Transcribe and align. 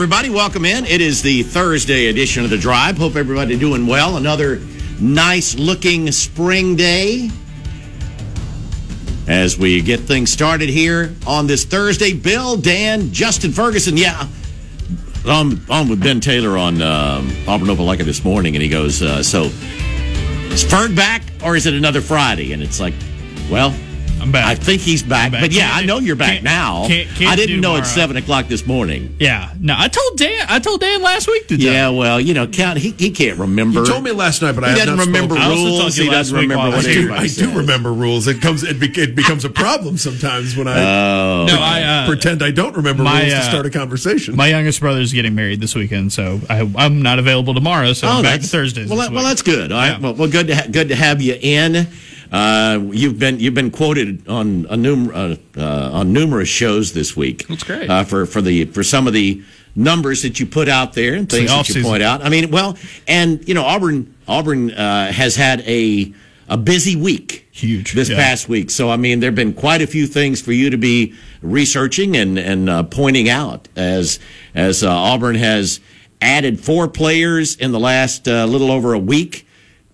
everybody. 0.00 0.30
Welcome 0.30 0.64
in. 0.64 0.86
It 0.86 1.02
is 1.02 1.20
the 1.20 1.42
Thursday 1.42 2.06
edition 2.06 2.42
of 2.42 2.48
the 2.48 2.56
Drive. 2.56 2.96
Hope 2.96 3.16
everybody 3.16 3.58
doing 3.58 3.86
well. 3.86 4.16
Another 4.16 4.58
nice 4.98 5.54
looking 5.56 6.10
spring 6.10 6.74
day. 6.74 7.28
As 9.28 9.58
we 9.58 9.82
get 9.82 10.00
things 10.00 10.32
started 10.32 10.70
here 10.70 11.14
on 11.26 11.46
this 11.46 11.66
Thursday, 11.66 12.14
Bill, 12.14 12.56
Dan, 12.56 13.12
Justin 13.12 13.52
Ferguson. 13.52 13.98
Yeah, 13.98 14.26
I'm 15.26 15.60
on 15.70 15.90
with 15.90 16.02
Ben 16.02 16.18
Taylor 16.20 16.56
on 16.56 16.80
um, 16.80 17.30
Auburn 17.46 17.68
Opelika 17.68 18.02
this 18.02 18.24
morning, 18.24 18.56
and 18.56 18.62
he 18.62 18.70
goes, 18.70 19.02
uh, 19.02 19.22
"So, 19.22 19.42
is 19.44 20.64
Ferg 20.64 20.96
back, 20.96 21.24
or 21.44 21.56
is 21.56 21.66
it 21.66 21.74
another 21.74 22.00
Friday?" 22.00 22.54
And 22.54 22.62
it's 22.62 22.80
like, 22.80 22.94
well. 23.50 23.74
I'm 24.20 24.30
back. 24.32 24.46
I 24.46 24.54
think 24.54 24.82
he's 24.82 25.02
back, 25.02 25.32
back. 25.32 25.40
but 25.40 25.52
yeah, 25.52 25.70
Can't 25.70 25.82
I 25.82 25.86
know 25.86 25.98
you're 25.98 26.14
back 26.16 26.32
can't- 26.32 26.44
now. 26.44 26.86
can't- 26.86 27.08
can't 27.16 27.30
I 27.32 27.36
didn't 27.36 27.60
know 27.60 27.70
at 27.76 27.84
tomorrow. 27.84 27.94
seven 27.94 28.16
o'clock 28.18 28.48
this 28.48 28.66
morning. 28.66 29.16
Yeah, 29.18 29.50
no, 29.60 29.74
I 29.78 29.88
told 29.88 30.18
Dan. 30.18 30.46
I 30.48 30.58
told 30.58 30.80
Dan 30.80 31.00
last 31.02 31.26
week 31.26 31.48
to 31.48 31.56
tell 31.56 31.66
Yeah, 31.72 31.88
you. 31.90 31.96
well, 31.96 32.20
you 32.20 32.34
know, 32.34 32.46
count. 32.46 32.78
He, 32.78 32.90
he 32.90 33.10
can't 33.10 33.38
remember. 33.38 33.80
You 33.80 33.86
told 33.86 34.04
me 34.04 34.10
last 34.12 34.42
night, 34.42 34.52
but 34.52 34.64
I 34.64 34.72
He 34.72 34.78
have 34.78 34.88
doesn't 34.88 35.06
remember 35.06 35.36
spoken. 35.36 35.42
I 35.50 35.54
also 35.54 35.64
rules. 35.64 35.80
told 35.80 35.96
you 35.96 36.04
He 36.04 36.10
doesn't 36.10 36.36
remember 36.36 36.62
I 36.64 36.68
what 36.68 36.78
I 36.86 36.92
do, 36.92 37.12
I 37.14 37.26
do 37.26 37.50
remember 37.56 37.92
rules. 37.92 38.26
It 38.28 38.40
comes. 38.42 38.62
It, 38.62 38.78
be, 38.78 38.88
it 39.00 39.14
becomes 39.16 39.44
a 39.44 39.50
problem 39.50 39.96
sometimes 39.96 40.56
when 40.56 40.68
I 40.68 40.80
Oh. 40.80 41.46
No, 41.46 41.58
I 41.60 41.82
uh, 41.82 42.06
pretend 42.06 42.42
I 42.42 42.50
don't 42.50 42.76
remember 42.76 43.02
my, 43.02 43.20
rules 43.22 43.32
to 43.32 43.38
uh, 43.38 43.42
start 43.42 43.66
a 43.66 43.70
conversation. 43.70 44.36
my 44.36 44.48
youngest 44.48 44.80
brother 44.80 45.00
is 45.00 45.12
getting 45.12 45.34
married 45.34 45.60
this 45.60 45.74
weekend, 45.74 46.12
so 46.12 46.40
I, 46.50 46.70
I'm 46.76 47.02
not 47.02 47.18
available 47.18 47.54
tomorrow. 47.54 47.92
So 47.94 48.06
I'm 48.08 48.22
back 48.22 48.40
that's 48.40 48.50
Thursdays. 48.52 48.88
Well, 48.90 49.10
well, 49.12 49.24
that's 49.24 49.42
good. 49.42 49.72
All 49.72 49.78
right. 49.78 50.00
Well, 50.00 50.14
well, 50.14 50.28
good 50.28 50.48
to 50.48 50.68
good 50.70 50.88
to 50.88 50.96
have 50.96 51.22
you 51.22 51.36
in. 51.40 51.88
Uh, 52.30 52.80
you've 52.92 53.18
been 53.18 53.40
you've 53.40 53.54
been 53.54 53.70
quoted 53.70 54.28
on 54.28 54.66
a 54.70 54.76
num- 54.76 55.10
uh, 55.12 55.36
uh, 55.56 55.90
on 55.92 56.12
numerous 56.12 56.48
shows 56.48 56.92
this 56.92 57.16
week. 57.16 57.46
That's 57.48 57.64
great. 57.64 57.90
uh, 57.90 58.04
for 58.04 58.24
for 58.26 58.40
the 58.40 58.66
for 58.66 58.82
some 58.84 59.06
of 59.06 59.12
the 59.12 59.42
numbers 59.74 60.22
that 60.22 60.38
you 60.38 60.46
put 60.46 60.68
out 60.68 60.92
there 60.92 61.14
and 61.14 61.28
things 61.28 61.50
the 61.50 61.56
that 61.56 61.68
you 61.74 61.82
point 61.82 62.02
out. 62.02 62.22
I 62.22 62.28
mean, 62.28 62.50
well, 62.50 62.76
and 63.08 63.46
you 63.48 63.54
know, 63.54 63.64
Auburn 63.64 64.14
Auburn 64.28 64.70
uh, 64.70 65.10
has 65.12 65.34
had 65.34 65.60
a 65.62 66.14
a 66.48 66.56
busy 66.56 66.96
week. 66.96 67.48
Huge, 67.52 67.92
this 67.92 68.08
yeah. 68.08 68.16
past 68.16 68.48
week. 68.48 68.70
So 68.70 68.90
I 68.90 68.96
mean, 68.96 69.20
there've 69.20 69.34
been 69.34 69.52
quite 69.52 69.82
a 69.82 69.86
few 69.86 70.06
things 70.06 70.40
for 70.40 70.52
you 70.52 70.70
to 70.70 70.78
be 70.78 71.14
researching 71.42 72.16
and 72.16 72.38
and 72.38 72.70
uh, 72.70 72.84
pointing 72.84 73.28
out 73.28 73.68
as 73.74 74.20
as 74.54 74.84
uh, 74.84 74.90
Auburn 74.90 75.34
has 75.34 75.80
added 76.22 76.60
four 76.60 76.86
players 76.86 77.56
in 77.56 77.72
the 77.72 77.80
last 77.80 78.28
uh, 78.28 78.44
little 78.44 78.70
over 78.70 78.92
a 78.92 78.98
week 78.98 79.46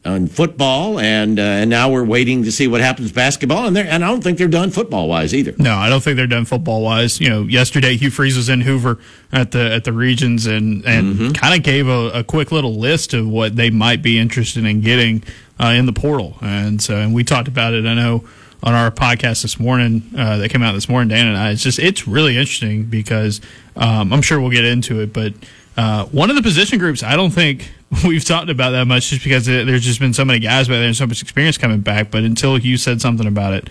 on 0.07 0.27
football, 0.29 0.99
and 1.01 1.39
uh, 1.39 1.43
and 1.43 1.69
now 1.69 1.91
we're 1.91 2.05
waiting 2.05 2.45
to 2.45 2.53
see 2.53 2.69
what 2.69 2.81
happens 2.81 3.13
basketball. 3.13 3.67
And 3.67 3.75
they 3.77 3.87
and 3.87 4.05
I 4.05 4.09
don't 4.09 4.23
think 4.23 4.39
they're 4.39 4.49
done 4.49 4.71
football 4.71 5.09
wise 5.09 5.35
either. 5.35 5.55
No, 5.59 5.75
I 5.75 5.89
don't 5.89 6.03
think 6.03 6.17
they're 6.17 6.27
done 6.27 6.45
football 6.45 6.83
wise. 6.83 7.21
You 7.21 7.29
know, 7.29 7.43
yesterday 7.43 7.97
Hugh 7.97 8.11
Freeze 8.11 8.37
was 8.37 8.49
in 8.49 8.61
Hoover 8.63 8.99
at 9.33 9.51
the 9.51 9.73
at 9.73 9.85
the 9.85 9.93
regions 9.93 10.47
and 10.47 10.85
and 10.87 11.07
Mm-hmm. 11.17 11.33
kind 11.33 11.55
of 11.55 11.63
gave 11.63 11.89
a, 11.89 12.11
a 12.11 12.25
quick 12.25 12.53
little 12.53 12.75
list 12.77 13.13
of 13.15 13.29
what 13.29 13.57
they 13.57 13.71
might 13.71 14.03
be 14.03 14.19
interested 14.19 14.65
in 14.65 14.81
getting 14.81 15.23
uh, 15.61 15.69
in 15.69 15.87
the 15.87 15.93
portal. 15.93 16.37
And 16.41 16.81
so, 16.81 16.97
and 16.97 17.15
we 17.15 17.25
talked 17.25 17.49
about 17.49 17.75
it. 17.75 17.85
I 17.87 17.95
know 17.95 18.25
on 18.63 18.75
our 18.75 18.91
podcast 18.91 19.43
this 19.43 19.61
morning 19.61 20.03
uh, 20.17 20.39
that 20.39 20.49
came 20.51 20.63
out 20.63 20.73
this 20.73 20.89
morning, 20.89 21.09
Dan 21.09 21.27
and 21.27 21.37
I. 21.37 21.51
It's 21.51 21.63
just 21.63 21.79
it's 21.79 22.07
really 22.09 22.37
interesting 22.37 22.85
because 22.85 23.41
um, 23.77 24.13
I'm 24.13 24.23
sure 24.23 24.41
we'll 24.41 24.51
get 24.51 24.65
into 24.65 25.01
it, 25.01 25.13
but. 25.13 25.35
Uh, 25.79 26.07
one 26.07 26.31
of 26.31 26.37
the 26.37 26.43
position 26.43 26.79
groups 26.79 27.03
I 27.03 27.17
don't 27.17 27.33
think 27.33 27.71
we've 28.05 28.25
talked 28.25 28.51
about 28.51 28.71
that 28.71 28.87
much 28.87 29.11
just 29.11 29.23
because 29.25 29.47
there- 29.47 29.65
there's 29.65 29.85
just 29.85 30.01
been 30.01 30.13
so 30.13 30.25
many 30.25 30.39
guys 30.41 30.69
back 30.69 30.77
there 30.77 30.87
and 30.87 30.97
so 30.97 31.07
much 31.07 31.23
experience 31.23 31.57
coming 31.59 31.81
back. 31.81 32.11
But 32.11 32.25
until 32.25 32.59
you 32.59 32.77
said 32.77 33.01
something 33.01 33.27
about 33.27 33.53
it 33.55 33.71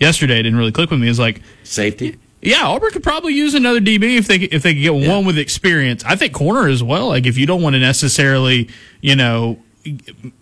yesterday, 0.00 0.38
it 0.38 0.42
didn't 0.44 0.58
really 0.58 0.72
click 0.72 0.90
with 0.90 1.00
me. 1.00 1.08
It's 1.08 1.18
like, 1.18 1.40
Safety. 1.64 2.16
yeah, 2.42 2.62
Auburn 2.64 2.90
could 2.92 3.02
probably 3.02 3.34
use 3.34 3.54
another 3.54 3.80
DB 3.80 4.16
if 4.18 4.28
they 4.28 4.36
if 4.36 4.62
they 4.62 4.74
could 4.74 4.82
get 4.82 4.94
one 4.94 5.24
with 5.24 5.36
experience. 5.38 6.04
I 6.04 6.14
think 6.16 6.32
corner 6.32 6.68
as 6.68 6.82
well. 6.82 7.08
Like 7.08 7.26
if 7.26 7.36
you 7.36 7.46
don't 7.46 7.62
want 7.62 7.74
to 7.74 7.80
necessarily, 7.80 8.68
you 9.00 9.16
know, 9.16 9.58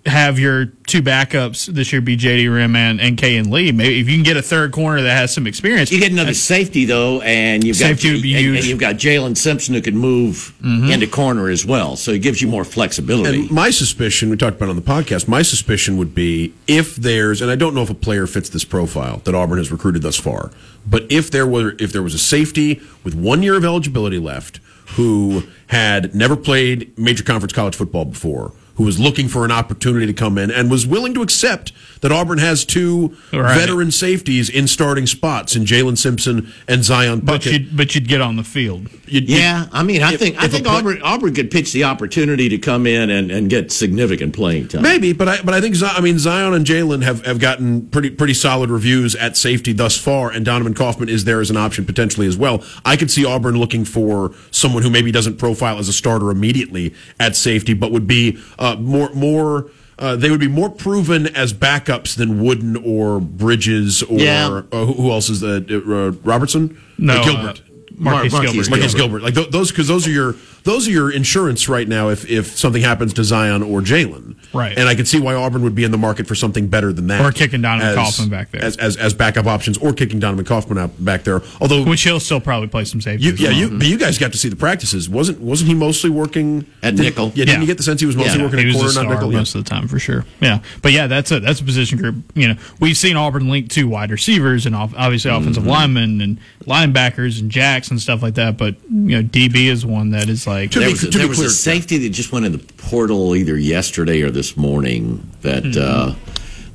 have 0.06 0.38
your 0.38 0.66
two 0.86 1.02
backups 1.02 1.66
this 1.66 1.92
year 1.92 2.00
be 2.00 2.16
JD 2.16 2.52
Rim 2.52 2.76
and, 2.76 3.00
and 3.00 3.16
K 3.16 3.36
and 3.36 3.50
Lee. 3.50 3.72
Maybe 3.72 4.00
if 4.00 4.08
you 4.08 4.16
can 4.16 4.24
get 4.24 4.36
a 4.36 4.42
third 4.42 4.72
corner 4.72 5.02
that 5.02 5.16
has 5.16 5.32
some 5.34 5.46
experience, 5.46 5.90
You 5.90 6.00
get 6.00 6.12
another 6.12 6.34
safety 6.34 6.84
though, 6.84 7.20
and 7.22 7.64
you've 7.64 7.76
Safety 7.76 8.08
got 8.08 8.14
would 8.14 8.22
be 8.22 8.34
and- 8.34 8.44
huge. 8.44 8.58
and 8.58 8.66
you've 8.66 8.80
got 8.80 8.96
Jalen 8.96 9.36
Simpson 9.36 9.74
who 9.74 9.80
can 9.80 9.96
move 9.96 10.54
mm-hmm. 10.62 10.90
into 10.90 11.06
corner 11.06 11.48
as 11.48 11.64
well. 11.64 11.96
So 11.96 12.10
it 12.12 12.20
gives 12.20 12.40
you 12.42 12.48
more 12.48 12.64
flexibility. 12.64 13.40
And 13.40 13.50
my 13.50 13.70
suspicion, 13.70 14.30
we 14.30 14.36
talked 14.36 14.56
about 14.56 14.66
it 14.66 14.70
on 14.70 14.76
the 14.76 14.82
podcast, 14.82 15.28
my 15.28 15.42
suspicion 15.42 15.96
would 15.96 16.14
be 16.14 16.54
if 16.66 16.96
there's, 16.96 17.40
and 17.40 17.50
I 17.50 17.56
don't 17.56 17.74
know 17.74 17.82
if 17.82 17.90
a 17.90 17.94
player 17.94 18.26
fits 18.26 18.48
this 18.48 18.64
profile 18.64 19.18
that 19.24 19.34
Auburn 19.34 19.58
has 19.58 19.70
recruited 19.72 20.02
thus 20.02 20.16
far, 20.16 20.50
but 20.86 21.04
if 21.10 21.30
there 21.30 21.46
were, 21.46 21.76
if 21.78 21.92
there 21.92 22.02
was 22.02 22.14
a 22.14 22.18
safety 22.18 22.80
with 23.02 23.14
one 23.14 23.42
year 23.42 23.56
of 23.56 23.64
eligibility 23.64 24.18
left 24.18 24.60
who 24.96 25.42
had 25.68 26.14
never 26.14 26.36
played 26.36 26.96
major 26.98 27.24
conference 27.24 27.52
college 27.52 27.74
football 27.74 28.04
before, 28.04 28.52
who 28.76 28.84
was 28.84 28.98
looking 28.98 29.28
for 29.28 29.44
an 29.44 29.52
opportunity 29.52 30.06
to 30.06 30.12
come 30.12 30.38
in 30.38 30.50
and 30.50 30.70
was 30.70 30.86
willing 30.86 31.14
to 31.14 31.22
accept 31.22 31.72
that 32.04 32.12
Auburn 32.12 32.36
has 32.36 32.66
two 32.66 33.16
Right. 33.32 33.58
veteran 33.58 33.90
safeties 33.90 34.50
in 34.50 34.66
starting 34.68 35.06
spots 35.06 35.56
in 35.56 35.64
Jalen 35.64 35.96
Simpson 35.96 36.52
and 36.68 36.84
Zion 36.84 37.20
but 37.20 37.46
you'd 37.46 37.74
but 37.74 37.94
you'd 37.94 38.06
get 38.08 38.20
on 38.20 38.36
the 38.36 38.44
field. 38.44 38.88
You'd- 39.06 39.26
you'd- 39.32 39.40
yeah, 39.40 39.64
I 39.72 39.82
mean, 39.82 40.02
I 40.02 40.12
if- 40.12 40.20
think 40.20 40.36
I 40.36 40.44
if 40.44 40.50
a 40.50 40.52
think 40.52 40.66
pla- 40.66 40.74
Auburn 40.76 41.00
Auburn 41.02 41.34
could 41.34 41.50
pitch 41.50 41.72
the 41.72 41.84
opportunity 41.84 42.50
to 42.50 42.58
come 42.58 42.86
in 42.86 43.08
and, 43.08 43.30
and 43.30 43.48
get 43.48 43.72
significant 43.72 44.34
playing 44.34 44.68
time. 44.68 44.82
Maybe, 44.82 45.14
but 45.14 45.28
I 45.30 45.38
but 45.42 45.54
I 45.54 45.62
think 45.62 45.76
Zi- 45.76 45.86
I 45.86 46.02
mean 46.02 46.18
Zion 46.18 46.52
and 46.52 46.66
Jalen 46.66 47.02
have, 47.04 47.24
have 47.24 47.38
gotten 47.38 47.86
pretty 47.86 48.10
pretty 48.10 48.34
solid 48.34 48.68
reviews 48.70 49.14
at 49.14 49.38
safety 49.38 49.72
thus 49.72 49.96
far, 49.96 50.30
and 50.30 50.44
Donovan 50.44 50.74
Kaufman 50.74 51.08
is 51.08 51.24
there 51.24 51.40
as 51.40 51.48
an 51.48 51.56
option 51.56 51.86
potentially 51.86 52.26
as 52.26 52.36
well. 52.36 52.62
I 52.84 52.96
could 52.96 53.10
see 53.10 53.24
Auburn 53.24 53.56
looking 53.56 53.86
for 53.86 54.32
someone 54.50 54.82
who 54.82 54.90
maybe 54.90 55.10
doesn't 55.10 55.38
profile 55.38 55.78
as 55.78 55.88
a 55.88 55.92
starter 55.94 56.30
immediately 56.30 56.92
at 57.18 57.34
safety, 57.34 57.72
but 57.72 57.92
would 57.92 58.06
be 58.06 58.36
uh, 58.58 58.76
more 58.78 59.10
more. 59.14 59.68
Uh, 59.98 60.16
they 60.16 60.30
would 60.30 60.40
be 60.40 60.48
more 60.48 60.68
proven 60.70 61.26
as 61.36 61.52
backups 61.52 62.16
than 62.16 62.42
Wooden 62.42 62.76
or 62.76 63.20
Bridges 63.20 64.02
or 64.02 64.18
Yeah. 64.18 64.62
uh, 64.72 64.84
who, 64.86 64.92
who 64.94 65.10
else 65.10 65.28
is 65.30 65.40
that? 65.40 65.70
Uh, 65.70 66.18
Robertson? 66.28 66.76
No, 66.98 67.14
Uh, 67.20 67.24
Gilbert. 67.24 67.60
Uh, 67.98 68.02
Marquise 68.02 68.32
Mar- 68.32 68.42
Gilbert. 68.42 68.70
Marcus 68.70 68.94
Gilbert, 68.94 69.22
like 69.22 69.34
th- 69.34 69.50
those, 69.50 69.70
because 69.70 69.88
those 69.88 70.06
are 70.06 70.10
your 70.10 70.34
those 70.64 70.88
are 70.88 70.90
your 70.90 71.10
insurance 71.12 71.68
right 71.68 71.86
now. 71.86 72.08
If 72.08 72.28
if 72.30 72.56
something 72.58 72.82
happens 72.82 73.12
to 73.14 73.24
Zion 73.24 73.62
or 73.62 73.80
Jalen, 73.80 74.36
Right. 74.52 74.76
and 74.78 74.88
I 74.88 74.94
can 74.94 75.04
see 75.04 75.20
why 75.20 75.34
Auburn 75.34 75.62
would 75.62 75.74
be 75.74 75.84
in 75.84 75.90
the 75.90 75.98
market 75.98 76.26
for 76.26 76.34
something 76.34 76.68
better 76.68 76.92
than 76.92 77.06
that, 77.08 77.20
Or 77.20 77.32
kicking 77.32 77.60
Donovan 77.62 77.88
as- 77.90 77.94
Kaufman 77.96 78.28
back 78.30 78.50
there. 78.50 78.62
as, 78.62 78.76
as 78.78 78.96
as 78.96 79.14
backup 79.14 79.46
options, 79.46 79.76
or 79.78 79.92
kicking 79.92 80.18
Donovan 80.20 80.44
Kaufman 80.44 80.78
out 80.78 81.04
back 81.04 81.24
there. 81.24 81.42
Although, 81.60 81.84
Which 81.84 82.02
he'll 82.02 82.20
still 82.20 82.40
probably 82.40 82.68
play 82.68 82.84
some 82.84 83.00
safety. 83.00 83.26
you, 83.26 83.32
yeah, 83.32 83.48
well. 83.50 83.58
you 83.58 83.78
but 83.78 83.86
you 83.86 83.98
guys 83.98 84.18
got 84.18 84.32
to 84.32 84.38
see 84.38 84.48
the 84.48 84.56
practices. 84.56 85.08
wasn't 85.08 85.40
Wasn't 85.40 85.68
he 85.68 85.74
mostly 85.74 86.10
working 86.10 86.66
At 86.82 86.96
did- 86.96 87.02
nickel. 87.02 87.26
Yeah, 87.34 87.44
didn't 87.44 87.48
Yeah. 87.56 87.60
you 87.60 87.66
get 87.66 87.76
the 87.76 87.82
sense 87.82 88.00
he 88.00 88.06
was 88.06 88.16
mostly 88.16 88.38
Yeah, 88.38 88.44
working 88.44 88.58
he 88.60 88.64
at 88.64 88.68
was 88.68 88.76
corner, 88.76 88.90
a 88.90 88.94
not 88.94 89.00
star 89.02 89.14
nickel? 89.14 89.32
Yeah. 89.32 89.38
most 89.38 89.54
of 89.54 89.64
the 89.64 89.70
time 89.70 89.86
for 89.88 89.98
sure. 89.98 90.24
Yeah, 90.40 90.60
but 90.82 90.92
yeah, 90.92 91.06
that's 91.06 91.30
a 91.30 91.40
that's 91.40 91.60
a 91.60 91.64
position 91.64 91.98
group. 91.98 92.16
You 92.34 92.48
know, 92.48 92.56
we've 92.80 92.96
seen 92.96 93.16
Auburn 93.16 93.48
link 93.50 93.68
to 93.70 93.86
wide 93.86 94.10
receivers 94.10 94.64
and 94.66 94.74
off, 94.74 94.92
obviously 94.96 95.30
offensive 95.30 95.62
Mm-hmm. 95.64 95.70
linemen 95.70 96.20
and 96.22 96.38
linebackers 96.66 97.38
and 97.40 97.50
jacks 97.50 97.83
and 97.90 98.00
stuff 98.00 98.22
like 98.22 98.34
that. 98.34 98.56
But 98.56 98.76
you 98.90 99.20
know, 99.20 99.22
DB 99.22 99.66
is 99.66 99.84
one 99.86 100.10
that 100.10 100.28
is 100.28 100.46
like 100.46 100.70
To 100.72 100.78
there 100.80 100.88
be- 100.88 100.92
was, 100.92 101.00
to 101.02 101.08
be 101.10 101.18
there 101.18 101.28
was 101.28 101.38
clear- 101.38 101.48
a 101.48 101.50
safety 101.50 101.98
that 101.98 102.10
just 102.10 102.32
went 102.32 102.46
in 102.46 102.52
the 102.52 102.58
portal 102.58 103.34
either 103.36 103.56
yesterday 103.58 104.22
or 104.22 104.30
this 104.30 104.56
morning 104.56 105.28
that 105.42 105.76
uh, 105.76 106.14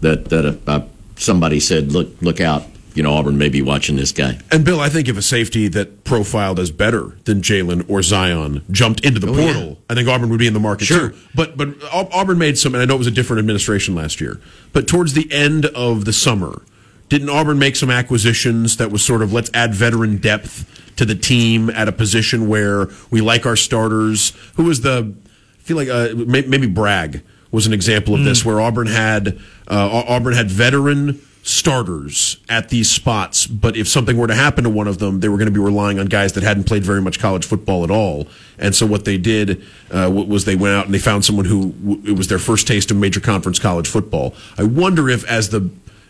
that 0.01 0.25
that 0.29 0.59
uh, 0.67 0.81
somebody 1.15 1.59
said, 1.59 1.91
"Look, 1.91 2.09
look 2.21 2.39
out! 2.41 2.63
You 2.95 3.03
know, 3.03 3.13
Auburn 3.13 3.37
may 3.37 3.49
be 3.49 3.61
watching 3.61 3.95
this 3.95 4.11
guy." 4.11 4.39
And 4.51 4.65
Bill, 4.65 4.79
I 4.79 4.89
think 4.89 5.07
if 5.07 5.17
a 5.17 5.21
safety 5.21 5.67
that 5.69 6.03
profiled 6.03 6.59
as 6.59 6.71
better 6.71 7.17
than 7.25 7.41
Jalen 7.41 7.85
or 7.89 8.01
Zion 8.01 8.63
jumped 8.71 9.05
into 9.05 9.19
the 9.19 9.29
Oh, 9.29 9.35
portal, 9.35 9.67
yeah. 9.69 9.75
I 9.89 9.93
think 9.95 10.07
Auburn 10.09 10.29
would 10.29 10.39
be 10.39 10.47
in 10.47 10.53
the 10.53 10.59
market 10.59 10.85
Sure. 10.85 11.09
too. 11.09 11.15
But 11.35 11.55
but 11.57 11.69
Auburn 11.93 12.37
made 12.37 12.57
some, 12.57 12.73
and 12.73 12.81
I 12.81 12.85
know 12.85 12.95
it 12.95 12.99
was 12.99 13.07
a 13.07 13.11
different 13.11 13.39
administration 13.39 13.95
last 13.95 14.19
year. 14.19 14.39
But 14.73 14.87
towards 14.87 15.13
the 15.13 15.31
end 15.31 15.65
of 15.67 16.05
the 16.05 16.13
summer, 16.13 16.61
didn't 17.09 17.29
Auburn 17.29 17.59
make 17.59 17.75
some 17.75 17.89
acquisitions 17.89 18.77
that 18.77 18.91
was 18.91 19.03
sort 19.03 19.21
of 19.21 19.33
let's 19.33 19.49
add 19.53 19.73
veteran 19.73 20.17
depth 20.17 20.93
to 20.95 21.05
the 21.05 21.15
team 21.15 21.69
at 21.71 21.87
a 21.87 21.91
position 21.91 22.47
where 22.47 22.87
we 23.09 23.19
like 23.19 23.45
our 23.45 23.55
starters? 23.55 24.33
Who 24.55 24.63
was 24.65 24.81
the? 24.81 25.13
I 25.57 25.61
feel 25.61 25.77
like 25.77 25.89
uh, 25.89 26.09
maybe 26.15 26.67
Bragg 26.67 27.21
was 27.51 27.67
an 27.67 27.73
example 27.73 28.15
of 28.15 28.23
this, 28.23 28.45
where 28.45 28.61
Auburn 28.61 28.87
had 28.87 29.39
uh, 29.67 30.03
Auburn 30.07 30.33
had 30.33 30.49
veteran 30.49 31.19
starters 31.41 32.37
at 32.49 32.69
these 32.69 32.91
spots, 32.91 33.47
but 33.47 33.75
if 33.75 33.87
something 33.87 34.17
were 34.17 34.27
to 34.27 34.35
happen 34.35 34.63
to 34.65 34.69
one 34.69 34.87
of 34.87 34.99
them, 34.99 35.19
they 35.19 35.29
were 35.29 35.37
going 35.37 35.47
to 35.47 35.51
be 35.51 35.59
relying 35.59 35.97
on 35.97 36.05
guys 36.05 36.33
that 36.33 36.43
hadn't 36.43 36.65
played 36.65 36.83
very 36.83 37.01
much 37.01 37.17
college 37.17 37.45
football 37.45 37.83
at 37.83 37.89
all. 37.89 38.27
And 38.57 38.75
so 38.75 38.85
what 38.85 39.05
they 39.05 39.17
did 39.17 39.63
uh, 39.89 40.11
was 40.11 40.45
they 40.45 40.55
went 40.55 40.75
out 40.75 40.85
and 40.85 40.93
they 40.93 40.99
found 40.99 41.25
someone 41.25 41.45
who 41.45 42.01
it 42.05 42.15
was 42.17 42.27
their 42.27 42.39
first 42.39 42.67
taste 42.67 42.91
of 42.91 42.97
major 42.97 43.19
conference 43.19 43.57
college 43.57 43.87
football. 43.87 44.35
I 44.57 44.63
wonder 44.63 45.09
if 45.09 45.25
as 45.25 45.49
the 45.49 45.69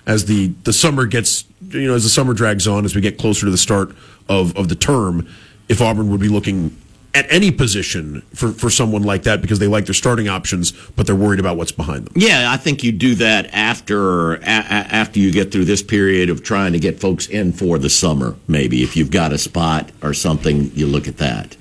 as 0.10 0.26
the 0.26 0.48
the 0.64 0.74
summer 0.74 1.06
gets 1.06 1.46
you 1.70 1.88
know 1.88 1.94
as 1.94 2.04
the 2.04 2.10
summer 2.10 2.34
drags 2.34 2.68
on 2.68 2.84
as 2.84 2.96
we 2.96 3.02
get 3.02 3.18
closer 3.18 3.46
to 3.46 3.52
the 3.52 3.58
start 3.58 3.96
of 4.28 4.56
of 4.58 4.68
the 4.68 4.76
term, 4.76 5.28
if 5.70 5.82
Auburn 5.82 6.10
would 6.10 6.20
be 6.20 6.28
looking 6.28 6.76
at 7.14 7.26
any 7.32 7.50
position 7.52 8.22
for, 8.36 8.52
for 8.52 8.70
someone 8.70 9.02
like 9.02 9.24
that 9.24 9.42
because 9.42 9.58
they 9.58 9.68
like 9.68 9.86
their 9.86 9.96
starting 9.96 10.28
options, 10.28 10.72
but 10.96 11.08
they're 11.08 11.16
worried 11.16 11.40
about 11.40 11.58
what's 11.58 11.72
behind 11.72 12.06
them. 12.06 12.14
Yeah, 12.16 12.52
I 12.52 12.58
think 12.58 12.84
you 12.84 12.92
do 12.92 13.16
that 13.16 13.50
after 13.52 14.36
a, 14.36 14.44
after 14.44 15.20
you 15.20 15.32
get 15.32 15.52
through 15.52 15.66
this 15.66 15.82
period 15.82 16.30
of 16.30 16.44
trying 16.44 16.74
to 16.74 16.80
get 16.80 17.00
folks 17.00 17.28
in 17.28 17.52
for 17.52 17.80
the 17.80 17.90
summer. 17.90 18.36
Maybe 18.48 18.84
if 18.84 18.96
you've 18.96 19.12
got 19.12 19.34
a 19.34 19.38
spot 19.40 19.92
or 20.04 20.14
something, 20.14 20.72
you 20.76 20.86
look 20.86 21.08
at 21.08 21.18
that. 21.18 21.56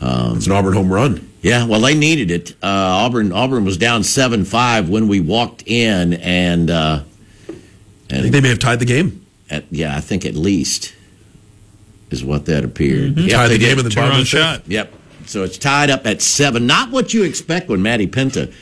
Um, 0.00 0.36
it's 0.36 0.46
an 0.46 0.52
Auburn 0.52 0.74
home 0.74 0.92
run. 0.92 1.26
Yeah, 1.40 1.64
well, 1.64 1.80
they 1.80 1.94
needed 1.94 2.30
it. 2.30 2.50
Uh, 2.62 2.66
Auburn 3.04 3.32
Auburn 3.32 3.64
was 3.64 3.76
down 3.78 4.02
seven 4.02 4.44
five 4.44 4.88
when 4.90 5.08
we 5.08 5.20
walked 5.20 5.62
in, 5.66 6.14
and, 6.14 6.70
uh, 6.70 7.00
and 7.00 7.15
I 8.10 8.20
think 8.20 8.32
they 8.32 8.40
may 8.40 8.48
have 8.48 8.58
tied 8.58 8.78
the 8.78 8.84
game. 8.84 9.26
At, 9.50 9.64
yeah, 9.70 9.96
I 9.96 10.00
think 10.00 10.24
at 10.24 10.34
least 10.34 10.94
is 12.10 12.24
what 12.24 12.46
that 12.46 12.64
appeared. 12.64 13.12
Mm-hmm. 13.12 13.28
Yep, 13.28 13.30
tied 13.30 13.48
the 13.48 13.58
game 13.58 13.78
in 13.78 13.84
the 13.84 13.94
bottom 13.94 14.24
shot. 14.24 14.62
Yep. 14.66 14.92
So 15.26 15.42
it's 15.42 15.58
tied 15.58 15.90
up 15.90 16.06
at 16.06 16.22
seven. 16.22 16.66
Not 16.66 16.90
what 16.90 17.12
you 17.12 17.24
expect 17.24 17.68
when 17.68 17.82
Maddie 17.82 18.06
Penta 18.06 18.52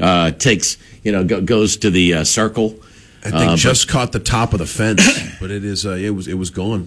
uh, 0.00 0.32
takes, 0.32 0.76
you 1.02 1.12
know, 1.12 1.24
go, 1.24 1.40
goes 1.40 1.76
to 1.78 1.90
the 1.90 2.14
uh, 2.14 2.24
circle. 2.24 2.76
I 3.24 3.30
think 3.30 3.52
uh, 3.52 3.56
just 3.56 3.86
but, 3.86 3.92
caught 3.92 4.12
the 4.12 4.20
top 4.20 4.52
of 4.52 4.60
the 4.60 4.66
fence, 4.66 5.02
but 5.40 5.50
it 5.50 5.64
is 5.64 5.84
uh, 5.84 5.90
it 5.90 6.10
was 6.10 6.28
it 6.28 6.34
was 6.34 6.50
gone. 6.50 6.86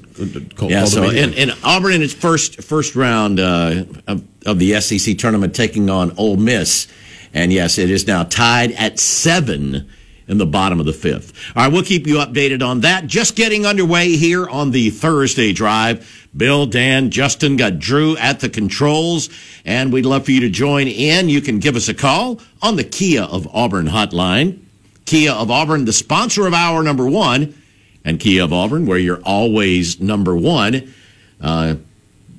Called, 0.56 0.72
yeah. 0.72 0.86
so 0.86 1.10
in, 1.10 1.34
in, 1.34 1.52
Auburn 1.64 1.94
in 1.94 2.02
its 2.02 2.14
first 2.14 2.64
first 2.64 2.96
round 2.96 3.40
uh, 3.40 3.84
of, 4.08 4.24
of 4.46 4.58
the 4.58 4.80
SEC 4.80 5.18
tournament 5.18 5.54
taking 5.54 5.90
on 5.90 6.14
Ole 6.18 6.38
Miss, 6.38 6.88
and 7.34 7.52
yes, 7.52 7.78
it 7.78 7.92
is 7.92 8.08
now 8.08 8.24
tied 8.24 8.72
at 8.72 8.98
seven 8.98 9.90
in 10.32 10.38
the 10.38 10.46
bottom 10.46 10.80
of 10.80 10.86
the 10.86 10.94
fifth. 10.94 11.34
All 11.56 11.64
right, 11.64 11.72
we'll 11.72 11.84
keep 11.84 12.08
you 12.08 12.16
updated 12.16 12.66
on 12.66 12.80
that. 12.82 13.06
Just 13.06 13.36
getting 13.36 13.66
underway 13.66 14.16
here 14.16 14.48
on 14.48 14.72
the 14.72 14.90
Thursday 14.90 15.52
drive. 15.52 16.30
Bill, 16.36 16.66
Dan, 16.66 17.12
Justin 17.12 17.58
got 17.58 17.80
Drew 17.80 18.16
at 18.16 18.40
the 18.40 18.48
controls, 18.48 19.30
and 19.66 19.92
we'd 19.92 20.06
love 20.06 20.24
for 20.24 20.32
you 20.32 20.40
to 20.40 20.50
join 20.50 20.88
in. 20.88 21.28
You 21.28 21.42
can 21.42 21.60
give 21.60 21.76
us 21.76 21.90
a 21.90 21.94
call 21.94 22.40
on 22.62 22.78
the 22.78 22.86
Kia 22.86 23.24
of 23.24 23.46
Auburn 23.54 23.88
hotline. 23.88 24.62
Kia 25.04 25.34
of 25.34 25.52
Auburn, 25.52 25.84
the 25.84 25.92
sponsor 25.92 26.48
of 26.48 26.54
our 26.54 26.82
number 26.82 27.06
one, 27.06 27.54
and 28.06 28.18
Kia 28.18 28.46
of 28.46 28.54
Auburn, 28.54 28.86
where 28.86 28.98
you're 28.98 29.22
always 29.24 30.00
number 30.00 30.34
one. 30.34 30.94
Uh, 31.42 31.76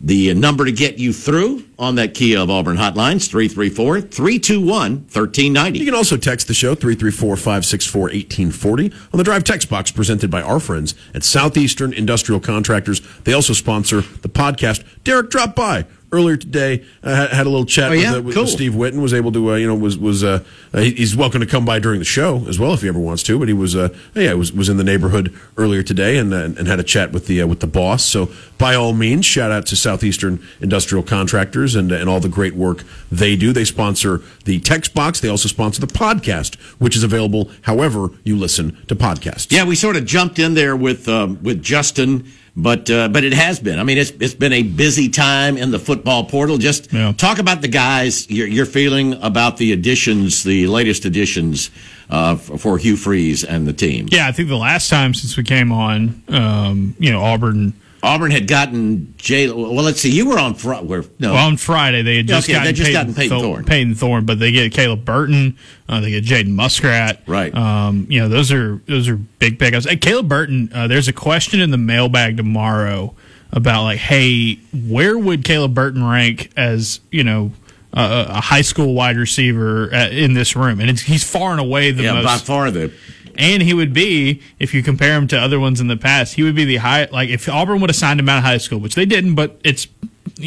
the 0.03 0.35
number 0.35 0.65
to 0.65 0.73
get 0.73 0.99
you 0.99 1.13
through 1.13 1.65
on 1.79 1.95
that 1.95 2.13
Kia 2.13 2.41
of 2.41 2.51
Auburn 2.51 2.77
hotline 2.77 3.17
is 3.17 3.29
334 3.29 4.01
321 4.01 4.67
1390. 4.67 5.79
You 5.79 5.85
can 5.85 5.95
also 5.95 6.17
text 6.17 6.49
the 6.49 6.55
show 6.55 6.75
334 6.75 7.37
564 7.37 8.01
1840 8.03 8.93
on 9.13 9.19
the 9.19 9.25
Drive 9.25 9.45
text 9.45 9.71
box 9.71 9.93
presented 9.93 10.31
by 10.31 10.43
our 10.43 10.59
friends 10.59 10.97
at 11.15 11.23
Southeastern 11.23 11.93
Industrial 11.93 12.41
Contractors. 12.41 13.01
They 13.23 13.33
also 13.33 13.53
sponsor 13.53 14.01
the 14.01 14.29
podcast. 14.29 14.85
Derek 15.05 15.31
drop 15.31 15.55
by 15.55 15.87
earlier 16.13 16.37
today. 16.37 16.85
I 17.03 17.27
had 17.27 17.47
a 17.47 17.51
little 17.51 17.65
chat 17.65 17.91
oh, 17.91 17.95
yeah? 17.95 18.11
with, 18.11 18.19
uh, 18.19 18.23
with, 18.23 18.35
cool. 18.35 18.47
Steve 18.47 18.73
Witten. 18.73 19.01
Was 19.01 19.15
able 19.15 19.33
to, 19.33 19.53
uh, 19.53 19.55
you 19.57 19.67
know, 19.67 19.75
was 19.75 19.99
was 19.99 20.23
uh, 20.23 20.45
uh 20.73 20.81
he's 20.81 21.17
welcome 21.17 21.41
to 21.41 21.47
come 21.47 21.65
by 21.65 21.79
during 21.79 21.99
the 21.99 22.05
show 22.05 22.47
as 22.47 22.59
well 22.59 22.73
if 22.75 22.83
he 22.83 22.89
ever 22.89 22.99
wants 22.99 23.23
to. 23.25 23.39
But 23.39 23.49
he 23.49 23.55
was, 23.55 23.75
uh, 23.75 23.89
yeah, 24.15 24.35
was 24.35 24.53
was 24.53 24.69
in 24.69 24.77
the 24.77 24.85
neighborhood 24.85 25.35
earlier 25.57 25.83
today 25.83 26.19
and 26.19 26.33
uh, 26.33 26.37
and 26.37 26.69
had 26.69 26.79
a 26.79 26.85
chat 26.85 27.13
with 27.13 27.27
the 27.27 27.43
with 27.45 27.61
the 27.61 27.67
boss. 27.67 28.05
So 28.05 28.31
by 28.59 28.75
all 28.75 28.93
means, 28.93 29.25
shout 29.25 29.51
out 29.51 29.67
to 29.67 29.77
Southeastern 29.77 30.47
Industrial 30.61 31.03
Contractors 31.03 31.75
and 31.75 31.91
and 31.91 32.09
all 32.09 32.21
the 32.21 32.29
great 32.29 32.55
work 32.55 32.85
they 33.11 33.35
do. 33.35 33.53
They 33.53 33.65
sponsor 33.65 34.21
the 34.45 34.61
text 34.61 34.95
box. 34.95 35.21
They 35.21 35.29
also 35.29 35.49
sponsor 35.49 35.81
the 35.81 35.93
podcast, 35.93 36.57
which 36.79 36.95
is 36.95 37.03
available 37.03 37.51
however 37.63 38.11
you 38.23 38.37
listen 38.37 38.77
to 38.87 38.95
podcasts. 38.95 39.51
Yeah, 39.51 39.65
we 39.65 39.75
sort 39.75 39.97
of 39.97 40.05
jumped 40.05 40.39
in 40.39 40.55
there 40.55 40.77
with 40.77 41.09
um, 41.09 41.43
with 41.43 41.63
Justin 41.63 42.31
but 42.55 42.91
uh, 42.91 43.09
but 43.09 43.25
it 43.25 43.33
has 43.33 43.61
been. 43.61 43.79
I 43.79 43.83
mean, 43.83 43.99
it's 43.99 44.11
it's 44.11 44.35
been 44.35 44.53
a 44.53 44.63
busy 44.63 45.09
time 45.09 45.57
in 45.57 45.71
the 45.71 45.79
football 45.79 46.25
portal. 46.25 46.59
Just 46.59 46.93
yeah. 46.93 47.13
talk 47.13 47.39
about 47.39 47.63
the 47.63 47.69
guys. 47.69 48.31
Your, 48.31 48.47
your 48.47 48.67
feeling 48.67 49.15
about 49.23 49.57
the 49.57 49.73
additions, 49.73 50.43
the 50.43 50.67
latest 50.67 51.05
additions 51.05 51.71
uh, 52.11 52.37
for 52.37 52.77
Hugh 52.77 52.97
Freeze 52.97 53.43
and 53.43 53.67
the 53.67 53.73
team. 53.73 54.09
Yeah, 54.11 54.29
I 54.29 54.33
think 54.33 54.49
the 54.49 54.57
last 54.57 54.91
time 54.91 55.15
since 55.15 55.37
we 55.37 55.45
came 55.45 55.73
on, 55.73 56.23
um, 56.29 56.95
you 56.99 57.11
know, 57.11 57.23
Auburn 57.23 57.73
Auburn 58.03 58.33
had 58.33 58.49
gotten 58.49 59.15
Jay. 59.17 59.49
Well, 59.49 59.75
let's 59.75 60.01
see. 60.01 60.11
You 60.11 60.29
were 60.29 60.39
on 60.39 60.55
Friday. 60.55 61.09
No, 61.21 61.35
well, 61.35 61.47
on 61.47 61.57
Friday 61.57 62.03
they 62.03 62.17
had 62.17 62.27
just 62.27 62.49
okay, 62.49 62.59
gotten, 62.59 62.75
just 62.75 62.89
Payton, 62.89 63.01
gotten 63.01 63.15
Payton 63.15 63.41
Thorne. 63.41 63.65
Payton 63.65 63.95
Thorne, 63.95 64.27
but 64.27 64.41
they 64.41 64.51
get 64.51 64.73
Caleb 64.73 65.05
Burton. 65.05 65.57
Uh, 65.89 66.01
they 66.01 66.11
get 66.11 66.25
Jaden 66.25 66.51
Muskrat. 66.51 67.23
Right. 67.29 67.55
Um, 67.55 68.07
you 68.11 68.21
know, 68.21 68.29
those 68.29 68.51
are 68.51 68.83
those 68.89 69.09
are 69.09 69.17
big 69.17 69.59
pickups. 69.59 69.85
Hey, 69.89 69.97
Caleb 69.97 70.29
Burton. 70.29 70.71
Uh, 70.75 70.89
there's 70.89 71.07
a 71.07 71.13
question 71.13 71.61
in 71.61 71.71
the 71.71 71.79
mailbag 71.79 72.37
tomorrow 72.37 73.15
about 73.53 73.85
like, 73.85 73.99
hey, 73.99 74.55
where 74.89 75.17
would 75.17 75.45
Caleb 75.45 75.75
Burton 75.75 76.03
rank 76.03 76.51
as 76.57 76.99
you 77.13 77.23
know 77.23 77.53
uh, 77.95 78.27
a 78.29 78.41
high 78.41 78.63
school 78.63 78.95
wide 78.95 79.17
receiver 79.17 79.95
uh, 79.95 80.09
in 80.09 80.35
this 80.35 80.57
room? 80.57 80.81
And 80.81 80.99
he's 80.99 81.23
far 81.23 81.53
and 81.53 81.61
away 81.61 81.93
the 81.93 82.03
yeah, 82.03 82.15
most 82.15 82.25
by 82.25 82.39
far 82.39 82.71
the 82.73 82.93
and 83.37 83.63
he 83.63 83.75
would 83.75 83.93
be, 83.93 84.43
if 84.59 84.75
you 84.75 84.83
compare 84.83 85.17
him 85.17 85.27
to 85.29 85.39
other 85.39 85.59
ones 85.59 85.81
in 85.81 85.89
the 85.89 85.97
past, 85.97 86.35
he 86.35 86.43
would 86.43 86.55
be 86.55 86.65
the 86.65 86.77
high. 86.77 87.07
Like 87.07 87.29
if 87.29 87.49
Auburn 87.49 87.81
would 87.81 87.91
have 87.91 87.97
signed 87.97 88.21
him 88.21 88.29
out 88.29 88.39
of 88.39 88.45
high 88.45 88.59
school, 88.59 88.79
which 88.79 88.95
they 88.95 89.07
didn't, 89.07 89.35
but 89.35 89.61
it's 89.65 89.87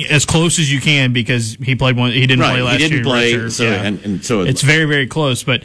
as 0.09 0.25
close 0.25 0.59
as 0.59 0.71
you 0.71 0.81
can 0.81 1.13
because 1.13 1.55
he 1.55 1.75
played 1.75 1.97
one. 1.97 2.11
He 2.11 2.21
didn't 2.21 2.39
right, 2.39 2.53
play 2.53 2.61
last 2.61 2.73
he 2.73 2.89
didn't 2.89 2.95
year. 2.97 3.03
Play, 3.03 3.49
so, 3.49 3.63
yeah. 3.63 3.83
and, 3.83 4.03
and 4.03 4.25
so 4.25 4.41
it's 4.41 4.61
very 4.61 4.85
very 4.85 5.07
close. 5.07 5.43
But 5.43 5.63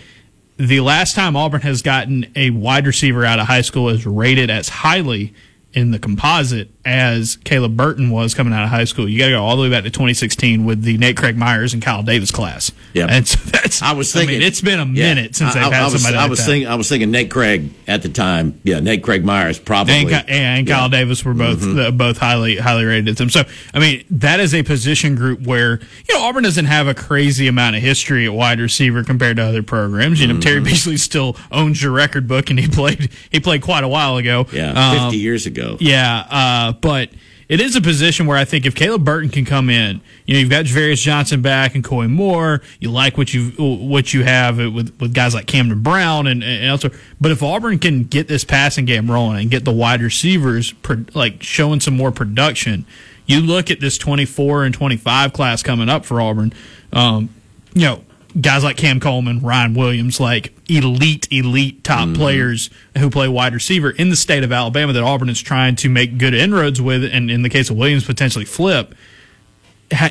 the 0.56 0.80
last 0.80 1.14
time 1.14 1.36
Auburn 1.36 1.62
has 1.62 1.82
gotten 1.82 2.30
a 2.36 2.50
wide 2.50 2.86
receiver 2.86 3.24
out 3.24 3.38
of 3.38 3.46
high 3.46 3.62
school 3.62 3.88
is 3.88 4.06
rated 4.06 4.50
as 4.50 4.68
highly 4.68 5.32
in 5.72 5.90
the 5.90 5.98
composite 5.98 6.70
as 6.84 7.36
Caleb 7.44 7.76
Burton 7.76 8.10
was 8.10 8.34
coming 8.34 8.54
out 8.54 8.64
of 8.64 8.70
high 8.70 8.84
school. 8.84 9.08
You 9.08 9.18
got 9.18 9.26
to 9.26 9.32
go 9.32 9.42
all 9.42 9.56
the 9.56 9.62
way 9.62 9.70
back 9.70 9.84
to 9.84 9.90
2016 9.90 10.64
with 10.64 10.82
the 10.82 10.96
Nate 10.96 11.16
Craig 11.16 11.36
Myers 11.36 11.74
and 11.74 11.82
Kyle 11.82 12.02
Davis 12.02 12.30
class. 12.30 12.72
Yeah, 12.94 13.06
and 13.08 13.26
so 13.28 13.38
that's. 13.50 13.82
I 13.82 13.92
was 13.92 14.12
thinking 14.12 14.36
I 14.36 14.38
mean, 14.38 14.46
it's 14.46 14.60
been 14.60 14.80
a 14.80 14.86
minute 14.86 15.24
yeah, 15.24 15.36
since 15.36 15.54
they've 15.54 15.62
had 15.62 15.72
I 15.74 15.84
was, 15.84 16.02
somebody. 16.02 16.16
I 16.16 16.22
like 16.22 16.30
was 16.30 16.38
that. 16.38 16.46
thinking. 16.46 16.68
I 16.68 16.74
was 16.76 16.88
thinking 16.88 17.10
Nate 17.10 17.30
Craig 17.30 17.70
at 17.86 18.02
the 18.02 18.08
time. 18.08 18.60
Yeah, 18.64 18.80
Nate 18.80 19.02
Craig 19.02 19.24
Myers 19.24 19.58
probably 19.58 19.94
and, 19.94 20.30
and 20.30 20.66
Kyle. 20.66 20.88
Davis 20.88 21.24
were 21.24 21.34
both 21.34 21.60
mm-hmm. 21.60 21.78
uh, 21.78 21.90
both 21.90 22.18
highly 22.18 22.56
highly 22.56 22.84
rated. 22.84 23.16
Them. 23.16 23.30
So 23.30 23.42
I 23.74 23.78
mean 23.78 24.04
that 24.10 24.40
is 24.40 24.54
a 24.54 24.62
position 24.62 25.14
group 25.14 25.46
where 25.46 25.80
you 26.08 26.14
know 26.14 26.24
Auburn 26.24 26.44
doesn't 26.44 26.64
have 26.64 26.88
a 26.88 26.94
crazy 26.94 27.46
amount 27.46 27.76
of 27.76 27.82
history 27.82 28.26
at 28.26 28.32
wide 28.32 28.60
receiver 28.60 29.04
compared 29.04 29.36
to 29.36 29.42
other 29.42 29.62
programs. 29.62 30.20
You 30.20 30.28
know 30.28 30.34
mm-hmm. 30.34 30.40
Terry 30.40 30.60
Beasley 30.60 30.96
still 30.96 31.36
owns 31.52 31.82
your 31.82 31.92
record 31.92 32.26
book, 32.26 32.50
and 32.50 32.58
he 32.58 32.68
played 32.68 33.10
he 33.30 33.40
played 33.40 33.62
quite 33.62 33.84
a 33.84 33.88
while 33.88 34.16
ago. 34.16 34.46
Yeah, 34.52 34.72
um, 34.72 35.10
50 35.10 35.18
years 35.18 35.46
ago. 35.46 35.76
Yeah, 35.80 36.26
uh, 36.30 36.69
but 36.72 37.10
it 37.50 37.60
is 37.60 37.74
a 37.74 37.80
position 37.80 38.26
where 38.26 38.38
I 38.38 38.44
think 38.44 38.64
if 38.64 38.76
Caleb 38.76 39.04
Burton 39.04 39.28
can 39.28 39.44
come 39.44 39.70
in, 39.70 40.00
you 40.24 40.34
know, 40.34 40.40
you've 40.40 40.50
got 40.50 40.66
Javarius 40.66 41.02
Johnson 41.02 41.42
back 41.42 41.74
and 41.74 41.82
Koy 41.82 42.06
Moore. 42.06 42.62
You 42.78 42.92
like 42.92 43.18
what 43.18 43.34
you 43.34 43.50
what 43.58 44.14
you 44.14 44.22
have 44.22 44.58
with 44.58 44.96
with 45.00 45.12
guys 45.12 45.34
like 45.34 45.46
Camden 45.46 45.82
Brown 45.82 46.28
and, 46.28 46.44
and 46.44 46.64
elsewhere. 46.64 46.92
But 47.20 47.32
if 47.32 47.42
Auburn 47.42 47.80
can 47.80 48.04
get 48.04 48.28
this 48.28 48.44
passing 48.44 48.84
game 48.84 49.10
rolling 49.10 49.40
and 49.40 49.50
get 49.50 49.64
the 49.64 49.72
wide 49.72 50.00
receivers 50.00 50.72
like 51.12 51.42
showing 51.42 51.80
some 51.80 51.96
more 51.96 52.12
production, 52.12 52.86
you 53.26 53.40
look 53.40 53.68
at 53.68 53.80
this 53.80 53.98
24 53.98 54.64
and 54.64 54.72
25 54.72 55.32
class 55.32 55.62
coming 55.62 55.88
up 55.88 56.04
for 56.04 56.20
Auburn. 56.20 56.52
Um, 56.92 57.30
you 57.74 57.82
know, 57.82 58.04
guys 58.38 58.62
like 58.62 58.76
Cam 58.76 59.00
Coleman, 59.00 59.40
Ryan 59.40 59.74
Williams, 59.74 60.20
like 60.20 60.54
elite, 60.68 61.26
elite 61.30 61.82
top 61.82 62.08
mm-hmm. 62.08 62.14
players 62.14 62.70
who 62.98 63.10
play 63.10 63.28
wide 63.28 63.54
receiver 63.54 63.90
in 63.90 64.10
the 64.10 64.16
state 64.16 64.44
of 64.44 64.52
Alabama 64.52 64.92
that 64.92 65.02
Auburn 65.02 65.28
is 65.28 65.40
trying 65.40 65.76
to 65.76 65.88
make 65.88 66.18
good 66.18 66.34
inroads 66.34 66.80
with, 66.80 67.04
and 67.04 67.30
in 67.30 67.42
the 67.42 67.48
case 67.48 67.70
of 67.70 67.76
Williams, 67.76 68.04
potentially 68.04 68.44
flip. 68.44 68.94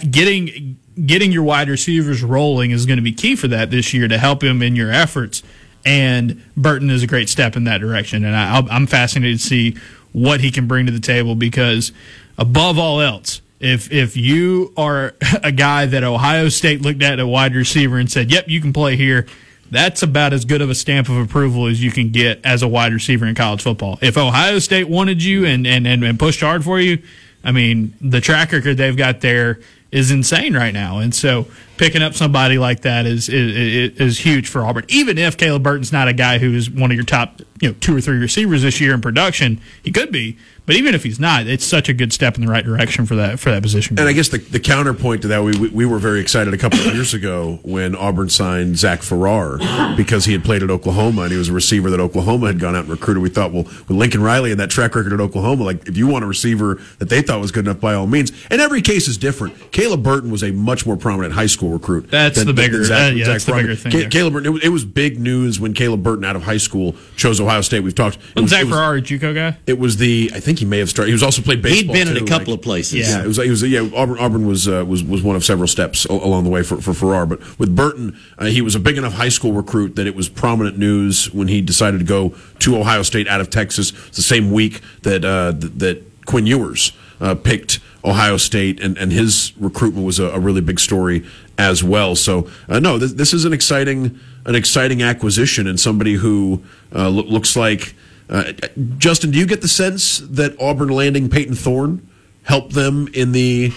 Getting 0.10 0.78
getting 1.06 1.32
your 1.32 1.44
wide 1.44 1.70
receivers 1.70 2.22
rolling 2.22 2.72
is 2.72 2.86
going 2.86 2.98
to 2.98 3.04
be 3.04 3.14
key 3.14 3.36
for 3.36 3.48
that 3.48 3.72
this 3.72 3.94
year 3.94 4.08
to 4.08 4.18
help 4.18 4.44
him 4.44 4.62
in 4.62 4.76
your 4.76 4.92
efforts. 4.92 5.42
And 5.86 6.44
Burton 6.58 6.90
is 6.90 7.04
a 7.04 7.08
great 7.08 7.30
step 7.30 7.56
in 7.56 7.64
that 7.64 7.80
direction, 7.80 8.26
and 8.26 8.36
I, 8.36 8.60
I'm 8.70 8.86
fascinated 8.86 9.40
to 9.40 9.46
see 9.46 9.78
what 10.12 10.42
he 10.42 10.52
can 10.52 10.68
bring 10.68 10.88
to 10.88 10.92
the 10.92 11.00
table 11.00 11.36
because, 11.36 11.94
above 12.38 12.78
all 12.78 13.00
else, 13.00 13.42
if 13.60 13.92
if 13.92 14.16
you 14.16 14.74
are 14.78 15.14
a 15.44 15.52
guy 15.52 15.86
that 15.86 16.04
Ohio 16.04 16.50
State 16.50 16.82
looked 16.82 17.04
at 17.04 17.20
a 17.20 17.28
wide 17.28 17.56
receiver 17.56 17.98
and 17.98 18.12
said, 18.12 18.32
"Yep, 18.32 18.48
you 18.48 18.62
can 18.62 18.74
play 18.74 18.96
here," 18.96 19.26
that's 19.72 20.02
about 20.02 20.34
as 20.34 20.46
good 20.46 20.62
of 20.62 20.70
a 20.70 20.76
stamp 20.76 21.10
of 21.10 21.18
approval 21.18 21.68
as 21.68 21.84
you 21.84 21.92
can 21.92 22.10
get 22.10 22.40
as 22.44 22.64
a 22.64 22.68
wide 22.68 22.94
receiver 22.94 23.26
in 23.26 23.36
college 23.36 23.62
football. 23.62 24.00
If 24.02 24.18
Ohio 24.18 24.60
State 24.60 24.90
wanted 24.90 25.24
you 25.24 25.46
and 25.46 25.68
and 25.68 25.86
and, 25.86 26.04
and 26.04 26.20
pushed 26.20 26.42
hard 26.42 26.64
for 26.64 26.80
you, 26.80 27.00
I 27.44 27.52
mean, 27.52 27.94
the 28.02 28.22
track 28.22 28.52
record 28.52 28.78
they've 28.78 28.98
got 28.98 29.22
there 29.22 29.60
is 29.92 30.12
insane 30.12 30.56
right 30.56 30.74
now. 30.74 31.00
And 31.00 31.14
so 31.16 31.48
picking 31.78 32.02
up 32.02 32.14
somebody 32.14 32.58
like 32.58 32.82
that 32.82 33.06
is, 33.06 33.28
is 33.28 34.00
is 34.00 34.20
huge 34.20 34.48
for 34.48 34.64
Auburn. 34.64 34.86
Even 34.88 35.18
if 35.18 35.38
Caleb 35.38 35.64
Burton's 35.64 35.92
not 35.92 36.08
a 36.08 36.14
guy 36.14 36.38
who 36.38 36.54
is 36.54 36.70
one 36.70 36.92
of 36.92 36.96
your 36.96 37.06
top, 37.06 37.42
you 37.60 37.70
know, 37.70 37.76
two 37.80 37.96
or 37.96 38.02
three 38.02 38.18
receivers 38.18 38.62
this 38.62 38.80
year 38.80 38.94
in 38.94 39.02
production, 39.02 39.60
he 39.84 39.92
could 39.92 40.12
be. 40.12 40.38
But 40.70 40.76
even 40.76 40.94
if 40.94 41.02
he's 41.04 41.20
not, 41.20 41.48
it's 41.48 41.66
such 41.66 41.90
a 41.90 41.96
good 41.96 42.14
step 42.14 42.36
in 42.36 42.46
the 42.46 42.52
right 42.52 42.64
direction 42.64 43.08
for 43.08 43.16
that 43.16 43.40
for 43.40 43.50
that 43.50 43.64
position. 43.64 43.98
And 43.98 44.08
I 44.08 44.14
guess 44.14 44.30
the, 44.30 44.38
the 44.38 44.60
counterpoint 44.60 45.24
to 45.24 45.30
that, 45.30 45.42
we, 45.42 45.58
we 45.58 45.84
were 45.84 45.98
very 45.98 46.20
excited 46.20 46.54
a 46.54 46.60
couple 46.60 46.78
of 46.78 46.86
years 46.94 47.16
ago 47.16 47.58
when 47.64 47.96
Auburn 47.96 48.30
signed 48.30 48.78
Zach 48.78 49.02
Farrar 49.02 49.58
because 49.98 50.26
he 50.26 50.32
had 50.32 50.44
played 50.44 50.62
at 50.62 50.70
Oklahoma 50.70 51.24
and 51.24 51.32
he 51.32 51.40
was 51.40 51.50
a 51.50 51.54
receiver 51.54 51.90
that 51.90 52.00
Oklahoma 52.00 52.46
had 52.46 52.60
gone 52.60 52.76
out 52.76 52.82
and 52.82 52.90
recruited. 52.92 53.24
We 53.24 53.30
thought, 53.30 53.52
well, 53.52 53.64
with 53.64 53.90
Lincoln 53.90 54.22
Riley 54.22 54.52
and 54.52 54.60
that 54.60 54.70
track 54.70 54.94
record 54.94 55.12
at 55.12 55.20
Oklahoma, 55.20 55.64
like 55.64 55.88
if 55.88 55.98
you 55.98 56.06
want 56.06 56.24
a 56.24 56.28
receiver 56.28 56.80
that 57.00 57.10
they 57.10 57.24
thought 57.24 57.42
was 57.42 57.52
good 57.52 57.66
enough, 57.66 57.80
by 57.80 57.96
all 57.96 58.06
means. 58.06 58.32
And 58.52 58.62
every 58.62 58.84
case 58.84 59.08
is 59.08 59.18
different. 59.18 59.72
Caleb 59.72 60.04
Burton 60.04 60.30
was 60.30 60.44
a 60.44 60.52
much 60.52 60.86
more 60.86 60.98
prominent 60.98 61.34
high 61.34 61.48
school 61.48 61.72
recruit. 61.72 62.12
That's 62.12 62.38
than, 62.38 62.46
the 62.46 62.54
bigger, 62.54 62.78
than 62.78 62.86
Zach, 62.86 63.12
uh, 63.14 63.16
yeah, 63.16 63.26
Zach 63.26 63.34
that's 63.34 63.46
the 63.46 63.54
bigger 63.54 63.76
thing. 63.76 63.92
Ca- 63.92 64.10
Caleb 64.10 64.34
Burton, 64.34 64.46
it 64.46 64.54
was, 64.54 64.64
it 64.66 64.70
was 64.70 64.86
big 64.86 65.20
news 65.20 65.60
when 65.60 65.74
Caleb 65.74 66.04
Burton 66.04 66.26
out 66.26 66.36
of 66.36 66.44
high 66.44 66.58
school 66.58 66.96
chose 67.16 67.42
Ohio 67.42 67.62
State. 67.62 67.80
We've 67.80 67.96
talked. 67.96 68.18
It 68.18 68.36
Wasn't 68.36 68.50
Zach 68.52 68.62
it 68.62 68.66
was- 68.66 68.74
Farrar 68.76 68.98
a 68.98 69.02
JUCO 69.02 69.34
guy? 69.34 69.58
it 69.66 69.80
was 69.80 69.98
the 69.98 70.30
I 70.36 70.40
think 70.40 70.59
he 70.60 70.66
may 70.66 70.78
have 70.80 70.90
started. 70.90 71.08
He 71.10 71.14
was 71.14 71.24
also 71.24 71.42
played 71.42 71.62
baseball. 71.62 71.96
He'd 71.96 72.06
been 72.06 72.16
in 72.16 72.20
too, 72.20 72.26
a 72.26 72.28
couple 72.28 72.54
like- 72.54 72.60
of 72.60 72.64
places. 72.64 73.10
Yeah, 73.10 73.24
it 73.24 73.28
was. 73.28 73.40
It 73.40 73.50
was. 73.50 73.64
Yeah, 73.64 73.90
Auburn. 73.96 74.18
Auburn 74.20 74.46
was 74.48 74.68
uh, 74.68 74.86
was 74.88 75.04
was 75.04 75.24
one 75.24 75.36
of 75.36 75.44
several 75.44 75.68
steps 75.68 76.06
along 76.06 76.44
the 76.44 76.50
way 76.50 76.62
for 76.64 76.80
for 76.82 76.94
Farrar. 76.94 77.26
But 77.26 77.40
with 77.60 77.76
Burton, 77.76 78.18
uh, 78.38 78.46
he 78.46 78.62
was 78.62 78.76
a 78.76 78.80
big 78.80 78.98
enough 78.98 79.14
high 79.14 79.30
school 79.30 79.54
recruit 79.54 79.96
that 79.96 80.06
it 80.08 80.16
was 80.16 80.30
prominent 80.30 80.78
news 80.78 81.34
when 81.34 81.48
he 81.48 81.62
decided 81.62 81.98
to 82.00 82.06
go 82.06 82.36
to 82.60 82.78
Ohio 82.78 83.02
State 83.04 83.28
out 83.28 83.42
of 83.42 83.50
Texas. 83.50 83.92
It's 84.08 84.18
the 84.18 84.24
same 84.24 84.52
week 84.52 84.82
that 85.04 85.26
uh, 85.26 85.54
th- 85.54 85.74
that 85.78 86.26
Quinn 86.26 86.46
Ewers 86.46 86.92
uh, 87.20 87.36
picked 87.36 87.80
Ohio 88.06 88.38
State, 88.38 88.80
and, 88.80 88.98
and 88.98 89.12
his 89.12 89.52
recruitment 89.58 90.06
was 90.06 90.20
a, 90.20 90.26
a 90.26 90.40
really 90.40 90.62
big 90.62 90.80
story 90.80 91.26
as 91.58 91.84
well. 91.84 92.16
So 92.16 92.50
uh, 92.70 92.80
no, 92.80 92.98
this, 92.98 93.14
this 93.14 93.34
is 93.34 93.46
an 93.46 93.54
exciting 93.54 94.20
an 94.46 94.56
exciting 94.56 95.02
acquisition 95.04 95.68
and 95.68 95.78
somebody 95.80 96.14
who 96.14 96.64
uh, 96.96 97.10
loo- 97.10 97.24
looks 97.24 97.56
like. 97.56 97.94
Uh, 98.30 98.54
Justin, 98.98 99.32
do 99.32 99.40
you 99.40 99.48
get 99.48 99.62
the 99.62 99.68
sense 99.68 100.20
that 100.20 100.56
Auburn 100.62 100.90
landing 100.90 101.30
Payton 101.30 101.56
Thorne 101.56 102.08
helped 102.44 102.74
them 102.74 103.08
in 103.14 103.32
the 103.32 103.74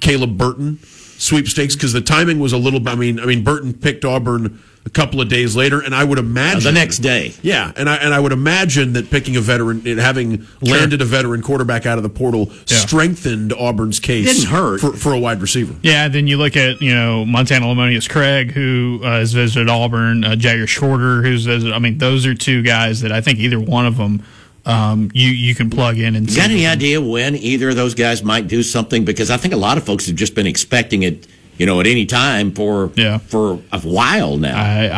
Caleb 0.00 0.36
Burton 0.36 0.78
sweepstakes? 0.82 1.74
Because 1.74 1.92
the 1.92 2.02
timing 2.02 2.38
was 2.38 2.52
a 2.52 2.58
little. 2.58 2.86
I 2.86 2.94
mean, 2.94 3.18
I 3.18 3.24
mean, 3.24 3.42
Burton 3.42 3.72
picked 3.72 4.04
Auburn 4.04 4.62
a 4.86 4.90
couple 4.90 5.18
of 5.20 5.28
days 5.28 5.56
later, 5.56 5.80
and 5.80 5.94
I 5.94 6.04
would 6.04 6.18
imagine 6.18 6.58
Uh, 6.58 6.70
the 6.70 6.72
next 6.72 6.98
day. 6.98 7.32
Yeah, 7.42 7.72
and 7.76 7.88
I 7.88 7.96
and 7.96 8.12
I 8.12 8.20
would 8.20 8.32
imagine 8.32 8.92
that 8.92 9.10
picking 9.10 9.34
a 9.36 9.40
veteran, 9.40 9.82
and 9.86 9.98
having 9.98 10.46
landed 10.60 11.00
a 11.00 11.06
veteran 11.06 11.40
quarterback 11.40 11.86
out 11.86 11.96
of 11.96 12.02
the 12.02 12.10
portal, 12.10 12.52
Yeah. 12.68 12.76
strengthened 12.76 13.52
Auburn's 13.54 13.98
case. 13.98 14.26
Didn't 14.26 14.50
hurt. 14.50 14.80
for, 14.80 14.92
for 14.92 15.12
a 15.14 15.18
wide 15.18 15.40
receiver. 15.40 15.74
Yeah, 15.82 16.08
then 16.08 16.26
you 16.26 16.36
look 16.36 16.56
at 16.56 16.82
you 16.82 16.94
know 16.94 17.24
Montana 17.24 17.64
Lemonious 17.66 18.08
Craig, 18.08 18.52
who 18.52 19.00
uh, 19.02 19.20
has 19.20 19.32
visited 19.32 19.70
Auburn, 19.70 20.22
uh, 20.22 20.32
Jyaire 20.32 20.68
Shorter, 20.68 21.22
who's 21.22 21.46
visited. 21.46 21.72
I 21.74 21.78
mean, 21.78 21.96
those 21.98 22.26
are 22.26 22.34
two 22.34 22.62
guys 22.62 23.00
that 23.00 23.10
I 23.12 23.20
think 23.22 23.38
either 23.38 23.58
one 23.58 23.86
of 23.86 23.96
them 23.96 24.22
um, 24.66 25.10
you 25.14 25.28
you 25.30 25.54
can 25.54 25.68
plug 25.70 25.98
in 25.98 26.14
and 26.16 26.28
You 26.30 26.36
got 26.36 26.50
any 26.50 26.66
idea 26.66 27.00
when 27.00 27.36
either 27.36 27.70
of 27.70 27.76
those 27.76 27.94
guys 27.94 28.22
might 28.22 28.48
do 28.48 28.62
something? 28.62 29.04
Because 29.04 29.30
I 29.30 29.36
think 29.38 29.52
a 29.54 29.58
lot 29.58 29.76
of 29.78 29.84
folks 29.84 30.06
have 30.06 30.16
just 30.16 30.34
been 30.34 30.46
expecting 30.46 31.02
it, 31.02 31.26
you 31.58 31.66
know, 31.66 31.80
at 31.80 31.86
any 31.86 32.06
time 32.06 32.52
for 32.52 32.90
Yeah. 32.96 33.18
for 33.18 33.60
a 33.72 33.80
while 33.80 34.36
now. 34.36 34.56
I 34.58 34.90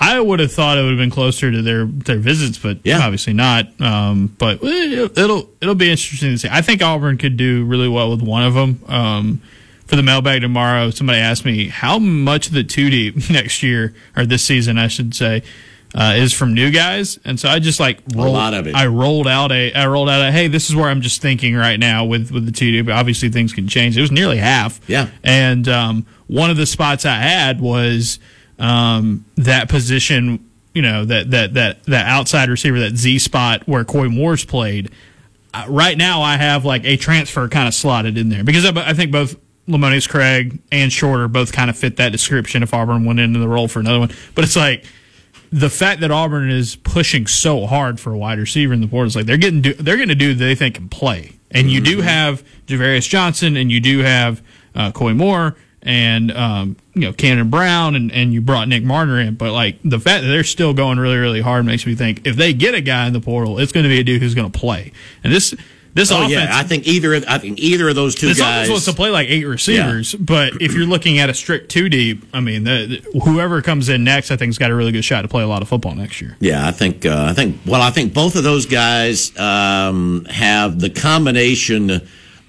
I, 0.00 0.14
I 0.16 0.20
would 0.20 0.40
have 0.40 0.50
thought 0.52 0.78
it 0.78 0.82
would 0.82 0.90
have 0.90 0.98
been 0.98 1.10
closer 1.10 1.50
to 1.52 1.62
their 1.62 1.84
their 1.84 2.18
visits, 2.18 2.58
but 2.58 2.78
Yeah. 2.84 3.00
obviously 3.04 3.32
not. 3.34 3.68
Um, 3.80 4.34
but 4.38 4.62
it'll, 4.64 5.18
it'll 5.18 5.50
it'll 5.60 5.74
be 5.74 5.90
interesting 5.90 6.30
to 6.30 6.38
see. 6.38 6.48
I 6.50 6.62
think 6.62 6.82
Auburn 6.82 7.18
could 7.18 7.36
do 7.36 7.64
really 7.64 7.88
well 7.88 8.10
with 8.10 8.22
one 8.22 8.42
of 8.44 8.54
them. 8.54 8.80
Um, 8.88 9.42
for 9.86 9.96
the 9.96 10.02
mailbag 10.02 10.40
tomorrow, 10.40 10.88
somebody 10.90 11.18
asked 11.18 11.44
me 11.44 11.68
how 11.68 11.98
much 11.98 12.46
of 12.46 12.54
the 12.54 12.64
two 12.64 12.88
deep 12.88 13.14
next 13.30 13.62
year 13.62 13.94
or 14.16 14.24
this 14.24 14.42
season, 14.42 14.78
I 14.78 14.88
should 14.88 15.14
say. 15.14 15.42
Uh, 15.94 16.14
is 16.16 16.32
from 16.32 16.54
new 16.54 16.70
guys, 16.70 17.18
and 17.22 17.38
so 17.38 17.50
I 17.50 17.58
just 17.58 17.78
like 17.78 17.98
rolled, 18.14 18.32
lot 18.32 18.54
of 18.54 18.66
it. 18.66 18.74
I 18.74 18.86
rolled 18.86 19.28
out 19.28 19.52
a, 19.52 19.74
I 19.74 19.86
rolled 19.88 20.08
out 20.08 20.26
a, 20.26 20.32
hey, 20.32 20.48
this 20.48 20.70
is 20.70 20.74
where 20.74 20.88
I'm 20.88 21.02
just 21.02 21.20
thinking 21.20 21.54
right 21.54 21.78
now 21.78 22.06
with 22.06 22.30
with 22.30 22.46
the 22.46 22.52
two 22.52 22.70
deep. 22.72 22.88
Obviously, 22.88 23.28
things 23.28 23.52
can 23.52 23.68
change. 23.68 23.98
It 23.98 24.00
was 24.00 24.10
nearly 24.10 24.38
half, 24.38 24.80
Yeah. 24.88 25.08
and 25.22 25.68
um, 25.68 26.06
one 26.28 26.48
of 26.50 26.56
the 26.56 26.64
spots 26.64 27.04
I 27.04 27.16
had 27.16 27.60
was 27.60 28.18
um, 28.58 29.26
that 29.36 29.68
position, 29.68 30.48
you 30.72 30.80
know, 30.80 31.04
that 31.04 31.30
that 31.30 31.54
that 31.54 31.82
that 31.84 32.06
outside 32.06 32.48
receiver, 32.48 32.80
that 32.80 32.96
Z 32.96 33.18
spot 33.18 33.62
where 33.66 33.84
Koy 33.84 34.08
Moore's 34.08 34.46
played. 34.46 34.90
Uh, 35.52 35.66
right 35.68 35.98
now, 35.98 36.22
I 36.22 36.38
have 36.38 36.64
like 36.64 36.84
a 36.86 36.96
transfer 36.96 37.48
kind 37.48 37.68
of 37.68 37.74
slotted 37.74 38.16
in 38.16 38.30
there 38.30 38.44
because 38.44 38.64
I, 38.64 38.70
I 38.90 38.94
think 38.94 39.12
both 39.12 39.36
Lemonious 39.68 40.08
Craig 40.08 40.58
and 40.72 40.90
Shorter 40.90 41.28
both 41.28 41.52
kind 41.52 41.68
of 41.68 41.76
fit 41.76 41.96
that 41.98 42.12
description. 42.12 42.62
If 42.62 42.72
Auburn 42.72 43.04
went 43.04 43.20
into 43.20 43.38
the 43.38 43.48
role 43.48 43.68
for 43.68 43.80
another 43.80 43.98
one, 43.98 44.10
but 44.34 44.44
it's 44.44 44.56
like 44.56 44.86
the 45.52 45.68
fact 45.68 46.00
that 46.00 46.10
Auburn 46.10 46.50
is 46.50 46.76
pushing 46.76 47.26
so 47.26 47.66
hard 47.66 48.00
for 48.00 48.12
a 48.12 48.18
wide 48.18 48.38
receiver 48.38 48.72
in 48.72 48.80
the 48.80 48.88
portal 48.88 49.08
is 49.08 49.16
like 49.16 49.26
they're 49.26 49.36
getting 49.36 49.60
do, 49.60 49.74
they're 49.74 49.96
going 49.96 50.08
to 50.08 50.14
do 50.14 50.32
they 50.34 50.54
think 50.54 50.76
can 50.76 50.88
play. 50.88 51.32
And 51.50 51.70
you 51.70 51.82
do 51.82 52.00
have 52.00 52.42
Javarius 52.66 53.06
Johnson, 53.06 53.58
and 53.58 53.70
you 53.70 53.78
do 53.78 53.98
have 53.98 54.40
uh, 54.74 54.90
Koy 54.90 55.12
Moore, 55.12 55.54
and 55.82 56.32
um, 56.32 56.76
you 56.94 57.02
know 57.02 57.12
Camden 57.12 57.50
Brown, 57.50 57.94
and, 57.94 58.10
and 58.10 58.32
you 58.32 58.40
brought 58.40 58.68
Nick 58.68 58.82
Mardner 58.82 59.20
in. 59.20 59.34
But 59.34 59.52
like 59.52 59.76
the 59.84 60.00
fact 60.00 60.22
that 60.22 60.28
they're 60.28 60.44
still 60.44 60.72
going 60.72 60.98
really 60.98 61.18
really 61.18 61.42
hard 61.42 61.66
makes 61.66 61.84
me 61.84 61.94
think 61.94 62.26
if 62.26 62.36
they 62.36 62.54
get 62.54 62.74
a 62.74 62.80
guy 62.80 63.06
in 63.06 63.12
the 63.12 63.20
portal, 63.20 63.58
it's 63.58 63.72
going 63.72 63.84
to 63.84 63.90
be 63.90 64.00
a 64.00 64.04
dude 64.04 64.22
who's 64.22 64.34
going 64.34 64.50
to 64.50 64.58
play. 64.58 64.92
And 65.22 65.30
this 65.30 65.54
this 65.94 66.10
oh 66.10 66.16
offense, 66.18 66.32
yeah, 66.32 66.48
I 66.50 66.62
think 66.62 66.86
either 66.86 67.14
of 67.14 67.24
I 67.28 67.38
think 67.38 67.58
either 67.58 67.88
of 67.88 67.94
those 67.94 68.14
two 68.14 68.28
this 68.28 68.38
guys. 68.38 68.56
offense 68.66 68.70
wants 68.70 68.84
to 68.86 68.92
play 68.94 69.10
like 69.10 69.28
eight 69.28 69.44
receivers, 69.44 70.14
but 70.14 70.60
if 70.62 70.72
you're 70.74 70.86
looking 70.86 71.18
at 71.18 71.28
a 71.30 71.34
strict 71.34 71.70
two 71.70 71.88
deep, 71.88 72.24
I 72.32 72.40
mean, 72.40 72.64
the, 72.64 73.02
the- 73.12 73.20
whoever 73.20 73.60
comes 73.62 73.88
in 73.88 74.02
next, 74.04 74.30
I 74.30 74.36
think's 74.36 74.56
got 74.58 74.70
a 74.70 74.74
really 74.74 74.92
good 74.92 75.04
shot 75.04 75.22
to 75.22 75.28
play 75.28 75.42
a 75.42 75.46
lot 75.48 75.60
of 75.62 75.68
football 75.68 75.94
next 75.94 76.20
year. 76.20 76.36
Yeah, 76.40 76.66
I 76.66 76.70
think 76.70 77.04
uh, 77.04 77.26
I 77.28 77.34
think 77.34 77.58
well, 77.66 77.82
I 77.82 77.90
think 77.90 78.14
both 78.14 78.36
of 78.36 78.42
those 78.44 78.66
guys 78.66 79.36
um, 79.38 80.24
have 80.30 80.80
the 80.80 80.90
combination 80.90 82.00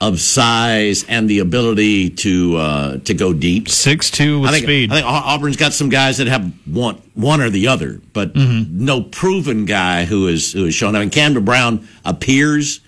of 0.02 0.20
size 0.20 1.06
and 1.08 1.30
the 1.30 1.40
ability 1.40 2.10
to 2.10 2.58
uh, 2.58 2.98
to 3.00 3.14
go 3.14 3.32
deep. 3.34 3.70
Six 3.70 4.10
two 4.12 4.42
with 4.42 4.50
I 4.50 4.54
think, 4.54 4.64
speed. 4.66 4.92
I 4.92 4.96
think 4.96 5.08
Auburn's 5.08 5.56
got 5.58 5.72
some 5.74 5.88
guys 5.90 6.18
that 6.18 6.28
have 6.28 6.52
one 6.66 7.02
one 7.14 7.40
or 7.42 7.50
the 7.50 7.68
other, 7.68 8.02
but 8.14 8.34
Mm-hmm. 8.34 8.84
no 8.86 9.02
proven 9.02 9.66
guy 9.66 10.06
who 10.06 10.28
is 10.28 10.52
who 10.54 10.66
is 10.66 10.74
shown. 10.76 10.96
I 10.96 11.00
mean, 11.00 11.10
Camden 11.10 11.46
Brown 11.46 11.88
appears 12.04 12.82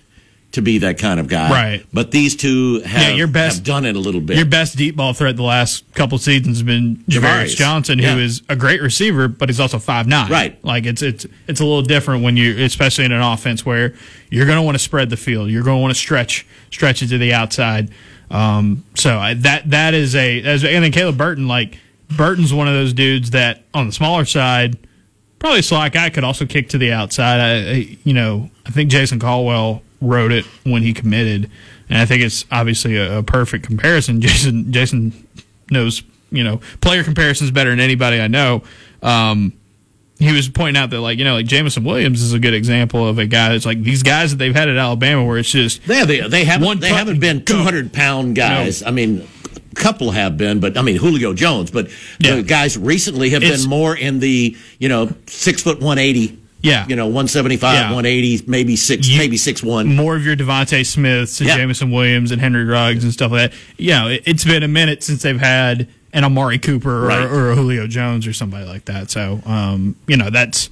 to 0.55 0.61
be 0.61 0.79
that 0.79 0.97
kind 0.97 1.19
of 1.19 1.27
guy, 1.29 1.49
Right. 1.49 1.85
But 1.93 2.11
these 2.11 2.35
two 2.35 2.81
have, 2.81 3.15
your 3.15 3.27
best- 3.27 3.57
have 3.59 3.63
done 3.63 3.85
it 3.85 3.95
a 3.95 3.99
little 3.99 4.19
bit. 4.19 4.35
Your 4.37 4.45
best 4.45 4.75
deep 4.75 4.95
ball 4.97 5.13
threat 5.13 5.35
the 5.37 5.43
last 5.43 5.83
couple 5.93 6.17
seasons 6.17 6.57
has 6.57 6.63
been 6.63 6.97
Javarius. 7.09 7.55
Johnson, 7.55 7.99
Yeah. 7.99 8.15
who 8.15 8.19
is 8.21 8.41
a 8.49 8.55
great 8.55 8.81
receiver, 8.81 9.27
but 9.27 9.47
he's 9.49 9.59
also 9.59 9.79
five 9.79 10.07
nine. 10.07 10.29
Right. 10.29 10.57
Like 10.65 10.85
it's 10.85 11.01
it's 11.01 11.25
it's 11.47 11.59
a 11.59 11.63
little 11.63 11.81
different 11.83 12.23
when 12.23 12.35
you, 12.35 12.63
especially 12.65 13.05
in 13.05 13.11
an 13.11 13.21
offense 13.21 13.65
where 13.65 13.93
you're 14.29 14.45
going 14.45 14.57
to 14.57 14.61
want 14.63 14.75
to 14.75 14.83
spread 14.83 15.09
the 15.09 15.17
field, 15.17 15.49
you're 15.49 15.63
going 15.63 15.77
to 15.77 15.81
want 15.81 15.93
to 15.93 15.99
stretch 15.99 16.45
stretch 16.71 17.01
it 17.01 17.07
to 17.07 17.17
the 17.17 17.33
outside. 17.33 17.91
Um, 18.31 18.83
so 18.95 19.17
I, 19.17 19.35
that 19.35 19.69
that 19.69 19.93
is 19.93 20.15
a 20.15 20.41
as 20.41 20.63
and 20.63 20.83
then 20.83 20.91
Caleb 20.91 21.17
Burton, 21.17 21.47
like 21.47 21.77
Burton's 22.17 22.53
one 22.53 22.67
of 22.67 22.73
those 22.73 22.91
dudes 22.93 23.31
that 23.31 23.63
on 23.73 23.85
the 23.85 23.93
smaller 23.93 24.25
side, 24.25 24.77
probably 25.39 25.59
a 25.59 25.63
slot 25.63 25.91
guy 25.91 26.09
could 26.09 26.23
also 26.23 26.45
kick 26.45 26.69
to 26.69 26.77
the 26.77 26.91
outside. 26.91 27.39
I, 27.39 27.69
I 27.71 27.97
you 28.03 28.13
know 28.13 28.49
I 28.65 28.71
think 28.71 28.89
Jason 28.89 29.19
Caldwell 29.19 29.83
wrote 30.01 30.31
it 30.31 30.45
when 30.63 30.81
he 30.83 30.93
committed, 30.93 31.49
and 31.89 31.97
I 31.97 32.05
think 32.05 32.21
it's 32.23 32.45
obviously 32.51 32.97
a, 32.97 33.19
a 33.19 33.23
perfect 33.23 33.65
comparison. 33.65 34.21
Jason 34.21 34.71
Jason 34.71 35.27
knows 35.71 36.03
you 36.31 36.43
know 36.43 36.59
player 36.81 37.03
comparisons 37.03 37.51
better 37.51 37.69
than 37.69 37.79
anybody 37.79 38.19
I 38.19 38.27
know. 38.27 38.63
Um, 39.01 39.53
he 40.17 40.31
was 40.31 40.47
pointing 40.47 40.81
out 40.81 40.89
that 40.91 41.01
like 41.01 41.17
you 41.19 41.25
know 41.25 41.33
like 41.35 41.45
Jameson 41.45 41.83
Williams 41.83 42.21
is 42.21 42.33
a 42.33 42.39
good 42.39 42.53
example 42.53 43.07
of 43.07 43.19
a 43.19 43.25
guy 43.25 43.49
that's 43.49 43.65
like 43.65 43.81
these 43.83 44.01
guys 44.03 44.31
that 44.31 44.37
they've 44.37 44.55
had 44.55 44.69
at 44.69 44.77
Alabama 44.77 45.25
where 45.25 45.37
it's 45.37 45.49
just 45.51 45.85
They 45.85 46.05
they, 46.05 46.21
they 46.27 46.45
haven't 46.45 46.65
One 46.65 46.79
they 46.79 46.89
cut 46.89 46.97
haven't 46.99 47.19
been 47.19 47.43
two 47.43 47.57
hundred 47.57 47.91
pound 47.93 48.35
guys. 48.35 48.81
I 48.81 48.91
mean, 48.91 49.27
a 49.71 49.75
couple 49.75 50.11
have 50.11 50.37
been, 50.37 50.59
but 50.61 50.77
I 50.77 50.81
mean 50.83 50.95
Julio 50.95 51.33
Jones. 51.33 51.69
But 51.69 51.89
Yeah. 52.19 52.35
the 52.37 52.43
guys 52.43 52.77
recently 52.77 53.31
have 53.31 53.43
It's- 53.43 53.61
been 53.61 53.69
more 53.69 53.95
in 53.95 54.19
the 54.19 54.55
you 54.79 54.87
know 54.89 55.13
six 55.27 55.61
foot 55.63 55.79
one 55.81 55.97
eighty. 55.97 56.39
Yeah. 56.65 56.85
you 56.87 56.95
know 56.95 57.07
one 57.07 57.27
seventy 57.27 57.57
five, 57.57 57.75
Yeah. 57.75 57.93
one 57.93 58.05
eighty, 58.05 58.43
maybe 58.47 58.75
six, 58.75 59.07
You- 59.07 59.17
maybe 59.17 59.37
six 59.37 59.61
one. 59.63 59.95
more 59.95 60.15
of 60.15 60.25
your 60.25 60.35
DeVonta 60.35 60.85
Smiths 60.85 61.39
and 61.39 61.49
Yeah. 61.49 61.57
Jameson 61.57 61.91
Williams 61.91 62.31
and 62.31 62.41
Henry 62.41 62.65
Ruggs 62.65 63.03
and 63.03 63.13
stuff 63.13 63.31
like 63.31 63.51
that. 63.51 63.57
Yeah, 63.77 64.07
it, 64.07 64.23
it's 64.25 64.43
been 64.43 64.63
a 64.63 64.67
minute 64.67 65.03
since 65.03 65.21
they've 65.21 65.39
had 65.39 65.87
an 66.13 66.23
Amari 66.23 66.57
Cooper 66.59 67.05
or, 67.05 67.07
Right. 67.07 67.23
or 67.23 67.51
a 67.51 67.55
Julio 67.55 67.87
Jones 67.87 68.25
or 68.25 68.33
somebody 68.33 68.65
like 68.65 68.85
that. 68.85 69.11
So, 69.11 69.41
um, 69.45 69.95
you 70.07 70.17
know, 70.17 70.29
that's 70.29 70.69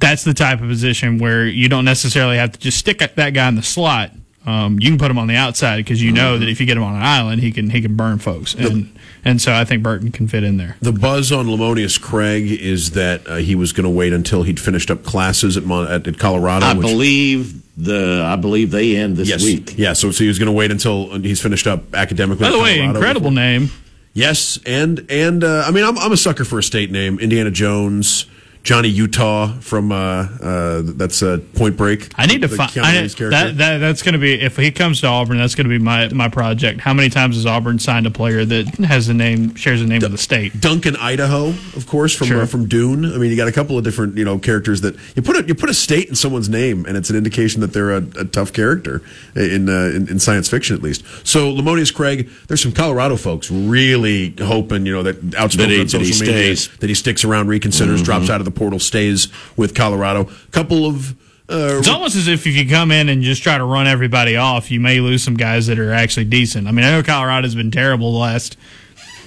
that's 0.00 0.22
the 0.24 0.32
type 0.34 0.60
of 0.62 0.68
position 0.68 1.18
where 1.18 1.44
you 1.46 1.68
don't 1.68 1.84
necessarily 1.84 2.36
have 2.36 2.52
to 2.52 2.58
just 2.58 2.78
stick 2.78 2.98
that 2.98 3.34
guy 3.34 3.48
in 3.48 3.56
the 3.56 3.62
slot. 3.62 4.12
um, 4.46 4.78
you 4.80 4.88
can 4.88 4.96
put 4.98 5.10
him 5.10 5.18
on 5.18 5.26
the 5.26 5.34
outside 5.36 5.76
because 5.78 6.02
you 6.02 6.10
know 6.12 6.38
that 6.38 6.48
if 6.48 6.58
you 6.58 6.64
get 6.66 6.76
him 6.76 6.82
on 6.82 6.94
an 6.94 7.02
island, 7.02 7.42
he 7.42 7.52
can 7.52 7.68
he 7.68 7.82
can 7.82 7.96
burn 7.96 8.18
folks, 8.18 8.54
and 8.54 8.88
and 9.24 9.40
so 9.40 9.52
I 9.52 9.64
think 9.64 9.82
Burton 9.82 10.10
can 10.12 10.28
fit 10.28 10.44
in 10.44 10.56
there. 10.56 10.76
The 10.80 10.92
buzz 10.92 11.32
on 11.32 11.46
Lemonious 11.46 12.00
Craig 12.00 12.50
is 12.50 12.92
that 12.92 13.26
uh, 13.26 13.36
he 13.36 13.54
was 13.54 13.72
going 13.72 13.84
to 13.84 13.90
wait 13.90 14.12
until 14.12 14.42
he'd 14.42 14.60
finished 14.60 14.90
up 14.90 15.04
classes 15.04 15.56
at 15.56 15.64
Mon- 15.64 15.90
at, 15.90 16.06
at 16.06 16.18
Colorado. 16.18 16.66
I 16.66 16.74
which- 16.74 16.86
believe 16.86 17.62
the 17.76 18.22
I 18.26 18.36
believe 18.36 18.70
they 18.72 18.96
end 18.96 19.16
this 19.16 19.28
yes, 19.28 19.44
week. 19.44 19.78
yeah. 19.78 19.92
So, 19.92 20.10
so 20.10 20.24
he 20.24 20.28
was 20.28 20.38
going 20.38 20.46
to 20.48 20.52
wait 20.52 20.70
until 20.70 21.18
he's 21.20 21.40
finished 21.40 21.66
up 21.66 21.94
academically. 21.94 22.44
By 22.44 22.50
the 22.50 22.58
way, 22.58 22.76
Colorado 22.78 22.96
incredible 22.98 23.30
before- 23.30 23.42
name. 23.42 23.70
Yes, 24.14 24.58
and 24.66 25.06
and 25.10 25.44
uh, 25.44 25.62
I 25.66 25.70
mean, 25.70 25.84
I'm 25.84 25.96
I'm 25.98 26.10
a 26.10 26.16
sucker 26.16 26.44
for 26.44 26.58
a 26.58 26.62
state 26.62 26.90
name. 26.90 27.20
Indiana 27.20 27.50
Jones, 27.52 28.26
Johnny 28.68 28.88
Utah 28.90 29.58
from 29.60 29.90
uh, 29.92 29.96
uh, 29.96 30.82
that's 30.84 31.22
uh, 31.22 31.38
Point 31.54 31.78
Break. 31.78 32.10
I 32.18 32.26
need 32.26 32.42
to 32.42 32.48
find 32.48 32.70
Keanu 32.70 33.00
Reeves 33.00 33.14
character. 33.14 33.30
that, 33.30 33.56
that. 33.56 33.78
That's 33.78 34.02
going 34.02 34.12
to 34.12 34.18
be 34.18 34.34
if 34.38 34.58
he 34.58 34.70
comes 34.70 35.00
to 35.00 35.06
Auburn. 35.06 35.38
That's 35.38 35.54
going 35.54 35.64
to 35.64 35.70
be 35.70 35.82
my 35.82 36.08
my 36.10 36.28
project. 36.28 36.80
How 36.82 36.92
many 36.92 37.08
times 37.08 37.36
has 37.36 37.46
Auburn 37.46 37.78
signed 37.78 38.06
a 38.06 38.10
player 38.10 38.44
that 38.44 38.66
has 38.84 39.06
the 39.06 39.14
name 39.14 39.54
shares 39.54 39.80
the 39.80 39.86
name 39.86 40.04
of 40.04 40.12
the 40.12 40.18
state? 40.18 40.60
Duncan 40.60 40.96
Idaho, 40.96 41.46
of 41.48 41.86
course, 41.86 42.14
from 42.14 42.26
Sure. 42.26 42.42
uh, 42.42 42.46
from 42.46 42.66
Dune. 42.68 43.06
I 43.06 43.16
mean, 43.16 43.30
you 43.30 43.38
got 43.38 43.48
a 43.48 43.52
couple 43.52 43.78
of 43.78 43.84
different 43.84 44.18
you 44.18 44.24
know 44.26 44.38
characters 44.38 44.82
that 44.82 44.96
you 45.16 45.22
put 45.22 45.36
a, 45.36 45.48
you 45.48 45.54
put 45.54 45.70
a 45.70 45.74
state 45.74 46.10
in 46.10 46.14
someone's 46.14 46.50
name, 46.50 46.84
and 46.84 46.94
it's 46.94 47.08
an 47.08 47.16
indication 47.16 47.62
that 47.62 47.72
they're 47.72 47.92
a, 47.92 48.04
a 48.20 48.26
tough 48.26 48.52
character 48.52 49.00
in, 49.34 49.70
uh, 49.70 49.92
in 49.96 50.08
in 50.10 50.18
science 50.18 50.46
fiction 50.46 50.76
at 50.76 50.82
least. 50.82 51.02
So 51.26 51.54
Lemonious 51.54 51.94
Craig, 51.94 52.28
there's 52.48 52.60
some 52.60 52.72
Colorado 52.72 53.16
folks 53.16 53.50
really 53.50 54.34
hoping 54.38 54.84
you 54.84 54.92
know 54.92 55.04
that 55.04 55.16
outspoken 55.36 55.70
That 55.70 55.74
he- 55.74 55.80
on 55.80 55.86
that 55.86 56.00
he 56.02 56.12
social 56.12 56.26
media 56.26 56.54
stays. 56.56 56.78
that 56.80 56.88
he 56.90 56.94
sticks 56.94 57.24
around, 57.24 57.46
reconsiders, 57.46 58.04
drops 58.04 58.28
out 58.28 58.42
of 58.42 58.44
the 58.44 58.57
portal, 58.58 58.78
stays 58.78 59.28
with 59.56 59.74
Colorado. 59.74 60.22
A 60.22 60.50
Couple 60.50 60.84
of 60.86 61.12
uh, 61.50 61.78
It's 61.78 61.88
almost 61.88 62.16
as 62.16 62.28
if 62.28 62.46
if 62.46 62.54
you 62.56 62.68
come 62.68 62.90
in 62.90 63.08
and 63.08 63.22
just 63.22 63.42
try 63.42 63.56
to 63.56 63.64
run 63.64 63.86
everybody 63.86 64.36
off, 64.36 64.70
you 64.70 64.80
may 64.80 65.00
lose 65.00 65.22
some 65.22 65.36
guys 65.36 65.66
that 65.68 65.78
are 65.78 65.92
actually 65.92 66.24
decent. 66.26 66.68
I 66.68 66.72
mean, 66.72 66.84
I 66.84 66.90
know 66.90 67.02
Colorado's 67.02 67.54
been 67.54 67.70
terrible 67.70 68.12
the 68.12 68.18
last 68.18 68.56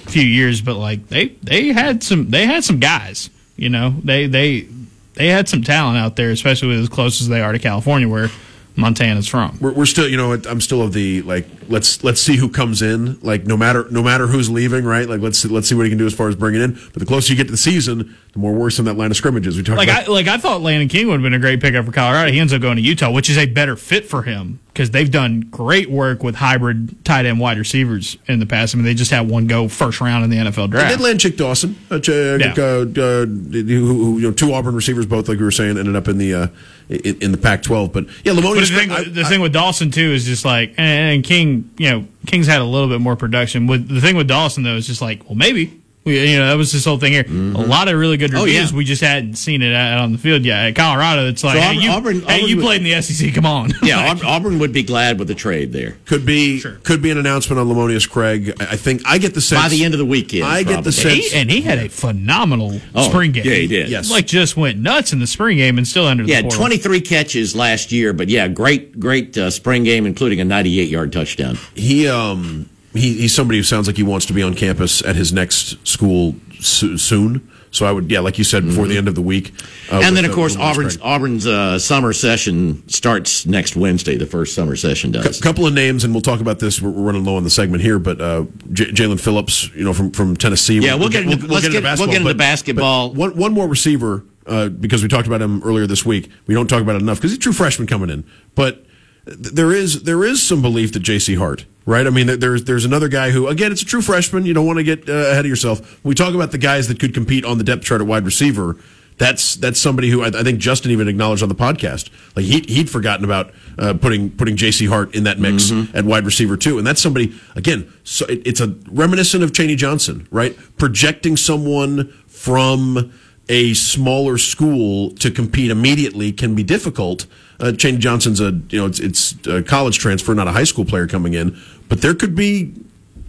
few 0.08 0.24
years, 0.24 0.62
but 0.62 0.76
like 0.76 1.08
they 1.08 1.30
they 1.42 1.70
had 1.70 2.04
some 2.04 2.30
they 2.30 2.46
had 2.46 2.64
some 2.64 2.80
guys. 2.80 3.30
You 3.56 3.70
know, 3.70 3.96
they 4.04 4.28
they 4.28 4.68
they 5.14 5.28
had 5.28 5.50
some 5.50 5.64
talent 5.64 5.98
out 5.98 6.16
there, 6.16 6.30
especially 6.30 6.80
as 6.80 6.90
close 6.90 7.22
as 7.22 7.28
they 7.28 7.42
are 7.42 7.52
to 7.52 7.60
California, 7.60 8.08
where 8.08 8.30
Montana's 8.76 9.28
from. 9.28 9.58
we're, 9.60 9.74
we're 9.74 9.86
still, 9.86 10.08
you 10.08 10.18
know, 10.18 10.34
I'm 10.34 10.62
still 10.62 10.82
of 10.82 10.94
the 10.94 11.22
like 11.24 11.46
let's 11.68 12.04
let's 12.04 12.22
see 12.22 12.38
who 12.38 12.50
comes 12.50 12.82
in. 12.82 13.20
Like 13.22 13.46
no 13.46 13.58
matter 13.58 13.86
no 13.92 14.02
matter 14.02 14.28
who's 14.28 14.50
leaving, 14.50 14.86
right? 14.86 15.08
Like 15.08 15.22
let's 15.22 15.44
let's 15.46 15.68
see 15.68 15.76
what 15.76 15.84
he 15.84 15.90
can 15.90 15.98
do 15.98 16.06
as 16.06 16.14
far 16.14 16.30
as 16.30 16.36
bringing 16.36 16.62
in. 16.62 16.74
But 16.74 17.00
the 17.00 17.06
closer 17.06 17.34
you 17.34 17.38
get 17.38 17.46
to 17.46 17.52
the 17.52 17.58
season, 17.58 18.16
the 18.34 18.40
more 18.40 18.54
worrisome 18.54 18.86
that 18.86 18.96
line 18.98 19.12
of 19.12 19.18
scrimmage 19.18 19.46
is. 19.48 19.58
We 19.58 19.64
talked 19.64 19.78
Like 19.78 19.90
about. 19.90 20.08
I 20.08 20.12
like 20.12 20.28
I 20.28 20.38
thought 20.38 20.62
Landen 20.62 20.88
King 20.88 21.08
would 21.08 21.16
have 21.16 21.24
been 21.24 21.34
a 21.34 21.40
great 21.40 21.62
pickup 21.62 21.86
for 21.86 21.92
Colorado. 21.92 22.32
He 22.32 22.40
ends 22.40 22.54
up 22.54 22.62
going 22.62 22.78
to 22.78 22.82
Utah, 22.82 23.12
which 23.12 23.30
is 23.30 23.38
a 23.38 23.46
better 23.46 23.76
fit 23.76 24.06
for 24.06 24.24
him 24.24 24.60
because 24.74 24.92
they've 24.92 25.12
done 25.12 25.42
great 25.52 25.90
work 25.90 26.24
with 26.24 26.36
hybrid 26.36 27.04
tight 27.04 27.26
end 27.26 27.40
wide 27.40 27.58
receivers 27.58 28.18
in 28.28 28.40
the 28.40 28.46
past. 28.46 28.74
I 28.74 28.78
mean, 28.78 28.86
they 28.86 28.94
just 28.94 29.12
had 29.12 29.30
one 29.30 29.46
go 29.48 29.68
first 29.68 30.00
round 30.00 30.24
in 30.24 30.30
the 30.30 30.38
NFL 30.38 30.68
They 30.72 30.78
draft. 30.78 30.90
did 30.98 31.04
land 31.04 31.20
Chick 31.20 31.36
Dawson, 31.38 31.76
uh, 31.92 31.96
uh, 31.96 32.00
Yeah. 32.08 32.52
uh, 32.54 32.86
who, 33.26 33.64
who, 33.66 34.16
you 34.20 34.22
know, 34.28 34.32
two 34.32 34.54
Auburn 34.54 34.76
receivers, 34.76 35.06
both 35.06 35.28
like 35.28 35.38
we 35.40 35.44
were 35.44 35.52
saying, 35.52 35.78
ended 35.78 35.96
up 35.96 36.08
in 36.08 36.18
the 36.18 36.34
uh, 36.34 36.48
in, 36.90 37.18
in 37.22 37.32
the 37.32 37.38
Pac-12. 37.38 37.92
But 37.92 38.06
yeah, 38.24 38.34
the 38.34 38.42
thing, 38.42 38.92
I- 38.92 39.04
the 39.04 39.22
I- 39.22 39.30
thing 39.30 39.42
with 39.42 39.54
Dawson 39.54 39.92
too 39.92 40.12
is 40.12 40.26
just 40.26 40.46
like, 40.46 40.70
and, 40.78 41.16
and 41.16 41.24
King, 41.24 41.70
you 41.78 41.90
know, 41.90 42.08
King's 42.26 42.48
had 42.48 42.62
a 42.62 42.66
little 42.66 42.88
bit 42.88 43.02
more 43.02 43.16
production. 43.16 43.68
With 43.68 43.88
the 43.90 44.00
thing 44.02 44.16
with 44.16 44.28
Dawson 44.28 44.64
though 44.64 44.76
is 44.76 44.88
just 44.88 45.02
like, 45.02 45.26
well, 45.26 45.36
maybe. 45.36 45.78
We, 46.04 46.32
you 46.32 46.40
know, 46.40 46.48
that 46.48 46.58
was 46.58 46.72
this 46.72 46.84
whole 46.84 46.98
thing 46.98 47.12
here. 47.14 47.26
A 47.30 47.62
lot 47.64 47.88
of 47.88 47.96
really 48.00 48.18
good 48.18 48.34
Oh, 48.34 48.44
reviews. 48.44 48.72
yeah. 48.72 48.78
We 48.78 48.86
just 48.86 49.04
hadn't 49.04 49.36
seen 49.36 49.62
it 49.62 49.72
out 49.76 50.00
on 50.00 50.12
the 50.12 50.18
field 50.18 50.44
yet. 50.44 50.66
At 50.70 50.76
Colorado, 50.76 51.28
it's 51.28 51.44
like, 51.44 51.56
So 51.58 51.62
hey, 51.62 51.74
you, 51.76 51.92
Auburn- 51.92 52.22
hey, 52.22 52.38
Auburn 52.38 52.50
you 52.50 52.56
would- 52.58 52.66
played 52.66 52.78
in 52.78 52.86
the 52.86 53.02
SEC. 53.04 53.32
Come 53.36 53.46
on. 53.46 53.72
Yeah, 53.84 54.06
Like, 54.14 54.24
Auburn 54.26 54.58
would 54.58 54.74
be 54.74 54.82
glad 54.82 55.20
with 55.20 55.28
the 55.28 55.36
trade 55.36 55.74
there. 55.74 55.98
could 56.06 56.26
be 56.26 56.60
Sure. 56.60 56.80
could 56.84 57.04
be 57.04 57.12
an 57.12 57.20
announcement 57.20 57.60
on 57.60 57.68
Lemonious 57.68 58.10
Craig. 58.10 58.54
I 58.60 58.64
I 58.72 58.76
think 58.78 59.02
I 59.06 59.20
get 59.20 59.36
the 59.36 59.42
sense 59.42 59.62
By 59.62 59.70
the 59.70 59.84
end 59.86 59.94
of 59.94 60.00
the 60.00 60.06
weekend, 60.06 60.46
I 60.46 60.64
get 60.64 60.84
the 60.84 60.92
probably. 60.92 60.92
sense 60.92 61.32
he, 61.32 61.38
and 61.40 61.52
he 61.52 61.62
had 61.62 61.78
a 61.78 61.88
phenomenal 61.90 62.82
Oh, 62.96 63.08
spring 63.08 63.32
game. 63.32 63.46
yeah, 63.46 63.54
he 63.56 63.68
did. 63.68 63.90
Yes. 63.90 64.10
Like 64.10 64.26
just 64.26 64.58
went 64.58 64.80
nuts 64.80 65.14
in 65.14 65.20
the 65.20 65.28
spring 65.28 65.58
game 65.58 65.78
and 65.78 65.88
still 65.88 66.08
entered 66.08 66.28
Yeah, 66.28 66.38
the 66.38 66.44
portal. 66.44 66.60
23 66.62 67.02
catches 67.02 67.56
last 67.56 67.92
year, 67.92 68.12
but 68.14 68.28
yeah, 68.28 68.48
great, 68.48 69.00
great 69.00 69.38
uh, 69.38 69.50
spring 69.52 69.84
game, 69.84 70.06
including 70.08 70.40
a 70.42 70.46
98 70.46 70.90
yard 70.90 71.12
touchdown. 71.14 71.58
he 71.76 72.08
um 72.08 72.68
he, 72.94 73.14
he's 73.14 73.34
somebody 73.34 73.60
who 73.60 73.64
sounds 73.64 73.88
like 73.88 73.98
he 73.98 74.04
wants 74.04 74.26
to 74.28 74.34
be 74.34 74.44
on 74.44 74.54
campus 74.54 75.04
at 75.04 75.16
his 75.16 75.32
next 75.32 75.86
school 75.88 76.36
so, 76.60 76.96
soon. 76.98 77.50
So 77.74 77.86
I 77.86 77.92
would 77.94 78.12
yeah, 78.12 78.20
like 78.20 78.38
you 78.38 78.44
said, 78.44 78.66
before 78.66 78.86
the 78.86 78.98
end 78.98 79.08
of 79.08 79.16
the 79.16 79.22
week. 79.22 79.54
uh, 79.90 80.02
and 80.04 80.16
then, 80.16 80.26
of 80.26 80.34
course, 80.34 80.58
Auburn's. 80.58 80.98
Auburn's 81.02 81.48
uh, 81.48 81.80
summer 81.80 82.12
session 82.12 82.88
starts 82.90 83.46
next 83.46 83.78
Wednesday. 83.78 84.18
The 84.18 84.26
first 84.26 84.54
summer 84.54 84.76
session 84.76 85.14
does. 85.14 85.40
A 85.40 85.42
couple 85.42 85.66
of 85.66 85.74
names, 85.74 86.04
and 86.04 86.14
we'll 86.14 86.22
talk 86.22 86.42
about 86.42 86.60
this. 86.60 86.82
We're, 86.82 86.90
running 86.90 87.24
low 87.24 87.38
on 87.38 87.46
the 87.46 87.50
segment 87.50 87.82
here, 87.82 87.98
but 87.98 88.20
uh, 88.20 88.44
J- 88.74 88.92
Julian 88.92 89.18
Phillips, 89.18 89.74
you 89.74 89.86
know, 89.86 89.94
from 89.94 90.12
from 90.12 90.36
Tennessee. 90.36 90.80
Yeah, 90.80 90.96
we'll 90.96 91.08
get 91.08 91.24
into- 91.24 91.48
let's 91.48 91.68
get- 91.70 91.82
we'll 91.84 92.08
get 92.08 92.18
into 92.18 92.26
but- 92.26 92.38
basketball. 92.38 93.10
but 93.10 93.18
one 93.18 93.38
one 93.38 93.54
more 93.54 93.70
receiver 93.70 94.26
uh, 94.46 94.68
because 94.68 95.02
we 95.02 95.08
talked 95.08 95.28
about 95.28 95.42
him 95.42 95.64
earlier 95.64 95.88
this 95.88 96.06
week. 96.06 96.30
We 96.48 96.54
don't 96.54 96.68
talk 96.68 96.82
about 96.82 96.98
it 96.98 97.02
enough 97.02 97.20
because 97.20 97.32
he's 97.32 97.38
a 97.38 97.42
true 97.42 97.54
freshman 97.54 97.88
coming 97.88 98.10
in, 98.10 98.26
but 98.54 98.84
there 99.26 99.72
is 99.72 100.04
there 100.04 100.24
is 100.24 100.42
some 100.42 100.62
belief 100.62 100.94
that 100.94 101.02
J.C. 101.02 101.36
Hart. 101.36 101.66
Right, 101.84 102.06
I 102.06 102.12
mean, 102.12 102.28
there's 102.40 102.66
there's 102.66 102.86
another 102.86 103.08
guy 103.08 103.32
who, 103.32 103.48
again, 103.48 103.72
it's 103.72 103.82
a 103.82 103.86
true 103.86 104.04
freshman. 104.04 104.46
You 104.46 104.54
don't 104.54 104.68
want 104.68 104.78
to 104.78 104.84
get 104.84 105.10
uh, 105.10 105.14
ahead 105.14 105.46
of 105.46 105.50
yourself. 105.50 106.04
We 106.06 106.14
talk 106.14 106.36
about 106.36 106.52
the 106.52 106.60
guys 106.60 106.88
that 106.90 107.00
could 107.00 107.14
compete 107.14 107.44
on 107.44 107.58
the 107.58 107.64
depth 107.64 107.84
chart 107.84 108.02
at 108.02 108.08
wide 108.08 108.24
receiver. 108.24 108.78
That's 109.18 109.56
that's 109.56 109.80
somebody 109.80 110.10
who 110.10 110.22
I, 110.22 110.28
I 110.28 110.44
think 110.44 110.60
Justin 110.60 110.92
even 110.92 111.08
acknowledged 111.08 111.42
on 111.42 111.50
the 111.50 111.56
podcast. 111.56 112.12
Like 112.36 112.46
he 112.46 112.62
he'd 112.62 112.90
forgotten 112.90 113.26
about 113.26 113.52
uh, 113.80 113.96
putting 113.96 114.30
putting 114.30 114.58
J.C. 114.58 114.86
Hart 114.86 115.16
in 115.16 115.24
that 115.24 115.40
mix 115.40 115.72
at 115.96 116.06
wide 116.06 116.26
receiver 116.26 116.56
too, 116.56 116.78
and 116.78 116.86
that's 116.86 117.02
somebody 117.02 117.34
again. 117.56 117.92
So 118.04 118.28
it, 118.28 118.46
it's 118.46 118.62
a 118.62 118.76
reminiscent 118.88 119.44
of 119.44 119.52
Cheney 119.52 119.76
Johnson, 119.76 120.28
right? 120.30 120.56
Projecting 120.78 121.36
someone 121.36 122.10
from 122.28 123.12
a 123.52 123.74
smaller 123.74 124.38
school 124.38 125.12
to 125.16 125.30
compete 125.30 125.70
immediately 125.72 126.32
can 126.32 126.56
be 126.56 126.64
difficult. 126.64 127.26
Uh, 127.60 127.72
Cheney 127.74 127.98
Johnson's 128.00 128.40
a 128.40 128.52
you 128.70 128.80
know 128.80 128.86
it's 128.88 129.00
it's 129.00 129.36
a 129.46 129.62
college 129.62 130.00
transfer, 130.00 130.34
not 130.34 130.48
a 130.48 130.52
high 130.52 130.64
school 130.64 130.86
player 130.86 131.06
coming 131.06 131.34
in, 131.34 131.56
but 131.90 132.02
there 132.02 132.16
could 132.16 132.34
be 132.34 132.74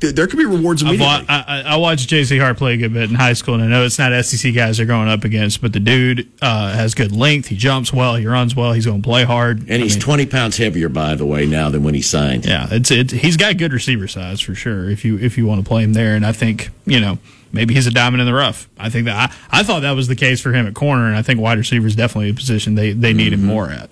there 0.01 0.27
could 0.27 0.39
be 0.39 0.45
rewards 0.47 0.83
I've 0.83 0.89
immediately. 0.89 1.27
wa- 1.29 1.35
I, 1.35 1.45
I 1.47 1.61
I 1.75 1.77
watched 1.77 2.09
J.C. 2.09 2.39
Hart 2.39 2.57
play 2.57 2.75
a 2.75 2.77
good 2.77 2.93
bit 2.93 3.09
in 3.11 3.15
high 3.15 3.35
school, 3.35 3.55
and 3.55 3.63
I 3.63 3.67
know 3.67 3.85
it's 3.85 3.99
not 3.99 4.11
SEC 4.25 4.55
guys 4.55 4.77
they're 4.79 4.87
going 4.87 5.09
up 5.09 5.23
against, 5.25 5.61
but 5.61 5.73
the 5.73 5.81
dude 5.81 6.29
uh, 6.41 6.73
has 6.73 6.95
good 6.95 7.13
length. 7.13 7.49
He 7.49 7.57
jumps 7.57 7.93
well. 7.93 8.17
He 8.17 8.27
runs 8.27 8.57
well. 8.57 8.73
He's 8.73 8.87
going 8.87 9.03
to 9.03 9.07
play 9.09 9.25
hard. 9.25 9.59
and 9.69 9.71
I 9.75 9.79
he's 9.79 9.95
mean, 9.97 10.01
20 10.03 10.27
pounds 10.27 10.57
heavier, 10.57 10.89
by 10.89 11.15
the 11.15 11.27
way, 11.27 11.47
now 11.47 11.69
than 11.69 11.83
when 11.85 11.95
he 11.95 12.03
signed. 12.03 12.47
yeah, 12.47 12.67
it's 12.71 12.91
it's 12.91 13.13
he's 13.13 13.37
got 13.37 13.59
good 13.59 13.73
receiver 13.73 14.09
size 14.09 14.41
for 14.41 14.55
sure. 14.55 14.89
If 14.91 15.05
you 15.05 15.19
if 15.19 15.37
you 15.39 15.47
want 15.47 15.63
to 15.65 15.69
play 15.69 15.83
him 15.85 15.93
there, 15.93 16.15
and 16.17 16.25
I 16.27 16.33
think 16.33 16.71
you 16.87 16.99
know 17.01 17.19
maybe 17.53 17.75
he's 17.75 17.87
a 17.87 17.91
diamond 17.91 18.21
in 18.21 18.27
the 18.27 18.35
rough. 18.35 18.69
I 18.79 18.91
think 18.91 19.07
that 19.07 19.31
I, 19.51 19.61
I 19.61 19.63
thought 19.63 19.81
that 19.81 19.93
was 19.93 20.09
the 20.09 20.17
case 20.17 20.41
for 20.41 20.53
him 20.53 20.67
at 20.67 20.75
corner, 20.75 21.07
and 21.07 21.17
I 21.17 21.23
think 21.23 21.41
wide 21.41 21.59
receiver 21.59 21.87
is 21.87 21.97
definitely 21.97 22.31
a 22.31 22.35
position 22.35 22.75
they 22.75 22.93
they 22.93 23.13
need 23.13 23.33
him 23.33 23.45
more 23.45 23.71
at. 23.71 23.91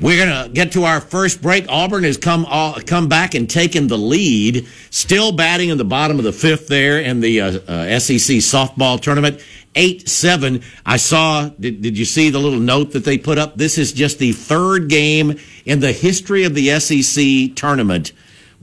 We're 0.00 0.24
going 0.24 0.44
to 0.44 0.52
get 0.52 0.72
to 0.72 0.84
our 0.84 1.00
first 1.00 1.40
break. 1.42 1.66
Auburn 1.68 2.04
has 2.04 2.16
come 2.16 2.46
uh, 2.48 2.80
come 2.86 3.08
back 3.08 3.34
and 3.34 3.48
taken 3.48 3.86
the 3.86 3.98
lead, 3.98 4.66
still 4.90 5.32
batting 5.32 5.68
in 5.68 5.78
the 5.78 5.84
bottom 5.84 6.18
of 6.18 6.24
the 6.24 6.32
fifth 6.32 6.68
there 6.68 7.00
in 7.00 7.20
the 7.20 7.40
uh, 7.40 7.46
uh, 7.46 7.98
SEC 7.98 8.38
softball 8.38 9.00
tournament. 9.00 9.40
8 9.76 10.08
7. 10.08 10.62
I 10.86 10.96
saw, 10.96 11.48
did, 11.48 11.82
did 11.82 11.98
you 11.98 12.04
see 12.04 12.30
the 12.30 12.38
little 12.38 12.60
note 12.60 12.92
that 12.92 13.04
they 13.04 13.18
put 13.18 13.38
up? 13.38 13.56
This 13.56 13.76
is 13.76 13.92
just 13.92 14.18
the 14.18 14.32
third 14.32 14.88
game 14.88 15.38
in 15.64 15.80
the 15.80 15.92
history 15.92 16.44
of 16.44 16.54
the 16.54 16.78
SEC 16.78 17.56
tournament 17.56 18.12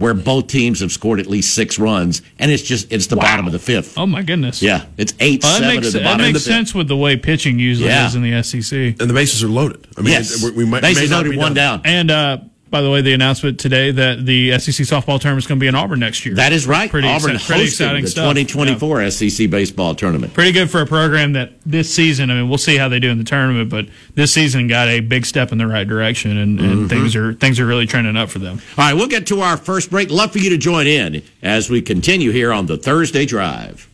where 0.01 0.13
both 0.13 0.47
teams 0.47 0.81
have 0.81 0.91
scored 0.91 1.19
at 1.19 1.27
least 1.27 1.53
six 1.55 1.79
runs, 1.79 2.21
and 2.39 2.51
it's 2.51 2.63
just, 2.63 2.91
it's 2.91 3.07
the 3.07 3.15
bottom 3.15 3.45
of 3.45 3.53
the 3.53 3.59
fifth. 3.59 3.97
Oh 3.97 4.05
my 4.05 4.21
goodness! 4.23 4.61
Yeah, 4.61 4.85
it's 4.97 5.13
8 5.19 5.43
Well, 5.43 5.55
7 5.59 5.67
makes, 5.75 5.87
at 5.87 5.93
the 5.93 5.99
that 5.99 6.03
bottom 6.03 6.19
of 6.21 6.25
the 6.27 6.33
makes 6.33 6.45
fifth. 6.45 6.53
sense 6.53 6.75
with 6.75 6.87
the 6.87 6.97
way 6.97 7.15
pitching 7.17 7.59
usually 7.59 7.87
Yeah. 7.89 8.07
is 8.07 8.15
in 8.15 8.23
the 8.23 8.33
SEC. 8.43 8.95
and 8.99 9.09
the 9.09 9.13
bases 9.13 9.43
are 9.43 9.47
loaded. 9.47 9.87
I 9.97 10.01
mean, 10.01 10.11
Yes. 10.11 10.43
it- 10.43 10.55
we 10.55 10.65
might 10.65 10.81
Bases 10.81 11.03
may 11.09 11.15
not 11.15 11.17
loaded, 11.17 11.31
be 11.31 11.37
one 11.37 11.53
done. 11.53 11.79
down. 11.79 11.81
And 11.85 12.11
uh, 12.11 12.37
by 12.71 12.81
the 12.81 12.89
way, 12.89 13.01
the 13.01 13.11
announcement 13.13 13.59
today 13.59 13.91
that 13.91 14.25
the 14.25 14.57
SEC 14.57 14.85
softball 14.87 15.19
tournament 15.19 15.39
is 15.43 15.47
going 15.47 15.59
to 15.59 15.63
be 15.63 15.67
in 15.67 15.75
Auburn 15.75 15.99
next 15.99 16.25
year. 16.25 16.35
That 16.35 16.53
is 16.53 16.65
right. 16.65 16.89
Pretty, 16.89 17.07
Auburn 17.07 17.35
exci- 17.35 17.45
pretty 17.47 17.63
exciting 17.65 18.03
the 18.03 18.09
stuff. 18.09 18.33
2024 18.33 19.11
SEC 19.11 19.49
baseball 19.49 19.93
tournament. 19.93 20.33
pretty 20.33 20.53
good 20.53 20.71
for 20.71 20.81
a 20.81 20.85
program 20.85 21.33
that 21.33 21.53
this 21.65 21.93
season. 21.93 22.31
I 22.31 22.35
mean, 22.35 22.47
we'll 22.49 22.57
see 22.57 22.77
how 22.77 22.87
they 22.89 22.99
do 22.99 23.09
in 23.11 23.17
the 23.17 23.23
tournament, 23.25 23.69
but 23.69 23.87
this 24.15 24.33
season 24.33 24.67
got 24.67 24.87
a 24.87 25.01
big 25.01 25.25
step 25.25 25.51
in 25.51 25.57
the 25.57 25.67
right 25.67 25.87
direction, 25.87 26.37
and, 26.37 26.59
Mm-hmm. 26.59 26.71
and 26.71 26.89
things 26.89 27.15
are 27.15 27.33
things 27.33 27.59
are 27.59 27.65
really 27.65 27.85
trending 27.85 28.15
up 28.17 28.29
for 28.29 28.39
them. 28.39 28.61
All 28.77 28.85
right, 28.85 28.93
we'll 28.93 29.07
get 29.07 29.27
to 29.27 29.41
our 29.41 29.57
first 29.57 29.89
break. 29.91 30.09
Love 30.09 30.31
for 30.31 30.39
you 30.39 30.49
to 30.51 30.57
join 30.57 30.87
in 30.87 31.21
as 31.43 31.69
we 31.69 31.81
continue 31.81 32.31
here 32.31 32.51
on 32.53 32.65
the 32.67 32.77
Thursday 32.77 33.25
Drive. 33.25 33.89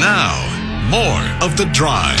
Now, 0.00 0.36
more 0.90 1.44
of 1.46 1.56
the 1.56 1.64
drive 1.72 2.20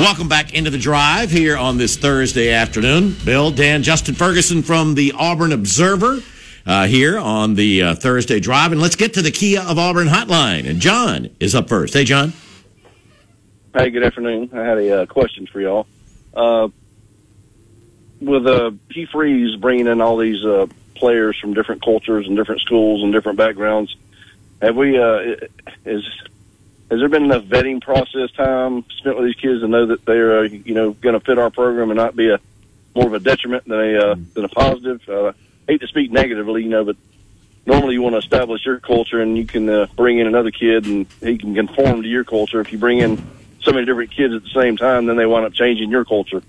Welcome 0.00 0.28
back 0.28 0.54
into 0.54 0.70
the 0.70 0.78
drive 0.78 1.30
here 1.30 1.58
on 1.58 1.76
this 1.76 1.98
Thursday 1.98 2.52
afternoon. 2.52 3.14
Bill, 3.22 3.50
Dan, 3.50 3.82
Justin 3.82 4.14
Ferguson 4.14 4.62
from 4.62 4.94
the 4.94 5.12
Auburn 5.14 5.52
Observer 5.52 6.20
uh, 6.64 6.86
here 6.86 7.18
on 7.18 7.54
the 7.54 7.82
uh, 7.82 7.94
Thursday 7.96 8.40
drive. 8.40 8.72
And 8.72 8.80
let's 8.80 8.96
get 8.96 9.12
to 9.14 9.22
the 9.22 9.30
Kia 9.30 9.60
of 9.60 9.78
Auburn 9.78 10.08
hotline. 10.08 10.66
And 10.66 10.80
John 10.80 11.28
is 11.38 11.54
up 11.54 11.68
first. 11.68 11.92
Hey, 11.92 12.04
John. 12.04 12.32
Hey, 13.74 13.90
good 13.90 14.02
afternoon. 14.02 14.48
I 14.54 14.64
had 14.64 14.78
a 14.78 15.02
uh, 15.02 15.06
question 15.06 15.46
for 15.46 15.60
y'all. 15.60 15.86
Uh, 16.32 16.68
with 18.22 18.46
uh, 18.46 18.70
Hugh 18.88 19.06
Freeze 19.12 19.56
bringing 19.56 19.86
in 19.86 20.00
all 20.00 20.16
these 20.16 20.42
uh, 20.46 20.66
players 20.94 21.38
from 21.38 21.52
different 21.52 21.84
cultures 21.84 22.26
and 22.26 22.38
different 22.38 22.62
schools 22.62 23.02
and 23.02 23.12
different 23.12 23.36
backgrounds, 23.36 23.94
have 24.62 24.76
we? 24.76 24.98
Uh, 24.98 25.36
is 25.84 26.08
has 26.90 26.98
there 26.98 27.08
been 27.08 27.24
enough 27.24 27.44
vetting 27.44 27.80
process 27.80 28.30
time 28.32 28.84
spent 28.98 29.16
with 29.16 29.26
these 29.26 29.36
kids 29.36 29.60
to 29.60 29.68
know 29.68 29.86
that 29.86 30.04
they're 30.04 30.40
uh, 30.40 30.42
you 30.42 30.74
know 30.74 30.92
going 30.92 31.14
to 31.14 31.20
fit 31.20 31.38
our 31.38 31.50
program 31.50 31.90
and 31.90 31.96
not 31.96 32.16
be 32.16 32.30
a 32.30 32.40
more 32.94 33.06
of 33.06 33.14
a 33.14 33.20
detriment 33.20 33.64
than 33.66 33.78
a 33.78 33.98
uh, 33.98 34.14
than 34.34 34.44
a 34.44 34.48
positive? 34.48 35.08
Uh, 35.08 35.32
hate 35.68 35.80
to 35.80 35.86
speak 35.86 36.10
negatively, 36.10 36.64
you 36.64 36.68
know, 36.68 36.84
but 36.84 36.96
normally 37.64 37.94
you 37.94 38.02
want 38.02 38.14
to 38.14 38.18
establish 38.18 38.66
your 38.66 38.80
culture 38.80 39.20
and 39.20 39.36
you 39.38 39.46
can 39.46 39.68
uh, 39.68 39.86
bring 39.94 40.18
in 40.18 40.26
another 40.26 40.50
kid 40.50 40.84
and 40.86 41.06
he 41.20 41.38
can 41.38 41.54
conform 41.54 42.02
to 42.02 42.08
your 42.08 42.24
culture. 42.24 42.60
If 42.60 42.72
you 42.72 42.78
bring 42.78 42.98
in 42.98 43.16
so 43.60 43.72
many 43.72 43.86
different 43.86 44.10
kids 44.10 44.34
at 44.34 44.42
the 44.42 44.50
same 44.50 44.76
time, 44.76 45.06
then 45.06 45.16
they 45.16 45.26
wind 45.26 45.46
up 45.46 45.52
changing 45.52 45.90
your 45.90 46.04
culture. 46.04 46.42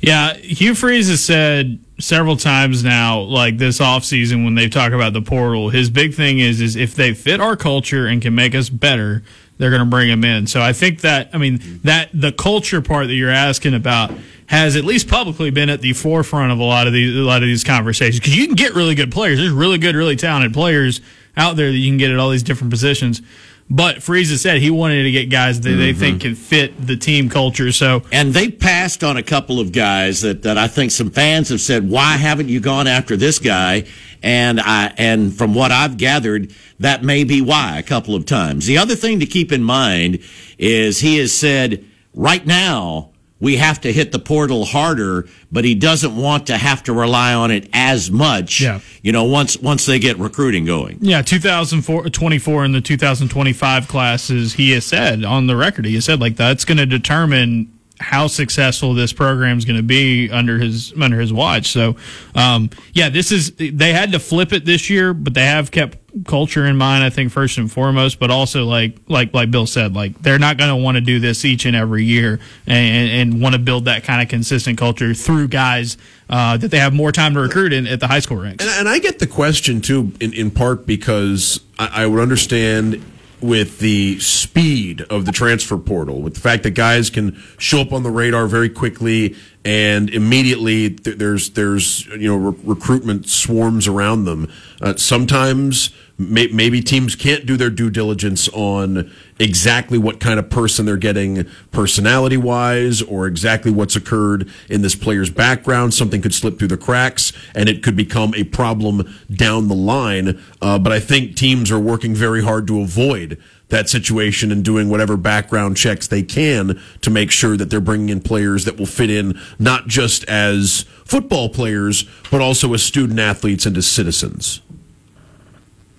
Yeah, 0.00 0.34
Hugh 0.34 0.74
Freeze 0.74 1.08
has 1.08 1.24
said 1.24 1.80
several 1.98 2.36
times 2.36 2.84
now, 2.84 3.20
like 3.20 3.56
this 3.58 3.78
offseason 3.78 4.44
when 4.44 4.54
they 4.54 4.68
talk 4.68 4.92
about 4.92 5.14
the 5.14 5.22
portal, 5.22 5.70
his 5.70 5.90
big 5.90 6.14
thing 6.14 6.38
is 6.38 6.60
is 6.60 6.76
if 6.76 6.94
they 6.94 7.14
fit 7.14 7.40
our 7.40 7.56
culture 7.56 8.06
and 8.06 8.20
can 8.20 8.34
make 8.34 8.54
us 8.54 8.68
better, 8.68 9.24
they're 9.58 9.70
going 9.70 9.80
to 9.80 9.86
bring 9.86 10.08
him 10.08 10.24
in. 10.24 10.46
So 10.46 10.60
I 10.60 10.72
think 10.72 11.00
that 11.00 11.30
I 11.32 11.38
mean 11.38 11.80
that 11.84 12.10
the 12.12 12.32
culture 12.32 12.82
part 12.82 13.06
that 13.08 13.14
you're 13.14 13.30
asking 13.30 13.74
about 13.74 14.12
has 14.46 14.76
at 14.76 14.84
least 14.84 15.08
publicly 15.08 15.50
been 15.50 15.68
at 15.68 15.80
the 15.80 15.92
forefront 15.92 16.52
of 16.52 16.58
a 16.58 16.64
lot 16.64 16.86
of 16.86 16.92
these 16.92 17.14
a 17.16 17.20
lot 17.20 17.42
of 17.42 17.48
these 17.48 17.64
conversations 17.64 18.20
because 18.20 18.36
you 18.36 18.46
can 18.46 18.56
get 18.56 18.74
really 18.74 18.94
good 18.94 19.10
players. 19.10 19.38
There's 19.38 19.50
really 19.50 19.78
good, 19.78 19.94
really 19.94 20.16
talented 20.16 20.52
players 20.52 21.00
out 21.36 21.56
there 21.56 21.70
that 21.70 21.76
you 21.76 21.90
can 21.90 21.98
get 21.98 22.10
at 22.10 22.18
all 22.18 22.30
these 22.30 22.42
different 22.42 22.70
positions. 22.70 23.22
But 23.68 24.00
Freeze 24.00 24.30
has 24.30 24.42
said 24.42 24.58
he 24.58 24.70
wanted 24.70 25.02
to 25.02 25.10
get 25.10 25.28
guys 25.28 25.60
that 25.62 25.70
they 25.70 25.92
think 25.92 26.18
mm-hmm. 26.18 26.28
can 26.28 26.34
fit 26.36 26.86
the 26.86 26.96
team 26.96 27.28
culture. 27.28 27.72
So 27.72 28.02
And 28.12 28.32
they 28.32 28.48
passed 28.48 29.02
on 29.02 29.16
a 29.16 29.24
couple 29.24 29.58
of 29.58 29.72
guys 29.72 30.20
that, 30.20 30.42
that 30.42 30.56
I 30.56 30.68
think 30.68 30.92
some 30.92 31.10
fans 31.10 31.48
have 31.48 31.60
said, 31.60 31.88
why 31.90 32.16
haven't 32.16 32.48
you 32.48 32.60
gone 32.60 32.86
after 32.86 33.16
this 33.16 33.40
guy? 33.40 33.84
And 34.22 34.60
I, 34.60 34.92
and 34.96 35.34
from 35.34 35.54
what 35.54 35.72
I've 35.72 35.96
gathered, 35.96 36.52
that 36.78 37.02
may 37.02 37.24
be 37.24 37.40
why 37.40 37.78
a 37.78 37.82
couple 37.82 38.14
of 38.14 38.26
times. 38.26 38.66
The 38.66 38.78
other 38.78 38.94
thing 38.94 39.20
to 39.20 39.26
keep 39.26 39.52
in 39.52 39.62
mind 39.62 40.20
is 40.58 41.00
he 41.00 41.18
has 41.18 41.32
said 41.32 41.84
right 42.14 42.44
now, 42.44 43.10
we 43.38 43.56
have 43.56 43.82
to 43.82 43.92
hit 43.92 44.12
the 44.12 44.18
portal 44.18 44.64
harder, 44.64 45.28
but 45.52 45.64
he 45.64 45.74
doesn't 45.74 46.16
want 46.16 46.46
to 46.46 46.56
have 46.56 46.82
to 46.84 46.92
rely 46.94 47.34
on 47.34 47.50
it 47.50 47.68
as 47.72 48.10
much. 48.10 48.62
Yeah. 48.62 48.80
You 49.02 49.12
know, 49.12 49.24
once, 49.24 49.58
once 49.58 49.84
they 49.84 49.98
get 49.98 50.18
recruiting 50.18 50.64
going. 50.64 50.98
Yeah, 51.02 51.20
2024 51.20 52.64
and 52.64 52.74
the 52.74 52.80
2025 52.80 53.88
classes, 53.88 54.54
he 54.54 54.70
has 54.70 54.86
said 54.86 55.22
on 55.22 55.46
the 55.46 55.56
record, 55.56 55.84
he 55.84 55.94
has 55.96 56.06
said 56.06 56.18
like 56.18 56.36
that's 56.36 56.64
going 56.64 56.78
to 56.78 56.86
determine 56.86 57.75
how 57.98 58.26
successful 58.26 58.94
this 58.94 59.12
program 59.12 59.56
is 59.58 59.64
going 59.64 59.76
to 59.76 59.82
be 59.82 60.30
under 60.30 60.58
his 60.58 60.92
under 61.00 61.18
his 61.18 61.32
watch. 61.32 61.68
So, 61.68 61.96
um, 62.34 62.70
yeah, 62.92 63.08
this 63.08 63.32
is 63.32 63.52
they 63.52 63.92
had 63.92 64.12
to 64.12 64.18
flip 64.18 64.52
it 64.52 64.64
this 64.64 64.90
year, 64.90 65.14
but 65.14 65.34
they 65.34 65.44
have 65.44 65.70
kept 65.70 65.98
culture 66.24 66.66
in 66.66 66.76
mind. 66.76 67.04
I 67.04 67.10
think 67.10 67.32
first 67.32 67.58
and 67.58 67.70
foremost, 67.70 68.18
but 68.18 68.30
also 68.30 68.64
like 68.64 68.96
like 69.08 69.32
like 69.32 69.50
Bill 69.50 69.66
said, 69.66 69.94
like 69.94 70.20
they're 70.20 70.38
not 70.38 70.58
going 70.58 70.70
to 70.70 70.76
want 70.76 70.96
to 70.96 71.00
do 71.00 71.18
this 71.20 71.44
each 71.44 71.64
and 71.64 71.74
every 71.74 72.04
year 72.04 72.38
and, 72.66 73.32
and 73.32 73.42
want 73.42 73.54
to 73.54 73.58
build 73.58 73.86
that 73.86 74.04
kind 74.04 74.22
of 74.22 74.28
consistent 74.28 74.78
culture 74.78 75.14
through 75.14 75.48
guys 75.48 75.96
uh, 76.28 76.56
that 76.56 76.70
they 76.70 76.78
have 76.78 76.92
more 76.92 77.12
time 77.12 77.34
to 77.34 77.40
recruit 77.40 77.72
in 77.72 77.86
at 77.86 78.00
the 78.00 78.06
high 78.06 78.20
school 78.20 78.36
ranks. 78.36 78.64
And, 78.64 78.72
and 78.80 78.88
I 78.88 78.98
get 78.98 79.18
the 79.18 79.26
question 79.26 79.80
too, 79.80 80.12
in, 80.20 80.32
in 80.32 80.50
part 80.50 80.86
because 80.86 81.60
I, 81.78 82.02
I 82.02 82.06
would 82.06 82.20
understand 82.20 83.02
with 83.40 83.78
the 83.78 84.18
speed 84.18 85.02
of 85.02 85.26
the 85.26 85.32
transfer 85.32 85.76
portal, 85.76 86.22
with 86.22 86.34
the 86.34 86.40
fact 86.40 86.62
that 86.62 86.70
guys 86.70 87.10
can 87.10 87.42
show 87.58 87.80
up 87.80 87.92
on 87.92 88.02
the 88.02 88.10
radar 88.10 88.46
very 88.46 88.70
quickly 88.70 89.36
and 89.66 90.10
immediately 90.10 90.90
th- 90.90 91.18
there's 91.18 91.50
there's 91.50 92.06
you 92.06 92.28
know 92.28 92.36
re- 92.36 92.58
recruitment 92.62 93.28
swarms 93.28 93.88
around 93.88 94.24
them. 94.24 94.50
Uh, 94.80 94.94
sometimes 94.94 95.90
may- 96.18 96.46
maybe 96.46 96.80
teams 96.80 97.16
can't 97.16 97.46
do 97.46 97.56
their 97.56 97.68
due 97.68 97.90
diligence 97.90 98.48
on 98.50 99.10
exactly 99.40 99.98
what 99.98 100.20
kind 100.20 100.38
of 100.38 100.48
person 100.48 100.86
they're 100.86 100.96
getting 100.96 101.44
personality 101.72 102.36
wise 102.36 103.02
or 103.02 103.26
exactly 103.26 103.72
what's 103.72 103.96
occurred 103.96 104.48
in 104.70 104.82
this 104.82 104.94
player's 104.94 105.30
background. 105.30 105.92
Something 105.92 106.22
could 106.22 106.32
slip 106.32 106.60
through 106.60 106.68
the 106.68 106.76
cracks 106.76 107.32
and 107.52 107.68
it 107.68 107.82
could 107.82 107.96
become 107.96 108.34
a 108.36 108.44
problem 108.44 109.12
down 109.34 109.66
the 109.66 109.74
line. 109.74 110.40
Uh, 110.62 110.78
but 110.78 110.92
I 110.92 111.00
think 111.00 111.34
teams 111.34 111.72
are 111.72 111.80
working 111.80 112.14
very 112.14 112.42
hard 112.44 112.68
to 112.68 112.80
avoid 112.80 113.42
that 113.68 113.88
situation 113.88 114.52
and 114.52 114.64
doing 114.64 114.88
whatever 114.88 115.16
background 115.16 115.76
checks 115.76 116.06
they 116.06 116.22
can 116.22 116.80
to 117.00 117.10
make 117.10 117.30
sure 117.30 117.56
that 117.56 117.68
they're 117.70 117.80
bringing 117.80 118.10
in 118.10 118.20
players 118.20 118.64
that 118.64 118.78
will 118.78 118.86
fit 118.86 119.10
in 119.10 119.38
not 119.58 119.86
just 119.88 120.24
as 120.24 120.84
football 121.04 121.48
players, 121.48 122.04
but 122.30 122.40
also 122.40 122.72
as 122.74 122.82
student 122.82 123.18
athletes 123.18 123.66
and 123.66 123.76
as 123.76 123.86
citizens. 123.86 124.60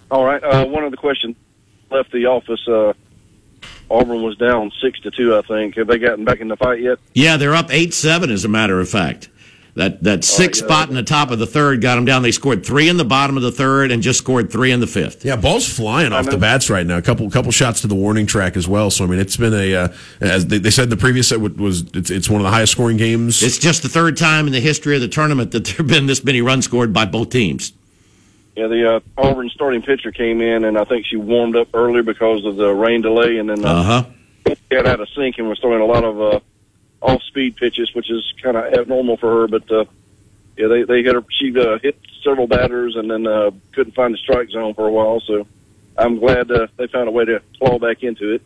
All 0.09 0.23
right. 0.23 0.41
Uh, 0.41 0.65
one 0.65 0.83
other 0.83 0.95
question. 0.95 1.35
Left 1.91 2.11
the 2.11 2.25
office. 2.25 2.65
Uh, 2.67 2.93
Auburn 3.89 4.21
was 4.21 4.37
down 4.37 4.71
six 4.81 4.99
to 5.01 5.11
two. 5.11 5.35
I 5.35 5.41
think. 5.41 5.75
Have 5.75 5.87
they 5.87 5.97
gotten 5.97 6.25
back 6.25 6.39
in 6.39 6.47
the 6.47 6.57
fight 6.57 6.81
yet? 6.81 6.99
Yeah, 7.13 7.37
they're 7.37 7.55
up 7.55 7.71
eight 7.71 7.93
seven. 7.93 8.29
As 8.29 8.45
a 8.45 8.49
matter 8.49 8.79
of 8.79 8.89
fact, 8.89 9.29
that 9.77 10.03
that 10.03 10.23
sixth 10.23 10.61
yeah. 10.61 10.67
spot 10.67 10.89
in 10.89 10.95
the 10.95 11.03
top 11.03 11.31
of 11.31 11.39
the 11.39 11.47
third 11.47 11.81
got 11.81 11.95
them 11.95 12.05
down. 12.05 12.21
They 12.21 12.31
scored 12.31 12.65
three 12.65 12.89
in 12.89 12.97
the 12.97 13.05
bottom 13.05 13.37
of 13.37 13.43
the 13.43 13.51
third 13.51 13.91
and 13.91 14.03
just 14.03 14.19
scored 14.19 14.51
three 14.51 14.71
in 14.71 14.79
the 14.79 14.87
fifth. 14.87 15.23
Yeah, 15.23 15.35
ball's 15.35 15.67
flying 15.71 16.13
off 16.13 16.25
the 16.25 16.37
bats 16.37 16.69
right 16.69 16.85
now. 16.85 16.97
A 16.97 17.01
couple 17.01 17.29
couple 17.29 17.51
shots 17.51 17.81
to 17.81 17.87
the 17.87 17.95
warning 17.95 18.25
track 18.25 18.57
as 18.57 18.67
well. 18.67 18.91
So 18.91 19.05
I 19.05 19.07
mean, 19.07 19.19
it's 19.19 19.37
been 19.37 19.53
a 19.53 19.75
uh, 19.75 19.87
as 20.19 20.47
they, 20.47 20.57
they 20.57 20.71
said 20.71 20.89
the 20.89 20.97
previous 20.97 21.29
set 21.29 21.39
was 21.39 21.81
it's, 21.93 22.09
it's 22.09 22.29
one 22.29 22.41
of 22.41 22.45
the 22.45 22.51
highest 22.51 22.73
scoring 22.73 22.97
games. 22.97 23.41
It's 23.41 23.57
just 23.57 23.83
the 23.83 23.89
third 23.89 24.17
time 24.17 24.47
in 24.47 24.53
the 24.53 24.59
history 24.59 24.95
of 24.95 25.01
the 25.01 25.07
tournament 25.07 25.51
that 25.51 25.65
there 25.65 25.75
have 25.77 25.87
been 25.87 26.05
this 26.07 26.23
many 26.23 26.41
runs 26.41 26.65
scored 26.65 26.91
by 26.91 27.05
both 27.05 27.29
teams. 27.29 27.73
Yeah, 28.55 28.65
the 28.67 28.95
uh, 28.95 28.99
Auburn 29.19 29.49
starting 29.49 29.83
pitcher 29.83 30.11
came 30.11 30.41
in, 30.41 30.65
and 30.65 30.79
I 30.79 30.83
think 30.83 31.05
she 31.05 31.15
warmed 31.15 31.55
up 31.55 31.67
earlier 31.75 32.01
because 32.01 32.43
of 32.43 32.55
the 32.55 32.73
rain 32.73 33.01
delay, 33.01 33.37
and 33.37 33.47
then 33.47 33.63
uh, 33.63 33.69
Uh 33.69 33.83
huh. 33.83 34.55
got 34.71 34.87
out 34.87 34.99
of 34.99 35.07
sink 35.09 35.37
and 35.37 35.47
was 35.47 35.59
throwing 35.59 35.81
a 35.81 35.85
lot 35.85 36.03
of 36.03 36.19
uh, 36.19 36.39
off-speed 37.01 37.55
pitches, 37.57 37.93
which 37.93 38.09
is 38.09 38.33
kind 38.41 38.57
of 38.57 38.73
abnormal 38.73 39.17
for 39.17 39.41
her. 39.41 39.47
But 39.47 39.71
uh, 39.71 39.85
yeah, 40.57 40.67
they 40.67 40.83
they 40.83 41.03
hit 41.03 41.15
her. 41.15 41.23
She 41.29 41.57
uh, 41.59 41.79
hit 41.79 41.99
several 42.23 42.47
batters, 42.47 42.95
and 42.95 43.09
then 43.09 43.27
uh, 43.27 43.51
couldn't 43.73 43.93
find 43.93 44.13
the 44.13 44.17
strike 44.17 44.49
zone 44.49 44.73
for 44.73 44.87
a 44.87 44.91
while. 44.91 45.19
So 45.21 45.47
I'm 45.97 46.19
glad 46.19 46.51
uh, 46.51 46.67
they 46.77 46.87
found 46.87 47.07
a 47.07 47.11
way 47.11 47.25
to 47.25 47.41
claw 47.59 47.79
back 47.79 48.03
into 48.03 48.33
it. 48.33 48.41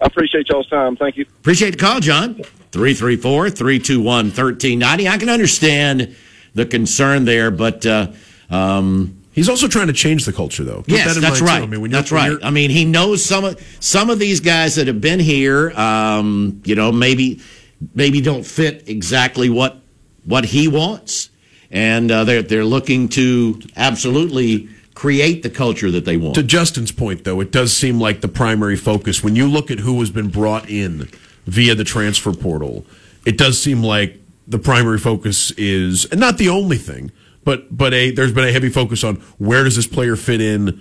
I 0.00 0.06
appreciate 0.06 0.48
y'all's 0.48 0.68
time. 0.68 0.96
Thank 0.96 1.16
you. 1.16 1.26
Appreciate 1.40 1.70
the 1.70 1.76
call, 1.76 2.00
John. 2.00 2.34
334 2.72 3.50
321 3.50 4.04
1390. 4.26 5.08
I 5.08 5.16
can 5.18 5.28
understand 5.28 6.16
the 6.54 6.66
concern 6.66 7.24
there, 7.24 7.50
but. 7.50 7.84
Uh, 7.86 8.12
um, 8.50 9.20
He's 9.32 9.48
also 9.48 9.66
trying 9.66 9.88
to 9.88 9.92
change 9.92 10.26
the 10.26 10.32
culture, 10.32 10.62
though. 10.62 10.82
Keep 10.82 10.88
Yes, 10.94 11.06
that 11.08 11.16
in 11.16 11.22
that's 11.22 11.40
mind, 11.40 11.48
too. 11.48 11.54
right. 11.54 11.62
I 11.64 11.66
mean, 11.66 11.80
when 11.80 11.90
that's 11.90 12.12
when 12.12 12.34
right. 12.34 12.44
I 12.44 12.50
mean, 12.50 12.70
he 12.70 12.84
knows 12.84 13.24
some 13.24 13.44
of 13.44 13.60
some 13.80 14.08
of 14.08 14.20
these 14.20 14.38
guys 14.38 14.76
that 14.76 14.86
have 14.86 15.00
been 15.00 15.18
here. 15.18 15.72
Um, 15.72 16.62
you 16.64 16.76
know, 16.76 16.92
maybe 16.92 17.40
maybe 17.94 18.20
don't 18.20 18.44
fit 18.44 18.88
exactly 18.88 19.50
what 19.50 19.80
what 20.24 20.46
he 20.46 20.68
wants, 20.68 21.30
and 21.70 22.10
uh, 22.10 22.24
they're 22.24 22.42
they're 22.42 22.64
looking 22.64 23.08
to 23.10 23.60
absolutely 23.76 24.68
create 24.94 25.42
the 25.42 25.50
culture 25.50 25.90
that 25.90 26.04
they 26.04 26.16
want. 26.16 26.36
To 26.36 26.42
Justin's 26.42 26.92
point, 26.92 27.24
though, 27.24 27.40
it 27.40 27.50
does 27.50 27.76
seem 27.76 28.00
like 28.00 28.20
the 28.20 28.28
primary 28.28 28.76
focus 28.76 29.22
when 29.22 29.36
you 29.36 29.48
look 29.48 29.70
at 29.70 29.80
who 29.80 29.98
has 30.00 30.10
been 30.10 30.28
brought 30.28 30.70
in 30.70 31.10
via 31.46 31.74
the 31.74 31.84
transfer 31.84 32.32
portal. 32.32 32.86
It 33.26 33.36
does 33.36 33.60
seem 33.60 33.82
like 33.82 34.20
the 34.46 34.58
primary 34.58 34.98
focus 34.98 35.50
is, 35.52 36.04
and 36.06 36.20
not 36.20 36.38
the 36.38 36.48
only 36.48 36.76
thing, 36.76 37.10
but 37.44 37.76
but 37.76 37.92
a 37.92 38.10
there's 38.10 38.32
been 38.32 38.46
a 38.46 38.52
heavy 38.52 38.70
focus 38.70 39.04
on 39.04 39.16
where 39.38 39.64
does 39.64 39.76
this 39.76 39.86
player 39.86 40.16
fit 40.16 40.40
in 40.40 40.80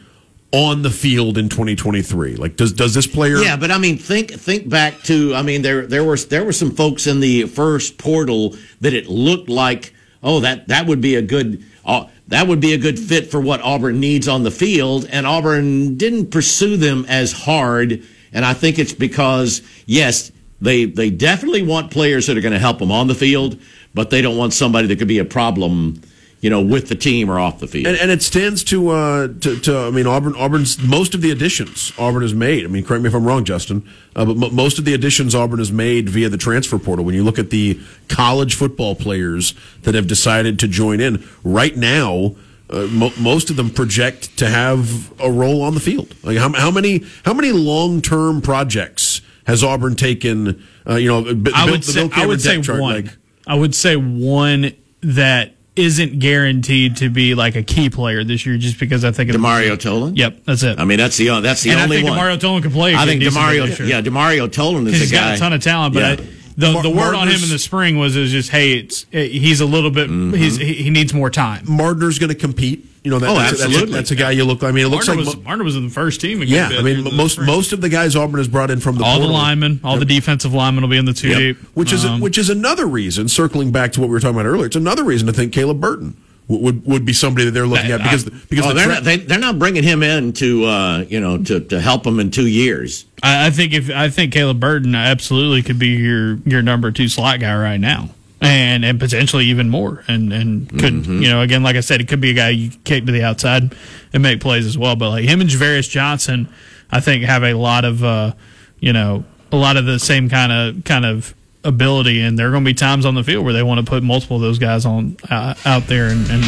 on 0.53 0.83
the 0.83 0.89
field 0.89 1.37
in 1.37 1.49
2023? 1.49 2.35
Like, 2.35 2.55
does 2.55 2.71
does 2.71 2.93
this 2.93 3.07
player? 3.07 3.37
Yeah, 3.37 3.57
but 3.57 3.71
I 3.71 3.77
mean, 3.77 3.97
think 3.97 4.31
think 4.31 4.69
back 4.69 5.01
to 5.03 5.35
I 5.35 5.41
mean, 5.41 5.63
there 5.63 5.85
there 5.85 6.03
was 6.03 6.27
there 6.27 6.45
were 6.45 6.53
some 6.53 6.71
folks 6.71 7.07
in 7.07 7.19
the 7.19 7.43
first 7.43 7.97
portal 7.97 8.55
that 8.79 8.93
it 8.93 9.07
looked 9.07 9.49
like, 9.49 9.93
oh, 10.21 10.39
that 10.39 10.69
that 10.69 10.85
would 10.85 11.01
be 11.01 11.15
a 11.15 11.21
good. 11.21 11.63
Uh, 11.85 12.07
that 12.29 12.47
would 12.47 12.61
be 12.61 12.73
a 12.73 12.77
good 12.77 12.97
fit 12.97 13.29
for 13.29 13.41
what 13.41 13.61
Auburn 13.61 13.99
needs 13.99 14.29
on 14.29 14.43
the 14.43 14.51
field, 14.51 15.05
and 15.11 15.27
Auburn 15.27 15.97
didn't 15.97 16.31
pursue 16.31 16.77
them 16.77 17.05
as 17.09 17.33
hard. 17.33 18.01
And 18.31 18.45
I 18.45 18.53
think 18.53 18.79
it's 18.79 18.93
because, 18.93 19.61
yes, 19.85 20.31
they 20.61 20.85
they 20.85 21.09
definitely 21.09 21.63
want 21.63 21.91
players 21.91 22.27
that 22.27 22.37
are 22.37 22.41
going 22.41 22.53
to 22.53 22.59
help 22.59 22.79
them 22.79 22.91
on 22.91 23.07
the 23.07 23.15
field, 23.15 23.59
but 23.93 24.09
they 24.09 24.21
don't 24.21 24.37
want 24.37 24.53
somebody 24.53 24.87
that 24.87 24.97
could 24.97 25.09
be 25.09 25.19
a 25.19 25.25
problem 25.25 26.01
you 26.43 26.49
know, 26.49 26.62
with 26.62 26.89
the 26.89 26.95
team 26.95 27.32
or 27.32 27.39
off 27.39 27.60
the 27.60 27.67
field. 27.67 27.88
And, 27.88 27.97
and 27.97 28.12
it 28.12 28.21
stands 28.21 28.65
to, 28.65 28.89
uh, 28.89 29.27
to, 29.39 29.60
to, 29.62 29.77
I 29.77 29.91
mean, 29.91 30.06
Auburn, 30.06 30.36
Auburn's 30.36 30.77
most 30.84 31.15
of 31.15 31.21
the 31.21 31.32
additions 31.32 31.93
Auburn 31.97 32.21
has 32.21 32.34
made. 32.34 32.65
I 32.65 32.67
mean, 32.67 32.84
correct 32.84 33.01
me 33.01 33.08
if 33.08 33.15
I'm 33.15 33.25
wrong, 33.25 33.45
Justin, 33.45 33.88
uh, 34.13 34.25
but 34.25 34.32
m- 34.49 34.53
most 34.53 34.77
of 34.77 34.84
the 34.84 34.93
additions 34.93 35.34
Auburn 35.34 35.60
has 35.60 35.71
made 35.71 36.10
via 36.10 36.27
the 36.27 36.38
transfer 36.38 36.77
portal. 36.77 37.06
When 37.06 37.15
you 37.15 37.23
look 37.23 37.39
at 37.39 37.49
the 37.49 37.79
college 38.10 38.56
football 38.56 38.93
players 38.93 39.53
that 39.84 39.95
have 39.95 40.06
decided 40.06 40.60
to 40.60 40.67
join 40.67 40.99
in 40.99 41.25
right 41.45 41.75
now. 41.77 42.36
Uh, 42.69 42.88
mo- 42.91 43.12
most 43.19 43.49
of 43.51 43.56
them 43.56 43.69
project 43.69 44.36
to 44.38 44.49
have 44.49 45.13
a 45.21 45.29
role 45.32 45.62
on 45.62 45.75
the 45.75 45.79
field. 45.79 46.13
Like 46.23 46.38
how, 46.38 46.51
how 46.53 46.71
many 46.71 47.03
how 47.23 47.34
many 47.34 47.51
long 47.51 48.01
term 48.01 48.41
projects 48.41 49.21
has 49.45 49.63
Auburn 49.63 49.95
taken? 49.95 50.63
Uh, 50.88 50.95
you 50.95 51.08
know, 51.08 51.21
b- 51.36 51.51
I 51.53 51.69
would 51.69 51.84
the 51.84 51.91
say, 51.91 52.10
I 52.13 52.25
would 52.25 52.41
say 52.41 52.58
one. 52.58 52.79
like- 52.79 53.17
I 53.45 53.56
would 53.56 53.75
say 53.75 53.95
one 53.95 54.73
that 55.01 55.53
isn't 55.75 56.19
guaranteed 56.19 56.97
to 56.97 57.09
be 57.09 57.33
like 57.36 57.55
a 57.55 57.63
key 57.63 57.89
player 57.89 58.23
this 58.23 58.45
year, 58.45 58.57
just 58.57 58.79
because 58.79 59.03
I 59.03 59.12
think 59.12 59.29
of 59.29 59.36
Demario 59.36 59.75
Tolan. 59.75 60.15
Yep, 60.17 60.43
that's 60.45 60.63
it. 60.63 60.79
I 60.79 60.86
mean, 60.86 60.97
that's 60.99 61.17
the 61.17 61.39
that's 61.41 61.63
the 61.63 61.71
and 61.71 61.79
I 61.79 61.83
only 61.83 61.97
think 61.97 62.09
one. 62.09 62.19
Demario 62.19 62.38
Tolan 62.38 62.62
can 62.62 62.71
play. 62.71 62.95
I 62.95 63.05
think 63.05 63.21
Demario, 63.23 63.88
yeah, 63.88 64.01
Demario 64.01 64.47
Tolan 64.47 64.86
is 64.88 64.93
a 64.95 64.97
guy. 64.97 64.99
He's 64.99 65.12
got 65.12 65.36
a 65.36 65.38
ton 65.39 65.53
of 65.53 65.62
talent, 65.63 65.93
but 65.95 66.19
Yeah. 66.19 66.25
I, 66.25 66.29
the 66.57 66.71
Mar- 66.71 66.83
the 66.83 66.89
word 66.89 67.15
on 67.15 67.27
him 67.27 67.41
in 67.43 67.49
the 67.49 67.59
spring 67.59 67.97
was 67.97 68.15
is 68.15 68.31
just 68.31 68.49
hey, 68.49 68.73
it's 68.79 69.05
he's 69.11 69.61
a 69.61 69.65
little 69.65 69.89
bit 69.91 70.09
Mm-hmm. 70.09 70.33
he's 70.35 70.57
he, 70.57 70.89
needs 70.89 71.13
more 71.13 71.29
time. 71.29 71.65
Mardner's 71.65 72.19
going 72.19 72.29
to 72.29 72.35
compete. 72.35 72.87
You 73.03 73.11
know, 73.11 73.19
that, 73.19 73.29
Oh, 73.29 73.33
that's, 73.35 73.49
that's 73.51 73.61
a- 73.63 73.65
absolutely. 73.65 73.93
That's, 73.95 74.11
a, 74.11 74.15
guy 74.15 74.31
you 74.31 74.45
look. 74.45 74.63
I 74.63 74.71
mean, 74.71 74.85
it 74.85 74.89
looks 74.89 75.09
like 75.09 75.17
was 75.17 75.35
mo- 75.35 75.57
was 75.57 75.75
in 75.75 75.83
the 75.83 75.89
first 75.93 76.21
team. 76.21 76.41
a 76.41 76.45
yeah. 76.45 76.69
I 76.71 76.81
mean, 76.81 77.03
most 77.17 77.37
most 77.37 77.73
of 77.73 77.81
the 77.81 77.89
guys 77.89 78.15
Auburn 78.15 78.37
has 78.37 78.47
brought 78.47 78.71
in 78.71 78.79
from 78.79 78.97
the 78.97 79.03
all 79.03 79.19
the 79.19 79.27
linemen, 79.27 79.81
all 79.83 79.97
the 79.97 80.05
defensive 80.05 80.53
linemen 80.53 80.83
will 80.83 80.89
be 80.89 80.97
in 80.97 81.03
the 81.05 81.11
two 81.13 81.27
Yep. 81.29 81.37
deep, 81.37 81.57
which 81.75 81.91
is 81.91 82.05
Um, 82.05 82.21
which 82.21 82.37
is 82.37 82.49
another 82.49 82.85
reason. 82.85 83.27
Circling 83.27 83.71
back 83.71 83.91
to 83.93 83.99
what 83.99 84.07
we 84.07 84.13
were 84.13 84.19
talking 84.21 84.35
about 84.39 84.45
earlier, 84.47 84.67
it's 84.67 84.75
another 84.77 85.03
reason 85.03 85.27
to 85.27 85.33
think 85.33 85.51
Caleb 85.51 85.81
Burton 85.81 86.15
would 86.47 86.62
would, 86.62 86.86
would 86.86 87.06
be 87.06 87.13
somebody 87.13 87.45
that 87.45 87.51
they're 87.51 87.67
looking 87.67 87.91
I- 87.91 87.95
at 87.95 88.03
because 88.03 88.25
because 88.25 88.65
Oh, 88.65 88.69
the 88.69 88.73
they're 88.75 88.88
not, 88.88 89.03
they, 89.03 89.17
they're 89.17 89.39
not 89.39 89.58
bringing 89.60 89.84
him 89.84 90.03
in 90.03 90.34
to 90.34 90.65
uh, 90.65 90.99
you 91.10 91.19
know 91.19 91.38
to, 91.43 91.60
to 91.60 91.79
help 91.79 92.06
him 92.06 92.19
in 92.19 92.32
two 92.32 92.47
years. 92.47 93.06
I, 93.21 93.47
I 93.47 93.49
think 93.49 93.73
if 93.73 93.89
I 93.89 94.10
think 94.10 94.34
Caleb 94.34 94.60
Burton 94.60 94.95
absolutely 94.95 95.62
could 95.63 95.79
be 95.79 95.89
your 95.89 96.36
your 96.45 96.62
number 96.62 96.91
two 96.91 97.08
slot 97.08 97.39
guy 97.39 97.56
right 97.56 97.79
now, 97.79 98.10
and 98.41 98.84
and 98.84 98.99
potentially 98.99 99.45
even 99.45 99.69
more, 99.69 100.03
and 100.08 100.32
and 100.34 100.69
could 100.69 100.93
Mm-hmm. 100.93 101.21
you 101.21 101.29
know 101.29 101.41
again 101.41 101.63
like 101.63 101.75
I 101.75 101.82
said, 101.82 102.01
it 102.01 102.08
could 102.08 102.21
be 102.21 102.32
a 102.32 102.36
guy 102.36 102.49
you 102.49 102.71
kick 102.84 103.06
to 103.06 103.12
the 103.12 103.23
outside 103.23 103.73
and 104.13 104.21
make 104.23 104.41
plays 104.41 104.65
as 104.65 104.77
well. 104.77 104.95
But 104.95 105.10
like 105.12 105.25
him 105.25 105.39
and 105.41 105.49
Javarius 105.49 105.89
Johnson, 105.89 106.47
I 106.91 106.99
think 106.99 107.23
have 107.23 107.43
a 107.43 107.53
lot 107.53 107.86
of 107.86 108.03
uh, 108.03 108.34
you 108.79 108.91
know 108.93 109.23
a 109.51 109.56
lot 109.56 109.77
of 109.77 109.86
the 109.86 109.97
same 109.99 110.29
kind 110.29 110.51
of 110.51 110.84
kind 110.84 111.06
of 111.06 111.34
ability, 111.63 112.21
and 112.21 112.38
there 112.38 112.47
are 112.47 112.52
going 112.52 112.63
to 112.63 112.69
be 112.69 112.73
times 112.73 113.06
on 113.06 113.15
the 113.15 113.23
field 113.23 113.45
where 113.45 113.54
they 113.54 113.63
want 113.63 113.80
to 113.80 113.89
put 113.89 114.04
multiple 114.04 114.38
of 114.38 114.41
those 114.41 114.60
guys 114.60 114.86
on 114.86 115.17
uh, 115.30 115.56
out 115.65 115.88
there 115.88 116.08
and, 116.08 116.30
and 116.30 116.43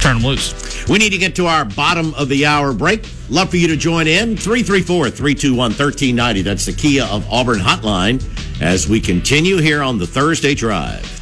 turn 0.00 0.16
them 0.16 0.24
loose. 0.24 0.88
We 0.88 0.98
need 0.98 1.10
to 1.10 1.18
get 1.18 1.34
to 1.36 1.46
our 1.46 1.64
bottom 1.64 2.14
of 2.14 2.28
the 2.28 2.46
hour 2.46 2.72
break. 2.72 3.08
Love 3.30 3.50
for 3.50 3.56
you 3.56 3.68
to 3.68 3.76
join 3.76 4.06
in. 4.06 4.36
334 4.36 5.10
321 5.10 5.58
1390. 5.58 6.42
That's 6.42 6.66
the 6.66 6.72
Kia 6.72 7.04
of 7.04 7.26
Auburn 7.30 7.58
hotline 7.58 8.22
as 8.60 8.88
we 8.88 9.00
continue 9.00 9.58
here 9.58 9.82
on 9.82 9.98
the 9.98 10.06
Thursday 10.06 10.54
Drive. 10.54 11.13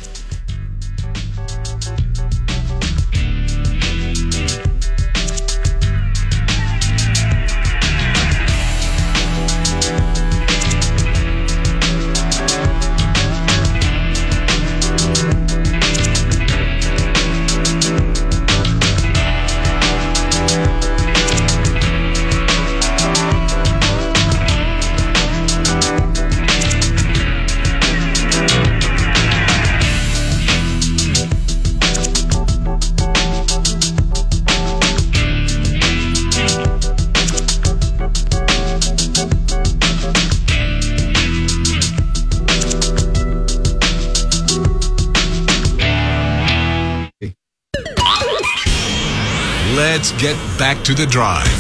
Get 50.23 50.39
back 50.57 50.83
to 50.85 50.95
the 50.95 51.05
drive. 51.07 51.51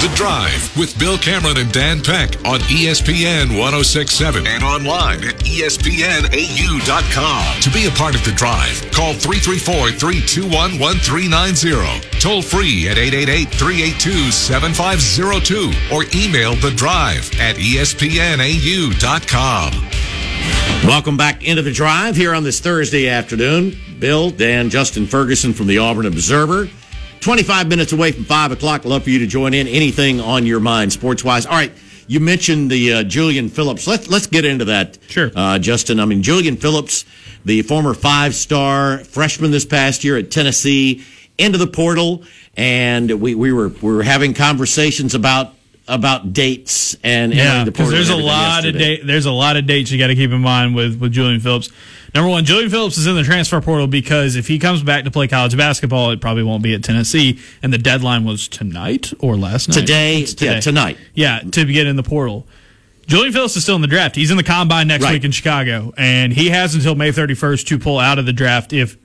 The 0.00 0.06
Drive 0.14 0.70
with 0.78 0.96
Bill 0.96 1.18
Cameron 1.18 1.56
and 1.56 1.72
Dan 1.72 2.00
Peck 2.00 2.36
on 2.46 2.60
ESPN 2.70 3.58
1067 3.58 4.46
and 4.46 4.62
online 4.62 5.24
at 5.24 5.34
ESPNAU.com. 5.40 6.30
To 7.62 7.70
be 7.70 7.86
a 7.86 7.90
part 7.90 8.14
of 8.14 8.24
the 8.24 8.30
drive, 8.30 8.80
call 8.92 9.12
334 9.12 9.90
321 9.98 10.78
1390. 10.78 12.20
Toll 12.20 12.42
free 12.42 12.88
at 12.88 12.96
888 12.96 13.48
382 13.48 14.30
7502 14.30 15.72
or 15.92 16.04
email 16.14 16.54
the 16.54 16.70
drive 16.76 17.28
at 17.40 17.56
ESPNAU.com. 17.56 18.06
Welcome 20.86 21.16
back 21.16 21.42
into 21.42 21.62
the 21.62 21.72
drive 21.72 22.14
here 22.14 22.32
on 22.32 22.44
this 22.44 22.60
Thursday 22.60 23.08
afternoon. 23.08 23.76
Bill, 23.98 24.30
Dan, 24.30 24.70
Justin 24.70 25.08
Ferguson 25.08 25.52
from 25.52 25.66
the 25.66 25.78
Auburn 25.78 26.06
Observer. 26.06 26.68
25 27.26 27.66
minutes 27.66 27.92
away 27.92 28.12
from 28.12 28.22
5 28.22 28.52
o'clock. 28.52 28.84
Love 28.84 29.02
for 29.02 29.10
you 29.10 29.18
to 29.18 29.26
join 29.26 29.52
in. 29.52 29.66
Anything 29.66 30.20
on 30.20 30.46
your 30.46 30.60
mind 30.60 30.92
sports 30.92 31.24
wise. 31.24 31.44
All 31.44 31.54
right. 31.54 31.72
You 32.06 32.20
mentioned 32.20 32.70
the 32.70 32.92
uh, 32.92 33.02
Julian 33.02 33.48
Phillips. 33.48 33.88
Let's 33.88 34.06
let's 34.06 34.28
get 34.28 34.44
into 34.44 34.66
that. 34.66 34.96
Sure. 35.08 35.32
Uh, 35.34 35.58
Justin, 35.58 35.98
I 35.98 36.04
mean, 36.04 36.22
Julian 36.22 36.56
Phillips, 36.56 37.04
the 37.44 37.62
former 37.62 37.94
five 37.94 38.32
star 38.32 38.98
freshman 38.98 39.50
this 39.50 39.64
past 39.64 40.04
year 40.04 40.16
at 40.16 40.30
Tennessee, 40.30 41.04
into 41.36 41.58
the 41.58 41.66
portal. 41.66 42.22
And 42.56 43.20
we, 43.20 43.34
we 43.34 43.52
were 43.52 43.70
we 43.70 43.92
were 43.92 44.04
having 44.04 44.32
conversations 44.32 45.16
about 45.16 45.55
about 45.88 46.32
dates 46.32 46.96
and 47.04 47.32
Yeah, 47.32 47.64
because 47.64 47.90
there's 47.90 48.10
a 48.10 48.16
lot 48.16 48.60
of 48.60 48.74
yesterday. 48.74 48.96
date. 48.98 49.06
There's 49.06 49.26
a 49.26 49.30
lot 49.32 49.56
of 49.56 49.66
dates 49.66 49.90
you 49.90 49.98
got 49.98 50.08
to 50.08 50.14
keep 50.14 50.30
in 50.30 50.40
mind 50.40 50.74
with 50.74 50.98
with 51.00 51.12
Julian 51.12 51.40
Phillips. 51.40 51.70
Number 52.14 52.30
one, 52.30 52.44
Julian 52.44 52.70
Phillips 52.70 52.96
is 52.96 53.06
in 53.06 53.14
the 53.14 53.22
transfer 53.24 53.60
portal 53.60 53.86
because 53.86 54.36
if 54.36 54.48
he 54.48 54.58
comes 54.58 54.82
back 54.82 55.04
to 55.04 55.10
play 55.10 55.28
college 55.28 55.56
basketball, 55.56 56.10
it 56.12 56.20
probably 56.20 56.42
won't 56.42 56.62
be 56.62 56.72
at 56.74 56.82
Tennessee. 56.82 57.38
And 57.62 57.72
the 57.72 57.78
deadline 57.78 58.24
was 58.24 58.48
tonight 58.48 59.12
or 59.18 59.36
last 59.36 59.68
night. 59.68 59.74
Today, 59.80 60.20
It's 60.22 60.40
yeah, 60.40 60.60
tonight. 60.60 60.96
Yeah, 61.14 61.40
to 61.40 61.64
get 61.66 61.86
in 61.86 61.96
the 61.96 62.02
portal. 62.02 62.46
Julian 63.06 63.32
Phillips 63.32 63.56
is 63.56 63.62
still 63.64 63.76
in 63.76 63.82
the 63.82 63.86
draft. 63.86 64.16
He's 64.16 64.30
in 64.30 64.36
the 64.38 64.42
combine 64.42 64.88
next 64.88 65.04
Right. 65.04 65.12
week 65.14 65.24
in 65.24 65.30
Chicago, 65.30 65.92
and 65.96 66.32
he 66.32 66.48
has 66.48 66.74
until 66.74 66.94
May 66.96 67.12
31st 67.12 67.66
to 67.68 67.78
pull 67.78 67.98
out 67.98 68.18
of 68.18 68.24
the 68.26 68.32
draft 68.32 68.72
if 68.72 68.96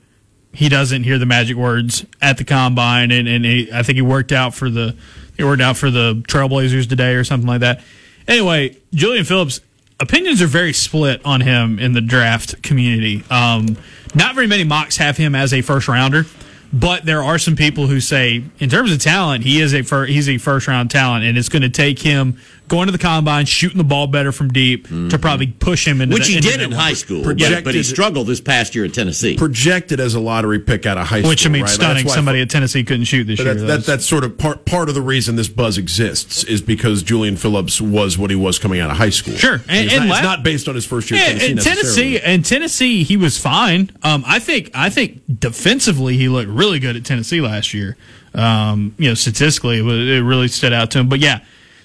he 0.52 0.68
doesn't 0.68 1.04
hear 1.04 1.18
the 1.18 1.26
magic 1.26 1.56
words 1.56 2.04
at 2.20 2.36
the 2.38 2.44
combine. 2.44 3.10
And, 3.12 3.28
and 3.28 3.44
he, 3.44 3.70
I 3.72 3.82
think 3.82 3.96
he 3.96 4.02
worked 4.02 4.32
out 4.32 4.54
for 4.54 4.70
the 4.70 4.96
he 5.36 5.44
worked 5.44 5.62
out 5.62 5.76
for 5.76 5.90
the 5.90 6.22
Trailblazers 6.28 6.88
today 6.88 7.14
or 7.14 7.24
something 7.24 7.48
like 7.48 7.60
that. 7.60 7.82
Anyway, 8.28 8.76
Julian 8.92 9.24
Phillips 9.24 9.60
opinions 10.00 10.42
are 10.42 10.46
very 10.46 10.72
split 10.72 11.24
on 11.24 11.40
him 11.40 11.78
in 11.78 11.92
the 11.92 12.00
draft 12.00 12.62
community. 12.62 13.24
Um, 13.30 13.76
not 14.14 14.34
very 14.34 14.46
many 14.46 14.64
mocks 14.64 14.96
have 14.98 15.16
him 15.16 15.34
as 15.34 15.54
a 15.54 15.62
first 15.62 15.88
rounder. 15.88 16.26
But 16.72 17.04
there 17.04 17.22
are 17.22 17.38
some 17.38 17.54
people 17.54 17.86
who 17.86 18.00
say, 18.00 18.44
in 18.58 18.70
terms 18.70 18.92
of 18.92 18.98
talent, 18.98 19.44
he 19.44 19.60
is 19.60 19.74
a 19.74 19.82
fir- 19.82 20.06
he's 20.06 20.26
a 20.28 20.38
first 20.38 20.66
round 20.66 20.90
talent, 20.90 21.22
and 21.24 21.36
it's 21.36 21.50
going 21.50 21.62
to 21.62 21.68
take 21.68 21.98
him 21.98 22.38
going 22.72 22.86
to 22.86 22.92
the 22.92 22.98
combine, 22.98 23.44
shooting 23.44 23.76
the 23.76 23.84
ball 23.84 24.06
better 24.06 24.32
from 24.32 24.48
deep 24.48 24.88
to 24.88 25.18
probably 25.20 25.46
push 25.46 25.86
him 25.86 26.00
into 26.00 26.14
Which 26.14 26.24
the, 26.24 26.30
he 26.30 26.36
into 26.38 26.48
did 26.48 26.60
that 26.60 26.64
in 26.64 26.70
one. 26.70 26.80
high 26.80 26.94
school, 26.94 27.18
but, 27.18 27.24
Projected- 27.36 27.64
but 27.64 27.74
he 27.74 27.82
struggled 27.82 28.26
this 28.26 28.40
past 28.40 28.74
year 28.74 28.86
at 28.86 28.94
Tennessee. 28.94 29.36
Projected 29.36 30.00
as 30.00 30.14
a 30.14 30.20
lottery 30.20 30.58
pick 30.58 30.86
out 30.86 30.96
of 30.96 31.06
high 31.06 31.18
school. 31.20 31.28
Which 31.28 31.44
I 31.46 31.50
mean, 31.50 31.62
right? 31.62 31.70
Stunning. 31.70 32.04
that's 32.04 32.12
I 32.12 32.16
Somebody 32.16 32.40
at 32.40 32.48
Tennessee 32.48 32.82
couldn't 32.82 33.04
shoot 33.04 33.24
this 33.24 33.38
But 33.38 33.44
year. 33.44 33.54
that, 33.54 33.60
that, 33.60 33.66
That's- 33.66 33.86
that's 33.86 34.06
sort 34.06 34.24
of 34.24 34.38
part 34.38 34.64
part 34.64 34.88
of 34.88 34.94
the 34.94 35.02
reason 35.02 35.36
this 35.36 35.48
buzz 35.48 35.76
exists 35.76 36.44
is 36.44 36.62
because 36.62 37.02
Julian 37.02 37.36
Phillips 37.36 37.78
was 37.80 38.16
what 38.16 38.30
he 38.30 38.36
was 38.36 38.58
coming 38.58 38.80
out 38.80 38.90
of 38.90 38.96
high 38.96 39.10
school. 39.10 39.34
Sure. 39.34 39.60
And- 39.68 39.84
it's, 39.86 39.94
and 39.94 40.04
not, 40.04 40.08
la- 40.08 40.14
it's 40.16 40.24
not 40.24 40.42
based 40.42 40.66
on 40.68 40.74
his 40.74 40.86
first 40.86 41.10
year. 41.10 41.20
Yeah, 41.20 41.26
at 41.26 41.38
Tennessee, 41.40 41.50
in 41.50 41.56
Tennessee, 41.58 41.74
necessarily. 42.12 42.34
in 42.34 42.42
Tennessee, 42.42 43.02
he 43.04 43.16
was 43.18 43.36
fine. 43.36 43.90
Um, 44.02 44.24
I 44.26 44.38
think, 44.38 44.70
I 44.74 44.88
think 44.88 45.20
defensively, 45.40 46.16
he 46.16 46.28
looked 46.30 46.48
really 46.48 46.78
good 46.78 46.96
at 46.96 47.04
Tennessee 47.04 47.40
last 47.42 47.74
year. 47.74 47.98
Um, 48.34 48.94
you 48.98 49.08
know, 49.08 49.14
statistically, 49.14 49.80
it, 49.80 49.82
was, 49.82 49.98
it 49.98 50.22
really 50.24 50.48
stood 50.48 50.72
out 50.72 50.90
to 50.92 51.00
him. 51.00 51.08
But 51.10 51.18
yeah, 51.20 51.40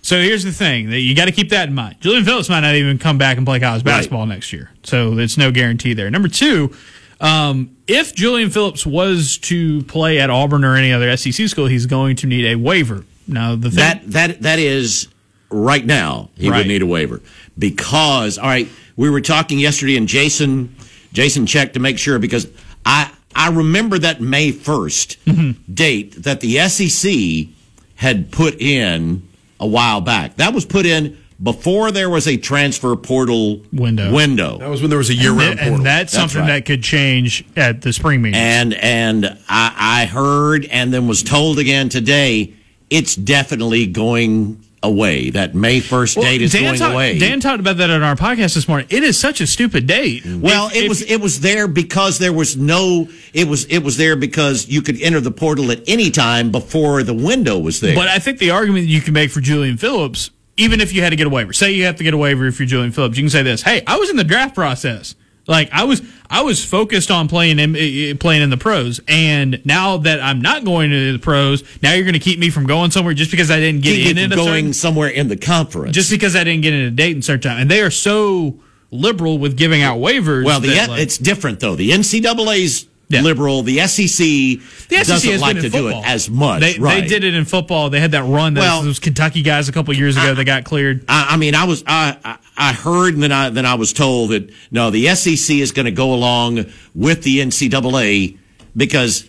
so 0.08 0.22
here's 0.22 0.44
the 0.44 0.52
thing: 0.52 0.90
that 0.90 1.00
you 1.00 1.14
got 1.16 1.26
to 1.26 1.32
keep 1.32 1.50
that 1.50 1.68
in 1.68 1.76
mind. 1.76 1.98
Julian 2.00 2.24
Phillips 2.26 2.50
might 2.50 2.62
not 2.62 2.76
even 2.76 2.98
come 2.98 3.18
back 3.18 3.38
and 3.38 3.46
play 3.46 3.60
college 3.60 3.84
basketball 3.84 4.26
next 4.26 4.54
year, 4.54 4.72
so 4.84 5.14
there's 5.16 5.38
no 5.38 5.52
guarantee 5.52 5.94
there. 5.94 6.10
Number 6.10 6.28
two. 6.30 6.74
Um, 7.20 7.76
if 7.88 8.14
Julian 8.14 8.52
Phillips 8.52 8.86
was 8.86 9.40
to 9.40 9.82
play 9.86 10.20
at 10.20 10.30
Auburn 10.30 10.64
or 10.64 10.76
any 10.76 10.94
other 10.94 11.18
SEC 11.18 11.48
school, 11.48 11.66
he's 11.66 11.88
going 11.88 12.16
to 12.18 12.28
need 12.28 12.46
a 12.46 12.56
waiver. 12.56 13.06
Now, 13.28 13.56
the 13.56 13.70
thing, 13.72 13.78
That 13.80 14.12
that 14.12 14.42
that 14.44 14.60
is 14.60 15.08
right 15.50 15.84
now 15.84 16.30
he 16.38 16.50
Right. 16.50 16.58
would 16.60 16.68
need 16.68 16.84
a 16.84 16.86
waiver 16.86 17.20
because 17.58 18.38
all 18.38 18.48
right 18.48 18.68
we 18.98 19.10
were 19.10 19.22
talking 19.22 19.58
yesterday 19.60 19.98
and 19.98 20.08
Jason 20.08 20.76
Jason 21.12 21.46
checked 21.48 21.74
to 21.74 21.80
make 21.80 21.98
sure 21.98 22.20
because 22.20 22.48
I 22.86 23.10
I 23.36 23.50
remember 23.50 23.98
that 24.00 24.22
May 24.22 24.52
1st 24.52 25.18
Mm-hmm. 25.26 25.74
date 25.74 26.22
that 26.24 26.42
the 26.42 26.60
SEC 26.70 27.48
had 27.96 28.32
put 28.32 28.62
in 28.62 29.27
a 29.60 29.68
while 29.68 30.02
back 30.02 30.36
that 30.38 30.54
was 30.54 30.66
put 30.66 30.86
in 30.86 31.18
before 31.42 31.92
there 31.92 32.10
was 32.10 32.28
a 32.28 32.36
transfer 32.38 32.96
portal 32.96 33.62
Window. 33.72 34.12
window 34.14 34.58
that 34.58 34.70
was 34.70 34.82
when 34.82 34.90
there 34.90 34.98
was 34.98 35.10
a 35.10 35.16
year 35.16 35.32
and, 35.32 35.40
round 35.40 35.60
portal. 35.60 35.76
and 35.76 35.86
that's, 35.86 36.14
something 36.14 36.42
right. 36.42 36.48
that 36.48 36.66
could 36.66 36.82
change 36.84 37.46
at 37.56 37.82
the 37.82 37.94
spring 37.94 38.22
meeting. 38.22 38.40
and 38.40 38.74
and 38.74 39.26
I, 39.48 40.04
I 40.04 40.06
heard 40.06 40.66
and 40.66 40.94
then 40.94 41.08
was 41.08 41.22
told 41.24 41.60
again 41.60 41.90
today 41.90 42.54
it's 42.90 43.16
definitely 43.16 43.86
going 43.86 44.64
away 44.84 45.32
that 45.32 45.56
May 45.56 45.80
1st 45.82 46.22
date 46.22 46.42
is 46.42 46.54
going 46.54 46.76
talked- 46.78 46.94
away 46.94 47.18
Dan 47.18 47.40
talked 47.40 47.60
about 47.60 47.78
that 47.78 47.90
on 47.90 48.04
our 48.04 48.16
podcast 48.16 48.54
this 48.54 48.68
morning. 48.68 48.88
It 48.90 49.04
is 49.04 49.18
such 49.18 49.42
a 49.42 49.48
stupid 49.48 49.88
date. 49.88 50.24
Mm-hmm. 50.24 50.42
Well, 50.42 50.68
If- 50.68 50.76
it 50.76 50.84
if- 50.84 50.90
was 50.90 51.02
it 51.02 51.18
was 51.22 51.40
there 51.40 51.68
because 51.68 52.20
there 52.20 52.34
was 52.34 52.56
no 52.56 53.10
it 53.34 53.48
was 53.48 53.66
it 53.66 53.80
was 53.80 53.98
there 53.98 54.16
because 54.16 54.68
you 54.68 54.82
could 54.82 55.02
enter 55.02 55.20
the 55.20 55.32
portal 55.32 55.72
at 55.72 55.82
any 55.88 56.12
time 56.12 56.52
before 56.52 57.04
the 57.04 57.14
window 57.14 57.58
was 57.58 57.80
there. 57.80 57.96
But 57.96 58.08
I 58.08 58.20
think 58.20 58.38
the 58.40 58.52
argument 58.52 58.86
you 58.88 59.02
can 59.02 59.14
make 59.14 59.32
for 59.32 59.42
Julian 59.42 59.78
Phillips, 59.78 60.30
even 60.58 60.80
if 60.80 60.94
you 60.94 61.02
had 61.02 61.10
to 61.10 61.16
get 61.16 61.28
a 61.28 61.30
waiver, 61.30 61.54
say 61.54 61.72
you 61.72 61.86
have 61.86 61.96
to 61.98 62.04
get 62.04 62.14
a 62.14 62.18
waiver 62.18 62.46
if 62.48 62.60
you're 62.60 62.68
Julian 62.68 62.92
Phillips, 62.92 63.18
you 63.18 63.24
can 63.24 63.30
say 63.32 63.44
this: 63.44 63.64
Hey, 63.64 63.82
I 63.88 63.98
was 63.98 64.10
in 64.10 64.16
the 64.16 64.24
draft 64.24 64.54
process. 64.56 65.16
Like 65.48 65.70
I 65.72 65.86
was, 65.86 66.02
I 66.30 66.42
was 66.44 66.64
focused 66.64 67.10
on 67.10 67.28
playing 67.30 67.58
in, 67.58 68.18
playing 68.18 68.42
in 68.42 68.50
the 68.50 68.58
pros, 68.58 69.00
and 69.08 69.62
now 69.66 69.98
that 69.98 70.20
I'm 70.22 70.42
not 70.42 70.66
going 70.66 70.90
to 70.92 71.14
the 71.14 71.20
pros, 71.20 71.64
now 71.82 71.94
you're 71.94 72.04
going 72.04 72.14
to 72.14 72.20
keep 72.20 72.38
me 72.38 72.50
from 72.50 72.66
going 72.68 72.92
somewhere 72.92 73.14
just 73.14 73.32
because 73.32 73.50
I 73.50 73.60
didn't 73.60 73.82
get 73.82 74.18
in 74.18 74.32
a 74.32 74.36
going 74.36 74.48
certain 74.48 74.74
somewhere 74.74 75.10
in 75.10 75.30
the 75.30 75.38
conference. 75.38 75.96
just 75.96 76.12
because 76.12 76.36
I 76.36 76.44
didn't 76.44 76.62
get 76.64 76.74
in 76.74 76.82
a 76.82 76.92
date 76.92 77.16
in 77.16 77.22
certain 77.22 77.50
time, 77.50 77.62
and 77.62 77.72
they 77.72 77.82
are 77.82 77.92
so 77.92 78.60
liberal 78.92 79.38
with 79.38 79.58
giving 79.58 79.82
out 79.82 80.00
waivers. 80.00 80.44
well, 80.46 80.60
the 80.60 80.70
that, 80.70 80.90
like- 80.90 81.02
it's 81.02 81.18
different 81.18 81.60
though. 81.62 81.76
The 81.76 81.92
NCAA's 81.92 82.86
Yeah. 83.10 83.22
liberal. 83.22 83.64
The 83.64 83.80
SEC, 83.88 84.08
The 84.18 84.60
SEC 84.90 85.08
doesn't 85.08 85.32
has 85.32 85.42
like 85.42 85.60
to 85.60 85.66
in 85.68 85.72
do 85.72 85.88
it 85.88 85.96
as 86.06 86.30
much. 86.30 86.60
They, 86.60 86.78
right. 86.78 87.02
they 87.02 87.08
did 87.08 87.24
it 87.24 87.36
in 87.36 87.46
football. 87.46 87.90
They 87.90 88.02
had 88.02 88.12
that 88.12 88.24
run 88.24 88.54
that 88.56 88.62
Well- 88.62 88.82
those 88.84 89.00
Kentucky 89.00 89.42
guys 89.44 89.70
a 89.70 89.72
couple 89.72 89.94
years 89.96 90.18
ago 90.18 90.34
that 90.34 90.44
got 90.44 90.66
cleared. 90.66 91.06
I, 91.08 91.28
I 91.32 91.38
mean, 91.38 91.56
I 91.56 91.64
was 91.64 91.84
I, 91.88 92.18
I 92.26 92.38
I 92.58 92.74
heard 92.74 93.14
and 93.14 93.24
then 93.24 93.32
I 93.32 93.50
then 93.50 93.66
I 93.66 93.76
was 93.76 93.94
told 93.94 94.32
that 94.32 94.52
no, 94.72 94.90
the 94.90 95.08
SEC 95.16 95.56
is 95.56 95.72
going 95.72 95.86
to 95.86 95.92
go 95.92 96.14
along 96.14 96.66
with 96.94 97.24
the 97.24 97.40
NCAA 97.40 98.38
because 98.76 99.28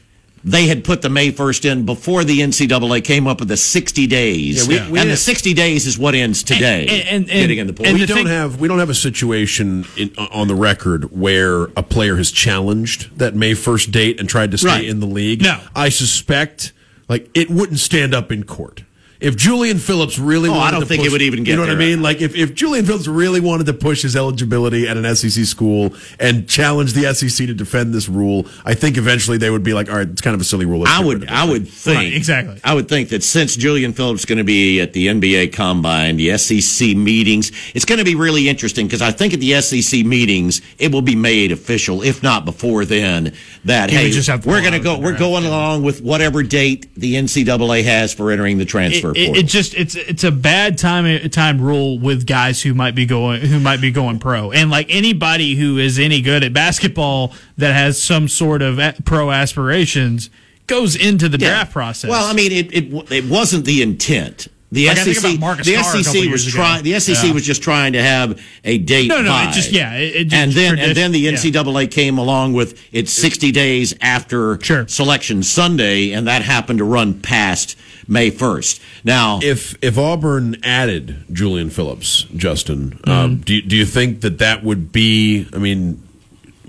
they 0.50 0.66
had 0.66 0.84
put 0.84 1.02
the 1.02 1.08
May 1.08 1.30
first 1.30 1.64
in 1.64 1.84
before 1.84 2.24
the 2.24 2.40
NCAA 2.40 3.02
came 3.04 3.26
up 3.26 3.40
with 3.40 3.48
the 3.48 3.56
sixty 3.56 4.06
days, 4.06 4.66
Yeah, 4.68 4.86
we- 4.86 4.92
we 4.92 4.98
and 5.00 5.10
the 5.10 5.16
sixty 5.16 5.54
days 5.54 5.86
is 5.86 5.98
what 5.98 6.14
ends 6.14 6.42
today. 6.42 6.86
And- 6.88 7.02
and- 7.08 7.30
and- 7.30 7.40
getting 7.42 7.58
in 7.58 7.66
the 7.66 7.72
portal. 7.72 7.90
and 7.90 7.94
we 8.00 8.00
the 8.00 8.06
don't 8.06 8.24
thing- 8.24 8.26
have 8.28 8.58
we 8.60 8.68
don't 8.68 8.78
have 8.78 8.90
a 8.90 8.94
situation 8.94 9.84
in, 9.96 10.10
on 10.32 10.48
the 10.48 10.54
record 10.54 11.04
where 11.10 11.64
a 11.76 11.82
player 11.82 12.16
has 12.16 12.30
challenged 12.30 13.08
that 13.18 13.34
May 13.36 13.54
first 13.54 13.90
date 13.90 14.18
and 14.20 14.28
tried 14.28 14.50
to 14.52 14.58
stay 14.58 14.68
Right. 14.68 14.84
in 14.84 15.00
the 15.00 15.06
league. 15.06 15.42
No. 15.42 15.58
I 15.74 15.88
suspect 15.88 16.72
like 17.08 17.28
it 17.34 17.50
wouldn't 17.50 17.80
stand 17.80 18.14
up 18.14 18.30
in 18.32 18.44
court. 18.44 18.82
If 19.20 19.36
Julian 19.36 19.78
Phillips 19.78 20.18
really 20.18 20.48
Oh, 20.48 20.52
I 20.52 20.56
wanted 20.58 20.70
don't 20.72 20.80
to 20.82 20.86
think 20.86 21.04
it 21.04 21.10
would 21.10 21.22
even 21.22 21.42
get 21.42 21.50
You 21.52 21.56
know 21.56 21.62
what 21.62 21.70
I 21.70 21.74
there. 21.74 21.88
mean? 21.88 22.02
Like 22.02 22.20
if, 22.20 22.36
if 22.36 22.54
Julian 22.54 22.86
Phillips 22.86 23.08
really 23.08 23.40
wanted 23.40 23.66
to 23.66 23.72
push 23.74 24.02
his 24.02 24.14
eligibility 24.14 24.86
at 24.86 24.96
an 24.96 25.14
SEC 25.16 25.44
school 25.44 25.92
and 26.20 26.48
challenge 26.48 26.92
the 26.92 27.12
SEC 27.12 27.46
to 27.48 27.54
defend 27.54 27.92
this 27.92 28.08
rule, 28.08 28.46
I 28.64 28.74
think 28.74 28.96
eventually 28.96 29.36
they 29.36 29.50
would 29.50 29.64
be 29.64 29.74
like, 29.74 29.88
all 29.90 29.96
right, 29.96 30.08
it's 30.08 30.20
kind 30.20 30.34
of 30.34 30.40
a 30.40 30.44
silly 30.44 30.66
rule. 30.66 30.80
Let's 30.80 30.92
I 30.92 31.04
would, 31.04 31.20
rid 31.20 31.22
of 31.24 31.28
it." 31.30 31.34
I 31.34 31.44
would 31.50 31.66
think 31.68 31.96
Right, 31.98 32.12
exactly. 32.14 32.60
I 32.62 32.74
would 32.74 32.88
think 32.88 33.08
that 33.08 33.24
since 33.24 33.56
Julian 33.56 33.92
Phillips 33.92 34.20
is 34.20 34.24
going 34.24 34.38
to 34.38 34.44
be 34.44 34.80
at 34.80 34.92
the 34.92 35.08
NBA 35.08 35.52
Combine, 35.52 36.16
the 36.16 36.38
SEC 36.38 36.96
meetings, 36.96 37.50
it's 37.74 37.84
going 37.84 37.98
to 37.98 38.04
be 38.04 38.14
really 38.14 38.48
interesting 38.48 38.86
because 38.86 39.02
I 39.02 39.10
think 39.10 39.34
at 39.34 39.40
the 39.40 39.60
SEC 39.60 40.04
meetings 40.06 40.60
it 40.78 40.92
will 40.92 41.02
be 41.02 41.16
made 41.16 41.50
official, 41.50 42.02
if 42.02 42.22
not 42.22 42.44
before 42.44 42.84
then, 42.84 43.32
that 43.64 43.90
He 43.90 43.96
hey, 43.96 44.10
just 44.10 44.28
have 44.28 44.42
to 44.42 44.48
we're 44.48 44.60
going 44.60 44.74
to 44.74 44.78
go, 44.80 44.98
we're 44.98 45.18
going 45.18 45.44
along 45.44 45.82
with 45.82 46.02
whatever 46.02 46.44
date 46.44 46.94
the 46.94 47.14
NCAA 47.16 47.82
has 47.82 48.14
for 48.14 48.30
entering 48.30 48.58
the 48.58 48.64
transfer 48.64 49.07
It, 49.07 49.07
it, 49.16 49.36
it 49.36 49.46
just 49.46 49.74
it's 49.74 49.94
it's 49.94 50.24
a 50.24 50.30
bad 50.30 50.78
time 50.78 51.28
time 51.30 51.60
rule 51.60 51.98
with 51.98 52.26
guys 52.26 52.62
who 52.62 52.74
might 52.74 52.94
be 52.94 53.06
going 53.06 53.40
who 53.42 53.60
might 53.60 53.80
be 53.80 53.90
going 53.90 54.18
pro 54.18 54.50
and 54.52 54.70
like 54.70 54.86
anybody 54.90 55.54
who 55.54 55.78
is 55.78 55.98
any 55.98 56.20
good 56.20 56.42
at 56.44 56.52
basketball 56.52 57.32
that 57.56 57.72
has 57.74 58.02
some 58.02 58.28
sort 58.28 58.62
of 58.62 58.78
pro 59.04 59.30
aspirations 59.30 60.30
goes 60.66 60.94
into 60.96 61.28
the 61.28 61.38
Yeah. 61.38 61.48
draft 61.48 61.72
process. 61.72 62.10
Well, 62.10 62.24
I 62.24 62.32
mean, 62.34 62.52
it 62.52 62.72
it, 62.74 63.12
it 63.12 63.24
wasn't 63.30 63.64
the 63.64 63.80
intent. 63.82 64.48
The 64.70 64.88
Like, 64.88 64.98
I 64.98 65.04
think 65.04 65.16
SEC, 65.16 65.30
about 65.30 65.40
Marcus 65.40 65.66
the 65.66 65.74
Carr 65.76 65.96
a 65.96 66.04
SEC 66.04 66.30
was 66.30 66.46
ago. 66.46 66.56
trying. 66.56 66.82
The 66.84 66.94
SEC 67.00 67.28
Yeah. 67.28 67.32
was 67.32 67.46
just 67.46 67.62
trying 67.62 67.94
to 67.94 68.02
have 68.02 68.38
a 68.64 68.76
date. 68.76 69.08
No, 69.08 69.22
no, 69.22 69.30
by. 69.30 69.48
it 69.48 69.54
just- 69.54 69.72
yeah, 69.72 69.94
it- 69.94 70.14
it 70.14 70.24
just 70.24 70.34
and 70.34 70.52
then 70.52 70.78
and 70.78 70.94
then 70.94 71.12
the 71.12 71.22
tradition- 71.24 71.54
yeah. 71.54 71.60
NCAA 71.62 71.86
came 71.86 72.18
along 72.18 72.52
with 72.52 72.78
it's 72.92 73.10
sixty 73.10 73.50
days 73.50 73.94
after 74.02 74.58
Sure. 74.62 74.84
selection 74.86 75.42
Sunday, 75.42 76.12
and 76.12 76.26
that 76.26 76.42
happened 76.42 76.80
to 76.80 76.84
run 76.84 77.14
past 77.14 77.76
May 78.06 78.28
first. 78.28 78.80
Now, 79.04 79.40
if 79.42 79.74
if 79.80 79.96
Auburn 79.96 80.56
added 80.62 81.14
Julian 81.32 81.70
Phillips, 81.70 82.26
Justin, 82.36 82.98
Mm-hmm. 83.06 83.10
um, 83.10 83.36
do 83.44 83.54
you- 83.54 83.62
do 83.62 83.74
you 83.74 83.86
think 83.86 84.20
that 84.20 84.36
that 84.38 84.64
would 84.64 84.92
be? 84.92 85.46
I 85.54 85.58
mean, 85.58 85.76
w- 85.84 85.98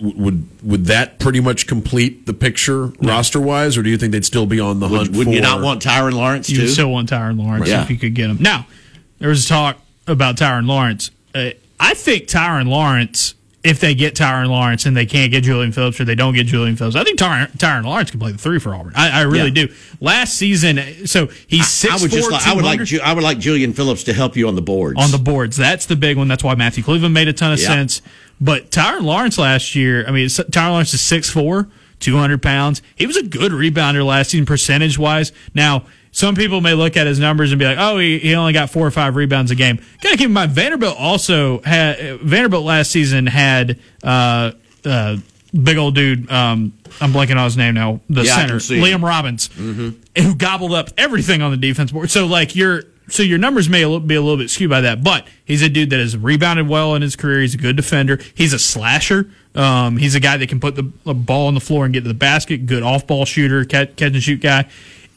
would 0.01 0.47
would 0.63 0.85
that 0.85 1.19
pretty 1.19 1.39
much 1.39 1.67
complete 1.67 2.25
the 2.25 2.33
picture 2.33 2.87
roster 3.01 3.39
wise, 3.39 3.77
or 3.77 3.83
do 3.83 3.89
you 3.89 3.97
think 3.97 4.11
they'd 4.11 4.25
still 4.25 4.45
be 4.45 4.59
on 4.59 4.79
the 4.79 4.87
hunt? 4.87 5.09
would, 5.09 5.17
would 5.17 5.27
for, 5.27 5.33
you 5.33 5.41
not 5.41 5.61
want 5.61 5.81
Tyrin 5.81 6.13
Lawrence 6.13 6.49
You'd 6.49 6.69
still 6.69 6.91
want 6.91 7.09
Tyrin 7.09 7.37
Lawrence 7.37 7.67
Yeah. 7.67 7.83
if 7.83 7.89
you 7.89 7.97
could 7.97 8.13
get 8.13 8.29
him. 8.29 8.37
Now, 8.39 8.67
there 9.19 9.29
was 9.29 9.47
talk 9.47 9.77
about 10.07 10.37
Tyrin 10.37 10.67
Lawrence. 10.67 11.11
Uh, 11.35 11.51
I 11.79 11.93
think 11.93 12.25
Tyrin 12.27 12.67
Lawrence, 12.67 13.35
if 13.63 13.79
they 13.81 13.93
get 13.93 14.15
Tyrin 14.15 14.47
Lawrence 14.47 14.85
and 14.85 14.95
they 14.95 15.05
can't 15.05 15.31
get 15.31 15.43
Julian 15.43 15.71
Phillips 15.73 15.99
or 15.99 16.05
they 16.05 16.15
don't 16.15 16.33
get 16.33 16.47
Julian 16.47 16.75
Phillips, 16.77 16.95
I 16.95 17.03
think 17.03 17.19
Tyrin, 17.19 17.51
Tyrin 17.57 17.83
Lawrence 17.83 18.09
can 18.11 18.19
play 18.19 18.31
the 18.31 18.37
three 18.37 18.57
for 18.59 18.73
Auburn. 18.73 18.93
I, 18.95 19.09
I 19.09 19.21
really 19.23 19.49
Yeah. 19.49 19.65
do. 19.67 19.73
Last 19.99 20.35
season, 20.35 21.05
so 21.07 21.27
he's 21.47 21.67
six 21.67 21.93
I 21.93 22.01
would 22.01 22.11
just 22.11 22.31
like, 22.31 22.47
I 22.47 22.53
would 22.53 22.63
like 22.63 22.83
Ju- 22.83 23.01
I 23.03 23.11
would 23.13 23.23
like 23.23 23.37
Julian 23.39 23.73
Phillips 23.73 24.03
to 24.05 24.13
help 24.13 24.37
you 24.37 24.47
on 24.47 24.55
the 24.55 24.61
boards 24.61 24.97
on 25.01 25.11
the 25.11 25.17
boards. 25.17 25.57
That's 25.57 25.85
the 25.85 25.95
big 25.97 26.17
one. 26.17 26.27
That's 26.29 26.43
why 26.43 26.55
Matthew 26.55 26.83
Cleveland 26.83 27.13
made 27.13 27.27
a 27.27 27.33
ton 27.33 27.51
of 27.51 27.59
Yeah. 27.59 27.67
sense. 27.67 28.01
But 28.39 28.71
Tyrin 28.71 29.01
Lawrence 29.03 29.37
last 29.37 29.75
year, 29.75 30.05
I 30.07 30.11
mean, 30.11 30.27
Tyrin 30.27 30.71
Lawrence 30.71 30.93
is 30.93 31.01
6'4, 31.01 31.67
200 31.99 32.41
pounds. 32.41 32.81
He 32.95 33.05
was 33.05 33.17
a 33.17 33.23
good 33.23 33.51
rebounder 33.51 34.05
last 34.05 34.31
season, 34.31 34.45
percentage 34.45 34.97
wise. 34.97 35.33
Now, 35.53 35.83
some 36.11 36.35
people 36.35 36.61
may 36.61 36.73
look 36.73 36.97
at 36.97 37.07
his 37.07 37.19
numbers 37.19 37.51
and 37.51 37.59
be 37.59 37.65
like, 37.65 37.77
oh, 37.79 37.97
he, 37.97 38.19
he 38.19 38.35
only 38.35 38.53
got 38.53 38.69
four 38.69 38.85
or 38.85 38.91
five 38.91 39.15
rebounds 39.15 39.51
a 39.51 39.55
game. 39.55 39.77
Got 40.01 40.11
to 40.11 40.17
keep 40.17 40.27
in 40.27 40.33
mind, 40.33 40.51
Vanderbilt 40.51 40.97
also 40.97 41.61
had, 41.61 42.19
Vanderbilt 42.21 42.65
last 42.65 42.91
season 42.91 43.27
had, 43.27 43.79
uh, 44.03 44.51
uh, 44.85 45.17
big 45.63 45.77
old 45.77 45.95
dude, 45.95 46.29
um, 46.31 46.73
I'm 47.01 47.11
blanking 47.13 47.37
on 47.37 47.45
his 47.45 47.57
name 47.57 47.75
now, 47.75 48.01
the 48.09 48.23
Yeah, 48.23 48.35
center. 48.35 48.55
Mm-hmm. 48.55 48.83
Liam 48.83 49.03
Robbins, 49.07 49.49
who 50.17 50.35
gobbled 50.35 50.73
up 50.73 50.89
everything 50.97 51.41
on 51.41 51.51
the 51.51 51.57
defense 51.57 51.91
board. 51.91 52.09
So, 52.09 52.25
like, 52.25 52.55
you're, 52.55 52.83
so 53.07 53.23
your 53.23 53.37
numbers 53.37 53.69
may 53.69 53.79
be 53.99 54.15
a 54.15 54.21
little 54.21 54.37
bit 54.37 54.49
skewed 54.49 54.69
by 54.69 54.81
that, 54.81 55.03
but 55.03 55.27
he's 55.45 55.61
a 55.61 55.69
dude 55.69 55.89
that 55.89 55.99
has 55.99 56.15
rebounded 56.15 56.67
well 56.67 56.93
in 56.95 57.01
his 57.01 57.15
career. 57.15 57.41
He's 57.41 57.55
a 57.55 57.57
good 57.57 57.75
defender. 57.75 58.19
He's 58.35 58.53
a 58.53 58.59
slasher. 58.59 59.31
Um, 59.55 59.97
he's 59.97 60.13
a 60.13 60.19
guy 60.19 60.37
that 60.37 60.47
can 60.49 60.59
put 60.59 60.75
the, 60.75 60.91
the 61.05 61.13
ball 61.15 61.47
on 61.47 61.55
the 61.55 61.59
floor 61.59 61.85
and 61.85 61.93
get 61.93 62.01
to 62.01 62.07
the 62.07 62.13
basket. 62.13 62.67
Good 62.67 62.83
off 62.83 63.07
ball 63.07 63.25
shooter, 63.25 63.65
catch, 63.65 63.95
catch 63.95 64.13
and 64.13 64.21
shoot 64.21 64.41
guy. 64.41 64.69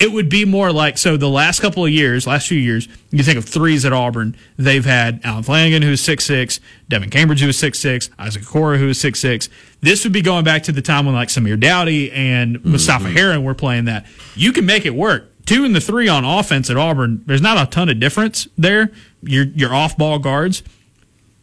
It 0.03 0.12
would 0.12 0.29
be 0.29 0.45
more 0.45 0.73
like 0.73 0.99
so. 0.99 1.17
The 1.17 1.29
last 1.29 1.61
couple 1.61 1.85
of 1.85 1.91
years, 1.91 2.27
last 2.27 2.49
few 2.49 2.59
years, 2.59 2.88
you 3.11 3.23
think 3.23 3.38
of 3.38 3.45
threes 3.45 3.85
at 3.85 3.93
Auburn. 3.93 4.37
They've 4.57 4.85
had 4.85 5.21
Allen 5.23 5.45
Flanagan, 5.45 5.83
who's 5.83 6.01
six 6.01 6.25
six, 6.25 6.59
Devin 6.88 7.11
Cambridge, 7.11 7.41
who 7.41 7.49
is 7.49 7.59
six 7.59 7.79
six, 7.79 8.11
Isaac 8.19 8.43
Okoro, 8.43 8.79
who 8.79 8.88
is 8.88 9.01
six 9.01 9.21
six. 9.21 9.49
This 9.81 10.05
would 10.05 10.12
be 10.12 10.23
going 10.23 10.45
back 10.45 10.65
to 10.65 10.73
the 10.73 10.83
time 10.83 11.07
when 11.07 11.15
like 11.15 11.29
Samir 11.29 11.59
Doughty 11.59 12.11
and 12.11 12.59
mm-hmm. 12.59 12.73
Mustapha 12.73 13.11
Heron 13.11 13.45
were 13.45 13.55
playing 13.55 13.85
that. 13.85 14.07
You 14.35 14.53
can 14.53 14.67
make 14.67 14.85
it 14.85 14.95
work 14.95 15.33
two 15.47 15.65
and 15.65 15.75
the 15.75 15.81
three 15.81 16.09
on 16.09 16.25
offense 16.25 16.71
at 16.71 16.77
Auburn, 16.77 17.23
there's 17.27 17.43
not 17.43 17.61
a 17.61 17.71
ton 17.71 17.88
of 17.88 18.01
difference 18.01 18.49
there. 18.57 18.91
Your 19.23 19.45
your 19.45 19.75
off 19.75 19.97
ball 19.97 20.19
guards. 20.19 20.62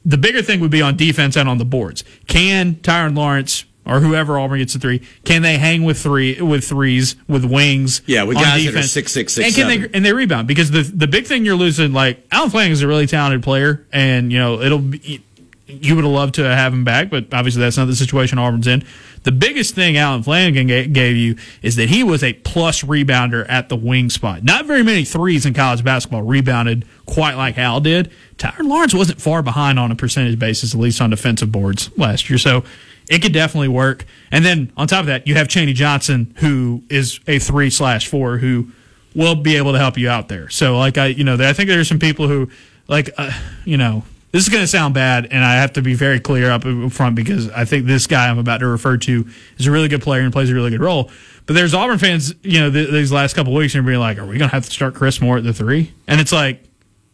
The 0.06 0.18
bigger 0.18 0.42
thing 0.42 0.60
would 0.62 0.72
be 0.72 0.82
on 0.82 0.96
defense 0.96 1.36
and 1.36 1.50
on 1.50 1.58
the 1.58 1.66
boards. 1.66 2.04
Can 2.28 2.76
Tyrin 2.76 3.16
Lawrence 3.16 3.66
or 3.90 4.00
whoever 4.00 4.40
Auburn 4.40 4.60
gets 4.60 4.76
a 4.76 4.80
three, 4.80 5.02
can 5.26 5.42
they 5.42 5.58
hang 5.58 5.84
with 5.84 6.00
three 6.00 6.42
with 6.42 6.64
threes 6.64 7.16
with 7.28 7.46
wings? 7.46 8.02
Yeah, 8.06 8.24
with 8.24 8.38
guys 8.38 8.64
that 8.64 8.70
are 8.70 8.72
defense? 8.74 8.92
six, 8.92 9.12
six, 9.12 9.34
six, 9.34 9.48
and 9.48 9.56
can 9.56 9.70
seven. 9.70 9.92
they 9.92 9.98
and 9.98 10.06
they 10.06 10.14
rebound 10.14 10.48
because 10.48 10.72
the 10.72 10.82
the 10.84 11.08
big 11.08 11.26
thing 11.26 11.46
you're 11.46 11.56
losing 11.56 11.94
like 11.94 12.26
Allen 12.32 12.50
Flanagan 12.50 12.74
is 12.74 12.82
a 12.82 12.88
really 12.88 13.08
talented 13.08 13.44
player 13.44 13.86
and 13.92 14.32
you 14.32 14.40
know 14.40 14.62
it'll 14.62 14.80
be 14.80 15.24
you 15.70 15.96
would 15.96 16.04
have 16.04 16.14
loved 16.14 16.36
to 16.36 16.44
have 16.44 16.74
him 16.74 16.84
back, 16.84 17.10
but 17.10 17.32
obviously 17.34 17.62
that's 17.62 17.78
not 17.78 17.86
the 17.86 17.96
situation 17.96 18.40
Auburn's 18.40 18.68
in. 18.68 18.84
The 19.24 19.32
biggest 19.32 19.76
thing 19.76 19.98
Allen 19.98 20.24
Flanagan 20.24 20.68
ga- 20.68 20.88
gave 20.88 21.16
you 21.16 21.36
is 21.62 21.76
that 21.76 21.90
he 21.90 22.04
was 22.04 22.24
a 22.24 22.34
plus 22.34 22.84
rebounder 22.84 23.46
at 23.48 23.70
the 23.70 23.76
wing 23.76 24.10
spot. 24.10 24.44
Not 24.44 24.66
very 24.66 24.84
many 24.84 25.04
threes 25.06 25.46
in 25.46 25.54
college 25.54 25.84
basketball 25.84 26.24
rebounded 26.24 26.86
quite 27.06 27.36
like 27.36 27.58
Al 27.58 27.82
did. 27.82 28.12
Tyrin 28.38 28.68
Lawrence 28.68 28.94
wasn't 28.94 29.22
far 29.22 29.44
behind 29.44 29.78
on 29.78 29.92
a 29.92 29.96
percentage 29.96 30.40
basis, 30.40 30.74
at 30.74 30.80
least 30.80 31.02
on 31.02 31.10
defensive 31.10 31.52
boards 31.52 31.96
last 31.98 32.30
year. 32.30 32.40
So 32.40 32.64
it 33.10 33.22
could 33.22 33.34
definitely 33.34 33.68
work. 33.68 34.06
And 34.32 34.46
then 34.46 34.72
on 34.78 34.88
top 34.88 35.02
of 35.02 35.08
that, 35.08 35.28
you 35.28 35.36
have 35.36 35.48
Chaney 35.48 35.74
Johnson, 35.74 36.34
who 36.38 36.84
is 36.90 37.20
a 37.28 37.40
three 37.40 37.70
slash 37.70 38.08
four, 38.08 38.38
who 38.38 38.72
will 39.16 39.36
be 39.36 39.58
able 39.58 39.74
to 39.74 39.80
help 39.80 39.98
you 39.98 40.10
out 40.10 40.30
there. 40.30 40.50
So 40.50 40.78
like 40.78 40.98
I, 40.98 41.08
you 41.08 41.24
know, 41.24 41.34
I 41.34 41.54
think 41.54 41.68
there 41.68 41.80
are 41.80 41.84
some 41.84 42.00
people 42.00 42.28
who 42.28 42.50
like, 42.88 43.10
uh, 43.18 43.32
you 43.66 43.78
know, 43.78 44.04
this 44.32 44.44
is 44.44 44.50
going 44.50 44.62
to 44.62 44.68
sound 44.68 44.94
bad, 44.94 45.28
and 45.32 45.44
I 45.44 45.56
have 45.56 45.74
to 45.74 45.82
be 45.82 45.96
very 45.96 46.20
clear 46.20 46.52
up 46.52 46.64
front 46.92 47.16
because 47.16 47.50
I 47.50 47.66
think 47.66 47.88
this 47.88 48.06
guy 48.06 48.30
I'm 48.30 48.38
about 48.38 48.60
to 48.60 48.68
refer 48.68 48.98
to 48.98 49.28
is 49.58 49.66
a 49.66 49.72
really 49.72 49.88
good 49.88 50.04
player 50.04 50.22
and 50.22 50.32
plays 50.32 50.52
a 50.52 50.54
really 50.54 50.70
good 50.70 50.82
role. 50.82 51.10
But 51.48 51.54
there's 51.54 51.74
Auburn 51.74 51.98
fans, 51.98 52.36
you 52.44 52.60
know, 52.60 52.70
th- 52.70 52.92
these 52.92 53.12
last 53.12 53.36
couple 53.36 53.56
weeks, 53.56 53.74
and 53.74 53.84
being 53.88 53.98
like, 53.98 54.20
"Are 54.20 54.26
we 54.28 54.38
going 54.38 54.50
to 54.50 54.56
have 54.56 54.66
to 54.66 54.72
start 54.72 54.94
Chris 54.94 55.20
Moore 55.20 55.38
at 55.38 55.44
the 55.44 55.54
three? 55.54 55.94
And 56.08 56.22
it's 56.22 56.32
like, 56.32 56.64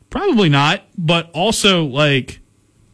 probably 0.09 0.49
not. 0.49 0.83
But 0.97 1.31
also, 1.31 1.85
like, 1.85 2.41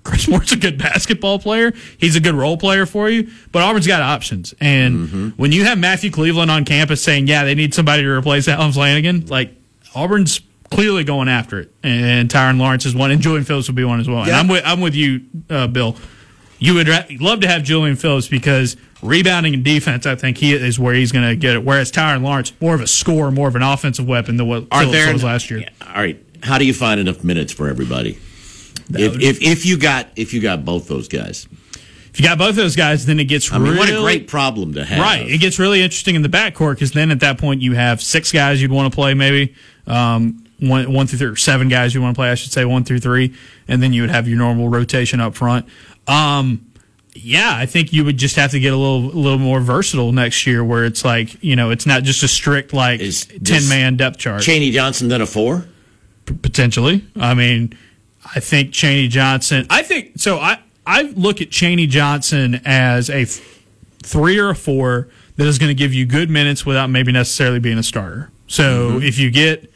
Chris 0.03 0.27
Moore's 0.27 0.51
a 0.51 0.55
good 0.57 0.77
basketball 0.77 1.37
player. 1.39 1.73
He's 1.97 2.15
a 2.15 2.19
good 2.19 2.33
role 2.33 2.57
player 2.57 2.85
for 2.85 3.09
you. 3.09 3.29
But 3.51 3.61
Auburn's 3.61 3.87
got 3.87 4.01
options, 4.01 4.53
and 4.59 5.33
when 5.37 5.51
you 5.51 5.63
have 5.65 5.77
Matthew 5.77 6.11
Cleveland 6.11 6.49
on 6.49 6.65
campus 6.65 7.03
saying, 7.03 7.27
"Yeah, 7.27 7.43
they 7.43 7.55
need 7.55 7.73
somebody 7.73 8.03
to 8.03 8.09
replace 8.09 8.47
Allen 8.47 8.71
Flanagan," 8.71 9.27
like 9.27 9.55
Auburn's 9.95 10.41
clearly 10.71 11.03
going 11.03 11.27
after 11.27 11.59
it, 11.59 11.71
and 11.83 12.29
Tyrin 12.29 12.57
Lawrence 12.57 12.85
is 12.85 12.95
one, 12.95 13.11
and 13.11 13.21
Julian 13.21 13.43
Phillips 13.43 13.67
will 13.67 13.75
be 13.75 13.83
one 13.83 13.99
as 13.99 14.07
well. 14.07 14.23
And 14.23 14.31
I'm 14.31 14.47
with 14.47 14.63
I'm 14.65 14.81
with 14.81 14.95
you, 14.95 15.21
uh, 15.49 15.67
Bill. 15.67 15.95
You 16.59 16.75
would 16.75 16.87
ra- 16.87 17.03
love 17.19 17.39
to 17.41 17.47
have 17.47 17.63
Julian 17.63 17.95
Phillips 17.95 18.27
because 18.27 18.77
rebounding 19.01 19.53
and 19.55 19.63
defense, 19.63 20.05
I 20.05 20.15
think 20.15 20.37
he 20.37 20.53
is 20.53 20.77
where 20.79 20.93
he's 20.93 21.11
going 21.11 21.27
to 21.27 21.35
get 21.35 21.55
it. 21.55 21.63
Whereas 21.65 21.91
Tyrin 21.91 22.21
Lawrence, 22.21 22.53
more 22.61 22.75
of 22.75 22.81
a 22.81 22.87
scorer, 22.87 23.31
more 23.31 23.47
of 23.47 23.55
an 23.55 23.63
offensive 23.63 24.07
weapon 24.07 24.37
than 24.37 24.47
what 24.47 24.67
Are 24.71 24.81
Phillips 24.81 24.91
there 24.91 25.13
was 25.13 25.23
last 25.23 25.49
year. 25.49 25.65
All 25.81 25.93
right. 26.01 26.23
How 26.43 26.57
do 26.59 26.65
you 26.65 26.73
find 26.73 26.99
enough 26.99 27.23
minutes 27.23 27.51
for 27.51 27.67
everybody? 27.67 28.19
If, 28.99 29.21
if 29.21 29.41
if 29.41 29.65
you 29.65 29.77
got 29.77 30.07
if 30.15 30.33
you 30.33 30.41
got 30.41 30.65
both 30.65 30.87
those 30.87 31.07
guys, 31.07 31.47
If 32.13 32.19
you 32.19 32.25
got 32.25 32.37
both 32.37 32.55
those 32.55 32.75
guys, 32.75 33.05
then 33.05 33.19
it 33.19 33.25
gets 33.25 33.51
I 33.51 33.57
mean, 33.57 33.73
really 33.73 33.77
what 33.77 33.89
a 33.89 34.01
great 34.01 34.27
problem 34.27 34.73
to 34.73 34.83
have. 34.83 34.99
Right. 34.99 35.27
It 35.27 35.37
gets 35.39 35.59
really 35.59 35.81
interesting 35.81 36.15
in 36.15 36.21
the 36.21 36.29
backcourt 36.29 36.73
because 36.73 36.91
then 36.91 37.09
at 37.11 37.19
that 37.21 37.37
point 37.37 37.61
you 37.61 37.73
have 37.73 38.01
six 38.01 38.31
guys 38.31 38.61
you'd 38.61 38.71
want 38.71 38.91
to 38.91 38.95
play 38.95 39.13
maybe. 39.13 39.55
Um, 39.87 40.45
one, 40.59 40.93
one 40.93 41.07
through 41.07 41.19
three, 41.19 41.27
or 41.27 41.35
seven 41.35 41.69
guys 41.69 41.93
you 41.95 42.01
want 42.01 42.15
to 42.15 42.19
play, 42.19 42.29
I 42.29 42.35
should 42.35 42.51
say, 42.51 42.65
one 42.65 42.83
through 42.83 42.99
three. 42.99 43.33
And 43.67 43.81
then 43.81 43.93
you 43.93 44.01
would 44.01 44.11
have 44.11 44.27
your 44.27 44.37
normal 44.37 44.69
rotation 44.69 45.19
up 45.19 45.33
front. 45.35 45.65
Um, 46.07 46.67
yeah, 47.13 47.53
I 47.55 47.65
think 47.65 47.91
you 47.91 48.05
would 48.05 48.17
just 48.17 48.35
have 48.35 48.51
to 48.51 48.59
get 48.59 48.71
a 48.71 48.77
little, 48.77 49.05
a 49.11 49.17
little 49.17 49.39
more 49.39 49.59
versatile 49.59 50.11
next 50.11 50.45
year 50.45 50.63
where 50.63 50.85
it's 50.85 51.03
like, 51.03 51.43
you 51.43 51.55
know, 51.55 51.71
it's 51.71 51.85
not 51.85 52.03
just 52.03 52.23
a 52.23 52.27
strict 52.27 52.73
like 52.73 53.01
10 53.01 53.67
man 53.69 53.97
depth 53.97 54.17
chart. 54.19 54.43
Chaney 54.43 54.71
Johnson 54.71 55.07
then 55.07 55.21
a 55.21 55.25
four. 55.25 55.65
potentially. 56.41 57.03
I 57.15 57.33
mean, 57.33 57.73
I 58.33 58.39
think 58.39 58.71
Chaney 58.73 59.07
Johnson. 59.07 59.67
I 59.69 59.83
think 59.83 60.13
so. 60.17 60.39
I 60.39 60.59
I 60.85 61.03
look 61.03 61.41
at 61.41 61.51
Chaney 61.51 61.87
Johnson 61.87 62.61
as 62.65 63.09
a 63.09 63.25
three 64.03 64.39
or 64.39 64.49
a 64.49 64.55
four 64.55 65.09
that 65.35 65.47
is 65.47 65.57
going 65.59 65.69
to 65.69 65.75
give 65.75 65.93
you 65.93 66.05
good 66.05 66.29
minutes 66.29 66.65
without 66.65 66.89
maybe 66.89 67.11
necessarily 67.11 67.59
being 67.59 67.77
a 67.77 67.83
starter. 67.83 68.29
So 68.47 68.99
if 69.01 69.17
you 69.17 69.31
get, 69.31 69.71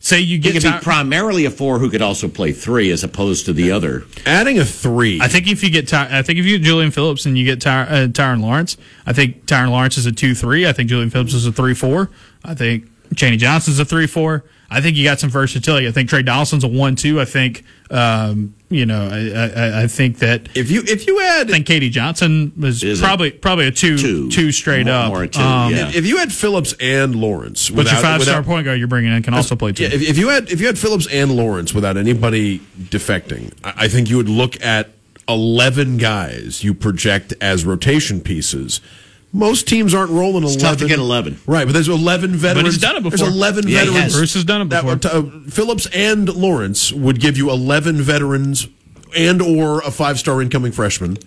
say, 0.00 0.18
you 0.20 0.36
He 0.36 0.38
get, 0.38 0.54
could 0.54 0.62
be 0.62 0.78
primarily 0.80 1.44
a 1.44 1.50
four 1.50 1.78
who 1.78 1.90
could 1.90 2.00
also 2.00 2.26
play 2.28 2.52
three, 2.52 2.90
as 2.90 3.04
opposed 3.04 3.44
to 3.46 3.52
the 3.52 3.70
other. 3.70 4.04
Adding 4.24 4.58
a 4.58 4.64
three. 4.64 5.20
I 5.20 5.28
think 5.28 5.46
if 5.46 5.62
you 5.62 5.70
get 5.70 5.88
Ty- 5.88 6.18
I 6.18 6.22
think 6.22 6.38
if 6.38 6.46
you 6.46 6.58
get 6.58 6.64
Julian 6.64 6.90
Phillips 6.90 7.26
and 7.26 7.36
you 7.36 7.44
get 7.44 7.60
Ty- 7.60 7.82
uh, 7.82 8.06
Tyrin 8.08 8.40
Lawrence, 8.40 8.76
I 9.04 9.12
think 9.12 9.44
Tyrin 9.46 9.70
Lawrence 9.70 9.98
is 9.98 10.06
a 10.06 10.12
two 10.12 10.34
three. 10.34 10.66
I 10.66 10.72
think 10.72 10.88
Julian 10.88 11.10
Phillips 11.10 11.34
is 11.34 11.46
a 11.46 11.52
three 11.52 11.74
four. 11.74 12.10
I 12.44 12.54
think 12.54 12.86
Chaney 13.14 13.36
Johnson 13.36 13.72
is 13.72 13.80
a 13.80 13.84
three 13.84 14.06
four. 14.06 14.44
I 14.70 14.82
think 14.82 14.96
you 14.98 15.04
got 15.04 15.18
some 15.18 15.30
versatility. 15.30 15.88
I 15.88 15.92
think 15.92 16.10
Tre 16.10 16.22
Donaldson's 16.22 16.62
a 16.62 16.68
one 16.68 16.94
two. 16.94 17.20
I 17.20 17.24
think 17.24 17.64
um, 17.90 18.54
you 18.68 18.84
know 18.84 19.08
I, 19.10 19.48
I, 19.78 19.82
I 19.84 19.86
think 19.86 20.18
that 20.18 20.54
if 20.54 20.70
you 20.70 20.82
if 20.86 21.06
you 21.06 21.20
add 21.22 21.48
I 21.48 21.52
think 21.52 21.66
KD 21.66 21.90
Johnson 21.90 22.52
was 22.58 22.82
Is 22.82 23.00
a 23.00 23.04
probably 23.04 23.30
probably 23.30 23.66
a 23.66 23.70
two 23.70 23.96
two. 23.96 24.30
two 24.30 24.52
straight 24.52 24.84
More- 24.84 24.94
up. 24.94 25.08
more 25.08 25.22
a 25.22 25.28
two, 25.28 25.40
Um, 25.40 25.72
yeah. 25.72 25.90
if 25.94 26.04
you 26.06 26.18
had 26.18 26.30
Phillips 26.32 26.74
and 26.80 27.16
Lawrence, 27.16 27.70
But 27.70 27.86
your 27.86 27.94
five 27.94 28.20
star 28.22 28.40
without- 28.40 28.44
point 28.44 28.66
guard 28.66 28.78
you're 28.78 28.88
bringing 28.88 29.10
in 29.12 29.22
can 29.22 29.32
also 29.32 29.56
play 29.56 29.72
two. 29.72 29.84
Yeah, 29.84 29.90
if, 29.94 30.02
if 30.02 30.18
you 30.18 30.28
had 30.28 30.50
if 30.50 30.60
you 30.60 30.66
had 30.66 30.78
Phillips 30.78 31.06
and 31.10 31.34
Lawrence 31.34 31.72
without 31.72 31.96
anybody 31.96 32.58
defecting, 32.78 33.52
I, 33.64 33.84
I 33.84 33.88
think 33.88 34.10
you 34.10 34.18
would 34.18 34.28
look 34.28 34.62
at 34.62 34.90
eleven 35.26 35.96
guys 35.96 36.62
you 36.62 36.74
project 36.74 37.32
as 37.40 37.64
rotation 37.64 38.20
pieces. 38.20 38.80
Most 39.32 39.68
teams 39.68 39.92
aren't 39.94 40.10
rolling 40.10 40.42
eleven. 40.42 40.58
tough 40.60 40.78
to 40.78 40.88
get 40.88 40.98
11. 40.98 41.38
right? 41.46 41.66
But 41.66 41.72
there's 41.74 41.88
eleven 41.88 42.30
veterans. 42.34 42.62
But 42.68 42.72
he's 42.72 42.80
done 42.80 42.96
it 42.96 43.02
before. 43.02 43.18
There's 43.18 43.30
eleven 43.34 43.68
Yeah, 43.68 43.80
veterans. 43.80 43.98
has. 44.04 44.12
Bruce 44.16 44.34
has 44.34 44.44
done 44.44 44.62
it 44.62 44.70
that 44.70 44.84
before. 44.84 45.20
were- 45.22 45.28
uh, 45.28 45.50
Phillips 45.50 45.86
and 45.92 46.28
Lawrence 46.34 46.92
would 46.92 47.20
give 47.20 47.36
you 47.36 47.50
eleven 47.50 48.00
veterans 48.00 48.68
and 49.16 49.42
or 49.42 49.80
a 49.80 49.90
five 49.90 50.18
star 50.18 50.40
incoming 50.40 50.72
freshman 50.72 51.18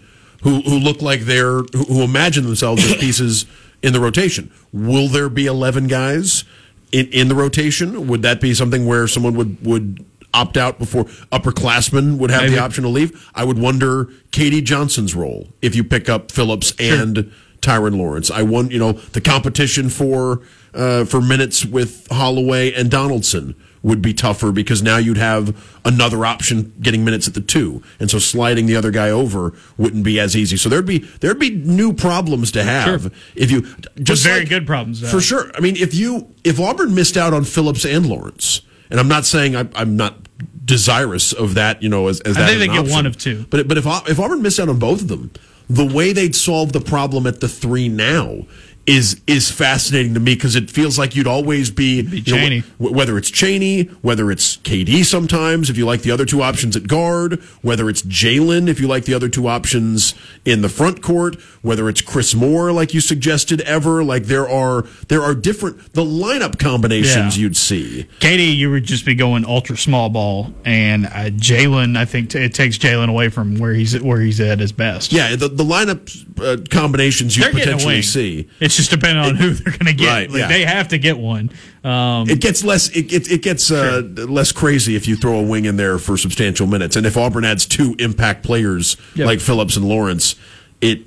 who 0.42 0.62
who 0.62 0.80
look 0.80 1.02
like 1.04 1.22
they're 1.22 1.60
who, 1.62 1.84
who 1.88 2.02
imagine 2.02 2.44
themselves 2.46 2.84
as 2.84 2.96
pieces 2.98 3.46
in 3.84 3.94
the 3.94 4.00
rotation. 4.00 4.52
Will 4.74 5.08
there 5.08 5.30
be 5.30 5.46
eleven 5.46 5.88
guys 5.88 6.44
in, 6.92 7.06
in 7.10 7.28
the 7.28 7.36
rotation? 7.36 8.08
Would 8.08 8.24
that 8.24 8.42
be 8.42 8.56
something 8.56 8.88
where 8.88 9.08
someone 9.08 9.36
would 9.36 9.64
would 9.64 10.04
opt 10.34 10.58
out 10.58 10.80
before 10.80 11.06
upperclassmen 11.32 12.18
would 12.18 12.32
have 12.32 12.44
Maybe. 12.44 12.56
the 12.56 12.62
option 12.62 12.84
to 12.84 12.90
leave? 12.90 13.30
I 13.36 13.44
would 13.44 13.60
wonder 13.60 14.06
KD 14.32 14.64
Johnson's 14.64 15.14
role 15.14 15.50
if 15.62 15.76
you 15.76 15.84
pick 15.84 16.10
up 16.10 16.32
Phillips 16.32 16.74
and 16.80 17.32
Tyrin 17.62 17.98
Lawrence. 17.98 18.30
I 18.32 18.42
want 18.44 18.72
you 18.72 18.80
know 18.80 18.94
the 18.94 19.22
competition 19.22 19.90
for 19.90 20.42
uh, 20.74 21.06
for 21.06 21.22
minutes 21.22 21.66
with 21.66 22.08
Holloway 22.12 22.74
and 22.74 22.90
Donaldson 22.90 23.56
would 23.84 24.00
be 24.02 24.14
tougher 24.14 24.52
because 24.52 24.84
now 24.84 24.98
you'd 24.98 25.18
have 25.18 25.58
another 25.84 26.24
option 26.24 26.72
getting 26.82 27.04
minutes 27.04 27.28
at 27.28 27.34
the 27.34 27.42
two, 27.42 27.82
and 28.00 28.12
so 28.12 28.20
sliding 28.20 28.68
the 28.68 28.76
other 28.76 28.92
guy 28.92 29.10
over 29.10 29.54
wouldn't 29.78 30.04
be 30.04 30.20
as 30.20 30.36
easy. 30.36 30.56
So 30.58 30.70
there'd 30.70 30.86
be 30.86 31.00
there'd 31.20 31.40
be 31.40 31.50
new 31.50 31.92
problems 31.94 32.52
to 32.52 32.64
have 32.64 33.02
Sure. 33.04 33.12
if 33.36 33.50
you 33.52 33.62
just 34.04 34.24
very 34.24 34.42
like- 34.42 34.50
good 34.50 34.68
problems 34.68 35.10
for 35.10 35.20
sure. 35.22 35.52
I 35.56 35.62
mean, 35.62 35.76
if 35.78 35.94
you 35.96 36.28
if 36.44 36.60
Auburn 36.60 36.94
missed 36.94 37.18
out 37.18 37.34
on 37.34 37.44
Phillips 37.44 37.86
and 37.86 38.06
Lawrence, 38.06 38.62
and 38.92 39.00
I'm 39.00 39.08
not 39.08 39.26
saying 39.26 39.56
I, 39.56 39.68
I'm 39.76 39.96
not 39.98 40.16
desirous 40.64 41.34
of 41.34 41.56
that, 41.56 41.82
you 41.82 41.90
know, 41.90 42.08
as, 42.08 42.22
as 42.22 42.38
I 42.38 42.42
that 42.42 42.48
think 42.48 42.56
as 42.56 42.60
they 42.62 42.68
get 42.68 42.80
option. 42.80 42.94
one 42.94 43.06
of 43.08 43.18
two. 43.18 43.46
But 43.50 43.68
but 43.68 43.78
if 43.78 43.86
if 44.08 44.20
Auburn 44.20 44.42
missed 44.42 44.60
out 44.60 44.70
on 44.70 44.78
both 44.80 45.02
of 45.02 45.08
them, 45.08 45.32
the 45.72 45.86
way 45.86 46.12
they'd 46.12 46.36
solve 46.36 46.74
the 46.74 46.82
problem 46.82 47.26
at 47.26 47.40
the 47.40 47.48
three 47.48 47.88
now 47.88 48.46
is 48.88 49.22
is 49.28 49.52
fascinating 49.52 50.16
to 50.16 50.20
me 50.20 50.34
because 50.34 50.56
it 50.56 50.70
feels 50.72 50.98
like 50.98 51.16
you'd 51.16 51.28
always 51.28 51.70
be, 51.70 52.02
you 52.02 52.34
know, 52.34 52.38
Chaney. 52.40 52.60
wh- 52.80 52.92
whether 52.92 53.16
it's 53.18 53.30
Chaney, 53.30 53.84
whether 54.02 54.32
it's 54.32 54.58
KD 54.58 55.06
sometimes, 55.06 55.70
if 55.70 55.78
you 55.78 55.86
like 55.86 56.02
the 56.02 56.10
other 56.10 56.26
two 56.26 56.42
options 56.42 56.76
at 56.76 56.88
guard, 56.88 57.40
whether 57.62 57.90
it's 57.90 58.02
Jalen, 58.02 58.68
if 58.68 58.80
you 58.80 58.88
like 58.88 59.06
the 59.06 59.14
other 59.14 59.30
two 59.30 59.48
options 59.48 60.16
in 60.46 60.64
the 60.64 60.70
front 60.70 61.04
court, 61.04 61.36
whether 61.62 61.88
it's 61.90 62.02
Chris 62.02 62.34
Moore, 62.34 62.72
like 62.72 62.92
you 62.94 63.02
suggested, 63.02 63.62
ever, 63.62 64.04
like 64.04 64.24
there 64.24 64.50
are 64.50 64.82
there 65.10 65.22
are 65.22 65.36
different 65.36 65.94
the 65.94 66.04
lineup 66.04 66.58
combinations 66.58 67.38
Yeah. 67.38 67.44
you'd 67.44 67.58
see. 67.58 68.08
KD, 68.20 68.56
you 68.58 68.72
would 68.72 68.84
just 68.86 69.06
be 69.06 69.14
going 69.14 69.46
ultra 69.46 69.78
small 69.78 70.10
ball, 70.10 70.54
and 70.66 71.06
uh, 71.06 71.30
Jalen. 71.30 71.96
I 71.98 72.06
think 72.06 72.32
t- 72.32 72.40
it 72.40 72.56
takes 72.56 72.80
Jalen 72.80 73.10
away 73.10 73.30
from 73.30 73.60
where 73.60 73.74
he's 73.74 74.00
where 74.02 74.20
he's 74.20 74.40
at 74.42 74.60
his 74.60 74.72
best. 74.72 75.14
Yeah, 75.14 75.36
the 75.36 75.50
the 75.50 75.64
lineup 75.64 76.10
uh, 76.42 76.58
combinations 76.72 77.38
you 77.38 77.44
they're 77.44 77.52
getting 77.54 77.74
a 77.74 77.78
potentially 77.78 78.02
see. 78.02 78.50
It's 78.60 78.71
just 78.76 78.92
depending 78.92 79.24
on 79.24 79.36
who 79.36 79.52
they're 79.54 79.72
going 79.78 79.86
to 79.86 79.94
get. 79.94 80.08
Right, 80.08 80.30
like, 80.30 80.40
yeah. 80.40 80.48
They 80.48 80.66
have 80.66 80.90
to 80.90 80.98
get 80.98 81.18
one. 81.18 81.52
Um, 81.84 82.30
It 82.30 82.42
gets 82.42 82.64
less. 82.64 82.90
It, 82.90 83.12
it, 83.12 83.32
it 83.32 83.42
gets 83.42 83.72
uh, 83.72 84.02
less 84.16 84.52
crazy 84.52 84.96
if 84.96 85.08
you 85.08 85.16
throw 85.16 85.40
a 85.40 85.44
wing 85.44 85.66
in 85.66 85.78
there 85.78 85.98
for 85.98 86.18
substantial 86.18 86.68
minutes, 86.68 86.96
and 86.96 87.06
if 87.06 87.18
Auburn 87.18 87.46
adds 87.46 87.66
two 87.66 87.96
impact 88.00 88.44
players 88.44 88.98
Yep. 89.16 89.26
like 89.26 89.40
Phillips 89.40 89.76
and 89.78 89.88
Lawrence, 89.88 90.36
it 90.82 91.02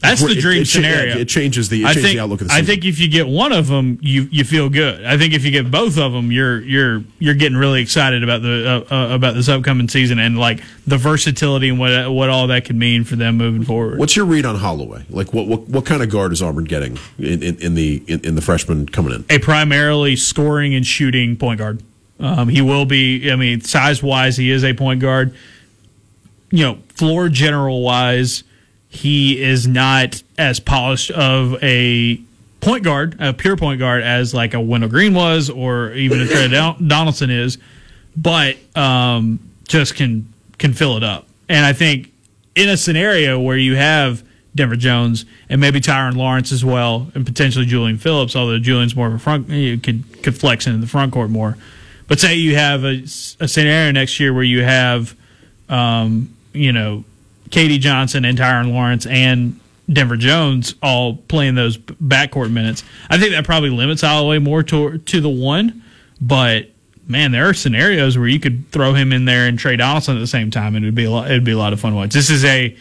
That's 0.00 0.24
the 0.24 0.34
dream 0.36 0.62
it, 0.62 0.74
yeah, 0.74 0.80
scenario. 0.80 1.16
It 1.16 1.28
changes 1.28 1.68
the, 1.68 1.82
it 1.82 1.86
I 1.86 1.88
changes 1.88 2.02
think, 2.04 2.16
the 2.16 2.22
outlook 2.22 2.40
of 2.40 2.46
the 2.46 2.54
season. 2.54 2.64
I 2.64 2.66
think 2.66 2.84
if 2.84 3.00
you 3.00 3.08
get 3.08 3.26
one 3.26 3.52
of 3.52 3.66
them, 3.66 3.98
you 4.00 4.28
you 4.30 4.44
feel 4.44 4.68
good. 4.68 5.04
I 5.04 5.18
think 5.18 5.34
if 5.34 5.44
you 5.44 5.50
get 5.50 5.70
both 5.70 5.98
of 5.98 6.12
them, 6.12 6.30
you're 6.30 6.60
you're 6.60 7.02
you're 7.18 7.34
getting 7.34 7.58
really 7.58 7.82
excited 7.82 8.22
about 8.22 8.42
the 8.42 8.86
uh, 8.90 8.94
uh, 8.94 9.14
about 9.14 9.34
this 9.34 9.48
upcoming 9.48 9.88
season 9.88 10.20
and 10.20 10.38
like 10.38 10.62
the 10.86 10.96
versatility 10.96 11.68
and 11.68 11.80
what 11.80 12.12
what 12.12 12.30
all 12.30 12.46
that 12.46 12.64
could 12.64 12.76
mean 12.76 13.02
for 13.02 13.16
them 13.16 13.36
moving 13.36 13.64
forward. 13.64 13.98
What's 13.98 14.14
your 14.14 14.24
read 14.24 14.46
on 14.46 14.54
Holloway? 14.54 15.04
Like, 15.10 15.32
what 15.34 15.48
what, 15.48 15.62
what 15.62 15.84
kind 15.84 16.02
of 16.02 16.10
guard 16.10 16.32
is 16.32 16.42
Auburn 16.42 16.64
getting 16.64 16.96
in, 17.18 17.42
in, 17.42 17.56
in 17.56 17.74
the 17.74 18.02
in, 18.06 18.20
in 18.20 18.34
the 18.36 18.42
freshman 18.42 18.86
coming 18.86 19.12
in? 19.12 19.24
a 19.28 19.38
primarily 19.38 20.14
scoring 20.14 20.74
and 20.74 20.86
shooting 20.86 21.36
point 21.36 21.58
guard. 21.58 21.82
Um, 22.20 22.48
he 22.48 22.60
will 22.60 22.84
be. 22.84 23.30
I 23.30 23.36
mean, 23.36 23.60
size 23.62 24.02
wise, 24.02 24.36
he 24.36 24.50
is 24.50 24.64
a 24.64 24.74
point 24.74 25.00
guard. 25.00 25.34
You 26.50 26.64
know, 26.64 26.78
floor 26.94 27.28
general 27.28 27.82
wise, 27.82 28.42
he 28.98 29.40
is 29.40 29.68
not 29.68 30.20
as 30.36 30.58
polished 30.58 31.12
of 31.12 31.62
a 31.62 32.20
point 32.60 32.82
guard, 32.82 33.16
a 33.20 33.32
pure 33.32 33.56
point 33.56 33.78
guard, 33.78 34.02
as 34.02 34.34
like 34.34 34.54
a 34.54 34.60
Wendell 34.60 34.90
Green 34.90 35.14
was, 35.14 35.48
or 35.48 35.92
even 35.92 36.20
a 36.20 36.26
Tre 36.26 36.48
Donaldson 36.86 37.30
is. 37.30 37.58
But 38.16 38.56
um, 38.76 39.38
just 39.68 39.94
can 39.94 40.32
can 40.58 40.72
fill 40.72 40.96
it 40.96 41.04
up. 41.04 41.26
And 41.48 41.64
I 41.64 41.72
think 41.72 42.12
in 42.56 42.68
a 42.68 42.76
scenario 42.76 43.38
where 43.38 43.56
you 43.56 43.76
have 43.76 44.24
Denver 44.56 44.74
Jones 44.74 45.24
and 45.48 45.60
maybe 45.60 45.80
Tyrin 45.80 46.16
Lawrence 46.16 46.50
as 46.50 46.64
well, 46.64 47.08
and 47.14 47.24
potentially 47.24 47.66
Julian 47.66 47.98
Phillips, 47.98 48.34
although 48.34 48.58
Julian's 48.58 48.96
more 48.96 49.06
of 49.06 49.14
a 49.14 49.18
front, 49.20 49.48
you 49.48 49.78
could 49.78 50.24
could 50.24 50.36
flex 50.36 50.66
into 50.66 50.80
the 50.80 50.88
front 50.88 51.12
court 51.12 51.30
more. 51.30 51.56
But 52.08 52.18
say 52.18 52.34
you 52.34 52.56
have 52.56 52.84
a, 52.84 53.04
a 53.38 53.46
scenario 53.46 53.92
next 53.92 54.18
year 54.18 54.34
where 54.34 54.42
you 54.42 54.64
have, 54.64 55.14
um, 55.68 56.34
you 56.52 56.72
know, 56.72 57.04
KD 57.48 57.80
Johnson 57.80 58.24
and 58.24 58.38
Tyrin 58.38 58.72
Lawrence 58.72 59.06
and 59.06 59.58
Denver 59.90 60.16
Jones 60.16 60.74
all 60.82 61.16
playing 61.16 61.54
those 61.54 61.78
backcourt 61.78 62.50
minutes. 62.50 62.84
I 63.08 63.18
think 63.18 63.32
that 63.32 63.44
probably 63.44 63.70
limits 63.70 64.02
Holloway 64.02 64.38
more 64.38 64.62
to 64.64 64.98
to 64.98 65.20
the 65.20 65.28
one, 65.28 65.82
but 66.20 66.70
man, 67.06 67.32
there 67.32 67.48
are 67.48 67.54
scenarios 67.54 68.18
where 68.18 68.28
you 68.28 68.38
could 68.38 68.70
throw 68.70 68.92
him 68.92 69.12
in 69.12 69.24
there 69.24 69.46
and 69.46 69.58
Tre 69.58 69.76
Donaldson 69.76 70.16
at 70.16 70.20
the 70.20 70.26
same 70.26 70.50
time, 70.50 70.76
and 70.76 70.84
it'd 70.84 70.94
be 70.94 71.04
a 71.04 71.10
lot, 71.10 71.30
it'd 71.30 71.44
be 71.44 71.52
a 71.52 71.58
lot 71.58 71.72
of 71.72 71.80
fun 71.80 71.92
to 71.92 71.96
watch. 71.96 72.10
This 72.10 72.30
is 72.30 72.44
a 72.44 72.76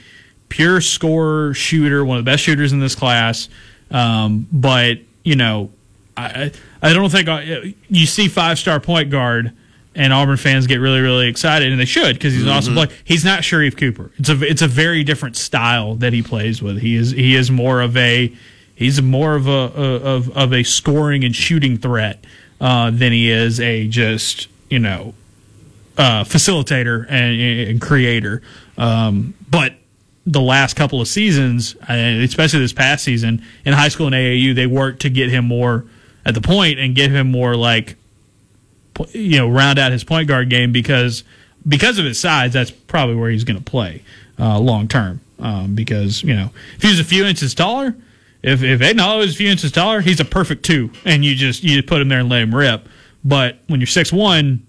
pure 0.49 0.82
scorer 0.82 1.53
shooter, 1.53 2.03
one 2.03 2.18
of 2.18 2.26
the 2.26 2.30
best 2.30 2.43
shooters 2.43 2.74
in 2.74 2.80
this 2.80 2.95
class. 2.95 3.49
Um, 3.89 4.47
but 4.51 4.99
you 5.24 5.36
know, 5.36 5.72
I 6.15 6.51
I 6.82 6.93
don't 6.93 7.09
think 7.09 7.30
I, 7.30 7.74
you 7.89 8.05
see 8.05 8.28
five 8.28 8.59
star 8.59 8.80
point 8.80 9.09
guard. 9.09 9.53
And 9.98 10.14
Auburn 10.14 10.38
fans 10.38 10.68
get 10.68 10.80
really, 10.80 11.02
really 11.02 11.28
excited, 11.28 11.72
and 11.72 11.82
they 11.82 11.86
should 11.86 12.14
because 12.14 12.34
he's 12.34 12.43
an 12.43 12.50
awesome 12.50 12.76
player. 12.76 12.89
He's 13.04 13.26
not 13.26 13.41
Sharife 13.41 13.76
Cooper. 13.76 14.12
It's 14.20 14.30
a, 14.30 14.43
it's 14.43 14.62
a 14.62 14.68
very 14.68 15.04
different 15.04 15.36
style 15.36 15.95
that 15.95 16.14
he 16.14 16.22
plays 16.22 16.62
with. 16.62 16.78
He 16.80 16.95
is, 16.95 17.10
he 17.12 17.36
is 17.36 17.50
more 17.50 17.82
of 17.82 17.98
a, 17.98 18.32
he's 18.76 19.02
more 19.02 19.34
of 19.36 19.48
a, 19.48 19.52
of, 19.52 20.30
of 20.38 20.54
a 20.54 20.62
scoring 20.62 21.24
and 21.24 21.36
shooting 21.36 21.80
threat 21.80 22.24
uh, 22.62 22.91
than 22.91 23.12
he 23.12 23.32
is 23.32 23.60
a 23.60 23.88
just, 23.88 24.48
you 24.70 24.78
know, 24.78 25.16
uh, 25.98 26.24
facilitator 26.24 27.06
and, 27.10 27.70
and 27.70 27.82
creator. 27.82 28.43
Um, 28.78 29.34
but 29.50 29.74
the 30.28 30.41
last 30.41 30.76
couple 30.76 31.02
of 31.02 31.08
seasons, 31.08 31.76
uh, 31.89 31.93
especially 31.93 32.60
this 32.60 32.74
past 32.74 33.04
season 33.04 33.43
in 33.66 33.74
high 33.74 33.88
school 33.88 34.08
and 34.08 34.16
AAU, 34.16 34.54
they 34.54 34.68
worked 34.68 35.02
to 35.02 35.10
get 35.10 35.32
him 35.32 35.45
more 35.45 35.86
at 36.24 36.36
the 36.36 36.41
point 36.41 36.78
and 36.78 36.93
get 36.93 37.10
him 37.10 37.32
more 37.32 37.56
like, 37.56 37.95
you 39.12 39.38
know, 39.38 39.50
round 39.50 39.80
out 39.80 39.91
his 39.91 40.04
point 40.04 40.28
guard 40.28 40.50
game 40.50 40.72
because 40.72 41.24
because 41.68 42.00
of 42.00 42.06
his 42.06 42.20
size, 42.20 42.54
that's 42.54 42.72
probably 42.72 43.16
where 43.16 43.30
he's 43.30 43.43
going 43.43 43.58
to 43.58 43.64
play 43.64 44.04
uh, 44.39 44.60
long 44.60 44.88
term. 44.88 45.22
Um, 45.39 45.76
because 45.76 46.24
you 46.24 46.36
know, 46.36 46.50
if 46.76 46.82
he's 46.82 47.00
a 47.00 47.04
few 47.04 47.26
inches 47.26 47.54
taller, 47.54 47.95
if 48.41 48.64
if 48.64 48.82
Aden 48.82 48.98
Holloway 48.98 49.26
was 49.26 49.36
a 49.36 49.38
few 49.38 49.50
inches 49.50 49.72
taller, 49.72 50.02
he's 50.02 50.20
a 50.20 50.26
perfect 50.26 50.64
two, 50.66 50.91
and 51.06 51.24
you 51.24 51.36
just 51.36 51.64
you 51.64 51.82
put 51.84 52.02
him 52.02 52.10
there 52.10 52.20
and 52.20 52.30
let 52.30 52.41
him 52.41 52.54
rip. 52.54 52.88
But 53.24 53.60
when 53.68 53.80
you're 53.80 53.88
six 53.88 54.12
one, 54.12 54.66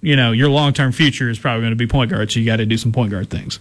you 0.00 0.16
know 0.16 0.32
your 0.32 0.48
long 0.48 0.72
term 0.72 0.92
future 0.92 1.30
is 1.30 1.38
probably 1.38 1.62
going 1.62 1.72
to 1.72 1.76
be 1.76 1.86
point 1.86 2.10
guard, 2.10 2.32
so 2.32 2.40
you 2.40 2.46
got 2.46 2.56
to 2.56 2.66
do 2.66 2.76
some 2.76 2.92
point 2.92 3.10
guard 3.10 3.30
things. 3.30 3.60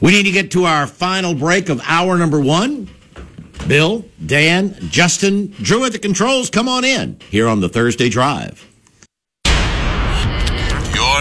We 0.00 0.12
need 0.12 0.22
to 0.24 0.32
get 0.32 0.50
to 0.52 0.64
our 0.64 0.86
final 0.86 1.34
break 1.34 1.68
of 1.68 1.80
hour 1.84 2.16
number 2.16 2.40
one. 2.40 2.88
Bill, 3.68 4.06
Dan, 4.24 4.74
Justin, 4.88 5.48
Drew 5.48 5.84
at 5.84 5.92
the 5.92 5.98
controls, 5.98 6.48
come 6.48 6.66
on 6.66 6.82
in 6.82 7.20
here 7.28 7.46
on 7.46 7.60
the 7.60 7.68
Thursday 7.68 8.08
Drive. 8.08 8.66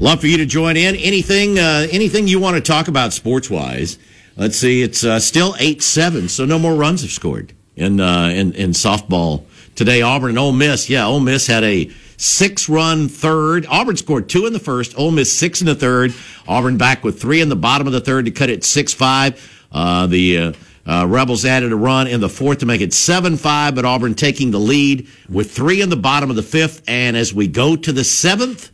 Love 0.00 0.20
for 0.20 0.26
you 0.26 0.36
to 0.38 0.46
join 0.46 0.76
in. 0.76 0.96
Anything, 0.96 1.58
uh, 1.58 1.86
anything 1.90 2.26
you 2.26 2.40
want 2.40 2.56
to 2.56 2.60
talk 2.60 2.88
about 2.88 3.12
sports 3.12 3.48
wise? 3.48 3.96
Let's 4.36 4.56
see. 4.56 4.82
It's 4.82 5.04
uh, 5.04 5.20
still 5.20 5.54
eight 5.60 5.82
seven, 5.82 6.28
so 6.28 6.44
no 6.44 6.58
more 6.58 6.74
runs 6.74 7.02
have 7.02 7.12
scored 7.12 7.52
in 7.76 8.00
uh, 8.00 8.28
in 8.28 8.52
in 8.54 8.70
softball 8.70 9.44
today. 9.76 10.02
Auburn 10.02 10.30
and 10.30 10.38
Ole 10.38 10.52
Miss. 10.52 10.90
Yeah, 10.90 11.06
Ole 11.06 11.20
Miss 11.20 11.46
had 11.46 11.62
a 11.62 11.90
six 12.16 12.68
run 12.68 13.08
third. 13.08 13.66
Auburn 13.66 13.96
scored 13.96 14.28
two 14.28 14.46
in 14.46 14.52
the 14.52 14.58
first. 14.58 14.98
Ole 14.98 15.12
Miss 15.12 15.32
six 15.32 15.60
in 15.60 15.66
the 15.66 15.76
third. 15.76 16.12
Auburn 16.48 16.76
back 16.76 17.04
with 17.04 17.20
three 17.20 17.40
in 17.40 17.48
the 17.48 17.56
bottom 17.56 17.86
of 17.86 17.92
the 17.92 18.00
third 18.00 18.24
to 18.24 18.32
cut 18.32 18.50
it 18.50 18.64
six 18.64 18.92
five. 18.92 19.40
Uh, 19.70 20.08
the 20.08 20.38
uh, 20.38 20.52
uh, 20.86 21.06
Rebels 21.06 21.44
added 21.44 21.70
a 21.70 21.76
run 21.76 22.08
in 22.08 22.20
the 22.20 22.28
fourth 22.28 22.58
to 22.58 22.66
make 22.66 22.80
it 22.80 22.92
7 22.92 23.38
5, 23.38 23.74
but 23.74 23.84
Auburn 23.86 24.14
taking 24.14 24.50
the 24.50 24.60
lead 24.60 25.08
with 25.30 25.50
three 25.50 25.80
in 25.80 25.88
the 25.88 25.96
bottom 25.96 26.28
of 26.28 26.36
the 26.36 26.42
fifth. 26.42 26.82
And 26.86 27.16
as 27.16 27.32
we 27.32 27.48
go 27.48 27.74
to 27.74 27.90
the 27.90 28.04
seventh, 28.04 28.70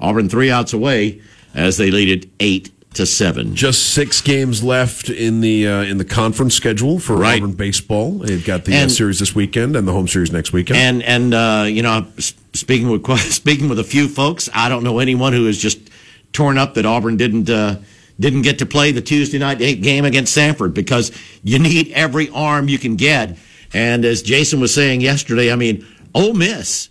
Auburn 0.00 0.28
three 0.28 0.50
outs 0.50 0.72
away 0.72 1.20
as 1.54 1.76
they 1.76 1.90
lead 1.90 2.24
it 2.24 2.30
8 2.40 2.70
to 2.94 3.06
7. 3.06 3.54
Just 3.54 3.92
six 3.92 4.20
games 4.20 4.62
left 4.62 5.10
in 5.10 5.40
the 5.40 5.66
uh, 5.68 5.82
in 5.82 5.98
the 5.98 6.04
conference 6.04 6.54
schedule 6.54 6.98
for 6.98 7.16
Right. 7.16 7.40
Auburn 7.40 7.52
baseball. 7.52 8.12
They've 8.18 8.44
got 8.44 8.64
the 8.64 8.76
uh, 8.76 8.88
series 8.88 9.18
this 9.18 9.34
weekend 9.34 9.76
and 9.76 9.86
the 9.86 9.92
home 9.92 10.08
series 10.08 10.32
next 10.32 10.52
weekend. 10.52 10.78
And, 10.78 11.02
and 11.02 11.34
uh, 11.34 11.66
you 11.68 11.82
know, 11.82 12.06
speaking 12.18 12.88
with, 12.88 13.06
speaking 13.32 13.68
with 13.68 13.78
a 13.78 13.84
few 13.84 14.08
folks, 14.08 14.48
I 14.54 14.68
don't 14.68 14.84
know 14.84 14.98
anyone 14.98 15.32
who 15.32 15.46
is 15.46 15.58
just 15.58 15.78
torn 16.32 16.58
up 16.58 16.74
that 16.74 16.86
Auburn 16.86 17.16
didn't. 17.16 17.50
Uh, 17.50 17.76
didn't 18.20 18.42
get 18.42 18.58
to 18.58 18.66
play 18.66 18.90
the 18.90 19.00
Tuesday 19.00 19.38
night 19.38 19.58
game 19.58 20.04
against 20.04 20.36
Samford 20.36 20.74
because 20.74 21.12
you 21.44 21.60
need 21.60 21.92
every 21.92 22.28
arm 22.30 22.68
you 22.68 22.76
can 22.76 22.96
get. 22.96 23.38
And 23.72 24.04
as 24.04 24.22
Jason 24.22 24.58
was 24.58 24.74
saying 24.74 25.02
yesterday, 25.02 25.52
I 25.52 25.54
mean, 25.54 25.86
Ole 26.16 26.34
Miss 26.34 26.88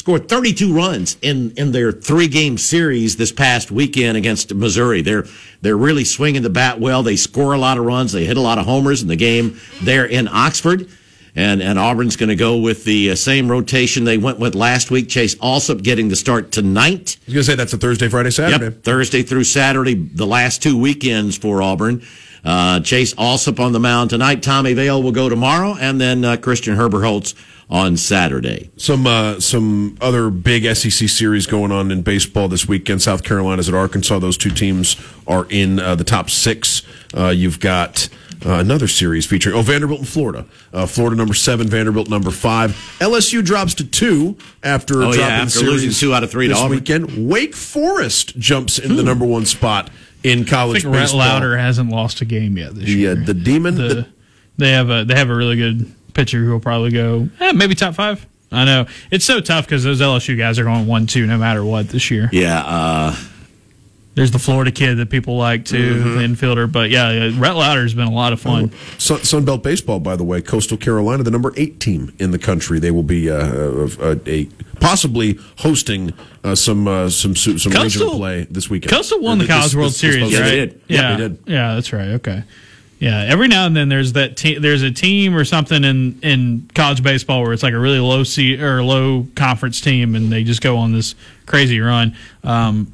scored 0.00 0.30
32 0.30 0.72
runs 0.72 1.18
in, 1.20 1.52
in 1.58 1.72
their 1.72 1.92
three 1.92 2.26
game 2.26 2.56
series 2.56 3.18
this 3.18 3.30
past 3.30 3.70
weekend 3.70 4.16
against 4.16 4.54
Missouri. 4.54 5.02
They're, 5.02 5.26
they're 5.60 5.76
really 5.76 6.04
swinging 6.04 6.40
the 6.40 6.48
bat 6.48 6.80
well. 6.80 7.02
They 7.02 7.16
score 7.16 7.52
a 7.52 7.58
lot 7.58 7.76
of 7.76 7.84
runs. 7.84 8.10
They 8.10 8.24
hit 8.24 8.38
a 8.38 8.40
lot 8.40 8.56
of 8.56 8.64
homers 8.64 9.02
in 9.02 9.08
the 9.08 9.16
game 9.16 9.60
there 9.82 10.06
in 10.06 10.26
Oxford. 10.26 10.88
And, 11.36 11.62
and 11.62 11.78
Auburn's 11.78 12.16
going 12.16 12.28
to 12.28 12.36
go 12.36 12.56
with 12.56 12.84
the 12.84 13.12
uh, 13.12 13.14
same 13.14 13.50
rotation 13.50 14.04
they 14.04 14.18
went 14.18 14.38
with 14.38 14.54
last 14.54 14.90
week. 14.90 15.08
Chase 15.08 15.34
Allsup 15.36 15.82
getting 15.82 16.08
the 16.08 16.16
start 16.16 16.50
tonight. 16.50 17.16
I 17.22 17.26
was 17.26 17.34
going 17.34 17.36
to 17.36 17.44
say 17.44 17.54
that's 17.54 17.72
a 17.72 17.78
Thursday, 17.78 18.08
Friday, 18.08 18.30
Saturday. 18.30 18.64
Yep, 18.64 18.82
Thursday 18.82 19.22
through 19.22 19.44
Saturday, 19.44 19.94
the 19.94 20.26
last 20.26 20.62
two 20.62 20.76
weekends 20.76 21.36
for 21.38 21.62
Auburn. 21.62 22.02
Uh, 22.44 22.80
Chase 22.80 23.14
Allsup 23.14 23.60
on 23.60 23.72
the 23.72 23.80
mound 23.80 24.10
tonight. 24.10 24.42
Tommy 24.42 24.72
Vail 24.72 25.02
will 25.02 25.12
go 25.12 25.28
tomorrow, 25.28 25.76
and 25.78 26.00
then 26.00 26.24
uh, 26.24 26.36
Christian 26.36 26.74
Herberholz 26.76 27.34
on 27.68 27.96
Saturday. 27.96 28.70
Some 28.76 29.06
uh, 29.06 29.40
some 29.40 29.96
other 30.00 30.30
big 30.30 30.64
SEC 30.74 31.08
series 31.08 31.46
going 31.46 31.70
on 31.70 31.90
in 31.90 32.02
baseball 32.02 32.48
this 32.48 32.66
weekend. 32.66 33.02
South 33.02 33.22
Carolina's 33.22 33.68
at 33.68 33.74
Arkansas. 33.74 34.18
Those 34.18 34.36
two 34.36 34.50
teams 34.50 34.96
are 35.26 35.46
in 35.50 35.78
uh, 35.78 35.94
the 35.94 36.04
top 36.04 36.30
six. 36.30 36.82
Uh, 37.16 37.28
you've 37.28 37.60
got 37.60 38.08
uh, 38.44 38.54
another 38.54 38.88
series 38.88 39.26
featuring 39.26 39.54
oh 39.56 39.62
Vanderbilt 39.62 40.00
and 40.00 40.08
Florida. 40.08 40.46
Uh, 40.72 40.86
Florida 40.86 41.16
number 41.16 41.34
seven, 41.34 41.68
Vanderbilt 41.68 42.08
number 42.08 42.30
five. 42.30 42.70
LSU 43.00 43.44
drops 43.44 43.74
to 43.74 43.84
two 43.84 44.36
after 44.62 44.94
Oh, 45.02 45.12
dropping 45.12 45.20
yeah, 45.20 45.26
after 45.28 45.50
series 45.50 45.82
losing 45.84 45.90
two 46.08 46.14
out 46.14 46.24
of 46.24 46.30
three 46.30 46.46
to 46.48 46.54
this 46.54 46.62
Auburn. 46.62 46.78
weekend. 46.78 47.28
Wake 47.28 47.54
Forest 47.54 48.38
jumps 48.38 48.78
in 48.78 48.96
the 48.96 49.02
number 49.02 49.24
one 49.26 49.46
spot 49.46 49.90
in 50.22 50.42
I 50.42 50.44
college 50.44 50.82
think 50.82 50.92
Rhett 50.94 51.02
baseball. 51.04 51.20
Lauder 51.20 51.56
hasn't 51.56 51.90
lost 51.90 52.20
a 52.20 52.24
game 52.24 52.56
yet 52.58 52.74
this 52.74 52.84
The, 52.84 52.92
year. 52.92 53.12
uh, 53.12 53.24
the 53.24 53.34
demon. 53.34 53.74
The- 53.76 53.82
the- 53.94 54.06
they 54.58 54.72
have 54.72 54.90
a 54.90 55.04
they 55.04 55.14
have 55.14 55.30
a 55.30 55.34
really 55.34 55.56
good 55.56 55.90
pitcher 56.12 56.44
who 56.44 56.50
will 56.50 56.60
probably 56.60 56.90
go 56.90 57.28
eh, 57.40 57.52
maybe 57.52 57.74
top 57.74 57.94
five. 57.94 58.26
I 58.52 58.64
know 58.64 58.86
it's 59.10 59.24
so 59.24 59.40
tough 59.40 59.64
because 59.64 59.84
those 59.84 60.00
LSU 60.00 60.36
guys 60.36 60.58
are 60.58 60.64
going 60.64 60.86
one 60.86 61.06
two 61.06 61.24
no 61.26 61.38
matter 61.38 61.64
what 61.64 61.88
this 61.88 62.10
year. 62.10 62.28
Yeah, 62.32 62.58
uh, 62.60 63.16
There's 64.14 64.32
the 64.32 64.38
Florida 64.40 64.72
kid 64.72 64.96
that 64.96 65.08
people 65.08 65.36
like 65.36 65.64
too, 65.64 66.00
the 66.02 66.20
infielder. 66.20 66.70
But 66.70 66.90
yeah, 66.90 67.10
yeah, 67.12 67.30
Rhett 67.40 67.54
Lowder 67.54 67.82
has 67.82 67.94
been 67.94 68.08
a 68.08 68.12
lot 68.12 68.32
of 68.32 68.40
fun. 68.40 68.72
Sun, 68.98 69.18
Sunbelt 69.20 69.62
baseball, 69.62 70.00
by 70.00 70.16
the 70.16 70.24
way, 70.24 70.42
Coastal 70.42 70.76
Carolina, 70.76 71.22
the 71.22 71.30
number 71.30 71.52
eight 71.56 71.78
team 71.78 72.12
in 72.18 72.32
the 72.32 72.38
country. 72.38 72.80
They 72.80 72.90
will 72.90 73.04
be 73.04 73.30
uh, 73.30 73.36
uh, 73.36 74.16
a, 74.26 74.46
possibly 74.80 75.38
hosting 75.58 76.12
uh, 76.42 76.56
some 76.56 76.88
uh, 76.88 77.08
some 77.08 77.36
some 77.36 77.54
Coastal- 77.54 77.82
regional 77.84 78.16
play 78.18 78.46
this 78.50 78.68
weekend. 78.68 78.90
Coastal 78.92 79.20
won 79.20 79.38
the 79.38 79.44
This- 79.44 79.54
College 79.56 79.74
World 79.76 79.88
this- 79.92 80.00
this 80.00 80.12
Series, 80.14 80.34
supposed- 80.36 80.50
right? 80.58 80.80
Yeah, 80.88 81.00
Yeah, 81.00 81.10
they 81.16 81.22
did. 81.28 81.38
Yeah, 81.46 81.74
that's 81.74 81.92
right. 81.92 82.08
Okay. 82.08 82.42
Yeah, 82.98 83.24
every 83.28 83.48
now 83.48 83.64
and 83.64 83.74
then 83.74 83.88
there's 83.88 84.12
that 84.14 84.36
te- 84.36 84.58
there's 84.58 84.82
a 84.82 84.90
team 84.90 85.34
or 85.36 85.44
something 85.46 85.84
in 85.84 86.18
in 86.22 86.68
college 86.74 87.02
baseball 87.02 87.42
where 87.42 87.52
it's 87.54 87.62
like 87.62 87.72
a 87.72 87.78
really 87.78 88.00
low 88.00 88.24
seat 88.24 88.60
or 88.60 88.82
low 88.82 89.26
conference 89.36 89.80
team, 89.80 90.14
and 90.16 90.30
they 90.30 90.42
just 90.44 90.60
go 90.60 90.76
on 90.76 90.92
this 90.92 91.14
crazy 91.46 91.80
run. 91.80 92.14
Um, 92.44 92.92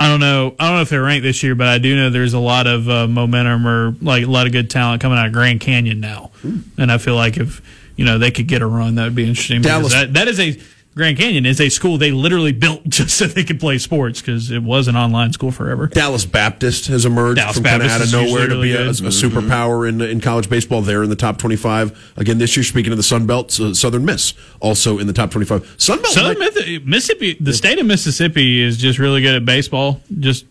I 0.00 0.08
don't 0.08 0.20
know. 0.20 0.54
I 0.58 0.68
don't 0.68 0.76
know 0.76 0.80
if 0.82 0.88
they're 0.88 1.02
ranked 1.02 1.24
this 1.24 1.42
year, 1.42 1.54
but 1.54 1.66
I 1.68 1.76
do 1.76 1.94
know 1.94 2.08
there's 2.08 2.32
a 2.32 2.38
lot 2.38 2.66
of 2.66 2.88
uh, 2.88 3.06
momentum 3.06 3.66
or 3.66 3.94
like 4.00 4.24
a 4.24 4.30
lot 4.30 4.46
of 4.46 4.52
good 4.52 4.70
talent 4.70 5.02
coming 5.02 5.18
out 5.18 5.26
of 5.26 5.32
Grand 5.32 5.60
Canyon 5.60 6.00
now, 6.00 6.30
and 6.78 6.90
I 6.90 6.96
feel 6.96 7.16
like 7.16 7.36
if 7.36 7.60
you 7.96 8.06
know 8.06 8.16
they 8.18 8.30
could 8.30 8.48
get 8.48 8.62
a 8.62 8.66
run, 8.66 8.94
that 8.94 9.04
would 9.04 9.14
be 9.14 9.28
interesting. 9.28 9.60
Dallas- 9.60 9.92
that, 9.92 10.14
that 10.14 10.26
is 10.26 10.40
a 10.40 10.58
Grand 10.96 11.16
Canyon 11.16 11.46
is 11.46 11.60
a 11.60 11.68
school 11.68 11.98
they 11.98 12.10
literally 12.10 12.52
built 12.52 12.82
just 12.88 13.16
so 13.16 13.26
they 13.26 13.44
could 13.44 13.60
play 13.60 13.78
sports 13.78 14.20
because 14.20 14.50
it 14.50 14.62
was 14.62 14.88
an 14.88 14.96
online 14.96 15.32
school 15.32 15.50
forever. 15.52 15.86
Dallas 15.86 16.24
Baptist 16.24 16.88
has 16.88 17.04
emerged 17.06 17.36
Dallas 17.36 17.56
from 17.56 17.64
kind 17.64 17.82
of 17.82 17.90
out 17.90 18.00
of 18.02 18.10
nowhere 18.12 18.48
to 18.48 18.60
be 18.60 18.72
a, 18.72 18.78
really 18.78 18.90
a 18.90 18.92
good. 18.92 18.94
superpower 19.12 19.88
in 19.88 20.00
in 20.00 20.20
college 20.20 20.50
baseball. 20.50 20.82
They're 20.82 21.02
in 21.04 21.10
the 21.10 21.16
top 21.16 21.38
twenty 21.38 21.56
five 21.56 22.12
again 22.16 22.38
this 22.38 22.56
year. 22.56 22.64
Speaking 22.64 22.92
of 22.92 22.96
the 22.96 23.04
Sun 23.04 23.26
Belt, 23.26 23.58
uh, 23.60 23.72
Southern 23.72 24.04
Miss 24.04 24.34
also 24.60 24.98
in 24.98 25.06
the 25.06 25.12
top 25.12 25.30
twenty 25.30 25.46
five. 25.46 25.72
Sun 25.78 26.02
Belt, 26.02 26.12
Southern 26.12 26.38
might- 26.38 26.54
Miss- 26.54 26.80
Mississippi, 26.84 27.36
the 27.40 27.52
state 27.54 27.78
of 27.78 27.86
Mississippi 27.86 28.60
is 28.60 28.76
just 28.76 28.98
really 28.98 29.22
good 29.22 29.34
at 29.36 29.44
baseball, 29.44 30.00
just 30.18 30.44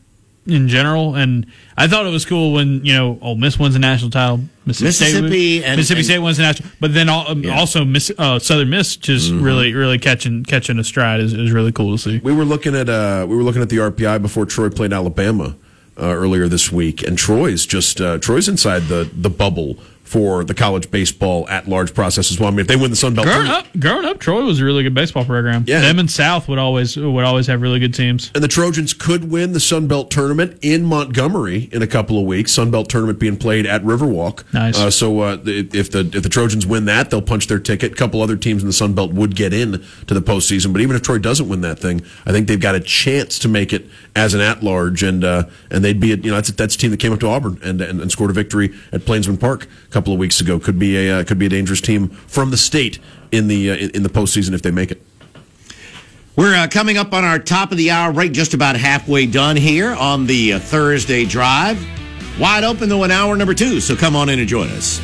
in 0.51 0.67
general. 0.67 1.15
And 1.15 1.45
I 1.77 1.87
thought 1.87 2.05
it 2.05 2.09
was 2.11 2.25
cool 2.25 2.53
when 2.53 2.83
you 2.85 2.93
know 2.93 3.17
Ole 3.21 3.35
Miss 3.35 3.57
wins 3.59 3.75
a 3.75 3.79
national 3.79 4.11
title, 4.11 4.41
Mississippi, 4.65 4.87
Mississippi 4.87 5.27
State, 5.59 5.63
and- 5.65 5.77
Mississippi 5.77 5.99
and- 5.99 6.05
State 6.05 6.19
wins 6.19 6.39
a 6.39 6.41
national, 6.43 6.69
but 6.79 6.93
then 6.93 7.09
al- 7.09 7.27
um, 7.29 7.43
Yeah. 7.43 7.57
also 7.59 7.85
Miss, 7.85 8.11
uh, 8.17 8.39
Southern 8.39 8.69
Miss 8.69 8.95
just 8.95 9.31
Mm-hmm. 9.31 9.43
really, 9.43 9.73
really 9.73 9.97
catching 9.97 10.43
catching 10.43 10.79
a 10.79 10.83
stride 10.83 11.19
is, 11.19 11.33
is 11.33 11.51
really 11.51 11.71
cool 11.71 11.95
to 11.97 12.01
see. 12.01 12.19
we 12.23 12.33
were 12.33 12.45
looking 12.45 12.75
at 12.75 12.89
uh, 12.89 13.25
we 13.29 13.35
were 13.35 13.43
looking 13.43 13.61
at 13.61 13.69
the 13.69 13.77
RPI 13.77 14.21
before 14.21 14.45
Troy 14.45 14.69
played 14.69 14.93
Alabama 14.93 15.55
uh, 16.01 16.05
earlier 16.05 16.47
this 16.47 16.71
week, 16.71 17.03
and 17.03 17.17
Troy's 17.17 17.65
just 17.65 17.99
uh, 17.99 18.17
Troy's 18.19 18.47
inside 18.47 18.87
the 18.87 19.09
the 19.13 19.29
bubble 19.29 19.77
for 20.09 20.43
the 20.43 20.55
college 20.55 20.89
baseball 20.89 21.47
at 21.49 21.67
large 21.67 21.93
process 21.93 22.31
as 22.31 22.39
well. 22.39 22.47
I 22.47 22.51
mean, 22.51 22.61
if 22.61 22.67
they 22.67 22.75
win 22.75 22.89
the 22.89 22.95
Sun 22.95 23.13
Belt, 23.13 23.27
Growing 23.27 23.47
up, 23.47 23.67
growing 23.79 24.05
up, 24.05 24.17
Troy 24.17 24.41
was 24.41 24.59
a 24.59 24.65
really 24.65 24.81
good 24.81 24.95
baseball 24.95 25.23
program. 25.23 25.65
Yeah. 25.67 25.81
them 25.81 25.99
and 25.99 26.09
South 26.09 26.47
would 26.47 26.57
always 26.57 26.97
would 26.97 27.23
always 27.23 27.45
have 27.45 27.61
really 27.61 27.77
good 27.77 27.93
teams. 27.93 28.31
And 28.33 28.43
the 28.43 28.47
Trojans 28.47 28.95
could 28.95 29.29
win 29.29 29.53
the 29.53 29.59
Sun 29.59 29.85
Belt 29.85 30.09
tournament 30.09 30.57
in 30.63 30.83
Montgomery 30.83 31.69
in 31.71 31.83
a 31.83 31.87
couple 31.87 32.17
of 32.17 32.25
weeks. 32.25 32.51
Sun 32.51 32.71
Belt 32.71 32.89
tournament 32.89 33.19
being 33.19 33.37
played 33.37 33.67
at 33.67 33.83
Riverwalk. 33.83 34.51
Nice. 34.51 34.79
Uh, 34.79 34.89
so 34.89 35.19
uh, 35.19 35.37
if 35.45 35.91
the 35.91 35.99
if 36.11 36.23
the 36.23 36.29
Trojans 36.29 36.65
win 36.65 36.85
that, 36.85 37.11
they'll 37.11 37.21
punch 37.21 37.45
their 37.45 37.59
ticket. 37.59 37.91
A 37.91 37.95
couple 37.95 38.23
other 38.23 38.35
teams 38.35 38.63
in 38.63 38.67
the 38.67 38.73
Sun 38.73 38.93
Belt 38.93 39.13
would 39.13 39.35
get 39.35 39.53
in 39.53 39.73
to 40.07 40.13
the 40.15 40.21
postseason. 40.21 40.73
But 40.73 40.81
even 40.81 40.95
if 40.95 41.03
Troy 41.03 41.19
doesn't 41.19 41.47
win 41.47 41.61
that 41.61 41.77
thing, 41.77 42.01
I 42.25 42.31
think 42.31 42.47
they've 42.47 42.59
got 42.59 42.73
a 42.73 42.79
chance 42.79 43.37
to 43.39 43.47
make 43.47 43.73
it 43.73 43.85
as 44.15 44.33
an 44.33 44.41
at 44.41 44.63
large. 44.63 45.03
And 45.03 45.23
uh, 45.23 45.43
and 45.69 45.85
they'd 45.85 45.99
be 45.99 46.13
a, 46.13 46.15
you 46.15 46.31
know 46.31 46.35
that's 46.35 46.49
a, 46.49 46.53
that's 46.53 46.73
a 46.73 46.79
team 46.79 46.89
that 46.89 46.99
came 46.99 47.13
up 47.13 47.19
to 47.19 47.27
Auburn 47.27 47.59
and, 47.63 47.79
and 47.79 48.01
and 48.01 48.11
scored 48.11 48.31
a 48.31 48.33
victory 48.33 48.73
at 48.91 49.05
Plainsman 49.05 49.37
Park 49.37 49.67
a 49.98 49.98
couple 49.99 50.13
of 50.13 50.19
weeks 50.19 50.39
ago. 50.39 50.59
Could 50.59 50.79
be 50.79 50.95
a 50.95 51.19
uh, 51.19 51.23
could 51.25 51.37
be 51.37 51.47
a 51.47 51.49
dangerous 51.49 51.81
team 51.81 52.07
from 52.07 52.51
the 52.51 52.57
state 52.57 52.99
in 53.33 53.49
the 53.49 53.71
uh, 53.71 53.75
in, 53.75 54.03
the 54.03 54.09
postseason 54.09 54.53
if 54.53 54.61
they 54.61 54.71
make 54.71 54.91
it. 54.91 55.01
We're 56.37 56.55
uh, 56.55 56.69
coming 56.69 56.97
up 56.97 57.11
on 57.11 57.25
our 57.25 57.37
top 57.37 57.73
of 57.73 57.77
the 57.77 57.91
hour 57.91 58.13
break, 58.13 58.31
just 58.31 58.53
about 58.53 58.77
halfway 58.77 59.25
done 59.25 59.57
here 59.57 59.93
on 59.93 60.25
the 60.25 60.53
uh, 60.53 60.59
Thursday 60.59 61.25
drive. 61.25 61.85
Wide 62.39 62.63
open 62.63 62.87
though 62.87 63.03
in 63.03 63.11
hour 63.11 63.35
number 63.35 63.53
two, 63.53 63.81
so 63.81 63.93
come 63.93 64.15
on 64.15 64.29
in 64.29 64.39
and 64.39 64.47
join 64.47 64.69
us. 64.69 65.01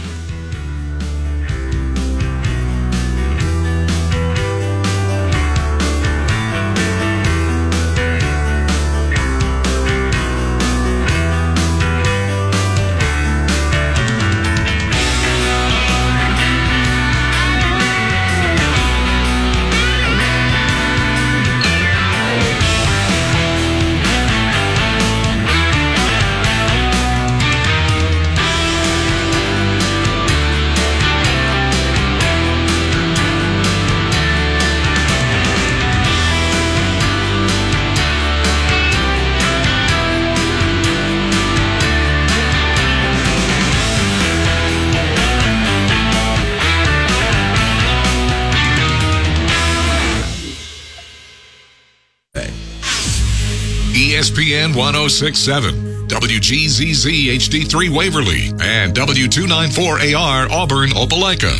1067, 54.75 56.07
WGZZ 56.07 57.27
HD3 57.35 57.95
Waverly, 57.95 58.47
and 58.61 58.93
W294AR 58.93 60.49
Auburn 60.51 60.89
Opelika. 60.89 61.53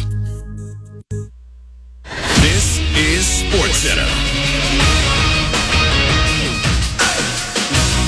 This 2.41 2.80
is 2.97 3.26
Sports 3.26 3.78
Center. 3.78 4.05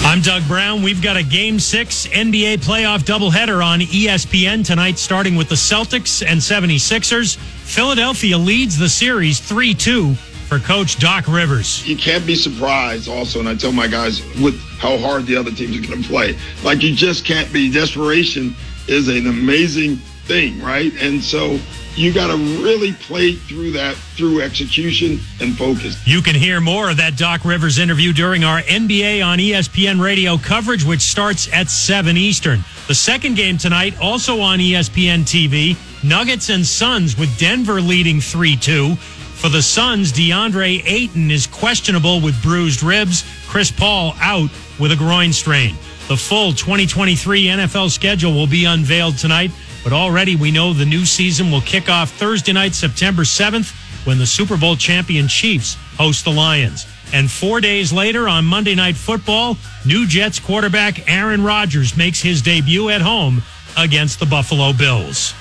I'm 0.05 0.22
Doug 0.22 0.47
Brown. 0.47 0.84
We've 0.84 1.01
got 1.01 1.18
a 1.18 1.24
Game 1.24 1.60
6 1.60 2.08
NBA 2.08 2.58
playoff 2.58 2.99
doubleheader 2.99 3.66
on 3.66 3.80
ESPN 3.80 4.66
tonight, 4.66 4.97
starting 4.97 5.36
with 5.36 5.49
the 5.49 5.55
Celtics 5.55 6.26
and 6.26 6.39
76ers. 6.39 7.38
Philadelphia 7.38 8.38
leads 8.38 8.78
the 8.78 8.89
series 8.89 9.39
3 9.39 9.74
2 9.74 10.16
for 10.48 10.60
Coach 10.60 10.98
Doc 10.98 11.28
Rivers. 11.28 11.86
you 11.88 11.98
can't 11.98 12.26
be 12.26 12.36
surprised 12.36 13.10
also 13.10 13.39
and 13.39 13.50
i 13.50 13.56
tell 13.56 13.72
my 13.74 13.88
guys 13.88 14.22
with 14.41 14.58
how 14.80 14.98
hard 14.98 15.26
the 15.26 15.36
other 15.36 15.52
teams 15.52 15.78
are 15.78 15.88
going 15.88 16.02
to 16.02 16.08
play 16.08 16.38
like 16.64 16.82
you 16.82 16.95
just 16.95 17.26
can't 17.26 17.52
be 17.52 17.70
desperation 17.72 18.56
is 18.88 19.10
an 19.10 19.28
amazing 19.28 19.98
thing 20.26 20.62
right 20.62 20.93
and 21.02 21.22
so 21.22 21.60
you 21.95 22.14
got 22.14 22.28
to 22.28 22.38
really 22.64 22.93
play 22.93 23.34
through 23.34 23.72
that 23.72 23.95
through 24.16 24.41
execution 24.41 25.20
and 25.41 25.58
focus 25.58 25.98
You 26.08 26.22
can 26.22 26.36
hear 26.36 26.62
more 26.62 26.89
of 26.91 26.98
that 26.98 27.18
Doc 27.18 27.43
Rivers 27.43 27.80
interview 27.80 28.14
during 28.14 28.43
our 28.43 28.62
NBA 28.62 29.26
on 29.26 29.39
ESPN 29.39 30.00
radio 30.00 30.38
coverage, 30.38 30.84
which 30.86 31.02
starts 31.02 31.52
at 31.52 31.70
7 31.72 32.16
Eastern. 32.16 32.64
The 32.88 32.93
second 32.93 33.36
game 33.36 33.58
tonight, 33.58 34.00
also 34.00 34.39
on 34.41 34.60
ESPN 34.60 35.22
TV, 35.24 35.76
Nuggets 36.04 36.50
and 36.50 36.64
Suns 36.66 37.18
with 37.18 37.36
Denver 37.39 37.82
leading 37.82 38.22
3 38.22 38.56
2. 38.56 38.95
For 39.38 39.49
the 39.49 39.61
Suns, 39.61 40.11
DeAndre 40.11 40.81
Ayton 40.85 41.29
is 41.29 41.45
questionable 41.45 42.19
with 42.21 42.41
bruised 42.41 42.81
ribs, 42.81 43.23
Chris 43.47 43.69
Paul 43.69 44.15
out 44.19 44.49
with 44.79 44.91
a 44.91 44.95
groin 44.95 45.31
strain. 45.31 45.75
The 46.07 46.17
full 46.17 46.53
2023 46.53 47.45
NFL 47.45 47.91
schedule 47.91 48.33
will 48.33 48.47
be 48.47 48.65
unveiled 48.65 49.19
tonight, 49.19 49.51
but 49.83 49.93
already 49.93 50.35
we 50.35 50.49
know 50.49 50.73
the 50.73 50.85
new 50.85 51.05
season 51.05 51.51
will 51.51 51.61
kick 51.61 51.88
off 51.88 52.09
Thursday 52.13 52.51
night, 52.51 52.73
September 52.73 53.21
7th, 53.21 53.71
when 54.07 54.17
the 54.17 54.25
Super 54.25 54.57
Bowl 54.57 54.75
champion 54.75 55.27
Chiefs 55.27 55.77
host 55.97 56.25
the 56.25 56.31
Lions. 56.31 56.88
And 57.13 57.29
four 57.29 57.61
days 57.61 57.93
later 57.93 58.27
on 58.27 58.43
Monday 58.43 58.73
Night 58.73 58.97
Football, 58.97 59.55
new 59.85 60.07
Jets 60.07 60.39
quarterback 60.39 61.07
Aaron 61.09 61.43
Rodgers 61.43 61.95
makes 61.95 62.21
his 62.21 62.41
debut 62.41 62.89
at 62.89 63.01
home 63.01 63.43
against 63.77 64.19
the 64.19 64.25
Buffalo 64.25 64.73
Bills. 64.73 65.35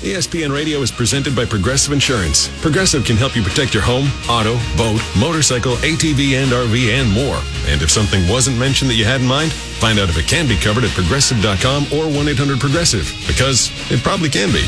ESPN 0.00 0.50
Radio 0.50 0.80
is 0.80 0.90
presented 0.90 1.36
by 1.36 1.44
Progressive 1.44 1.92
Insurance. 1.92 2.48
Progressive 2.62 3.04
can 3.04 3.18
help 3.18 3.36
you 3.36 3.42
protect 3.42 3.74
your 3.74 3.82
home, 3.82 4.08
auto, 4.30 4.56
boat, 4.74 5.02
motorcycle, 5.18 5.74
ATV, 5.76 6.40
and 6.40 6.52
RV, 6.52 6.88
and 6.88 7.12
more. 7.12 7.36
And 7.66 7.82
if 7.82 7.90
something 7.90 8.26
wasn't 8.26 8.56
mentioned 8.56 8.90
that 8.90 8.94
you 8.94 9.04
had 9.04 9.20
in 9.20 9.26
mind, 9.26 9.52
find 9.52 9.98
out 9.98 10.08
if 10.08 10.16
it 10.16 10.26
can 10.26 10.48
be 10.48 10.56
covered 10.56 10.84
at 10.84 10.90
progressive.com 10.92 11.88
or 11.92 12.08
1 12.08 12.28
800 12.28 12.58
Progressive, 12.58 13.12
because 13.26 13.68
it 13.92 14.02
probably 14.02 14.30
can 14.30 14.50
be. 14.50 14.64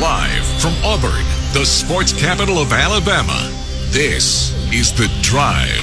Live 0.00 0.46
from 0.62 0.74
Auburn, 0.84 1.24
the 1.52 1.64
sports 1.66 2.12
capital 2.12 2.58
of 2.58 2.72
Alabama. 2.72 3.50
This 3.90 4.54
is 4.72 4.92
The 4.92 5.10
Drive. 5.22 5.82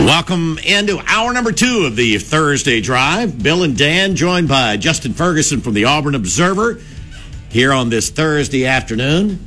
Welcome 0.00 0.58
into 0.64 0.98
hour 1.06 1.30
number 1.34 1.52
two 1.52 1.84
of 1.84 1.94
the 1.94 2.16
Thursday 2.16 2.80
Drive. 2.80 3.42
Bill 3.42 3.64
and 3.64 3.76
Dan, 3.76 4.16
joined 4.16 4.48
by 4.48 4.78
Justin 4.78 5.12
Ferguson 5.12 5.60
from 5.60 5.74
the 5.74 5.84
Auburn 5.84 6.14
Observer, 6.14 6.80
here 7.50 7.70
on 7.70 7.90
this 7.90 8.08
Thursday 8.08 8.64
afternoon. 8.64 9.44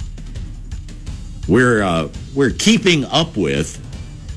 We're 1.48 1.82
uh, 1.82 2.10
we're 2.36 2.52
keeping 2.52 3.04
up 3.06 3.36
with 3.36 3.82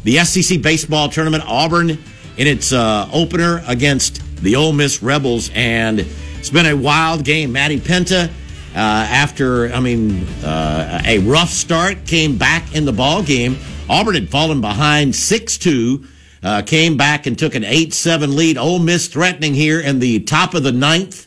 the 0.04 0.16
SEC 0.24 0.62
baseball 0.62 1.10
tournament. 1.10 1.44
Auburn 1.46 1.90
in 1.90 1.98
its 2.46 2.72
uh, 2.72 3.10
opener 3.12 3.62
against 3.66 4.22
the 4.42 4.56
Ole 4.56 4.72
Miss 4.72 5.02
Rebels, 5.02 5.50
and 5.54 6.00
it's 6.00 6.50
been 6.50 6.66
a 6.66 6.74
wild 6.74 7.24
game. 7.24 7.52
Maddie 7.52 7.78
Penta, 7.78 8.28
uh, 8.28 8.30
after 8.74 9.70
I 9.70 9.80
mean 9.80 10.26
uh, 10.42 11.02
a 11.04 11.18
rough 11.18 11.50
start, 11.50 12.06
came 12.06 12.38
back 12.38 12.74
in 12.74 12.86
the 12.86 12.92
ball 12.92 13.22
game. 13.22 13.58
Auburn 13.88 14.14
had 14.14 14.28
fallen 14.30 14.60
behind 14.60 15.14
six 15.14 15.58
two. 15.58 16.06
Uh, 16.42 16.62
came 16.62 16.96
back 16.96 17.26
and 17.26 17.36
took 17.36 17.56
an 17.56 17.64
8 17.64 17.92
7 17.92 18.36
lead. 18.36 18.56
Ole 18.56 18.78
Miss 18.78 19.08
threatening 19.08 19.54
here 19.54 19.80
in 19.80 19.98
the 19.98 20.20
top 20.20 20.54
of 20.54 20.62
the 20.62 20.70
ninth 20.70 21.26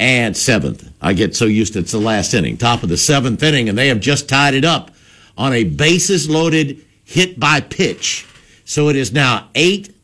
and 0.00 0.36
seventh. 0.36 0.90
I 1.00 1.12
get 1.12 1.36
so 1.36 1.44
used 1.44 1.74
to 1.74 1.80
it's 1.80 1.92
the 1.92 1.98
last 1.98 2.34
inning, 2.34 2.56
top 2.56 2.82
of 2.82 2.88
the 2.88 2.96
seventh 2.96 3.42
inning, 3.42 3.68
and 3.68 3.76
they 3.76 3.88
have 3.88 4.00
just 4.00 4.28
tied 4.28 4.54
it 4.54 4.64
up 4.64 4.90
on 5.36 5.52
a 5.52 5.64
bases 5.64 6.28
loaded 6.28 6.84
hit 7.04 7.38
by 7.38 7.60
pitch. 7.60 8.26
So 8.64 8.88
it 8.88 8.96
is 8.96 9.12
now 9.12 9.48
eight 9.54 9.94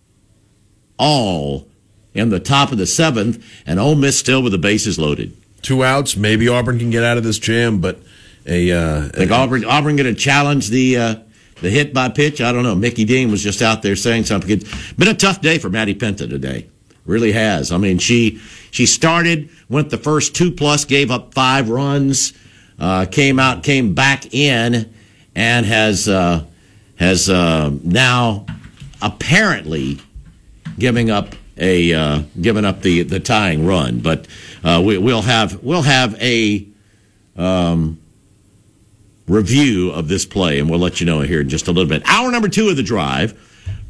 all 0.99 1.66
in 2.14 2.30
the 2.30 2.41
top 2.41 2.72
of 2.72 2.78
the 2.78 2.87
seventh, 2.87 3.45
and 3.66 3.80
Ole 3.80 3.97
Miss 3.97 4.18
still 4.18 4.43
with 4.43 4.53
the 4.53 4.59
bases 4.59 4.99
loaded. 4.99 5.37
Two 5.62 5.82
outs. 5.82 6.16
Maybe 6.16 6.49
Auburn 6.49 6.78
can 6.78 6.91
get 6.91 7.03
out 7.03 7.16
of 7.16 7.24
this 7.24 7.39
jam, 7.39 7.80
but 7.80 7.99
a. 8.47 8.70
Uh, 8.70 9.07
I 9.07 9.09
think 9.09 9.30
Auburn 9.30 9.64
Auburn 9.64 9.97
going 9.97 10.14
to 10.14 10.20
challenge 10.20 10.68
the 10.68 10.97
uh, 10.97 11.14
the 11.61 11.71
hit 11.71 11.95
by 11.95 12.09
pitch. 12.09 12.41
I 12.41 12.53
don't 12.53 12.63
know. 12.63 12.75
Mickey 12.75 13.05
Dean 13.05 13.31
was 13.31 13.43
just 13.43 13.63
out 13.63 13.83
there 13.83 13.97
saying 13.97 14.25
something. 14.25 14.51
It's 14.51 14.93
been 14.95 15.09
a 15.09 15.15
tough 15.15 15.41
day 15.41 15.59
for 15.59 15.71
Maddie 15.71 15.95
Penta 15.95 16.29
today. 16.29 16.67
Really 17.05 17.33
has. 17.33 17.71
I 17.71 17.79
mean, 17.79 17.99
she 17.99 18.41
she 18.71 18.85
started, 18.85 19.49
went 19.69 19.91
the 19.91 19.97
first 19.99 20.35
two 20.35 20.51
plus, 20.51 20.85
gave 20.85 21.11
up 21.11 21.33
five 21.35 21.69
runs, 21.69 22.33
uh, 22.79 23.07
came 23.07 23.39
out, 23.39 23.63
came 23.63 23.95
back 23.95 24.35
in, 24.35 24.93
and 25.35 25.67
has 25.67 26.09
uh, 26.09 26.45
has 26.97 27.31
uh, 27.31 27.71
now 27.83 28.45
apparently 29.01 29.99
giving 30.79 31.11
up 31.11 31.35
a 31.59 31.93
uh, 31.95 32.23
giving 32.41 32.65
up 32.65 32.83
the 32.83 33.03
the 33.03 33.21
tying 33.21 33.65
run. 33.65 34.01
But 34.01 34.27
uh, 34.65 34.83
we, 34.85 34.99
we'll 34.99 35.23
have 35.23 35.63
we'll 35.63 35.83
have 35.83 36.21
a 36.21 36.67
um, 37.37 38.01
review 39.27 39.91
of 39.91 40.09
this 40.09 40.24
play, 40.24 40.59
and 40.59 40.70
we'll 40.70 40.79
let 40.79 41.01
you 41.01 41.07
know 41.07 41.20
here 41.20 41.41
in 41.41 41.49
just 41.49 41.68
a 41.68 41.72
little 41.72 41.89
bit. 41.89 42.03
Hour 42.07 42.31
number 42.31 42.49
two 42.49 42.68
of 42.68 42.77
the 42.77 42.83
drive. 42.83 43.35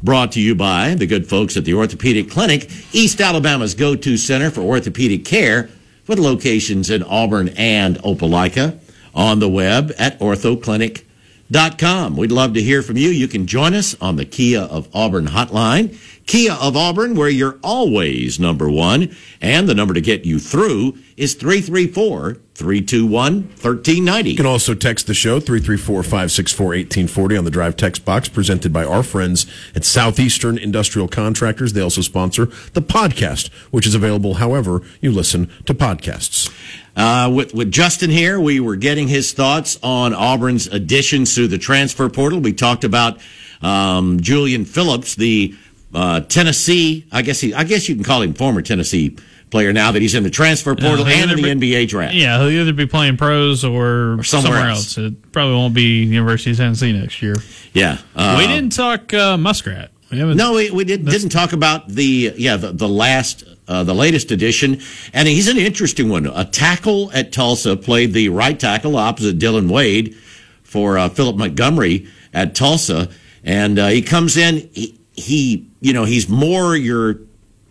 Brought 0.01 0.31
to 0.33 0.41
you 0.41 0.55
by 0.55 0.95
the 0.95 1.07
good 1.07 1.27
folks 1.27 1.57
at 1.57 1.65
the 1.65 1.73
Orthopedic 1.73 2.29
Clinic, 2.29 2.69
East 2.93 3.19
Alabama's 3.19 3.73
go 3.73 3.95
to 3.95 4.17
center 4.17 4.51
for 4.51 4.61
orthopedic 4.61 5.25
care, 5.25 5.69
with 6.07 6.19
locations 6.19 6.89
in 6.89 7.03
Auburn 7.03 7.49
and 7.57 7.97
Opelika. 7.99 8.79
On 9.13 9.39
the 9.39 9.49
web 9.49 9.91
at 9.97 10.19
orthoclinic.com. 10.19 12.17
We'd 12.17 12.31
love 12.31 12.53
to 12.53 12.61
hear 12.61 12.83
from 12.83 12.97
you. 12.97 13.09
You 13.09 13.27
can 13.27 13.47
join 13.47 13.73
us 13.73 13.95
on 13.99 14.15
the 14.15 14.25
Kia 14.25 14.61
of 14.61 14.87
Auburn 14.95 15.25
hotline. 15.25 15.97
Kia 16.27 16.53
of 16.53 16.77
Auburn, 16.77 17.15
where 17.15 17.29
you're 17.29 17.57
always 17.63 18.37
number 18.39 18.69
one. 18.69 19.15
And 19.41 19.67
the 19.67 19.73
number 19.73 19.93
to 19.93 20.01
get 20.01 20.25
you 20.25 20.39
through 20.39 20.97
is 21.15 21.33
334 21.35 22.37
321 22.53 23.43
1390. 23.43 24.31
You 24.31 24.35
can 24.35 24.45
also 24.45 24.73
text 24.73 25.07
the 25.07 25.13
show 25.13 25.39
334-564-1840 25.39 27.37
on 27.37 27.45
the 27.45 27.51
drive 27.51 27.77
text 27.77 28.03
box 28.03 28.27
presented 28.27 28.73
by 28.73 28.83
our 28.83 29.03
friends 29.03 29.45
at 29.73 29.85
Southeastern 29.85 30.57
Industrial 30.57 31.07
Contractors. 31.07 31.71
They 31.73 31.81
also 31.81 32.01
sponsor 32.01 32.47
the 32.73 32.81
podcast, 32.81 33.47
which 33.71 33.87
is 33.87 33.95
available 33.95 34.33
however 34.35 34.81
you 34.99 35.11
listen 35.13 35.49
to 35.65 35.73
podcasts. 35.73 36.53
Uh, 36.97 37.31
with, 37.33 37.53
with 37.53 37.71
Justin 37.71 38.09
here, 38.09 38.39
we 38.39 38.59
were 38.59 38.75
getting 38.75 39.07
his 39.07 39.31
thoughts 39.31 39.79
on 39.81 40.13
Auburn's 40.13 40.67
additions 40.67 41.35
through 41.35 41.47
the 41.47 41.59
transfer 41.59 42.09
portal. 42.09 42.39
We 42.39 42.51
talked 42.53 42.83
about 42.83 43.19
um, 43.61 44.19
Julian 44.19 44.65
Phillips, 44.65 45.15
the 45.15 45.55
uh, 45.93 46.21
Tennessee. 46.21 47.05
I 47.11 47.21
guess 47.21 47.39
he. 47.39 47.53
I 47.53 47.63
guess 47.63 47.87
you 47.89 47.95
can 47.95 48.03
call 48.03 48.21
him 48.21 48.33
former 48.33 48.61
Tennessee 48.61 49.17
player 49.49 49.71
now 49.71 49.91
that 49.91 50.01
he's 50.01 50.15
in 50.15 50.23
the 50.23 50.29
transfer 50.29 50.75
portal 50.75 51.05
he'll 51.05 51.07
and 51.07 51.31
in 51.31 51.37
the 51.37 51.55
be- 51.55 51.69
NBA 51.69 51.87
draft. 51.87 52.13
Yeah, 52.13 52.37
he'll 52.39 52.49
either 52.49 52.73
be 52.73 52.85
playing 52.85 53.17
pros 53.17 53.63
or, 53.63 54.21
somewhere 54.23 54.51
somewhere, 54.51 54.69
else. 54.69 54.97
else. 54.97 55.11
It 55.11 55.31
probably 55.31 55.55
won't 55.55 55.73
be 55.73 56.03
University 56.03 56.51
of 56.51 56.57
Tennessee 56.57 56.91
next 56.91 57.21
year. 57.21 57.35
Yeah. 57.73 57.97
Uh, 58.15 58.35
we 58.37 58.47
didn't 58.47 58.73
talk 58.73 59.13
uh, 59.13 59.37
Muskrat. 59.37 59.91
We. 60.11 60.17
No, 60.35 60.53
we, 60.53 60.71
we 60.71 60.85
did, 60.85 61.05
didn't 61.05 61.29
talk 61.29 61.51
about 61.51 61.89
the 61.89 62.33
yeah 62.37 62.55
the, 62.55 62.71
the 62.71 62.87
last 62.87 63.43
uh, 63.67 63.83
the 63.83 63.93
latest 63.93 64.31
edition, 64.31 64.79
and 65.13 65.27
he's 65.27 65.49
an 65.49 65.57
interesting 65.57 66.07
one. 66.07 66.25
A 66.27 66.45
tackle 66.45 67.11
at 67.11 67.33
Tulsa 67.33 67.75
played 67.75 68.13
the 68.13 68.29
right 68.29 68.57
tackle 68.57 68.95
opposite 68.95 69.37
Dillon 69.37 69.67
Wade 69.67 70.15
for 70.63 70.97
uh, 70.97 71.09
Philip 71.09 71.35
Montgomery 71.35 72.07
at 72.33 72.55
Tulsa, 72.55 73.09
and 73.43 73.77
uh, 73.77 73.87
he 73.87 74.01
comes 74.01 74.37
in. 74.37 74.69
He, 74.73 74.96
he 75.17 75.67
you 75.81 75.93
know 75.93 76.05
he's 76.05 76.29
more 76.29 76.75
your 76.75 77.19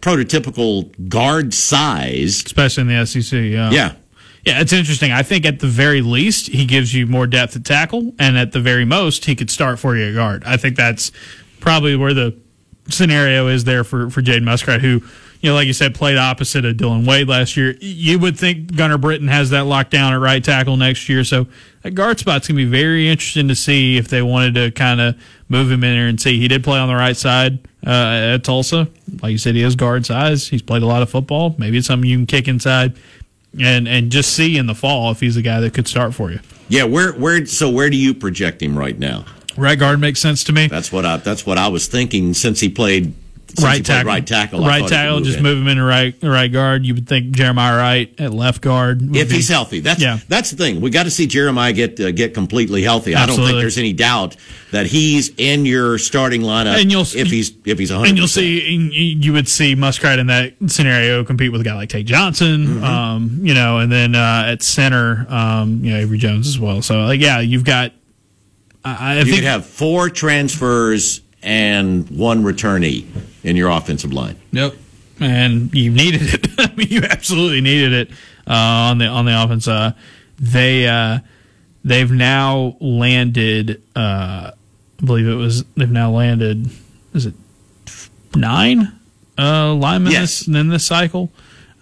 prototypical 0.00 1.08
guard 1.08 1.54
size. 1.54 2.42
especially 2.44 2.82
in 2.82 2.88
the 2.88 3.06
SEC. 3.06 3.32
Yeah. 3.32 3.70
Yeah. 3.70 3.92
Yeah, 4.44 4.60
it's 4.60 4.72
interesting. 4.72 5.10
I 5.10 5.24
think 5.24 5.44
at 5.44 5.58
the 5.58 5.66
very 5.66 6.02
least, 6.02 6.46
he 6.46 6.66
gives 6.66 6.94
you 6.94 7.08
more 7.08 7.26
depth 7.26 7.56
at 7.56 7.64
tackle, 7.64 8.14
and 8.20 8.38
at 8.38 8.52
the 8.52 8.60
very 8.60 8.84
most, 8.84 9.24
he 9.24 9.34
could 9.34 9.50
start 9.50 9.80
for 9.80 9.96
you 9.96 10.10
at 10.10 10.14
guard. 10.14 10.44
I 10.44 10.56
think 10.56 10.76
that's 10.76 11.10
probably 11.58 11.96
where 11.96 12.14
the 12.14 12.36
scenario 12.88 13.48
is 13.48 13.64
there 13.64 13.82
for, 13.82 14.08
for 14.08 14.22
Jade 14.22 14.44
Muskrat, 14.44 14.82
who, 14.82 15.02
you 15.46 15.52
know, 15.52 15.54
like 15.54 15.68
you 15.68 15.72
said, 15.72 15.94
played 15.94 16.16
opposite 16.16 16.64
of 16.64 16.76
Dillon 16.76 17.06
Wade 17.06 17.28
last 17.28 17.56
year. 17.56 17.76
You 17.80 18.18
would 18.18 18.36
think 18.36 18.74
Gunnar 18.74 18.98
Britton 18.98 19.28
has 19.28 19.50
that 19.50 19.64
locked 19.64 19.92
down 19.92 20.12
at 20.12 20.16
right 20.16 20.42
tackle 20.42 20.76
next 20.76 21.08
year. 21.08 21.22
So 21.22 21.46
that 21.82 21.92
guard 21.92 22.18
spot's 22.18 22.48
going 22.48 22.58
to 22.58 22.64
be 22.64 22.68
very 22.68 23.08
interesting 23.08 23.46
to 23.46 23.54
see 23.54 23.96
if 23.96 24.08
they 24.08 24.22
wanted 24.22 24.56
to 24.56 24.72
kind 24.72 25.00
of 25.00 25.14
move 25.48 25.70
him 25.70 25.84
in 25.84 25.94
there 25.94 26.08
and 26.08 26.20
see. 26.20 26.40
He 26.40 26.48
did 26.48 26.64
play 26.64 26.80
on 26.80 26.88
the 26.88 26.96
right 26.96 27.16
side 27.16 27.60
uh, 27.86 28.34
at 28.34 28.42
Tulsa. 28.42 28.88
Like 29.22 29.30
you 29.30 29.38
said, 29.38 29.54
he 29.54 29.60
has 29.60 29.76
guard 29.76 30.04
size. 30.04 30.48
He's 30.48 30.62
played 30.62 30.82
a 30.82 30.86
lot 30.86 31.02
of 31.02 31.10
football. 31.10 31.54
Maybe 31.58 31.78
it's 31.78 31.86
something 31.86 32.10
you 32.10 32.16
can 32.16 32.26
kick 32.26 32.48
inside 32.48 32.98
and 33.60 33.86
and 33.86 34.10
just 34.10 34.34
see 34.34 34.58
in 34.58 34.66
the 34.66 34.74
fall 34.74 35.12
if 35.12 35.20
he's 35.20 35.36
a 35.36 35.42
guy 35.42 35.60
that 35.60 35.74
could 35.74 35.86
start 35.86 36.12
for 36.12 36.32
you. 36.32 36.40
Yeah, 36.68 36.82
where 36.82 37.12
where 37.12 37.46
so 37.46 37.70
where 37.70 37.88
do 37.88 37.96
you 37.96 38.14
project 38.14 38.60
him 38.60 38.76
right 38.76 38.98
now? 38.98 39.26
Right 39.56 39.78
guard 39.78 40.00
makes 40.00 40.18
sense 40.18 40.42
to 40.42 40.52
me. 40.52 40.66
That's 40.66 40.90
what 40.90 41.06
I 41.06 41.18
that's 41.18 41.46
what 41.46 41.56
I 41.56 41.68
was 41.68 41.86
thinking 41.86 42.34
since 42.34 42.58
he 42.58 42.68
played 42.68 43.14
right 43.62 43.84
tackle, 43.84 44.08
right 44.08 44.26
tackle, 44.26 44.64
I 44.64 44.68
right 44.80 44.88
tackle. 44.88 45.20
Just 45.20 45.38
in. 45.38 45.42
move 45.42 45.58
him 45.58 45.68
into 45.68 45.84
right 45.84 46.14
right 46.22 46.50
guard. 46.52 46.84
You 46.84 46.94
would 46.94 47.08
think 47.08 47.30
Jeremiah 47.32 47.76
Wright 47.76 48.14
at 48.20 48.32
left 48.32 48.60
guard 48.60 49.00
would 49.02 49.16
if 49.16 49.28
be- 49.30 49.36
he's 49.36 49.48
healthy. 49.48 49.80
That's 49.80 50.00
Yeah. 50.00 50.18
that's 50.28 50.50
the 50.50 50.56
thing. 50.56 50.80
We 50.80 50.90
got 50.90 51.04
to 51.04 51.10
see 51.10 51.26
Jeremiah 51.26 51.72
get 51.72 51.98
uh, 52.00 52.10
get 52.12 52.34
completely 52.34 52.82
healthy. 52.82 53.14
I 53.14 53.26
don't 53.26 53.36
think 53.36 53.58
there's 53.58 53.78
any 53.78 53.92
doubt 53.92 54.36
that 54.72 54.86
he's 54.86 55.30
in 55.36 55.64
your 55.64 55.98
starting 55.98 56.42
lineup. 56.42 56.80
And 56.80 56.90
you'll- 56.90 57.02
if 57.02 57.28
he's 57.30 57.52
if 57.64 57.78
he's 57.78 57.90
100. 57.90 58.08
And 58.08 58.18
you'll 58.18 58.28
see, 58.28 58.74
and 58.74 58.92
you 58.92 59.04
you 59.20 59.32
would 59.32 59.48
see 59.48 59.74
Muskrat 59.74 60.18
in 60.18 60.26
that 60.28 60.54
scenario 60.66 61.24
compete 61.24 61.52
with 61.52 61.60
a 61.60 61.64
guy 61.64 61.74
like 61.74 61.88
Tate 61.88 62.06
Johnson, 62.06 62.66
Mm-hmm. 62.66 62.84
um, 62.84 63.40
you 63.42 63.54
know, 63.54 63.78
and 63.78 63.90
then 63.90 64.14
uh, 64.14 64.44
at 64.46 64.62
center, 64.62 65.26
um, 65.28 65.84
you 65.84 65.92
know, 65.92 65.98
Avery 65.98 66.18
Jones 66.18 66.46
as 66.48 66.58
well. 66.58 66.82
So, 66.82 67.04
like, 67.04 67.20
yeah, 67.20 67.40
you've 67.40 67.64
got. 67.64 67.92
I, 68.84 69.14
I 69.14 69.18
you 69.18 69.24
think 69.24 69.36
could 69.38 69.44
have 69.44 69.66
four 69.66 70.10
transfers 70.10 71.20
and 71.42 72.08
one 72.10 72.42
returnee 72.44 73.04
in 73.46 73.56
your 73.56 73.70
offensive 73.70 74.12
line. 74.12 74.36
Yep. 74.52 74.74
And 75.20 75.72
you 75.74 75.90
needed 75.90 76.34
it. 76.34 76.46
I 76.58 76.74
mean, 76.74 76.88
you 76.90 77.02
absolutely 77.02 77.60
needed 77.62 77.92
it 77.92 78.10
uh, 78.46 78.52
on 78.90 78.98
the 78.98 79.06
on 79.06 79.24
the 79.24 79.42
offense. 79.42 79.66
Uh, 79.66 79.92
they 80.38 80.86
uh, 80.86 81.20
they've 81.84 82.10
now 82.10 82.76
landed. 82.80 83.82
Uh, 83.96 84.50
I 85.00 85.04
believe 85.04 85.26
it 85.26 85.34
was 85.34 85.64
they've 85.76 85.90
now 85.90 86.10
landed. 86.10 86.68
Is 87.14 87.24
it 87.26 87.34
nine 88.34 88.92
uh, 89.38 89.72
linemen 89.74 90.12
Yes. 90.12 90.40
this, 90.40 90.48
in 90.48 90.68
this 90.68 90.84
cycle? 90.84 91.30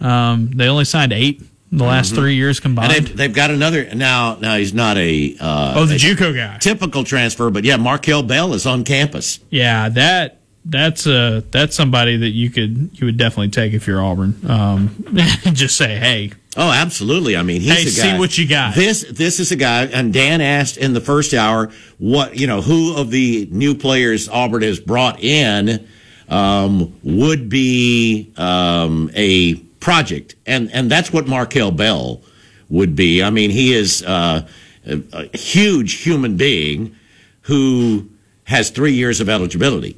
Um, 0.00 0.50
they 0.54 0.68
only 0.68 0.84
signed 0.84 1.12
eight 1.12 1.42
the 1.72 1.84
last 1.84 2.14
three 2.14 2.34
years 2.36 2.60
Mm-hmm. 2.60 2.78
And 2.78 2.78
combined. 2.88 3.06
they've, 3.06 3.16
they've 3.16 3.34
got 3.34 3.50
another 3.50 3.92
now. 3.94 4.36
Now 4.36 4.56
he's 4.56 4.74
not 4.74 4.96
a 4.96 5.36
uh, 5.40 5.74
oh, 5.76 5.86
the 5.86 5.96
JUCO 5.96 6.34
guy. 6.36 6.58
typical 6.58 7.02
transfer, 7.04 7.50
but 7.50 7.64
yeah, 7.64 7.76
Markel 7.76 8.22
Bell 8.22 8.54
is 8.54 8.64
on 8.66 8.84
campus. 8.84 9.40
Yeah, 9.50 9.88
that 9.88 10.38
that's 10.64 11.06
uh 11.06 11.42
that's 11.50 11.76
somebody 11.76 12.16
that 12.16 12.30
you 12.30 12.50
could 12.50 12.90
you 12.94 13.06
would 13.06 13.16
definitely 13.16 13.50
take 13.50 13.72
if 13.72 13.86
you're 13.86 14.02
Auburn. 14.02 14.38
Um, 14.48 15.04
just 15.52 15.76
say, 15.76 15.96
hey, 15.96 16.32
Oh, 16.56 16.70
absolutely. 16.70 17.36
I 17.36 17.42
mean, 17.42 17.60
he's 17.60 17.72
Hey, 17.72 17.82
a 17.82 17.90
see 17.90 18.18
what 18.18 18.38
you 18.38 18.46
got. 18.46 18.74
This 18.74 19.04
this 19.10 19.40
is 19.40 19.50
a 19.50 19.56
guy, 19.56 19.84
and 19.86 20.12
Dan 20.12 20.40
asked 20.40 20.76
in 20.76 20.92
the 20.92 21.00
first 21.00 21.34
hour 21.34 21.70
what 21.98 22.38
you 22.38 22.46
know 22.46 22.60
who 22.60 22.96
of 22.96 23.10
the 23.10 23.48
new 23.50 23.74
players 23.74 24.28
Auburn 24.28 24.62
has 24.62 24.78
brought 24.78 25.20
in 25.22 25.86
um, 26.28 26.94
would 27.02 27.48
be 27.48 28.32
um, 28.36 29.10
a 29.14 29.56
project, 29.80 30.36
and 30.46 30.70
and 30.72 30.90
that's 30.90 31.12
what 31.12 31.26
Markel 31.26 31.72
Bell 31.72 32.22
would 32.68 32.94
be. 32.94 33.22
I 33.22 33.30
mean, 33.30 33.50
he 33.50 33.74
is 33.74 34.04
uh, 34.04 34.46
a, 34.86 35.02
a 35.12 35.36
huge 35.36 36.02
human 36.02 36.36
being 36.36 36.94
who 37.42 38.08
has 38.44 38.70
three 38.70 38.92
years 38.92 39.20
of 39.20 39.28
eligibility. 39.28 39.96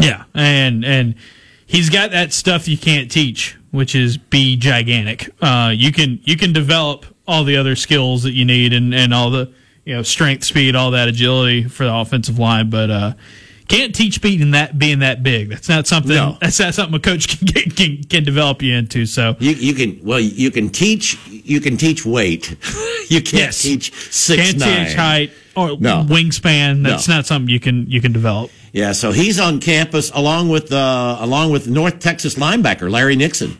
Yeah, 0.00 0.24
and 0.34 0.84
and 0.84 1.14
he's 1.66 1.90
got 1.90 2.10
that 2.10 2.32
stuff 2.32 2.68
you 2.68 2.78
can't 2.78 3.10
teach, 3.10 3.56
which 3.70 3.94
is 3.94 4.16
be 4.16 4.56
gigantic. 4.56 5.30
Uh, 5.40 5.72
you 5.74 5.92
can 5.92 6.20
you 6.24 6.36
can 6.36 6.52
develop 6.52 7.06
all 7.26 7.44
the 7.44 7.56
other 7.56 7.76
skills 7.76 8.22
that 8.22 8.32
you 8.32 8.44
need 8.44 8.72
and 8.72 8.94
and 8.94 9.12
all 9.14 9.30
the 9.30 9.52
you 9.84 9.94
know 9.94 10.02
strength, 10.02 10.44
speed, 10.44 10.74
all 10.76 10.90
that 10.92 11.08
agility 11.08 11.64
for 11.64 11.84
the 11.84 11.94
offensive 11.94 12.38
line, 12.38 12.70
but 12.70 12.90
uh, 12.90 13.12
can't 13.68 13.94
teach 13.94 14.20
being 14.22 14.52
that 14.52 14.78
being 14.78 15.00
that 15.00 15.22
big. 15.22 15.50
That's 15.50 15.68
not 15.68 15.86
something. 15.86 16.14
No. 16.14 16.36
That's 16.40 16.58
not 16.58 16.74
something 16.74 16.94
a 16.96 17.00
coach 17.00 17.28
can 17.38 17.46
get, 17.46 17.76
can 17.76 18.02
can 18.04 18.24
develop 18.24 18.62
you 18.62 18.74
into. 18.74 19.06
So 19.06 19.36
You, 19.38 19.52
you 19.52 19.74
can 19.74 20.00
well 20.02 20.20
you 20.20 20.50
can 20.50 20.70
teach 20.70 21.18
you 21.28 21.60
can 21.60 21.76
teach 21.76 22.04
weight. 22.04 22.50
you 23.08 23.20
can't 23.20 23.32
Yes. 23.34 23.62
teach 23.62 23.92
six 24.10 24.42
can't 24.42 24.58
nine. 24.58 24.86
teach 24.86 24.94
height 24.96 25.30
or 25.54 25.76
No. 25.78 26.04
wingspan. 26.08 26.82
That's 26.82 27.06
No. 27.08 27.16
not 27.16 27.26
something 27.26 27.48
you 27.48 27.60
can 27.60 27.88
you 27.90 28.00
can 28.00 28.12
develop. 28.12 28.50
Yeah, 28.72 28.92
so 28.92 29.12
he's 29.12 29.40
on 29.40 29.60
campus 29.60 30.10
along 30.14 30.50
with 30.50 30.72
uh, 30.72 31.16
along 31.20 31.52
with 31.52 31.68
North 31.68 32.00
Texas 32.00 32.34
linebacker 32.34 32.90
Larry 32.90 33.16
Nixon. 33.16 33.58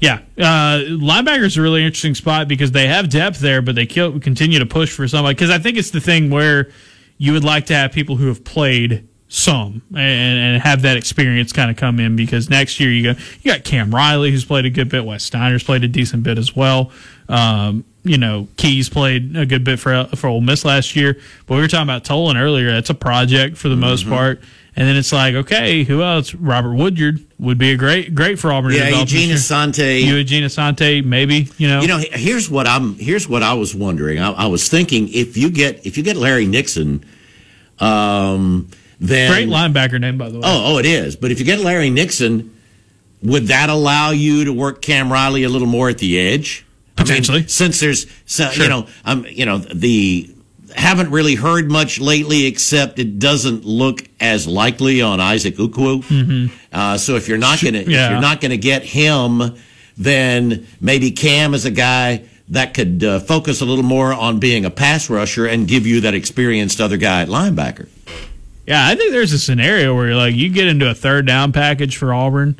Yeah, 0.00 0.18
uh, 0.36 0.80
linebacker's 0.88 1.56
a 1.56 1.62
really 1.62 1.84
interesting 1.84 2.16
spot 2.16 2.48
because 2.48 2.72
they 2.72 2.88
have 2.88 3.08
depth 3.08 3.38
there, 3.38 3.62
but 3.62 3.76
they 3.76 3.86
kill, 3.86 4.18
continue 4.18 4.58
to 4.58 4.66
push 4.66 4.90
for 4.90 5.06
somebody. 5.06 5.34
Because 5.34 5.50
I 5.50 5.58
think 5.58 5.76
it's 5.78 5.90
the 5.90 6.00
thing 6.00 6.28
where 6.28 6.70
you 7.18 7.32
would 7.34 7.44
like 7.44 7.66
to 7.66 7.74
have 7.76 7.92
people 7.92 8.16
who 8.16 8.26
have 8.26 8.42
played 8.42 9.06
some 9.32 9.80
and, 9.90 10.38
and 10.38 10.62
have 10.62 10.82
that 10.82 10.98
experience 10.98 11.52
kind 11.52 11.70
of 11.70 11.76
come 11.76 11.98
in. 11.98 12.16
Because 12.16 12.50
next 12.50 12.78
year 12.78 12.90
you 12.90 13.14
go, 13.14 13.20
you 13.40 13.50
got 13.50 13.64
Cam 13.64 13.94
Riley 13.94 14.30
who's 14.30 14.44
played 14.44 14.66
a 14.66 14.70
good 14.70 14.88
bit, 14.88 15.04
Wes 15.04 15.24
Steiner's 15.24 15.62
played 15.62 15.84
a 15.84 15.88
decent 15.88 16.22
bit 16.22 16.38
as 16.38 16.54
well. 16.54 16.90
Um, 17.28 17.84
you 18.04 18.18
know, 18.18 18.48
Keys 18.56 18.88
played 18.88 19.36
a 19.36 19.46
good 19.46 19.64
bit 19.64 19.78
for 19.78 20.04
for 20.16 20.26
Ole 20.26 20.40
Miss 20.40 20.64
last 20.64 20.96
year, 20.96 21.14
but 21.46 21.54
we 21.54 21.60
were 21.60 21.68
talking 21.68 21.84
about 21.84 22.04
Tolan 22.04 22.38
earlier. 22.38 22.72
That's 22.72 22.90
a 22.90 22.94
project 22.94 23.56
for 23.56 23.68
the 23.68 23.76
most 23.76 24.08
part. 24.08 24.42
And 24.74 24.88
then 24.88 24.96
it's 24.96 25.12
like, 25.12 25.34
okay, 25.34 25.84
who 25.84 26.02
else? 26.02 26.34
Robert 26.34 26.74
Woodyard 26.74 27.20
would 27.38 27.58
be 27.58 27.72
a 27.72 27.76
great, 27.76 28.14
great 28.14 28.38
for 28.38 28.50
Auburn. 28.50 28.72
Yeah, 28.72 28.88
Eugene. 28.88 29.28
Asante. 29.30 30.02
Eugene 30.02 30.44
Asante, 30.44 31.04
maybe 31.04 31.48
you 31.58 31.68
know. 31.68 31.82
You 31.82 31.88
know, 31.88 31.98
here's 31.98 32.48
what 32.50 32.66
I'm. 32.66 32.94
Here's 32.94 33.28
what 33.28 33.42
I 33.42 33.52
was 33.52 33.74
wondering. 33.74 34.18
I, 34.18 34.30
I 34.32 34.46
was 34.46 34.68
thinking 34.68 35.08
if 35.08 35.36
you 35.36 35.50
get 35.50 35.86
if 35.86 35.98
you 35.98 36.02
get 36.02 36.16
Larry 36.16 36.46
Nixon, 36.46 37.04
um, 37.80 38.70
then 39.02 39.30
great 39.30 39.48
linebacker 39.48 40.00
name 40.00 40.16
by 40.18 40.28
the 40.30 40.36
way. 40.36 40.42
Oh, 40.44 40.74
oh, 40.74 40.78
it 40.78 40.86
is. 40.86 41.16
But 41.16 41.30
if 41.30 41.38
you 41.38 41.44
get 41.44 41.58
Larry 41.60 41.90
Nixon, 41.90 42.56
would 43.22 43.48
that 43.48 43.68
allow 43.68 44.10
you 44.10 44.44
to 44.46 44.52
work 44.52 44.80
Cam 44.82 45.12
Riley 45.12 45.42
a 45.44 45.48
little 45.48 45.68
more 45.68 45.88
at 45.88 45.98
the 45.98 46.18
edge? 46.18 46.64
I 46.96 47.02
mean, 47.02 47.06
Potentially. 47.08 47.46
since 47.48 47.80
there's, 47.80 48.06
so, 48.26 48.50
Sure. 48.50 48.64
you 48.64 48.68
know, 48.70 48.86
um, 49.04 49.24
you 49.28 49.44
know, 49.46 49.58
the 49.58 50.28
haven't 50.76 51.10
really 51.10 51.34
heard 51.34 51.70
much 51.70 52.00
lately, 52.00 52.46
except 52.46 52.98
it 52.98 53.18
doesn't 53.18 53.64
look 53.64 54.02
as 54.20 54.46
likely 54.46 55.02
on 55.02 55.20
Isaac 55.20 55.56
Ukwu. 55.56 56.50
Uh, 56.72 56.96
so 56.98 57.16
if 57.16 57.28
you're 57.28 57.38
not 57.38 57.60
gonna, 57.62 57.78
if 57.78 57.84
Mm-hmm. 57.84 57.90
Yeah. 57.92 58.10
you're 58.12 58.20
not 58.20 58.40
gonna 58.40 58.56
get 58.56 58.82
him, 58.82 59.54
then 59.98 60.66
maybe 60.80 61.10
Cam 61.10 61.54
is 61.54 61.64
a 61.64 61.70
guy 61.70 62.24
that 62.48 62.74
could 62.74 63.02
uh, 63.04 63.20
focus 63.20 63.60
a 63.60 63.64
little 63.64 63.84
more 63.84 64.12
on 64.12 64.38
being 64.38 64.64
a 64.64 64.70
pass 64.70 65.08
rusher 65.10 65.46
and 65.46 65.66
give 65.68 65.86
you 65.86 66.00
that 66.02 66.14
experienced 66.14 66.80
other 66.80 66.96
guy 66.96 67.22
at 67.22 67.28
linebacker. 67.28 67.88
Yeah, 68.66 68.86
I 68.86 68.94
think 68.94 69.12
there's 69.12 69.32
a 69.32 69.38
scenario 69.38 69.94
where 69.94 70.08
you're 70.08 70.16
like 70.16 70.34
you 70.34 70.48
get 70.48 70.68
into 70.68 70.88
a 70.88 70.94
third 70.94 71.26
down 71.26 71.52
package 71.52 71.96
for 71.96 72.14
Auburn, 72.14 72.58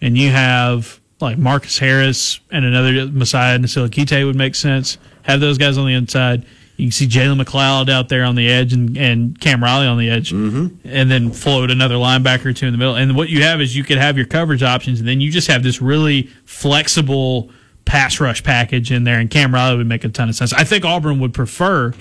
and 0.00 0.16
you 0.16 0.30
have 0.30 1.00
like 1.20 1.38
Marcus 1.38 1.78
Harris 1.78 2.40
and 2.50 2.64
another 2.64 3.06
Mosiah 3.06 3.58
Nasili-Kite 3.58 4.24
would 4.24 4.36
make 4.36 4.54
sense. 4.54 4.98
Have 5.22 5.40
those 5.40 5.58
guys 5.58 5.78
on 5.78 5.86
the 5.86 5.94
inside. 5.94 6.44
You 6.76 6.86
can 6.86 6.92
see 6.92 7.06
Jalen 7.06 7.40
McLeod 7.40 7.90
out 7.90 8.08
there 8.08 8.24
on 8.24 8.34
the 8.34 8.48
edge 8.48 8.72
and, 8.72 8.96
and 8.96 9.38
Cam 9.38 9.62
Riley 9.62 9.86
on 9.86 9.98
the 9.98 10.10
edge, 10.10 10.32
mm-hmm. 10.32 10.74
and 10.84 11.10
then 11.10 11.30
float 11.30 11.70
another 11.70 11.94
linebacker 11.94 12.46
or 12.46 12.52
two 12.52 12.66
in 12.66 12.72
the 12.72 12.78
middle. 12.78 12.96
And 12.96 13.14
what 13.14 13.28
you 13.28 13.42
have 13.42 13.60
is 13.60 13.76
you 13.76 13.84
could 13.84 13.98
have 13.98 14.16
your 14.16 14.26
coverage 14.26 14.62
options, 14.62 14.98
and 14.98 15.06
then 15.08 15.20
you 15.20 15.30
just 15.30 15.48
have 15.48 15.62
this 15.62 15.80
really 15.80 16.30
flexible 16.44 17.50
pass 17.84 18.18
rush 18.20 18.42
package 18.42 18.90
in 18.90 19.04
there. 19.04 19.20
And 19.20 19.30
Cam 19.30 19.54
Riley 19.54 19.76
would 19.76 19.86
make 19.86 20.02
a 20.02 20.08
ton 20.08 20.28
of 20.28 20.34
sense. 20.34 20.52
I 20.52 20.64
think 20.64 20.84
Auburn 20.84 21.20
would 21.20 21.34
prefer 21.34 21.92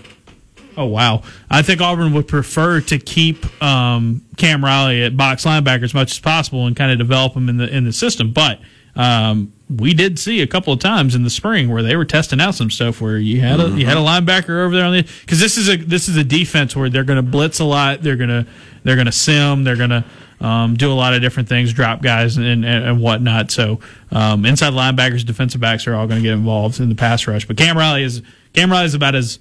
Oh 0.77 0.85
wow! 0.85 1.23
I 1.49 1.61
think 1.61 1.81
Auburn 1.81 2.13
would 2.13 2.27
prefer 2.27 2.81
to 2.81 2.97
keep 2.97 3.61
um, 3.61 4.21
Cam 4.37 4.63
Riley 4.63 5.03
at 5.03 5.17
box 5.17 5.45
linebacker 5.45 5.83
as 5.83 5.93
much 5.93 6.11
as 6.11 6.19
possible 6.19 6.67
and 6.67 6.75
kind 6.75 6.91
of 6.91 6.97
develop 6.97 7.33
him 7.33 7.49
in 7.49 7.57
the 7.57 7.67
in 7.67 7.83
the 7.83 7.93
system. 7.93 8.31
But 8.31 8.59
um, 8.95 9.53
we 9.69 9.93
did 9.93 10.19
see 10.19 10.41
a 10.41 10.47
couple 10.47 10.73
of 10.73 10.79
times 10.79 11.15
in 11.15 11.23
the 11.23 11.29
spring 11.29 11.69
where 11.69 11.83
they 11.83 11.95
were 11.95 12.05
testing 12.05 12.41
out 12.41 12.55
some 12.55 12.69
stuff 12.69 12.99
where 13.01 13.17
you 13.17 13.41
had 13.41 13.59
a 13.59 13.69
you 13.69 13.85
had 13.85 13.97
a 13.97 14.01
linebacker 14.01 14.63
over 14.63 14.75
there 14.75 14.85
on 14.85 14.93
the 14.93 15.01
because 15.21 15.39
this 15.39 15.57
is 15.57 15.69
a 15.69 15.77
this 15.77 16.09
is 16.09 16.17
a 16.17 16.23
defense 16.23 16.75
where 16.75 16.89
they're 16.89 17.03
going 17.03 17.23
to 17.23 17.29
blitz 17.29 17.59
a 17.59 17.65
lot. 17.65 18.01
They're 18.01 18.17
going 18.17 18.29
to 18.29 18.45
they're 18.83 19.01
to 19.01 19.11
sim. 19.11 19.63
They're 19.63 19.77
going 19.77 19.91
to 19.91 20.05
um, 20.41 20.75
do 20.75 20.91
a 20.91 20.95
lot 20.95 21.13
of 21.13 21.21
different 21.21 21.47
things, 21.47 21.71
drop 21.71 22.01
guys 22.01 22.37
and, 22.37 22.45
and, 22.45 22.65
and 22.65 22.99
whatnot. 22.99 23.51
So 23.51 23.79
um, 24.11 24.45
inside 24.45 24.73
linebackers, 24.73 25.25
defensive 25.25 25.61
backs 25.61 25.85
are 25.87 25.95
all 25.95 26.07
going 26.07 26.21
to 26.21 26.23
get 26.23 26.33
involved 26.33 26.79
in 26.79 26.89
the 26.89 26.95
pass 26.95 27.27
rush. 27.27 27.45
But 27.45 27.57
Cam 27.57 27.77
Riley 27.77 28.03
is 28.03 28.21
Cam 28.53 28.71
Riley 28.71 28.85
is 28.85 28.95
about 28.95 29.15
as 29.15 29.39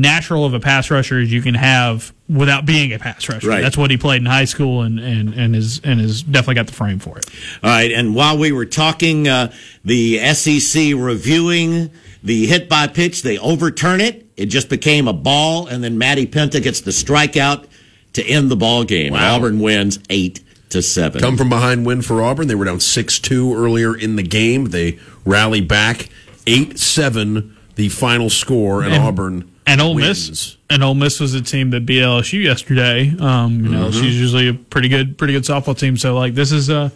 natural 0.00 0.44
of 0.44 0.54
a 0.54 0.60
pass 0.60 0.90
rusher 0.90 1.18
as 1.18 1.32
you 1.32 1.42
can 1.42 1.54
have 1.54 2.12
without 2.28 2.64
being 2.66 2.92
a 2.92 2.98
pass 2.98 3.28
rusher. 3.28 3.48
Right. 3.48 3.62
That's 3.62 3.76
what 3.76 3.90
he 3.90 3.96
played 3.96 4.20
in 4.22 4.26
high 4.26 4.44
school 4.44 4.82
and 4.82 4.98
and 4.98 5.34
and 5.34 5.56
is 5.56 5.80
and 5.82 6.00
has 6.00 6.22
definitely 6.22 6.54
got 6.54 6.66
the 6.68 6.72
frame 6.72 6.98
for 6.98 7.18
it. 7.18 7.28
All 7.62 7.70
right, 7.70 7.90
and 7.90 8.14
while 8.14 8.38
we 8.38 8.52
were 8.52 8.66
talking, 8.66 9.26
uh, 9.28 9.52
the 9.84 10.18
SEC 10.34 10.94
reviewing 10.94 11.90
the 12.22 12.46
hit 12.46 12.68
by 12.68 12.86
pitch, 12.86 13.22
they 13.22 13.38
overturn 13.38 14.00
it. 14.00 14.26
It 14.36 14.46
just 14.46 14.68
became 14.68 15.08
a 15.08 15.12
ball, 15.12 15.66
and 15.66 15.82
then 15.82 15.98
Maddie 15.98 16.26
Penta 16.26 16.62
gets 16.62 16.80
the 16.80 16.90
strikeout 16.92 17.66
to 18.12 18.24
end 18.24 18.50
the 18.50 18.56
ball 18.56 18.84
game. 18.84 19.14
Auburn 19.14 19.60
wins 19.60 19.98
eight 20.10 20.40
to 20.70 20.82
seven. 20.82 21.20
Come 21.20 21.36
from 21.36 21.48
behind 21.48 21.86
win 21.86 22.02
for 22.02 22.22
Auburn. 22.22 22.46
They 22.46 22.54
were 22.54 22.64
down 22.64 22.80
6 22.80 23.18
2 23.20 23.54
earlier 23.54 23.96
in 23.96 24.16
the 24.16 24.22
game. 24.22 24.66
They 24.66 24.98
rally 25.24 25.60
back 25.60 26.08
8 26.46 26.78
7, 26.78 27.56
the 27.76 27.88
final 27.88 28.30
score, 28.30 28.82
and, 28.82 28.94
And- 28.94 29.02
Auburn. 29.02 29.50
And 29.68 29.80
Ole 29.80 29.94
wins. 29.94 30.30
Miss 30.30 30.56
and 30.70 30.82
Ole 30.82 30.94
Miss 30.94 31.20
was 31.20 31.34
a 31.34 31.40
team 31.42 31.70
that 31.70 31.86
beat 31.86 32.00
LSU 32.02 32.42
yesterday. 32.42 33.14
Um, 33.18 33.64
you 33.64 33.70
know, 33.70 33.88
Mm-hmm. 33.88 34.00
she's 34.02 34.18
usually 34.20 34.48
a 34.48 34.54
pretty 34.54 34.88
good 34.88 35.16
pretty 35.18 35.32
good 35.34 35.44
softball 35.44 35.78
team. 35.78 35.96
So 35.96 36.14
like 36.18 36.34
this 36.34 36.50
is 36.52 36.68
a 36.70 36.90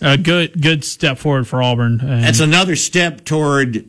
a 0.00 0.18
good 0.18 0.60
good 0.60 0.84
step 0.84 1.18
forward 1.18 1.46
for 1.48 1.62
Auburn. 1.62 2.00
And 2.00 2.22
That's 2.24 2.40
another 2.40 2.76
step 2.76 3.24
toward 3.24 3.84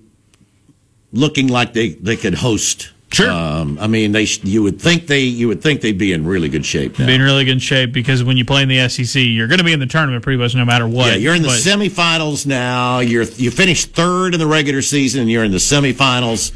looking 1.13 1.47
like 1.47 1.73
they, 1.73 1.89
they 1.89 2.15
could 2.15 2.33
host. 2.35 2.91
Sure. 3.09 3.29
Um, 3.31 3.77
I 3.79 3.87
mean, 3.87 4.11
they 4.11 4.23
you 4.43 4.61
would 4.63 4.81
think 4.81 5.07
they 5.07 5.21
you 5.21 5.47
would 5.47 5.61
think 5.61 5.79
they'd 5.79 5.97
be 5.97 6.11
in 6.11 6.25
really 6.25 6.49
good 6.49 6.65
shape. 6.65 6.99
Now. 6.99 7.05
be 7.05 7.15
in 7.15 7.21
really 7.21 7.45
good 7.45 7.61
shape 7.61 7.93
because 7.93 8.21
when 8.21 8.35
you 8.35 8.43
play 8.43 8.63
in 8.63 8.67
the 8.69 8.89
SEC, 8.89 9.21
you're 9.23 9.47
going 9.47 9.59
to 9.59 9.63
be 9.63 9.71
in 9.71 9.79
the 9.79 9.85
tournament 9.85 10.23
pretty 10.23 10.37
much 10.37 10.55
no 10.55 10.65
matter 10.65 10.85
what. 10.85 11.07
Yeah, 11.11 11.15
you're 11.15 11.33
in 11.35 11.41
the 11.41 11.47
But- 11.47 11.59
semifinals 11.59 12.45
now. 12.45 12.99
You're 12.99 13.23
you 13.23 13.49
finished 13.49 13.91
third 13.91 14.33
in 14.33 14.39
the 14.41 14.47
regular 14.47 14.81
season, 14.81 15.21
and 15.21 15.31
you're 15.31 15.45
in 15.45 15.51
the 15.51 15.57
semifinals. 15.57 16.51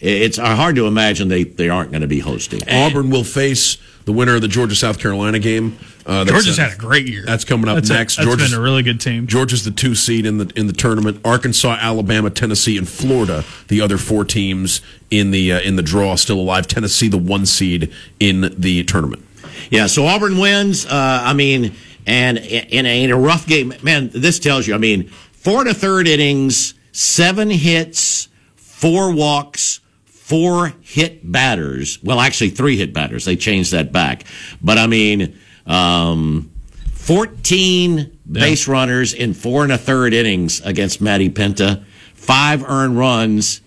It's 0.00 0.36
hard 0.38 0.76
to 0.76 0.86
imagine 0.86 1.28
they, 1.28 1.44
they 1.44 1.68
aren't 1.68 1.90
going 1.90 2.02
to 2.02 2.06
be 2.08 2.18
hosting. 2.20 2.60
Auburn 2.68 3.10
will 3.10 3.24
face 3.24 3.78
the 4.04 4.12
winner 4.12 4.34
of 4.34 4.42
the 4.42 4.48
Georgia 4.48 4.74
South 4.74 4.98
Carolina 4.98 5.38
game. 5.38 5.78
Uh, 6.04 6.24
Georgia's 6.26 6.58
uh, 6.58 6.64
had 6.64 6.74
a 6.74 6.76
great 6.76 7.06
year. 7.06 7.24
That's 7.24 7.44
coming 7.44 7.68
up 7.68 7.76
That's 7.76 7.88
a- 7.88 7.94
next. 7.94 8.16
that's 8.16 8.26
Georgia's 8.26 8.50
been 8.50 8.58
a 8.60 8.62
really 8.62 8.82
good 8.82 9.00
team. 9.00 9.26
Georgia's 9.26 9.64
the 9.64 9.70
two 9.70 9.94
seed 9.94 10.26
in 10.26 10.36
the 10.36 10.52
in 10.56 10.66
the 10.66 10.74
tournament. 10.74 11.20
Arkansas, 11.24 11.78
Alabama, 11.80 12.28
Tennessee, 12.28 12.76
and 12.76 12.86
Florida, 12.86 13.44
the 13.68 13.80
other 13.80 13.96
four 13.96 14.24
teams 14.26 14.82
in 15.10 15.30
the 15.30 15.52
uh, 15.54 15.60
in 15.60 15.76
the 15.76 15.82
draw, 15.82 16.16
still 16.16 16.38
alive. 16.40 16.66
Tennessee, 16.66 17.08
the 17.08 17.16
one 17.16 17.46
seed 17.46 17.90
in 18.20 18.52
the 18.58 18.84
tournament. 18.84 19.24
Yeah, 19.70 19.86
so 19.86 20.04
Auburn 20.06 20.36
wins. 20.36 20.84
Uh, 20.84 20.90
I 21.24 21.32
mean, 21.32 21.74
and 22.06 22.36
in 22.36 22.84
a, 22.84 23.04
in 23.04 23.10
a 23.10 23.16
rough 23.18 23.46
game, 23.46 23.72
man, 23.82 24.10
this 24.12 24.38
tells 24.38 24.66
you. 24.66 24.74
I 24.74 24.78
mean, 24.78 25.04
four 25.08 25.64
to 25.64 25.72
third 25.72 26.06
innings, 26.06 26.74
seven 26.92 27.48
hits, 27.48 28.28
four 28.56 29.14
walks, 29.14 29.80
four 30.24 30.72
hit 30.80 31.30
batters. 31.30 32.02
Well, 32.02 32.18
actually, 32.18 32.48
three 32.48 32.78
hit 32.78 32.94
batters. 32.94 33.26
They 33.26 33.36
changed 33.36 33.72
that 33.72 33.92
back. 33.92 34.24
But 34.62 34.78
I 34.78 34.86
mean, 34.86 35.38
um, 35.66 36.50
14 36.94 38.18
base 38.32 38.66
runners 38.66 39.12
in 39.12 39.34
four 39.34 39.64
and 39.64 39.72
a 39.72 39.76
third 39.76 40.14
innings 40.14 40.62
against 40.62 41.02
Maddie 41.02 41.28
Penta, 41.28 41.84
five 42.14 42.64
earned 42.64 42.96
runs. 42.96 43.60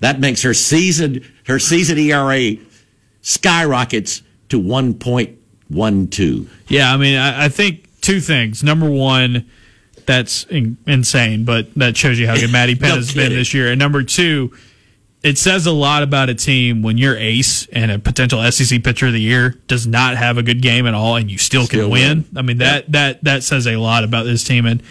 That 0.00 0.20
makes 0.20 0.42
her 0.42 0.52
season 0.52 1.24
her 1.46 1.58
season 1.58 1.96
ERA 1.96 2.56
skyrockets 3.22 4.22
to 4.50 4.60
1.12. 4.60 6.48
Yeah, 6.68 6.92
I 6.92 6.98
mean, 6.98 7.16
I, 7.16 7.46
I 7.46 7.48
think 7.48 7.88
two 8.02 8.20
things. 8.20 8.62
Number 8.62 8.90
one, 8.90 9.50
that's 10.04 10.44
in, 10.44 10.76
insane, 10.86 11.44
but 11.46 11.72
that 11.76 11.96
shows 11.96 12.18
you 12.18 12.26
how 12.26 12.36
good 12.36 12.52
Maddie 12.52 12.74
Penn 12.74 12.90
No 12.90 12.96
has 12.96 13.14
been 13.14 13.32
this 13.32 13.54
year. 13.54 13.70
And 13.70 13.78
number 13.78 14.02
two, 14.02 14.52
it 15.26 15.38
says 15.38 15.66
a 15.66 15.72
lot 15.72 16.02
about 16.02 16.28
a 16.28 16.34
team 16.34 16.82
when 16.82 16.98
your 16.98 17.16
ace 17.16 17.66
and 17.66 17.90
a 17.90 17.98
potential 17.98 18.40
SEC 18.50 18.82
pitcher 18.82 19.08
of 19.08 19.12
the 19.12 19.20
year 19.20 19.50
does 19.66 19.86
not 19.86 20.16
have 20.16 20.38
a 20.38 20.42
good 20.42 20.62
game 20.62 20.86
at 20.86 20.94
all, 20.94 21.16
and 21.16 21.30
you 21.30 21.38
still, 21.38 21.64
Still 21.64 21.82
can 21.84 21.90
win. 21.90 22.18
win. 22.18 22.26
I 22.36 22.42
mean 22.42 22.58
that 22.58 22.92
that 22.92 23.24
that 23.24 23.42
says 23.42 23.66
a 23.66 23.76
lot 23.76 24.04
about 24.04 24.24
this 24.24 24.44
team. 24.44 24.66
And 24.66 24.82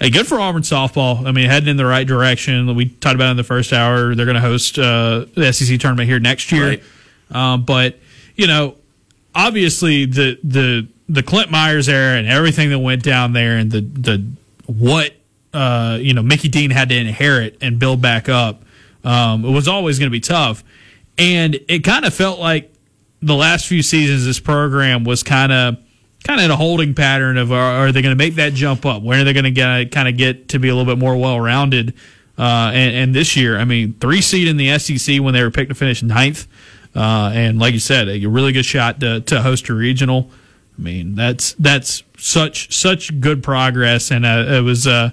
hey, 0.00 0.10
good 0.10 0.26
for 0.26 0.40
Auburn 0.40 0.62
softball. 0.62 1.26
I 1.26 1.32
mean, 1.32 1.48
heading 1.48 1.68
in 1.68 1.76
the 1.76 1.86
right 1.86 2.06
direction. 2.06 2.74
We 2.74 2.86
talked 2.88 3.14
about 3.14 3.30
in 3.30 3.36
the 3.36 3.44
first 3.44 3.72
hour. 3.72 4.14
They're 4.14 4.26
going 4.26 4.34
to 4.34 4.40
host 4.40 4.78
uh, 4.78 5.26
the 5.34 5.52
SEC 5.52 5.78
tournament 5.78 6.08
here 6.08 6.18
next 6.20 6.50
year. 6.52 6.68
Right. 6.68 6.82
Um, 7.30 7.64
but 7.64 7.98
you 8.36 8.46
know, 8.46 8.76
obviously 9.34 10.06
the 10.06 10.38
the 10.42 10.88
the 11.08 11.22
Clint 11.22 11.50
Myers 11.50 11.88
era 11.88 12.16
and 12.16 12.26
everything 12.26 12.70
that 12.70 12.78
went 12.78 13.02
down 13.02 13.32
there, 13.32 13.56
and 13.56 13.70
the 13.70 13.80
the 13.80 14.24
what 14.66 15.12
uh, 15.52 15.98
you 16.00 16.14
know 16.14 16.22
Mickey 16.22 16.48
Dean 16.48 16.70
had 16.70 16.88
to 16.88 16.96
inherit 16.96 17.58
and 17.60 17.78
build 17.78 18.00
back 18.02 18.28
up. 18.28 18.62
Um, 19.04 19.44
it 19.44 19.50
was 19.50 19.68
always 19.68 19.98
going 19.98 20.10
to 20.10 20.12
be 20.12 20.20
tough, 20.20 20.64
and 21.18 21.58
it 21.68 21.84
kind 21.84 22.04
of 22.04 22.14
felt 22.14 22.40
like 22.40 22.72
the 23.20 23.34
last 23.34 23.66
few 23.66 23.82
seasons 23.82 24.24
this 24.24 24.40
program 24.40 25.04
was 25.04 25.22
kind 25.22 25.52
of 25.52 25.78
kind 26.24 26.40
of 26.40 26.44
in 26.46 26.50
a 26.50 26.56
holding 26.56 26.94
pattern 26.94 27.36
of 27.36 27.52
are, 27.52 27.86
are 27.86 27.92
they 27.92 28.02
going 28.02 28.16
to 28.16 28.22
make 28.22 28.36
that 28.36 28.54
jump 28.54 28.84
up? 28.86 29.02
When 29.02 29.20
are 29.20 29.24
they 29.24 29.32
going 29.32 29.54
to 29.54 29.86
kind 29.90 30.08
of 30.08 30.16
get 30.16 30.48
to 30.50 30.58
be 30.58 30.68
a 30.68 30.74
little 30.74 30.90
bit 30.90 30.98
more 30.98 31.16
well 31.16 31.38
rounded? 31.38 31.94
Uh, 32.36 32.72
and, 32.74 32.96
and 32.96 33.14
this 33.14 33.36
year, 33.36 33.58
I 33.58 33.64
mean, 33.64 33.94
three 34.00 34.20
seed 34.20 34.48
in 34.48 34.56
the 34.56 34.76
SEC 34.78 35.20
when 35.20 35.34
they 35.34 35.42
were 35.42 35.50
picked 35.50 35.68
to 35.68 35.74
finish 35.74 36.02
ninth, 36.02 36.48
uh, 36.96 37.30
and 37.32 37.58
like 37.58 37.74
you 37.74 37.80
said, 37.80 38.08
a 38.08 38.26
really 38.26 38.52
good 38.52 38.64
shot 38.64 39.00
to, 39.00 39.20
to 39.20 39.42
host 39.42 39.68
a 39.68 39.74
regional. 39.74 40.30
I 40.76 40.82
mean, 40.82 41.14
that's 41.14 41.52
that's 41.54 42.02
such 42.18 42.76
such 42.76 43.20
good 43.20 43.42
progress, 43.44 44.10
and 44.10 44.26
uh, 44.26 44.46
it 44.48 44.62
was 44.62 44.88
uh, 44.88 45.10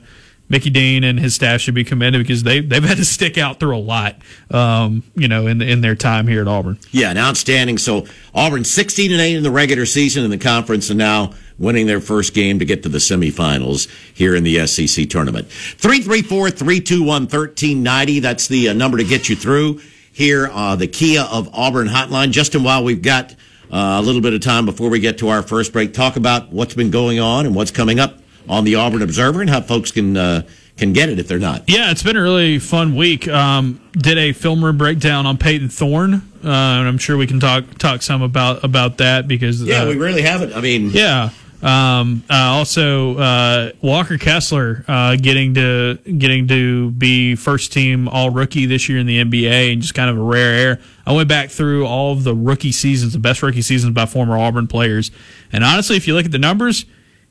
Mickey 0.51 0.69
Dean 0.69 1.03
and 1.05 1.17
his 1.17 1.33
staff 1.33 1.61
should 1.61 1.75
be 1.75 1.85
commended 1.85 2.21
because 2.21 2.43
they 2.43 2.59
they've 2.59 2.83
had 2.83 2.97
to 2.97 3.05
stick 3.05 3.37
out 3.37 3.57
through 3.57 3.77
a 3.77 3.79
lot, 3.79 4.17
um, 4.51 5.01
you 5.15 5.29
know, 5.29 5.47
in 5.47 5.61
in 5.61 5.79
their 5.79 5.95
time 5.95 6.27
here 6.27 6.41
at 6.41 6.49
Auburn. 6.49 6.77
Yeah, 6.91 7.09
an 7.09 7.17
outstanding. 7.17 7.77
So 7.77 8.05
Auburn 8.35 8.65
16 8.65 9.13
and 9.13 9.21
8 9.21 9.37
in 9.37 9.43
the 9.43 9.51
regular 9.51 9.85
season 9.85 10.25
in 10.25 10.29
the 10.29 10.37
conference 10.37 10.89
and 10.89 10.99
now 10.99 11.31
winning 11.57 11.87
their 11.87 12.01
first 12.01 12.33
game 12.33 12.59
to 12.59 12.65
get 12.65 12.83
to 12.83 12.89
the 12.89 12.97
semifinals 12.97 13.87
here 14.13 14.35
in 14.35 14.43
the 14.43 14.67
SEC 14.67 15.09
tournament. 15.09 15.47
334-321-1390. 15.47 18.21
That's 18.21 18.47
the 18.47 18.67
uh, 18.69 18.73
number 18.73 18.97
to 18.97 19.05
get 19.05 19.29
you 19.29 19.37
through 19.37 19.79
here 20.11 20.49
uh, 20.51 20.75
the 20.75 20.87
Kia 20.87 21.21
of 21.21 21.49
Auburn 21.53 21.87
hotline. 21.87 22.31
Justin, 22.31 22.63
while 22.63 22.83
we've 22.83 23.01
got 23.01 23.31
uh, 23.71 23.99
a 23.99 24.01
little 24.01 24.21
bit 24.21 24.33
of 24.33 24.41
time 24.41 24.65
before 24.65 24.89
we 24.89 24.99
get 24.99 25.19
to 25.19 25.29
our 25.29 25.41
first 25.41 25.71
break, 25.71 25.93
talk 25.93 26.17
about 26.17 26.51
what's 26.51 26.73
been 26.73 26.91
going 26.91 27.19
on 27.19 27.45
and 27.45 27.55
what's 27.55 27.71
coming 27.71 28.01
up 28.01 28.20
on 28.49 28.63
the 28.63 28.75
Auburn 28.75 29.01
Observer 29.01 29.41
and 29.41 29.49
how 29.49 29.61
folks 29.61 29.91
can 29.91 30.17
uh, 30.17 30.41
can 30.77 30.93
get 30.93 31.09
it 31.09 31.19
if 31.19 31.27
they're 31.27 31.39
not. 31.39 31.63
Yeah, 31.67 31.91
it's 31.91 32.03
been 32.03 32.17
a 32.17 32.21
really 32.21 32.59
fun 32.59 32.95
week. 32.95 33.27
Um, 33.27 33.79
did 33.93 34.17
a 34.17 34.33
film 34.33 34.63
room 34.63 34.77
breakdown 34.77 35.25
on 35.25 35.37
Payton 35.37 35.69
Thorne, 35.69 36.13
uh, 36.13 36.19
and 36.43 36.87
I'm 36.87 36.97
sure 36.97 37.17
we 37.17 37.27
can 37.27 37.39
talk 37.39 37.77
talk 37.77 38.01
some 38.01 38.21
about 38.21 38.63
about 38.63 38.97
that 38.97 39.27
because 39.27 39.61
Yeah, 39.61 39.83
uh, 39.83 39.87
we 39.87 39.97
really 39.97 40.21
haven't. 40.21 40.53
I 40.53 40.61
mean, 40.61 40.89
Yeah. 40.91 41.29
Um, 41.61 42.23
uh, 42.27 42.33
also, 42.33 43.17
uh, 43.17 43.71
Walker 43.81 44.17
Kessler 44.17 44.83
uh, 44.87 45.15
getting 45.15 45.53
to 45.53 45.99
getting 46.17 46.47
to 46.47 46.89
be 46.91 47.35
first 47.35 47.71
team 47.71 48.07
All 48.07 48.31
Rookie 48.31 48.65
this 48.65 48.89
year 48.89 48.97
in 48.97 49.05
the 49.05 49.23
NBA, 49.23 49.73
and 49.73 49.81
just 49.81 49.93
kind 49.93 50.09
of 50.09 50.17
a 50.17 50.21
rare 50.23 50.53
air. 50.55 50.79
I 51.05 51.13
went 51.13 51.29
back 51.29 51.51
through 51.51 51.85
all 51.85 52.13
of 52.13 52.23
the 52.23 52.33
rookie 52.33 52.71
seasons, 52.71 53.13
the 53.13 53.19
best 53.19 53.43
rookie 53.43 53.61
seasons 53.61 53.93
by 53.93 54.07
former 54.07 54.37
Auburn 54.39 54.65
players, 54.65 55.11
and 55.53 55.63
honestly, 55.63 55.97
if 55.97 56.07
you 56.07 56.15
look 56.15 56.25
at 56.25 56.31
the 56.31 56.39
numbers, 56.39 56.85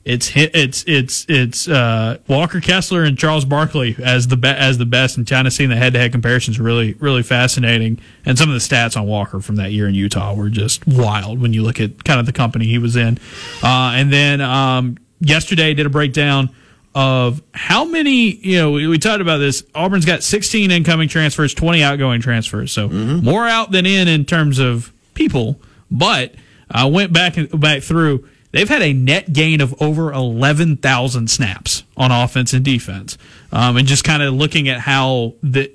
it's 0.05 0.33
it's 0.35 0.83
it's 0.87 1.27
it's 1.29 1.69
uh, 1.69 2.19
Walker 2.27 2.61
Kessler 2.61 3.05
and 3.05 3.19
Charles 3.19 3.45
Barkley 3.45 3.97
as 4.03 4.29
the 4.29 4.37
be- 4.37 4.49
as 4.49 4.79
the 4.79 4.87
best, 4.87 5.19
and 5.19 5.27
kind 5.27 5.47
of 5.47 5.53
seeing 5.53 5.69
the 5.69 5.77
head 5.77 5.93
to 5.93 5.99
head 5.99 6.13
comparisons 6.13 6.59
really 6.59 6.95
really 6.95 7.23
fascinating. 7.23 8.01
And 8.25 8.39
some 8.39 8.49
of 8.49 8.55
the 8.55 8.61
stats 8.61 8.97
on 8.97 9.07
Walker 9.07 9.41
from 9.41 9.57
that 9.57 9.73
year 9.73 9.87
in 9.87 9.95
Utah 9.95 10.35
were 10.35 10.49
just 10.49 10.87
wild 10.87 11.41
when 11.41 11.53
you 11.53 11.63
look 11.63 11.81
at 11.81 12.03
kind 12.05 12.19
of 12.19 12.27
the 12.27 12.33
company 12.33 12.65
he 12.67 12.79
was 12.79 12.97
in. 12.97 13.19
Uh, 13.63 13.93
and 13.95 14.11
then 14.13 14.41
um, 14.41 14.97
yesterday 15.21 15.75
did 15.75 15.85
a 15.85 15.91
breakdown 15.91 16.51
of 16.95 17.43
how 17.53 17.85
many 17.85 18.35
you 18.37 18.57
know 18.57 18.71
we, 18.73 18.87
we 18.87 18.99
talked 18.99 19.21
about 19.21 19.37
this. 19.39 19.63
Auburn's 19.75 20.07
got 20.07 20.23
16 20.23 20.71
incoming 20.71 21.09
transfers, 21.09 21.53
20 21.53 21.83
outgoing 21.83 22.23
transfers, 22.23 22.73
so 22.73 22.89
more 22.89 23.47
out 23.47 23.71
than 23.71 23.85
in 23.85 24.09
in 24.09 24.25
terms 24.25 24.59
of 24.59 24.93
people. 25.13 25.61
But 25.91 26.35
I 26.71 26.87
went 26.87 27.13
back 27.13 27.37
and 27.37 27.61
back 27.61 27.83
through. 27.83 28.27
They've 28.53 28.69
had 28.69 28.83
a 28.83 28.93
net 28.93 29.33
gain 29.33 29.61
of 29.61 29.81
over 29.81 30.13
11,000 30.13 31.31
snaps 31.31 31.85
on 31.97 32.11
offense 32.11 32.53
and 32.53 32.65
defense. 32.65 33.17
Um, 33.53 33.77
and 33.77 33.87
just 33.87 34.05
kind 34.05 34.23
of 34.23 34.35
looking 34.35 34.69
at 34.69 34.81
how 34.81 35.35
the 35.43 35.73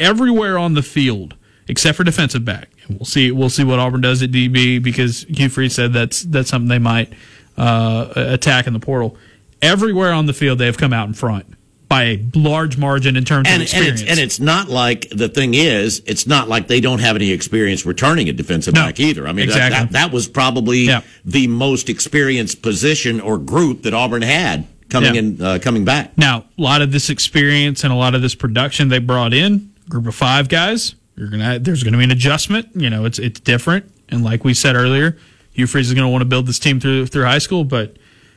everywhere 0.00 0.58
on 0.58 0.74
the 0.74 0.82
field, 0.82 1.34
except 1.68 1.96
for 1.96 2.04
defensive 2.04 2.44
back, 2.44 2.68
we'll 2.88 3.04
see 3.04 3.30
we'll 3.30 3.50
see 3.50 3.64
what 3.64 3.78
Auburn 3.78 4.00
does 4.00 4.22
at 4.22 4.30
DB 4.30 4.82
because 4.82 5.22
Hugh 5.28 5.48
Freeze 5.48 5.74
said 5.74 5.92
that's 5.92 6.22
that's 6.22 6.48
something 6.48 6.68
they 6.68 6.78
might 6.78 7.12
uh, 7.56 8.12
attack 8.16 8.66
in 8.66 8.72
the 8.72 8.80
portal. 8.80 9.16
Everywhere 9.62 10.12
on 10.12 10.26
the 10.26 10.32
field, 10.32 10.58
they 10.58 10.66
have 10.66 10.78
come 10.78 10.92
out 10.92 11.08
in 11.08 11.14
front 11.14 11.55
by 11.88 12.02
a 12.04 12.24
large 12.34 12.76
margin 12.76 13.16
in 13.16 13.24
terms 13.24 13.46
and, 13.48 13.48
of 13.48 13.54
and 13.54 13.62
experience. 13.62 14.00
it's 14.02 14.10
and 14.10 14.18
it's 14.20 14.40
not 14.40 14.68
like 14.68 15.08
the 15.10 15.28
thing 15.28 15.54
is 15.54 16.02
it's 16.06 16.26
not 16.26 16.48
like 16.48 16.66
they 16.66 16.80
don't 16.80 16.98
have 17.00 17.14
any 17.16 17.30
experience 17.30 17.86
returning 17.86 18.28
a 18.28 18.32
defensive 18.32 18.74
No, 18.74 18.82
back 18.86 18.98
either. 18.98 19.26
I 19.28 19.32
mean 19.32 19.46
that, 19.48 19.54
exactly. 19.56 19.78
that, 19.78 19.92
that 19.92 20.12
was 20.12 20.26
probably 20.28 20.80
Yeah. 20.80 21.02
the 21.24 21.46
most 21.46 21.88
experienced 21.88 22.60
position 22.62 23.20
or 23.20 23.38
group 23.38 23.82
that 23.82 23.94
Auburn 23.94 24.22
had 24.22 24.66
coming 24.88 25.14
Yeah. 25.14 25.20
in 25.20 25.42
uh, 25.42 25.58
coming 25.62 25.84
back. 25.84 26.16
Now, 26.18 26.44
a 26.58 26.62
lot 26.62 26.82
of 26.82 26.90
this 26.92 27.08
experience 27.10 27.84
and 27.84 27.92
a 27.92 27.96
lot 27.96 28.14
of 28.14 28.22
this 28.22 28.34
production 28.34 28.88
they 28.88 28.98
brought 28.98 29.32
in, 29.32 29.72
group 29.88 30.06
of 30.06 30.14
five 30.14 30.48
guys, 30.48 30.94
you're 31.16 31.28
gonna 31.28 31.58
there's 31.60 31.82
gonna 31.84 31.98
be 31.98 32.04
an 32.04 32.10
adjustment. 32.10 32.68
You 32.74 32.90
know, 32.90 33.04
it's 33.04 33.18
it's 33.20 33.38
different. 33.40 33.90
And 34.08 34.24
like 34.24 34.44
we 34.44 34.54
said 34.54 34.74
earlier, 34.76 35.16
Hugh 35.52 35.66
Freeze 35.68 35.88
is 35.88 35.94
gonna 35.94 36.10
want 36.10 36.22
to 36.22 36.26
build 36.26 36.46
this 36.46 36.58
team 36.58 36.80
through 36.80 37.06
through 37.06 37.24
high 37.24 37.38
school, 37.38 37.62
but 37.64 37.96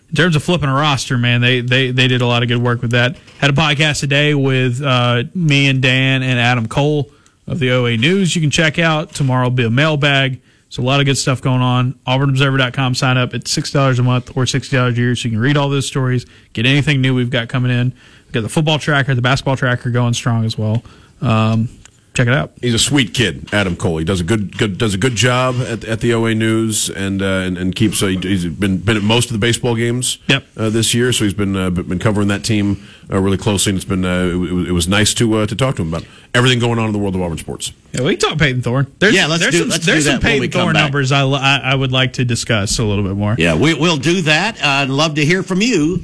in 0.10 0.16
terms 0.16 0.36
of 0.36 0.44
flipping 0.44 0.70
a 0.70 0.74
roster, 0.74 1.18
man, 1.18 1.42
they 1.42 1.62
they 1.62 1.92
they 1.92 2.08
did 2.08 2.22
a 2.22 2.26
lot 2.26 2.42
of 2.42 2.50
good 2.50 2.62
work 2.62 2.82
with 2.82 2.92
that. 2.92 3.16
Had 3.38 3.52
a 3.52 3.54
podcast 3.54 4.00
today 4.00 4.34
with 4.34 4.82
uh, 4.82 5.24
me 5.36 5.68
and 5.68 5.82
Dan 5.82 6.24
and 6.24 6.40
Adam 6.40 6.68
Cole 6.68 7.12
of 7.48 7.60
the 7.60 7.72
OA 7.72 7.98
News. 7.98 8.36
You 8.36 8.42
can 8.42 8.52
check 8.52 8.80
out 8.80 9.14
tomorrow. 9.14 9.46
Will 9.46 9.52
be 9.52 9.66
a 9.66 9.70
mailbag. 9.70 10.42
So 10.70 10.84
a 10.84 10.86
lot 10.86 11.00
of 11.00 11.08
good 11.08 11.18
stuff 11.18 11.42
going 11.42 11.62
on. 11.62 11.94
AuburnObserver.com. 12.06 12.94
Sign 12.94 13.18
up. 13.18 13.34
It's 13.34 13.50
six 13.50 13.72
dollars 13.72 13.98
a 14.00 14.04
month 14.04 14.36
or 14.38 14.46
sixty 14.46 14.76
dollars 14.78 14.98
a 14.98 15.02
year, 15.02 15.16
so 15.16 15.28
you 15.28 15.32
can 15.32 15.40
read 15.40 15.58
all 15.58 15.70
those 15.70 15.88
stories, 15.88 16.26
get 16.54 16.66
anything 16.66 17.02
new 17.02 17.16
we've 17.16 17.32
got 17.32 17.50
coming 17.50 17.72
in. 17.72 17.94
We've 18.26 18.34
got 18.34 18.42
the 18.42 18.50
football 18.50 18.78
tracker, 18.78 19.16
the 19.16 19.22
basketball 19.22 19.58
tracker 19.58 19.90
going 19.90 20.14
strong 20.14 20.46
as 20.46 20.58
well. 20.58 20.84
Um, 21.22 21.70
check 22.14 22.28
it 22.28 22.34
out. 22.34 22.52
He's 22.62 22.74
a 22.74 22.80
sweet 22.80 23.14
kid, 23.14 23.48
Adam 23.54 23.76
Cole. 23.76 23.98
He 23.98 24.06
does 24.06 24.20
a 24.22 24.24
good, 24.24 24.58
good 24.58 24.78
does 24.78 24.94
a 24.94 24.98
good 24.98 25.16
job 25.16 25.56
at, 25.62 25.84
at 25.86 26.00
the 26.02 26.14
OA 26.14 26.36
News 26.36 26.90
and 26.90 27.22
uh, 27.22 27.26
and, 27.26 27.58
and 27.58 27.76
keeps. 27.76 28.02
Uh, 28.04 28.08
he's 28.08 28.46
been 28.46 28.78
been 28.80 28.98
at 28.98 29.04
most 29.04 29.28
of 29.28 29.34
the 29.34 29.40
baseball 29.40 29.76
games. 29.76 30.18
Yep. 30.28 30.46
Uh, 30.58 30.70
this 30.70 30.94
year, 30.94 31.12
so 31.14 31.24
he's 31.24 31.34
been 31.34 31.56
uh, 31.56 31.70
been 31.70 32.00
covering 32.00 32.28
that 32.30 32.44
team 32.44 32.86
uh, 33.12 33.20
really 33.20 33.38
closely, 33.38 33.72
and 33.72 33.78
it's 33.78 33.86
been 33.86 34.04
uh, 34.06 34.24
it, 34.26 34.36
was- 34.36 34.68
it 34.70 34.72
was 34.72 34.88
nice 34.88 35.14
to 35.16 35.34
uh, 35.40 35.46
to 35.48 35.56
talk 35.56 35.76
to 35.78 35.82
him 35.82 35.90
about 35.94 36.06
everything 36.34 36.60
going 36.60 36.78
on 36.80 36.86
in 36.88 36.92
the 36.94 37.00
world 37.00 37.16
of 37.16 37.22
Auburn 37.22 37.38
sports. 37.38 37.72
Yeah, 37.94 38.02
we 38.04 38.16
can 38.18 38.30
talk 38.30 38.38
Payton 38.40 38.62
Thorne. 38.62 38.86
There's, 39.00 39.16
Yeah, 39.16 39.26
let's 39.28 39.42
there's 39.42 39.54
do- 39.54 39.60
some, 39.62 39.70
let's 39.70 39.86
there's 39.86 40.04
do 40.06 40.12
some 40.12 40.20
that 40.20 40.24
when 40.28 40.34
we 40.34 40.48
Payton 40.48 40.52
come 40.52 40.62
Thorne 40.68 40.74
back. 40.74 40.84
numbers 40.84 41.12
I, 41.12 41.24
I 41.24 41.58
I 41.58 41.76
would 41.76 41.92
like 41.92 42.14
to 42.14 42.26
discuss 42.26 42.78
a 42.80 42.84
little 42.84 43.04
bit 43.04 43.16
more. 43.16 43.36
Yeah, 43.38 43.56
we, 43.56 43.74
we'll 43.74 43.98
do 43.98 44.22
that. 44.24 44.58
Uh, 44.62 44.68
I'd 44.68 44.90
love 44.90 45.16
to 45.16 45.26
hear 45.26 45.42
from 45.44 45.62
you 45.62 46.02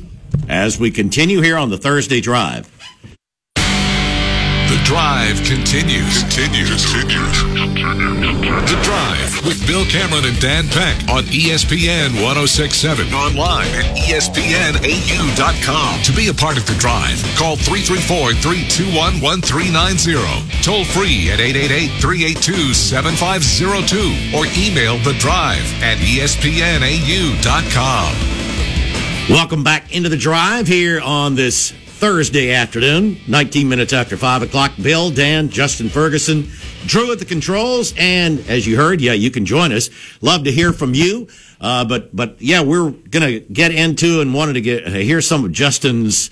as 0.49 0.80
we 0.80 0.91
continue 0.91 1.41
here 1.41 1.58
on 1.58 1.70
the 1.70 1.78
Thursday 1.78 2.22
Drive. 2.22 2.70
The 4.86 4.91
drive 4.91 5.41
continues. 5.41 6.21
Continues. 6.21 6.86
Continues. 6.86 7.41
The 8.69 8.77
drive 8.83 9.43
with 9.43 9.65
Bill 9.65 9.83
Cameron 9.86 10.25
and 10.25 10.39
Dan 10.39 10.67
Peck 10.67 11.09
on 11.09 11.23
ESPN 11.23 12.21
1067. 12.21 13.11
Online 13.11 13.65
at 13.65 13.97
ESPNAU.com. 13.97 14.43
To 16.03 16.11
be 16.13 16.27
a 16.27 16.33
part 16.36 16.57
of 16.57 16.67
the 16.67 16.75
drive, 16.75 17.17
call 17.36 17.55
334 17.55 18.33
321 18.33 19.19
1390. 19.21 20.61
Toll 20.61 20.86
free 20.86 21.31
at 21.31 21.39
888 21.41 21.89
382 21.99 22.75
7502 22.75 24.38
or 24.38 24.45
email 24.53 24.99
the 25.01 25.17
drive 25.17 25.65
at 25.81 25.97
ESPNAU.com. 25.97 26.45
Welcome 29.33 29.63
back 29.63 29.91
into 29.95 30.09
the 30.09 30.17
drive 30.17 30.67
here 30.67 31.01
on 31.01 31.33
this 31.33 31.73
Thursday 31.96 32.52
afternoon, 32.52 33.18
19 33.26 33.70
minutes 33.70 33.93
after 33.93 34.18
5 34.18 34.41
o'clock. 34.41 34.74
Bill, 34.82 35.12
Dan, 35.12 35.48
Justin 35.48 35.88
Ferguson, 35.88 36.50
Drew 36.86 37.14
at 37.14 37.20
the 37.20 37.26
controls. 37.26 37.93
And 37.98 38.41
as 38.50 38.68
you 38.68 38.76
heard, 38.76 39.00
yeah, 39.00 39.14
you 39.14 39.32
can 39.32 39.46
join 39.46 39.72
us. 39.72 39.89
Love 40.22 40.43
to 40.43 40.52
hear 40.52 40.74
from 40.74 40.93
you. 40.93 41.30
Uh, 41.62 41.86
but, 41.86 42.14
but 42.14 42.36
yeah, 42.41 42.62
we're 42.62 42.91
going 42.91 43.24
to 43.24 43.39
get 43.39 43.72
into 43.72 44.20
and 44.20 44.34
wanted 44.34 44.54
to 44.54 44.62
get, 44.62 44.86
uh, 44.86 44.89
hear 44.89 45.22
some 45.22 45.46
of 45.46 45.54
Justin's 45.54 46.28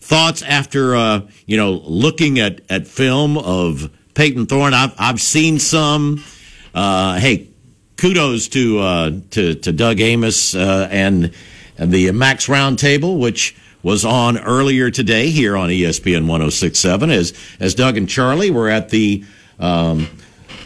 thoughts 0.00 0.42
after, 0.42 0.94
uh, 0.94 1.22
you 1.46 1.56
know, 1.56 1.72
looking 1.72 2.38
at, 2.38 2.60
at 2.68 2.86
film 2.86 3.38
of 3.38 3.90
Payton 4.12 4.46
Thorne. 4.46 4.74
I've, 4.74 4.94
I've 4.98 5.20
seen 5.20 5.58
some. 5.58 6.22
Uh, 6.74 7.18
hey, 7.18 7.48
kudos 7.96 8.48
to 8.48 8.80
uh, 8.80 9.10
to 9.30 9.54
to 9.54 9.72
Doug 9.72 9.98
Amos 10.00 10.54
uh, 10.54 10.88
and 10.90 11.32
and 11.78 11.90
the 11.90 12.12
Max 12.12 12.48
Roundtable, 12.48 13.18
which 13.18 13.56
was 13.86 14.04
on 14.04 14.36
earlier 14.36 14.90
today 14.90 15.30
here 15.30 15.56
on 15.56 15.68
ESPN 15.68 16.26
1067. 16.26 17.08
As, 17.08 17.32
as 17.60 17.76
Doug 17.76 17.96
and 17.96 18.08
Charlie 18.08 18.50
were 18.50 18.68
at 18.68 18.88
the 18.88 19.24
um, 19.60 20.08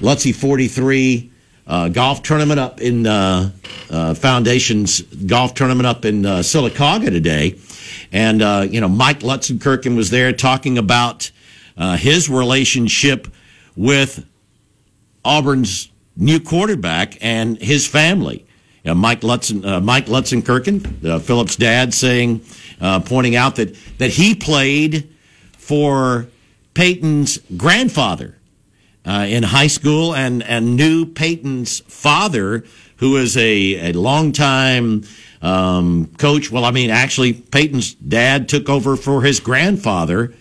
Lutzie 0.01 0.33
43 0.33 1.31
uh, 1.67 1.91
golf 1.91 2.23
tournament 2.23 2.59
up 2.59 2.81
in 2.81 3.07
uh, 3.07 3.51
uh, 3.91 4.15
Foundation's 4.15 5.03
golf 5.03 5.53
tournament 5.53 5.87
up 5.87 6.07
in 6.07 6.25
uh, 6.25 6.43
today. 6.43 7.59
And, 8.11 8.41
uh, 8.41 8.67
you 8.67 8.81
know, 8.81 8.89
Mike 8.89 9.21
Lutzenkirchen 9.21 9.97
was 9.97 10.09
there 10.09 10.33
talking 10.33 10.79
about 10.79 11.31
uh, 11.77 11.99
his 11.99 12.31
relationship 12.31 13.29
with 13.77 14.27
Auburn's 15.27 15.91
new 16.17 16.41
quarterback 16.41 17.19
and 17.21 17.59
his 17.59 17.87
family. 17.87 18.47
You 18.83 18.93
know, 18.93 18.95
Mike 18.95 19.21
Lutzen, 19.21 19.63
uh, 19.67 19.79
Mike 19.83 20.07
Lutzenkirchen, 20.07 21.21
Philip's 21.21 21.57
dad, 21.57 21.93
saying, 21.93 22.41
uh, 22.81 23.01
pointing 23.01 23.37
out 23.37 23.57
that 23.57 23.77
that 23.99 24.11
he 24.11 24.35
played 24.35 25.09
for 25.57 26.27
Payton's 26.75 27.39
grandfather 27.57 28.37
uh, 29.07 29.27
in 29.29 29.43
high 29.43 29.67
school 29.69 30.15
and 30.15 30.43
and 30.43 30.77
knew 30.77 31.05
Payton's 31.07 31.81
father, 31.81 32.65
who 32.97 33.17
is 33.17 33.37
a 33.37 33.91
a 33.91 33.93
longtime 33.93 35.05
um, 35.43 36.07
coach. 36.19 36.51
Well, 36.51 36.65
I 36.65 36.71
mean, 36.71 36.91
actually, 36.91 37.33
Payton's 37.33 37.95
dad 37.95 38.49
took 38.49 38.69
over 38.69 38.97
for 38.97 39.23
his 39.23 39.41
grandfather 39.41 40.35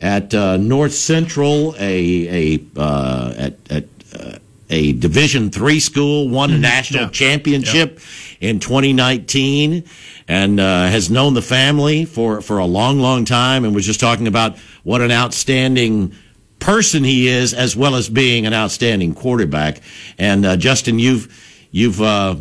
at 0.00 0.34
uh, 0.34 0.56
North 0.56 0.92
Central, 0.94 1.74
a 1.78 2.56
a 2.56 2.60
uh, 2.76 3.34
at 3.36 3.54
at 3.70 3.84
uh, 4.18 4.38
a 4.68 4.92
Division 4.94 5.50
three 5.50 5.80
school, 5.80 6.28
won 6.28 6.50
a 6.52 6.58
national 6.58 7.04
Yeah. 7.04 7.10
championship 7.10 8.00
in 8.40 8.58
2019, 8.58 9.84
and 10.28 10.58
uh, 10.60 10.86
has 10.86 11.10
known 11.10 11.34
the 11.34 11.42
family 11.42 12.04
for 12.04 12.40
for 12.40 12.58
a 12.58 12.66
long, 12.66 12.98
long 13.00 13.24
time, 13.24 13.64
and 13.64 13.74
was 13.74 13.86
just 13.86 14.00
talking 14.00 14.26
about 14.26 14.56
what 14.84 15.00
an 15.00 15.10
outstanding 15.12 16.14
person 16.58 17.02
he 17.04 17.26
is, 17.28 17.52
as 17.54 17.74
well 17.76 17.96
as 17.96 18.08
being 18.08 18.46
an 18.46 18.54
outstanding 18.54 19.14
quarterback. 19.14 19.80
And 20.18 20.46
uh, 20.46 20.56
Justin, 20.56 20.98
you've 20.98 21.28
you've 21.72 22.00
uh, 22.00 22.36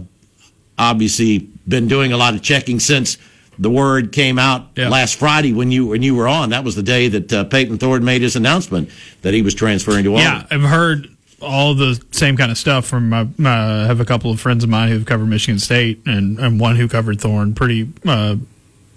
obviously 0.78 1.40
been 1.68 1.88
doing 1.88 2.12
a 2.14 2.18
lot 2.18 2.34
of 2.34 2.42
checking 2.42 2.80
since 2.80 3.18
the 3.60 3.70
word 3.70 4.12
came 4.12 4.40
out 4.40 4.70
Yeah. 4.76 4.90
last 4.90 5.16
Friday 5.16 5.54
when 5.54 5.72
you 5.72 5.88
when 5.88 6.02
you 6.02 6.16
were 6.16 6.28
on. 6.28 6.50
That 6.50 6.64
was 6.64 6.76
the 6.76 6.84
day 6.84 7.08
that 7.10 7.34
uh, 7.34 7.44
Payton 7.46 7.78
Thorne 7.78 8.04
made 8.04 8.22
his 8.22 8.36
announcement 8.36 8.90
that 9.22 9.34
he 9.34 9.42
was 9.42 9.54
transferring 9.54 10.04
to 10.06 10.16
Auburn. 10.16 10.24
Yeah, 10.24 10.48
I've 10.50 10.62
heard 10.62 11.10
all 11.42 11.74
the 11.74 12.02
same 12.12 12.38
kind 12.38 12.52
of 12.52 12.58
stuff 12.58 12.86
from 12.86 13.10
my, 13.10 13.28
my 13.38 13.84
I 13.84 13.86
have 13.86 14.00
a 14.00 14.06
couple 14.06 14.32
of 14.32 14.40
friends 14.40 14.64
of 14.64 14.70
mine 14.70 14.90
who've 14.90 15.06
covered 15.06 15.28
Michigan 15.28 15.60
State 15.60 16.02
and, 16.06 16.40
and 16.40 16.60
one 16.60 16.76
who 16.76 16.88
covered 16.88 17.20
Thorne 17.20 17.54
pretty 17.54 17.90
uh, 18.06 18.36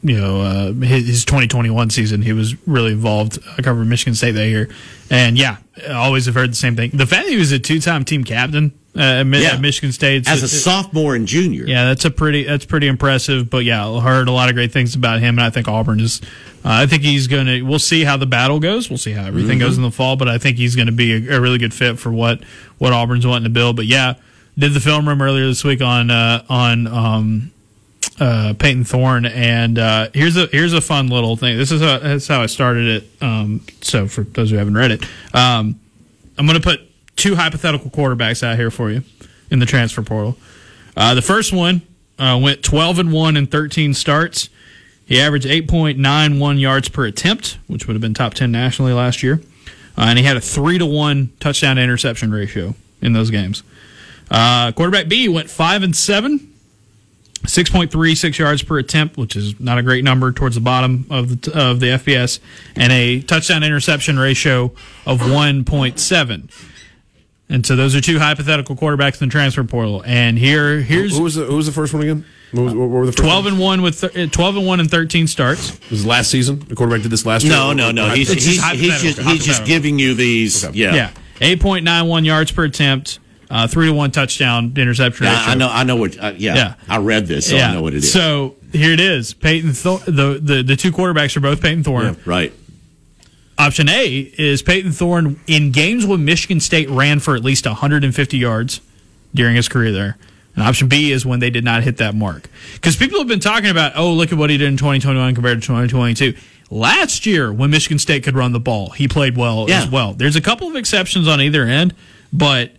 you 0.02 0.20
know 0.20 0.40
uh, 0.40 0.72
his, 0.72 1.06
his 1.06 1.24
2021 1.24 1.90
season 1.90 2.22
he 2.22 2.32
was 2.32 2.54
really 2.66 2.92
involved 2.92 3.38
I 3.56 3.62
covered 3.62 3.86
Michigan 3.86 4.14
State 4.14 4.32
that 4.32 4.48
year. 4.48 4.68
And 5.10 5.38
yeah 5.38 5.56
always 5.90 6.26
have 6.26 6.34
heard 6.34 6.50
the 6.50 6.56
same 6.56 6.76
thing. 6.76 6.90
The 6.92 7.06
fact 7.06 7.24
that 7.24 7.30
he 7.30 7.38
was 7.38 7.52
a 7.52 7.58
two-time 7.58 8.04
team 8.04 8.24
captain 8.24 8.66
uh, 8.66 8.83
at, 8.96 9.26
Yeah. 9.26 9.48
at 9.54 9.60
Michigan 9.60 9.92
State 9.92 10.28
as 10.28 10.42
a 10.42 10.48
sophomore 10.48 11.14
and 11.14 11.26
junior. 11.26 11.64
yeah, 11.66 11.86
that's 11.86 12.04
a 12.04 12.10
pretty 12.10 12.44
that's 12.44 12.64
pretty 12.64 12.86
impressive. 12.86 13.50
But 13.50 13.64
yeah, 13.64 13.88
I 13.88 14.00
heard 14.00 14.28
a 14.28 14.32
lot 14.32 14.48
of 14.48 14.54
great 14.54 14.72
things 14.72 14.94
about 14.94 15.20
him, 15.20 15.38
and 15.38 15.44
I 15.44 15.50
think 15.50 15.68
Auburn 15.68 16.00
is. 16.00 16.20
Uh, 16.64 16.68
I 16.82 16.86
think 16.86 17.02
he's 17.02 17.26
going 17.26 17.46
to. 17.46 17.62
We'll 17.62 17.78
see 17.78 18.04
how 18.04 18.16
the 18.16 18.26
battle 18.26 18.58
goes. 18.60 18.88
We'll 18.88 18.98
see 18.98 19.12
how 19.12 19.24
everything 19.26 19.58
goes 19.58 19.76
in 19.76 19.82
the 19.82 19.90
fall. 19.90 20.16
But 20.16 20.28
I 20.28 20.38
think 20.38 20.56
he's 20.56 20.76
going 20.76 20.86
to 20.86 20.92
be 20.92 21.28
a, 21.28 21.36
a 21.36 21.40
really 21.40 21.58
good 21.58 21.74
fit 21.74 21.98
for 21.98 22.10
what 22.12 22.42
what 22.78 22.92
Auburn's 22.92 23.26
wanting 23.26 23.44
to 23.44 23.50
build. 23.50 23.76
But 23.76 23.86
yeah, 23.86 24.14
did 24.56 24.72
the 24.72 24.80
film 24.80 25.06
room 25.08 25.20
earlier 25.20 25.46
this 25.46 25.62
week 25.64 25.82
on 25.82 26.10
uh, 26.10 26.42
on 26.48 26.86
um, 26.86 27.50
uh, 28.18 28.54
Payton 28.58 28.84
Thorne, 28.84 29.26
and 29.26 29.78
uh, 29.78 30.08
here's 30.14 30.36
a 30.38 30.46
here's 30.46 30.72
a 30.72 30.80
fun 30.80 31.08
little 31.08 31.36
thing. 31.36 31.58
This 31.58 31.70
is 31.72 31.82
how, 31.82 31.98
this 31.98 32.22
is 32.22 32.28
how 32.28 32.40
I 32.42 32.46
started 32.46 33.02
it. 33.02 33.22
Um, 33.22 33.60
so 33.82 34.06
for 34.06 34.22
those 34.22 34.50
who 34.50 34.56
haven't 34.56 34.74
read 34.76 34.92
it, 34.92 35.02
um, 35.34 35.78
I'm 36.38 36.46
going 36.46 36.58
to 36.60 36.64
put 36.66 36.80
two 37.16 37.36
hypothetical 37.36 37.90
quarterbacks 37.90 38.42
out 38.42 38.56
here 38.56 38.70
for 38.70 38.90
you 38.90 39.02
in 39.50 39.58
the 39.58 39.66
transfer 39.66 40.02
portal. 40.02 40.36
Uh, 40.96 41.14
the 41.14 41.22
first 41.22 41.52
one 41.52 41.82
uh, 42.18 42.38
went 42.40 42.62
12 42.62 42.98
and 42.98 43.12
1 43.12 43.36
in 43.36 43.46
13 43.46 43.94
starts. 43.94 44.48
He 45.06 45.20
averaged 45.20 45.46
8.91 45.46 46.60
yards 46.60 46.88
per 46.88 47.04
attempt, 47.04 47.58
which 47.66 47.86
would 47.86 47.94
have 47.94 48.00
been 48.00 48.14
top 48.14 48.34
10 48.34 48.50
nationally 48.50 48.92
last 48.92 49.22
year. 49.22 49.40
Uh, 49.96 50.06
and 50.08 50.18
he 50.18 50.24
had 50.24 50.36
a 50.36 50.40
3 50.40 50.78
to 50.78 50.86
1 50.86 51.32
touchdown 51.40 51.76
to 51.76 51.82
interception 51.82 52.32
ratio 52.32 52.74
in 53.00 53.12
those 53.12 53.30
games. 53.30 53.62
Uh, 54.30 54.72
quarterback 54.72 55.08
B 55.08 55.28
went 55.28 55.50
5 55.50 55.82
and 55.82 55.94
7, 55.94 56.52
6.36 57.42 58.38
yards 58.38 58.62
per 58.62 58.78
attempt, 58.78 59.18
which 59.18 59.36
is 59.36 59.60
not 59.60 59.76
a 59.76 59.82
great 59.82 60.02
number 60.02 60.32
towards 60.32 60.54
the 60.54 60.62
bottom 60.62 61.06
of 61.10 61.42
the, 61.42 61.58
of 61.58 61.80
the 61.80 61.86
FBS, 61.88 62.40
and 62.74 62.90
a 62.90 63.20
touchdown 63.20 63.62
interception 63.62 64.18
ratio 64.18 64.72
of 65.04 65.20
1.7. 65.20 66.73
And 67.48 67.64
so 67.66 67.76
those 67.76 67.94
are 67.94 68.00
two 68.00 68.18
hypothetical 68.18 68.74
quarterbacks 68.74 69.20
in 69.20 69.28
the 69.28 69.32
transfer 69.32 69.62
portal. 69.64 70.02
And 70.06 70.38
here, 70.38 70.80
here's 70.80 71.16
Who 71.16 71.22
was 71.24 71.34
the 71.34 71.44
Who 71.44 71.56
was 71.56 71.66
the 71.66 71.72
first 71.72 71.92
one 71.92 72.02
again? 72.02 72.24
What, 72.52 72.62
was, 72.62 72.74
what 72.74 72.88
were 72.88 73.06
the 73.06 73.12
first 73.12 73.18
twelve 73.18 73.44
ones? 73.44 73.54
and 73.54 73.62
one 73.62 73.82
with 73.82 74.00
th- 74.00 74.30
twelve 74.32 74.56
and 74.56 74.66
one 74.66 74.80
and 74.80 74.90
thirteen 74.90 75.26
starts. 75.26 75.72
This 75.78 75.92
is 76.00 76.06
last 76.06 76.30
season. 76.30 76.60
The 76.60 76.74
quarterback 76.74 77.02
did 77.02 77.10
this 77.10 77.26
last 77.26 77.44
year. 77.44 77.52
No, 77.52 77.72
no, 77.72 77.90
no. 77.90 78.08
He's, 78.10 78.30
It's 78.30 78.44
he's, 78.44 78.56
just 78.62 78.74
he's, 78.76 79.02
just, 79.02 79.18
he's 79.28 79.44
just 79.44 79.64
giving 79.66 79.98
you 79.98 80.14
these. 80.14 80.64
Yeah. 80.74 80.94
Yeah, 80.94 81.10
eight 81.42 81.60
point 81.60 81.84
nine 81.84 82.06
one 82.06 82.24
yards 82.24 82.50
per 82.50 82.64
attempt, 82.64 83.18
uh, 83.50 83.66
three 83.66 83.88
to 83.88 83.92
one 83.92 84.10
touchdown 84.10 84.72
interception 84.76 85.26
Yeah. 85.26 85.44
I 85.46 85.54
know. 85.54 85.68
I 85.68 85.82
know 85.84 85.96
what. 85.96 86.16
Uh, 86.18 86.32
yeah, 86.36 86.54
Yeah. 86.54 86.74
I 86.88 86.98
read 86.98 87.26
this, 87.26 87.50
so 87.50 87.56
I 87.58 87.74
know 87.74 87.82
what 87.82 87.92
it 87.92 87.98
is. 87.98 88.12
So 88.12 88.54
here 88.72 88.92
it 88.92 89.00
is. 89.00 89.34
Payton, 89.34 89.72
Thor- 89.74 89.98
the, 89.98 90.38
the 90.40 90.62
the 90.62 90.76
two 90.76 90.92
quarterbacks 90.92 91.36
are 91.36 91.40
both 91.40 91.60
Payton 91.60 91.84
Thorne. 91.84 92.16
right. 92.24 92.52
Option 93.58 93.88
A 93.88 94.32
is 94.36 94.62
Payton 94.62 94.92
Thorne 94.92 95.38
in 95.46 95.70
games 95.70 96.04
when 96.04 96.24
Michigan 96.24 96.60
State 96.60 96.88
ran 96.90 97.20
for 97.20 97.36
at 97.36 97.44
least 97.44 97.66
150 97.66 98.36
yards 98.36 98.80
during 99.34 99.54
his 99.54 99.68
career 99.68 99.92
there. 99.92 100.16
And 100.56 100.64
option 100.64 100.88
B 100.88 101.10
is 101.12 101.24
when 101.26 101.40
they 101.40 101.50
did 101.50 101.64
not 101.64 101.82
hit 101.82 101.96
that 101.98 102.14
mark. 102.14 102.48
Because 102.74 102.96
people 102.96 103.18
have 103.18 103.28
been 103.28 103.40
talking 103.40 103.70
about, 103.70 103.92
oh, 103.96 104.12
look 104.12 104.32
at 104.32 104.38
what 104.38 104.50
he 104.50 104.56
did 104.56 104.68
in 104.68 104.76
2021 104.76 105.34
compared 105.34 105.60
to 105.60 105.66
2022. 105.66 106.34
Last 106.70 107.26
year, 107.26 107.52
when 107.52 107.70
Michigan 107.70 107.98
State 107.98 108.24
could 108.24 108.34
run 108.36 108.52
the 108.52 108.60
ball, 108.60 108.90
he 108.90 109.06
played 109.08 109.36
well 109.36 109.66
Yeah. 109.68 109.82
as 109.82 109.88
well. 109.88 110.14
There's 110.14 110.36
a 110.36 110.40
couple 110.40 110.68
of 110.68 110.76
exceptions 110.76 111.28
on 111.28 111.40
either 111.40 111.64
end, 111.64 111.94
but 112.32 112.72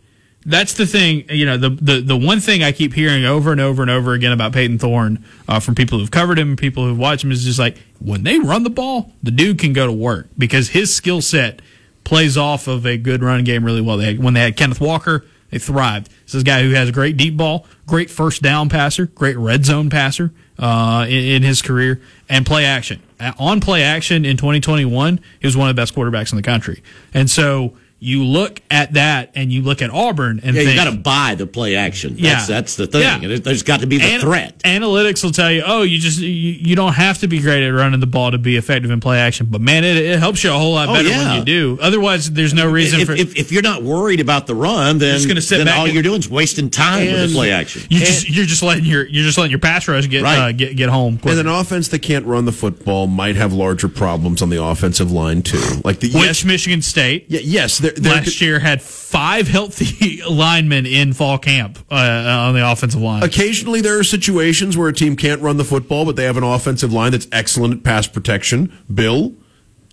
that's 0.45 0.73
the 0.73 0.85
thing. 0.85 1.25
You 1.29 1.45
know, 1.45 1.57
the, 1.57 1.69
the 1.69 2.01
the 2.01 2.17
one 2.17 2.39
thing 2.39 2.63
I 2.63 2.71
keep 2.71 2.93
hearing 2.93 3.25
over 3.25 3.51
and 3.51 3.59
over 3.59 3.81
and 3.81 3.89
over 3.89 4.13
again 4.13 4.31
about 4.31 4.53
Payton 4.53 4.79
Thorne 4.79 5.23
uh, 5.47 5.59
from 5.59 5.75
people 5.75 5.99
who've 5.99 6.11
covered 6.11 6.37
him, 6.37 6.55
people 6.55 6.85
who've 6.85 6.97
watched 6.97 7.23
him, 7.23 7.31
is 7.31 7.43
just 7.43 7.59
like 7.59 7.77
when 7.99 8.23
they 8.23 8.39
run 8.39 8.63
the 8.63 8.69
ball, 8.69 9.11
the 9.23 9.31
dude 9.31 9.59
can 9.59 9.73
go 9.73 9.87
to 9.87 9.93
work 9.93 10.27
because 10.37 10.69
his 10.69 10.95
skill 10.95 11.21
set 11.21 11.61
plays 12.03 12.37
off 12.37 12.67
of 12.67 12.85
a 12.85 12.97
good 12.97 13.23
run 13.23 13.43
game 13.43 13.65
really 13.65 13.81
well. 13.81 13.97
They 13.97 14.05
had, 14.05 14.23
when 14.23 14.35
they 14.35 14.41
had 14.41 14.55
Kenneth 14.55 14.79
Walker, 14.79 15.25
they 15.49 15.57
thrived. 15.57 16.11
This 16.25 16.35
is 16.35 16.41
a 16.43 16.45
guy 16.45 16.61
who 16.61 16.71
has 16.71 16.89
a 16.89 16.91
great 16.91 17.17
deep 17.17 17.35
ball, 17.35 17.65
great 17.87 18.11
first 18.11 18.41
down 18.41 18.69
passer, 18.69 19.07
great 19.07 19.37
red 19.37 19.65
zone 19.65 19.89
passer 19.89 20.31
uh, 20.59 21.05
in, 21.07 21.23
in 21.23 21.43
his 21.43 21.61
career, 21.61 22.01
and 22.29 22.45
play 22.45 22.65
action. 22.65 23.01
On 23.39 23.59
play 23.59 23.81
action 23.81 24.25
in 24.25 24.37
2021, 24.37 25.19
he 25.39 25.47
was 25.47 25.57
one 25.57 25.69
of 25.69 25.75
the 25.75 25.81
best 25.81 25.95
quarterbacks 25.95 26.31
in 26.31 26.35
the 26.35 26.43
country. 26.43 26.83
And 27.13 27.31
so 27.31 27.75
you 27.99 28.23
look 28.23 28.61
at 28.69 28.93
that 28.93 29.31
and 29.35 29.51
you 29.51 29.61
look 29.61 29.81
at 29.81 29.89
Auburn 29.89 30.39
and 30.43 30.55
Yeah, 30.55 30.63
think, 30.63 30.69
you 30.71 30.75
got 30.83 30.91
to 30.91 30.97
buy 30.97 31.33
the 31.35 31.47
play 31.47 31.75
action. 31.75 32.11
That's, 32.15 32.21
Yeah. 32.49 32.55
that's 32.55 32.75
the 32.75 32.87
thing. 32.87 33.01
Yeah. 33.01 33.15
And 33.21 33.43
There's 33.43 33.63
got 33.63 33.79
to 33.79 33.87
be 33.87 33.97
the 33.97 34.03
An- 34.05 34.19
threat. 34.21 34.59
Analytics 34.59 35.23
will 35.23 35.31
tell 35.31 35.51
you, 35.51 35.63
oh, 35.65 35.81
you 35.83 35.97
just 35.97 36.19
you, 36.19 36.27
you 36.27 36.75
don't 36.75 36.93
have 36.93 37.19
to 37.19 37.27
be 37.27 37.39
great 37.39 37.63
at 37.65 37.69
running 37.69 38.01
the 38.01 38.05
ball 38.07 38.31
to 38.31 38.37
be 38.37 38.57
effective 38.57 38.91
in 38.91 38.99
play 38.99 39.17
action, 39.19 39.47
but 39.49 39.61
man, 39.61 39.83
it, 39.83 39.95
it 39.97 40.19
helps 40.19 40.43
you 40.43 40.51
a 40.51 40.53
whole 40.53 40.73
lot 40.73 40.89
Oh, 40.89 40.93
better 40.93 41.09
yeah. 41.09 41.29
when 41.29 41.39
you 41.39 41.45
do. 41.45 41.79
Otherwise, 41.81 42.29
there's 42.31 42.53
no 42.53 42.69
reason 42.69 42.99
If, 42.99 43.07
for 43.07 43.13
if, 43.13 43.35
if 43.37 43.51
you're 43.51 43.61
not 43.63 43.81
worried 43.81 44.19
about 44.19 44.45
the 44.45 44.55
run, 44.55 44.97
then, 44.99 45.15
just 45.15 45.27
gonna 45.27 45.41
sit 45.41 45.57
then 45.57 45.67
back 45.67 45.79
all 45.79 45.85
and- 45.85 45.93
you're 45.93 46.03
doing 46.03 46.19
is 46.19 46.29
wasting 46.29 46.69
time 46.69 47.05
with 47.07 47.29
the 47.29 47.33
play 47.35 47.51
action. 47.51 47.83
you 47.89 47.99
just 47.99 48.29
you're 48.29 48.45
just 48.45 48.61
letting 48.61 48.85
your 48.85 49.05
you're 49.07 49.23
just 49.23 49.37
letting 49.37 49.51
your 49.51 49.59
pass 49.59 49.87
rush 49.87 50.07
get 50.09 50.21
Right. 50.21 50.37
uh, 50.37 50.51
get 50.51 50.75
get 50.75 50.89
home. 50.89 51.17
quicker. 51.17 51.39
And 51.39 51.47
an 51.47 51.53
offense 51.55 51.87
that 51.87 51.99
can't 51.99 52.25
run 52.25 52.45
the 52.45 52.51
football 52.51 53.07
might 53.07 53.35
have 53.37 53.53
larger 53.53 53.87
problems 53.87 54.41
on 54.41 54.49
the 54.49 54.61
offensive 54.61 55.11
line 55.11 55.41
too. 55.41 55.81
Like 55.83 56.01
the 56.01 56.07
Which 56.11 56.23
yes, 56.25 56.43
Michigan 56.45 56.81
State 56.81 57.25
yeah, 57.29 57.39
yes, 57.41 57.77
they're, 57.93 58.03
they're, 58.03 58.13
last 58.15 58.41
year 58.41 58.59
had 58.59 58.81
five 58.81 59.47
healthy 59.47 60.21
linemen 60.29 60.85
in 60.85 61.13
fall 61.13 61.37
camp 61.37 61.79
uh, 61.91 61.95
on 61.95 62.53
the 62.55 62.69
offensive 62.71 63.01
line. 63.01 63.23
Occasionally, 63.23 63.81
there 63.81 63.99
are 63.99 64.03
situations 64.03 64.77
where 64.77 64.87
a 64.89 64.93
team 64.93 65.15
can't 65.15 65.41
run 65.41 65.57
the 65.57 65.63
football, 65.63 66.05
but 66.05 66.15
they 66.15 66.23
have 66.25 66.37
an 66.37 66.43
offensive 66.43 66.91
line 66.91 67.11
that's 67.11 67.27
excellent 67.31 67.73
at 67.73 67.83
pass 67.83 68.07
protection. 68.07 68.71
Bill, 68.93 69.33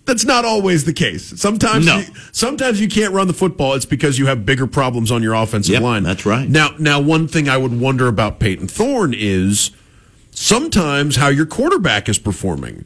that's 0.05 0.25
not 0.25 0.43
always 0.43 0.83
the 0.85 0.93
case. 0.93 1.39
Sometimes, 1.39 1.85
No. 1.85 1.99
you, 1.99 2.05
sometimes 2.31 2.81
you 2.81 2.87
can't 2.89 3.13
run 3.13 3.27
the 3.27 3.33
football. 3.33 3.73
It's 3.73 3.85
because 3.85 4.19
you 4.19 4.25
have 4.25 4.45
bigger 4.45 4.67
problems 4.67 5.11
on 5.11 5.23
your 5.23 5.33
offensive 5.33 5.73
Yep, 5.73 5.81
line. 5.81 6.03
that's 6.03 6.25
right. 6.25 6.49
Now, 6.49 6.71
now, 6.79 6.99
one 6.99 7.27
thing 7.27 7.47
I 7.47 7.57
would 7.57 7.79
wonder 7.79 8.07
about 8.07 8.39
Payton 8.39 8.67
Thorne 8.67 9.13
is 9.15 9.71
sometimes 10.31 11.15
how 11.17 11.27
your 11.29 11.45
quarterback 11.45 12.09
is 12.09 12.17
performing. 12.19 12.85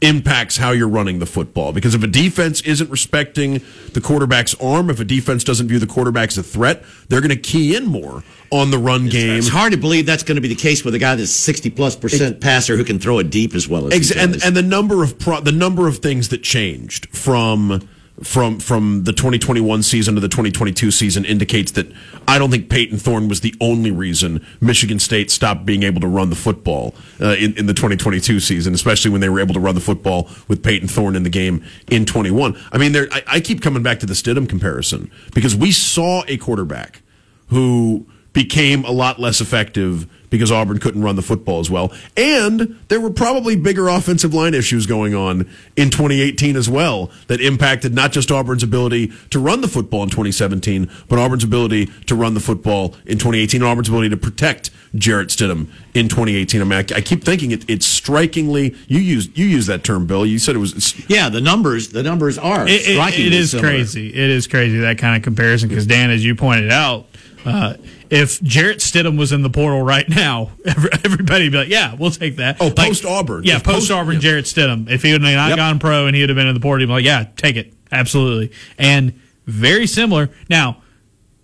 Impacts 0.00 0.56
how 0.56 0.70
you're 0.72 0.88
running 0.88 1.18
the 1.18 1.26
football. 1.26 1.72
Because 1.72 1.94
if 1.94 2.02
a 2.02 2.06
defense 2.06 2.60
isn't 2.62 2.90
respecting 2.90 3.62
the 3.92 4.00
quarterback's 4.00 4.54
arm, 4.60 4.90
if 4.90 5.00
a 5.00 5.04
defense 5.04 5.44
doesn't 5.44 5.68
view 5.68 5.78
the 5.78 5.86
quarterback 5.86 6.28
as 6.28 6.38
a 6.38 6.42
threat, 6.42 6.84
they're 7.08 7.20
going 7.20 7.30
to 7.30 7.36
key 7.36 7.74
in 7.76 7.86
more 7.86 8.22
on 8.50 8.70
the 8.70 8.78
run 8.78 9.08
game. 9.08 9.38
It's 9.38 9.48
hard 9.48 9.72
to 9.72 9.78
believe 9.78 10.06
that's 10.06 10.22
going 10.22 10.36
to 10.36 10.42
be 10.42 10.48
the 10.48 10.54
case 10.54 10.84
with 10.84 10.94
a 10.94 10.98
guy 10.98 11.14
that's 11.14 11.30
sixty 11.30 11.70
plus 11.70 11.96
percent 11.96 12.40
passer 12.40 12.76
who 12.76 12.84
can 12.84 12.98
throw 12.98 13.18
it 13.18 13.30
deep 13.30 13.54
as 13.54 13.68
well 13.68 13.86
as 13.86 13.92
Ex- 13.94 14.10
and 14.10 14.42
and 14.44 14.56
the 14.56 14.62
number 14.62 15.02
of 15.02 15.18
pro- 15.18 15.40
the 15.40 15.52
number 15.52 15.88
of 15.88 15.98
things 15.98 16.28
that 16.28 16.42
changed 16.42 17.08
from 17.16 17.88
from 18.22 18.60
from 18.60 19.02
the 19.04 19.12
2021 19.12 19.82
season 19.82 20.14
to 20.14 20.20
the 20.20 20.28
2022 20.28 20.90
season 20.92 21.24
indicates 21.24 21.72
that 21.72 21.90
I 22.28 22.38
don't 22.38 22.50
think 22.50 22.68
Payton 22.68 22.98
Thorne 22.98 23.28
was 23.28 23.40
the 23.40 23.54
only 23.60 23.90
reason 23.90 24.44
Michigan 24.60 25.00
State 25.00 25.32
stopped 25.32 25.66
being 25.66 25.82
able 25.82 26.00
to 26.00 26.06
run 26.06 26.30
the 26.30 26.36
football 26.36 26.94
uh, 27.20 27.34
in 27.34 27.56
in 27.58 27.66
the 27.66 27.74
2022 27.74 28.38
season, 28.38 28.72
especially 28.72 29.10
when 29.10 29.20
they 29.20 29.28
were 29.28 29.40
able 29.40 29.54
to 29.54 29.60
run 29.60 29.74
the 29.74 29.80
football 29.80 30.30
with 30.46 30.62
Payton 30.62 30.88
Thorne 30.88 31.16
in 31.16 31.24
the 31.24 31.30
game 31.30 31.64
in 31.90 32.06
21. 32.06 32.56
I 32.70 32.78
mean, 32.78 32.92
there 32.92 33.08
I, 33.10 33.22
I 33.26 33.40
keep 33.40 33.60
coming 33.60 33.82
back 33.82 33.98
to 34.00 34.06
the 34.06 34.14
Stidham 34.14 34.48
comparison 34.48 35.10
because 35.34 35.56
we 35.56 35.72
saw 35.72 36.22
a 36.28 36.36
quarterback 36.36 37.02
who 37.48 38.06
became 38.32 38.84
a 38.84 38.90
lot 38.90 39.18
less 39.18 39.40
effective 39.40 40.06
because 40.34 40.50
Auburn 40.52 40.78
couldn't 40.78 41.02
run 41.02 41.16
the 41.16 41.22
football 41.22 41.60
as 41.60 41.70
well. 41.70 41.92
And 42.16 42.78
there 42.88 43.00
were 43.00 43.10
probably 43.10 43.56
bigger 43.56 43.88
offensive 43.88 44.34
line 44.34 44.54
issues 44.54 44.86
going 44.86 45.14
on 45.14 45.48
in 45.76 45.90
2018 45.90 46.56
as 46.56 46.68
well 46.68 47.10
that 47.28 47.40
impacted 47.40 47.94
not 47.94 48.12
just 48.12 48.30
Auburn's 48.30 48.62
ability 48.62 49.12
to 49.30 49.38
run 49.38 49.60
the 49.60 49.68
football 49.68 50.02
in 50.02 50.10
2017, 50.10 50.90
but 51.08 51.18
Auburn's 51.18 51.44
ability 51.44 51.86
to 52.06 52.14
run 52.14 52.34
the 52.34 52.40
football 52.40 52.94
in 53.06 53.18
2018 53.18 53.62
and 53.62 53.68
Auburn's 53.70 53.88
ability 53.88 54.08
to 54.10 54.16
protect 54.16 54.70
Jarrett 54.94 55.28
Stidham 55.28 55.68
in 55.94 56.08
2018. 56.08 56.60
I 56.60 56.64
mean, 56.64 56.72
I, 56.72 56.96
I 56.96 57.00
keep 57.00 57.24
thinking 57.24 57.50
it, 57.50 57.64
it's 57.68 57.86
strikingly, 57.86 58.74
you 58.86 59.00
used, 59.00 59.36
you 59.36 59.44
used 59.46 59.68
that 59.68 59.82
term, 59.84 60.06
Bill. 60.06 60.24
You 60.24 60.38
said 60.38 60.54
it 60.54 60.58
was, 60.58 60.94
yeah, 61.08 61.28
the 61.28 61.40
numbers 61.40 61.88
the 61.88 62.02
numbers 62.02 62.38
are 62.38 62.66
It, 62.66 62.72
it- 62.88 62.94
strikingly 62.94 63.26
it 63.26 63.32
is 63.32 63.50
similar. 63.50 63.68
crazy. 63.70 64.08
It 64.08 64.30
is 64.30 64.46
crazy 64.46 64.78
that 64.78 64.98
kind 64.98 65.16
of 65.16 65.22
comparison 65.22 65.68
because 65.68 65.86
Dan, 65.86 66.10
as 66.10 66.24
you 66.24 66.34
pointed 66.34 66.70
out, 66.70 67.06
uh, 67.44 67.74
if 68.10 68.40
Jarrett 68.42 68.78
Stidham 68.78 69.18
was 69.18 69.32
in 69.32 69.42
the 69.42 69.50
portal 69.50 69.82
right 69.82 70.08
now, 70.08 70.52
everybody 70.64 71.44
would 71.44 71.52
be 71.52 71.58
like, 71.58 71.68
"Yeah, 71.68 71.94
we'll 71.94 72.10
take 72.10 72.36
that." 72.36 72.56
Oh, 72.60 72.66
Like, 72.66 72.76
post 72.76 73.04
Auburn. 73.04 73.44
Yeah, 73.44 73.58
post 73.58 73.90
Auburn 73.90 74.14
yeah. 74.14 74.20
Jarrett 74.20 74.44
Stidham. 74.46 74.88
If 74.90 75.02
he 75.02 75.12
would 75.12 75.22
have 75.22 75.34
not 75.34 75.48
Yep. 75.50 75.56
gone 75.56 75.78
pro 75.78 76.06
and 76.06 76.14
he 76.16 76.22
would 76.22 76.28
have 76.30 76.36
been 76.36 76.46
in 76.46 76.54
the 76.54 76.60
portal, 76.60 76.80
he'd 76.80 76.86
be 76.86 76.92
like, 76.92 77.04
"Yeah, 77.04 77.26
take 77.36 77.56
it, 77.56 77.72
absolutely." 77.92 78.50
And 78.78 79.12
very 79.46 79.86
similar. 79.86 80.30
Now, 80.48 80.78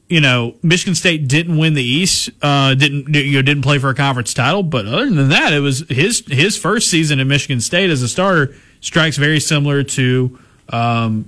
you 0.08 0.20
know, 0.20 0.56
Michigan 0.62 0.94
State 0.94 1.28
didn't 1.28 1.56
win 1.56 1.74
the 1.74 1.84
East, 1.84 2.30
uh, 2.42 2.74
didn't 2.74 3.14
you 3.14 3.32
know, 3.34 3.42
didn't 3.42 3.62
play 3.62 3.78
for 3.78 3.90
a 3.90 3.94
conference 3.94 4.34
title, 4.34 4.62
but 4.62 4.86
other 4.86 5.08
than 5.10 5.28
that, 5.28 5.52
it 5.52 5.60
was 5.60 5.84
his 5.88 6.24
his 6.26 6.56
first 6.56 6.88
season 6.90 7.20
in 7.20 7.28
Michigan 7.28 7.60
State 7.60 7.90
as 7.90 8.02
a 8.02 8.08
starter 8.08 8.54
strikes 8.80 9.16
very 9.18 9.38
similar 9.38 9.82
to, 9.84 10.38
um, 10.70 11.26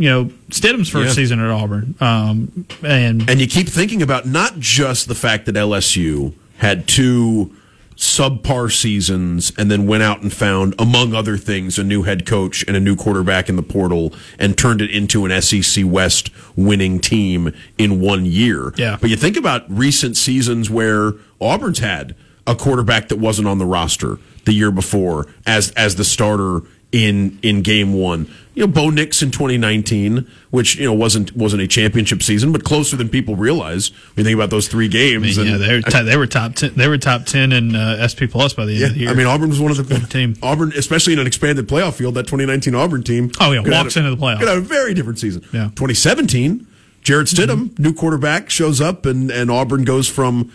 you 0.00 0.08
know, 0.08 0.24
Stidham's 0.50 0.88
first 0.88 1.08
Yeah. 1.08 1.12
season 1.12 1.40
at 1.40 1.50
Auburn, 1.50 1.94
um, 2.00 2.64
and 2.82 3.28
And 3.28 3.40
you 3.40 3.46
keep 3.46 3.68
thinking 3.68 4.00
about 4.02 4.26
not 4.26 4.58
just 4.58 5.06
the 5.08 5.14
fact 5.14 5.44
that 5.46 5.54
LSU 5.56 6.32
had 6.58 6.86
two 6.88 7.50
subpar 7.96 8.72
seasons 8.72 9.52
and 9.58 9.70
then 9.70 9.86
went 9.86 10.02
out 10.02 10.22
and 10.22 10.32
found, 10.32 10.74
among 10.78 11.14
other 11.14 11.36
things, 11.36 11.78
a 11.78 11.84
new 11.84 12.02
head 12.04 12.24
coach 12.24 12.64
and 12.66 12.74
a 12.74 12.80
new 12.80 12.96
quarterback 12.96 13.50
in 13.50 13.56
the 13.56 13.62
portal 13.62 14.14
and 14.38 14.56
turned 14.56 14.80
it 14.80 14.90
into 14.90 15.26
an 15.26 15.42
SEC 15.42 15.84
West 15.84 16.30
winning 16.56 16.98
team 16.98 17.52
in 17.76 18.00
one 18.00 18.24
year. 18.24 18.72
Yeah. 18.78 18.96
But 18.98 19.10
you 19.10 19.16
think 19.16 19.36
about 19.36 19.64
recent 19.68 20.16
seasons 20.16 20.70
where 20.70 21.12
Auburn's 21.40 21.80
had 21.80 22.14
a 22.46 22.54
quarterback 22.54 23.08
that 23.08 23.16
wasn't 23.18 23.46
on 23.46 23.58
the 23.58 23.66
roster 23.66 24.18
the 24.46 24.54
year 24.54 24.70
before 24.70 25.26
as 25.46 25.70
as 25.72 25.96
the 25.96 26.04
starter 26.04 26.62
in 26.92 27.38
in 27.42 27.62
game 27.62 27.92
one. 27.92 28.28
You 28.54 28.66
know, 28.66 28.72
Bo 28.72 28.90
Nix 28.90 29.22
in 29.22 29.30
2019, 29.30 30.26
which 30.50 30.76
you 30.76 30.84
know 30.84 30.92
wasn't 30.92 31.34
wasn't 31.36 31.62
a 31.62 31.68
championship 31.68 32.22
season, 32.22 32.50
but 32.52 32.64
closer 32.64 32.96
than 32.96 33.08
people 33.08 33.36
realize. 33.36 33.90
When 34.14 34.18
you 34.18 34.24
think 34.24 34.34
about 34.34 34.50
those 34.50 34.66
three 34.68 34.88
games, 34.88 35.36
yeah, 35.38 35.44
and- 35.54 35.62
they 35.62 35.74
were 35.76 35.82
t- 35.82 36.02
they 36.02 36.16
were 36.16 36.26
top 36.26 36.56
ten, 36.56 36.72
they 36.74 36.88
were 36.88 36.98
top 36.98 37.26
ten 37.26 37.52
in 37.52 37.76
uh, 37.76 38.06
SP 38.10 38.26
Plus 38.28 38.52
by 38.52 38.66
the 38.66 38.72
end 38.72 38.80
yeah, 38.80 38.86
of 38.88 38.94
the 38.94 39.00
year. 39.00 39.10
I 39.10 39.14
mean 39.14 39.26
Auburn 39.26 39.48
was 39.50 39.60
one 39.60 39.70
of 39.70 39.76
the 39.76 39.84
Good 39.84 40.10
team. 40.10 40.34
Auburn, 40.42 40.72
especially 40.76 41.12
in 41.12 41.20
an 41.20 41.26
expanded 41.28 41.68
playoff 41.68 41.94
field, 41.94 42.14
that 42.14 42.24
2019 42.24 42.74
Auburn 42.74 43.02
team. 43.04 43.30
Oh, 43.40 43.52
yeah, 43.52 43.60
walks 43.60 43.96
a- 43.96 44.00
into 44.00 44.10
the 44.10 44.16
playoff. 44.16 44.40
Could 44.40 44.48
have 44.48 44.58
a 44.58 44.60
very 44.62 44.94
different 44.94 45.18
season. 45.20 45.42
Yeah. 45.52 45.66
2017, 45.76 46.66
Jarrett 47.02 47.28
Stidham, 47.28 47.78
new 47.78 47.94
quarterback, 47.94 48.50
shows 48.50 48.80
up, 48.80 49.06
and 49.06 49.30
and 49.30 49.50
Auburn 49.50 49.84
goes 49.84 50.08
from 50.08 50.52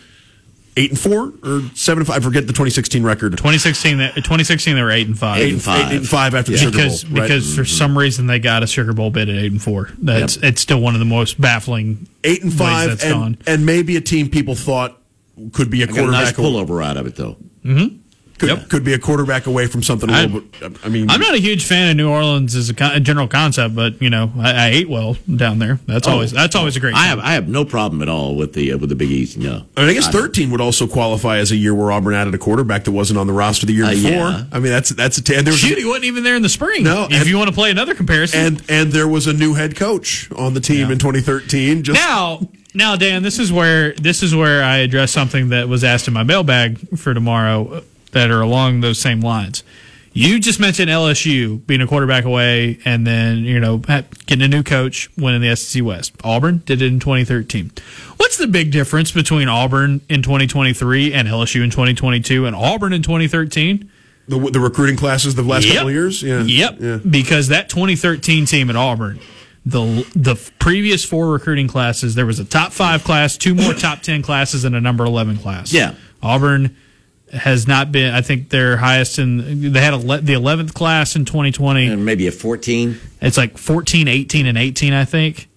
eight 0.77 0.91
and 0.91 0.99
four 0.99 1.33
or 1.43 1.61
seven 1.73 2.01
and 2.01 2.07
five. 2.07 2.17
I 2.17 2.19
forget 2.19 2.47
the 2.47 2.53
2016 2.53 3.03
record. 3.03 3.31
2016, 3.31 3.97
they- 3.97 4.11
2016 4.15 4.75
they 4.75 4.81
were 4.81 4.91
eight 4.91 5.07
and 5.07 5.17
five. 5.17 5.41
Eight 5.41 5.53
and 5.53 5.61
five. 5.61 5.91
Eight 5.91 5.97
and 5.97 6.07
five 6.07 6.35
after 6.35 6.51
the 6.51 6.57
Sugar 6.57 6.71
because 6.71 7.03
Bowl. 7.03 7.19
right? 7.19 7.27
because 7.27 7.55
for 7.55 7.61
mm-hmm. 7.61 7.77
some 7.77 7.97
reason 7.97 8.27
they 8.27 8.39
got 8.39 8.63
a 8.63 8.67
Sugar 8.67 8.93
Bowl 8.93 9.09
bid 9.09 9.29
at 9.29 9.35
eight 9.35 9.51
and 9.51 9.61
four. 9.61 9.89
That's 9.97 10.37
it's 10.37 10.61
still 10.61 10.79
one 10.81 10.93
of 10.95 10.99
the 10.99 11.05
most 11.05 11.39
baffling 11.39 12.07
eight 12.23 12.41
and 12.43 12.51
ways 12.51 12.59
five, 12.59 12.89
that's 12.89 13.03
and, 13.03 13.13
gone. 13.13 13.37
and 13.47 13.65
maybe 13.65 13.95
a 13.95 14.01
team 14.01 14.29
people 14.29 14.55
thought 14.55 14.97
could 15.53 15.69
be 15.69 15.81
a 15.81 15.85
I 15.85 15.87
got 15.87 16.09
a 16.09 16.11
nice 16.11 16.31
quarterback. 16.31 16.67
pullover 16.67 16.83
out 16.83 16.97
of 16.97 17.07
it 17.07 17.15
though. 17.15 17.37
Mm-hmm. 17.63 17.97
Could, 18.37 18.49
Yep. 18.49 18.69
could 18.69 18.83
be 18.83 18.91
a 18.93 18.99
quarterback 18.99 19.47
away 19.47 19.65
from 19.67 19.81
something 19.81 20.09
a 20.09 20.13
I- 20.13 20.21
little 20.25 20.41
bit. 20.41 20.75
I 20.83 20.89
mean, 20.89 21.09
I'm 21.09 21.21
not 21.21 21.35
a 21.35 21.39
huge 21.39 21.63
fan 21.63 21.89
of 21.91 21.95
New 21.95 22.09
Orleans 22.09 22.53
as 22.53 22.69
a, 22.69 22.73
con- 22.73 22.91
a 22.91 22.99
general 22.99 23.29
concept, 23.29 23.73
but 23.75 24.01
you 24.01 24.09
know 24.09 24.29
I, 24.37 24.51
I 24.51 24.67
ate 24.71 24.89
well 24.89 25.15
down 25.33 25.59
there. 25.59 25.79
That's 25.85 26.05
always 26.05 26.31
that's 26.31 26.53
always 26.53 26.75
a 26.75 26.81
great. 26.81 26.93
Oh. 26.95 26.97
I 26.97 27.07
time. 27.07 27.09
have 27.17 27.19
I 27.19 27.31
have 27.33 27.47
no 27.47 27.63
problem 27.63 28.01
at 28.01 28.09
all 28.09 28.35
with 28.35 28.51
the 28.53 28.73
uh, 28.73 28.77
with 28.77 28.89
the 28.89 28.95
Big 28.95 29.09
Easy. 29.09 29.39
No, 29.39 29.63
I 29.77 29.81
mean, 29.81 29.89
I 29.89 29.93
guess 29.93 30.09
13 30.09 30.51
would 30.51 30.59
also 30.59 30.85
qualify 30.85 31.37
as 31.37 31.51
a 31.51 31.55
year 31.55 31.73
where 31.73 31.93
Auburn 31.93 32.13
added 32.13 32.35
a 32.35 32.37
quarterback 32.37 32.83
that 32.83 32.91
wasn't 32.91 33.19
on 33.19 33.27
the 33.27 33.31
roster 33.33 33.65
the 33.65 33.73
year 33.73 33.85
Uh, 33.85 33.91
before. 33.91 34.09
yeah. 34.11 34.43
I 34.51 34.59
mean, 34.59 34.71
that's 34.73 34.89
that's 34.89 35.17
a 35.17 35.23
t- 35.23 35.33
and 35.35 35.47
there 35.47 35.53
was 35.53 35.61
Shoot, 35.61 35.77
he 35.77 35.85
wasn't 35.85 36.03
even 36.05 36.23
there 36.25 36.35
in 36.35 36.41
the 36.41 36.49
spring. 36.49 36.83
No, 36.83 37.05
if 37.05 37.13
and- 37.13 37.25
you 37.29 37.37
want 37.37 37.47
to 37.49 37.55
play 37.55 37.71
another 37.71 37.95
comparison. 37.95 38.39
and 38.41 38.63
and 38.67 38.91
there 38.91 39.07
was 39.07 39.27
a 39.27 39.33
new 39.33 39.53
head 39.53 39.77
coach 39.77 40.29
on 40.35 40.53
the 40.53 40.59
team 40.59 40.87
Yeah. 40.87 40.91
in 40.93 40.97
2013. 40.99 41.83
Just 41.83 41.99
now, 42.01 42.41
now, 42.73 42.97
Dan, 42.97 43.23
this 43.23 43.39
is 43.39 43.49
where 43.53 43.93
this 43.93 44.21
is 44.23 44.35
where 44.35 44.61
I 44.61 44.79
address 44.79 45.11
something 45.13 45.49
that 45.49 45.69
was 45.69 45.85
asked 45.85 46.09
in 46.09 46.13
my 46.13 46.23
mailbag 46.23 46.97
for 46.97 47.13
tomorrow 47.13 47.81
that 48.15 48.31
are 48.31 48.41
along 48.41 48.81
those 48.81 48.99
same 48.99 49.21
lines. 49.21 49.63
You 50.13 50.39
just 50.39 50.59
mentioned 50.61 50.89
LSU 50.89 51.67
being 51.67 51.81
a 51.81 51.87
quarterback 51.87 52.23
away, 52.23 52.79
and 52.85 53.05
then 53.05 53.39
you 53.39 53.59
know 53.59 53.77
getting 53.77 54.41
a 54.41 54.47
new 54.47 54.63
coach, 54.63 55.09
winning 55.17 55.41
the 55.41 55.55
SEC 55.55 55.83
West. 55.83 56.13
Auburn 56.23 56.63
did 56.65 56.81
it 56.81 56.87
in 56.87 56.99
2013. 56.99 57.71
What's 58.17 58.37
the 58.37 58.47
big 58.47 58.71
difference 58.71 59.11
between 59.11 59.49
Auburn 59.49 60.01
in 60.09 60.21
2023 60.21 61.13
and 61.13 61.27
LSU 61.27 61.63
in 61.63 61.69
2022, 61.69 62.45
and 62.45 62.55
Auburn 62.55 62.93
in 62.93 63.03
2013? 63.03 63.91
the, 64.27 64.39
the 64.39 64.59
recruiting 64.59 64.95
classes 64.95 65.35
the 65.35 65.43
last 65.43 65.67
couple 65.67 65.87
of 65.87 65.93
years. 65.93 66.23
Yeah. 66.23 66.41
Yep. 66.41 66.77
Yeah. 66.79 66.97
Because 67.07 67.49
that 67.49 67.69
2013 67.69 68.45
team 68.45 68.69
at 68.69 68.75
Auburn, 68.75 69.19
the 69.65 70.07
the 70.15 70.35
previous 70.59 71.03
four 71.03 71.31
recruiting 71.31 71.67
classes, 71.67 72.15
there 72.15 72.25
was 72.25 72.39
a 72.39 72.45
top 72.45 72.71
five 72.71 73.03
class, 73.03 73.37
two 73.37 73.53
more 73.53 73.73
top 73.73 74.01
ten 74.01 74.21
classes, 74.21 74.63
and 74.63 74.75
a 74.75 74.81
number 74.81 75.05
11 75.05 75.37
class. 75.37 75.73
Yeah. 75.73 75.95
Auburn 76.21 76.75
has 77.35 77.67
not 77.67 77.91
been. 77.91 78.13
I 78.13 78.21
think 78.21 78.49
their 78.49 78.77
highest 78.77 79.19
in 79.19 79.71
they 79.73 79.79
had 79.81 79.93
ele- 79.93 80.21
the 80.21 80.33
11th 80.33 80.73
class 80.73 81.15
in 81.15 81.25
2020. 81.25 81.87
and 81.87 82.05
maybe 82.05 82.27
a 82.27 82.31
fourteen. 82.31 82.99
It's 83.21 83.37
like 83.37 83.57
14, 83.57 84.07
18, 84.07 84.45
and 84.45 84.57
18. 84.57 84.93
I 84.93 85.05
think 85.05 85.47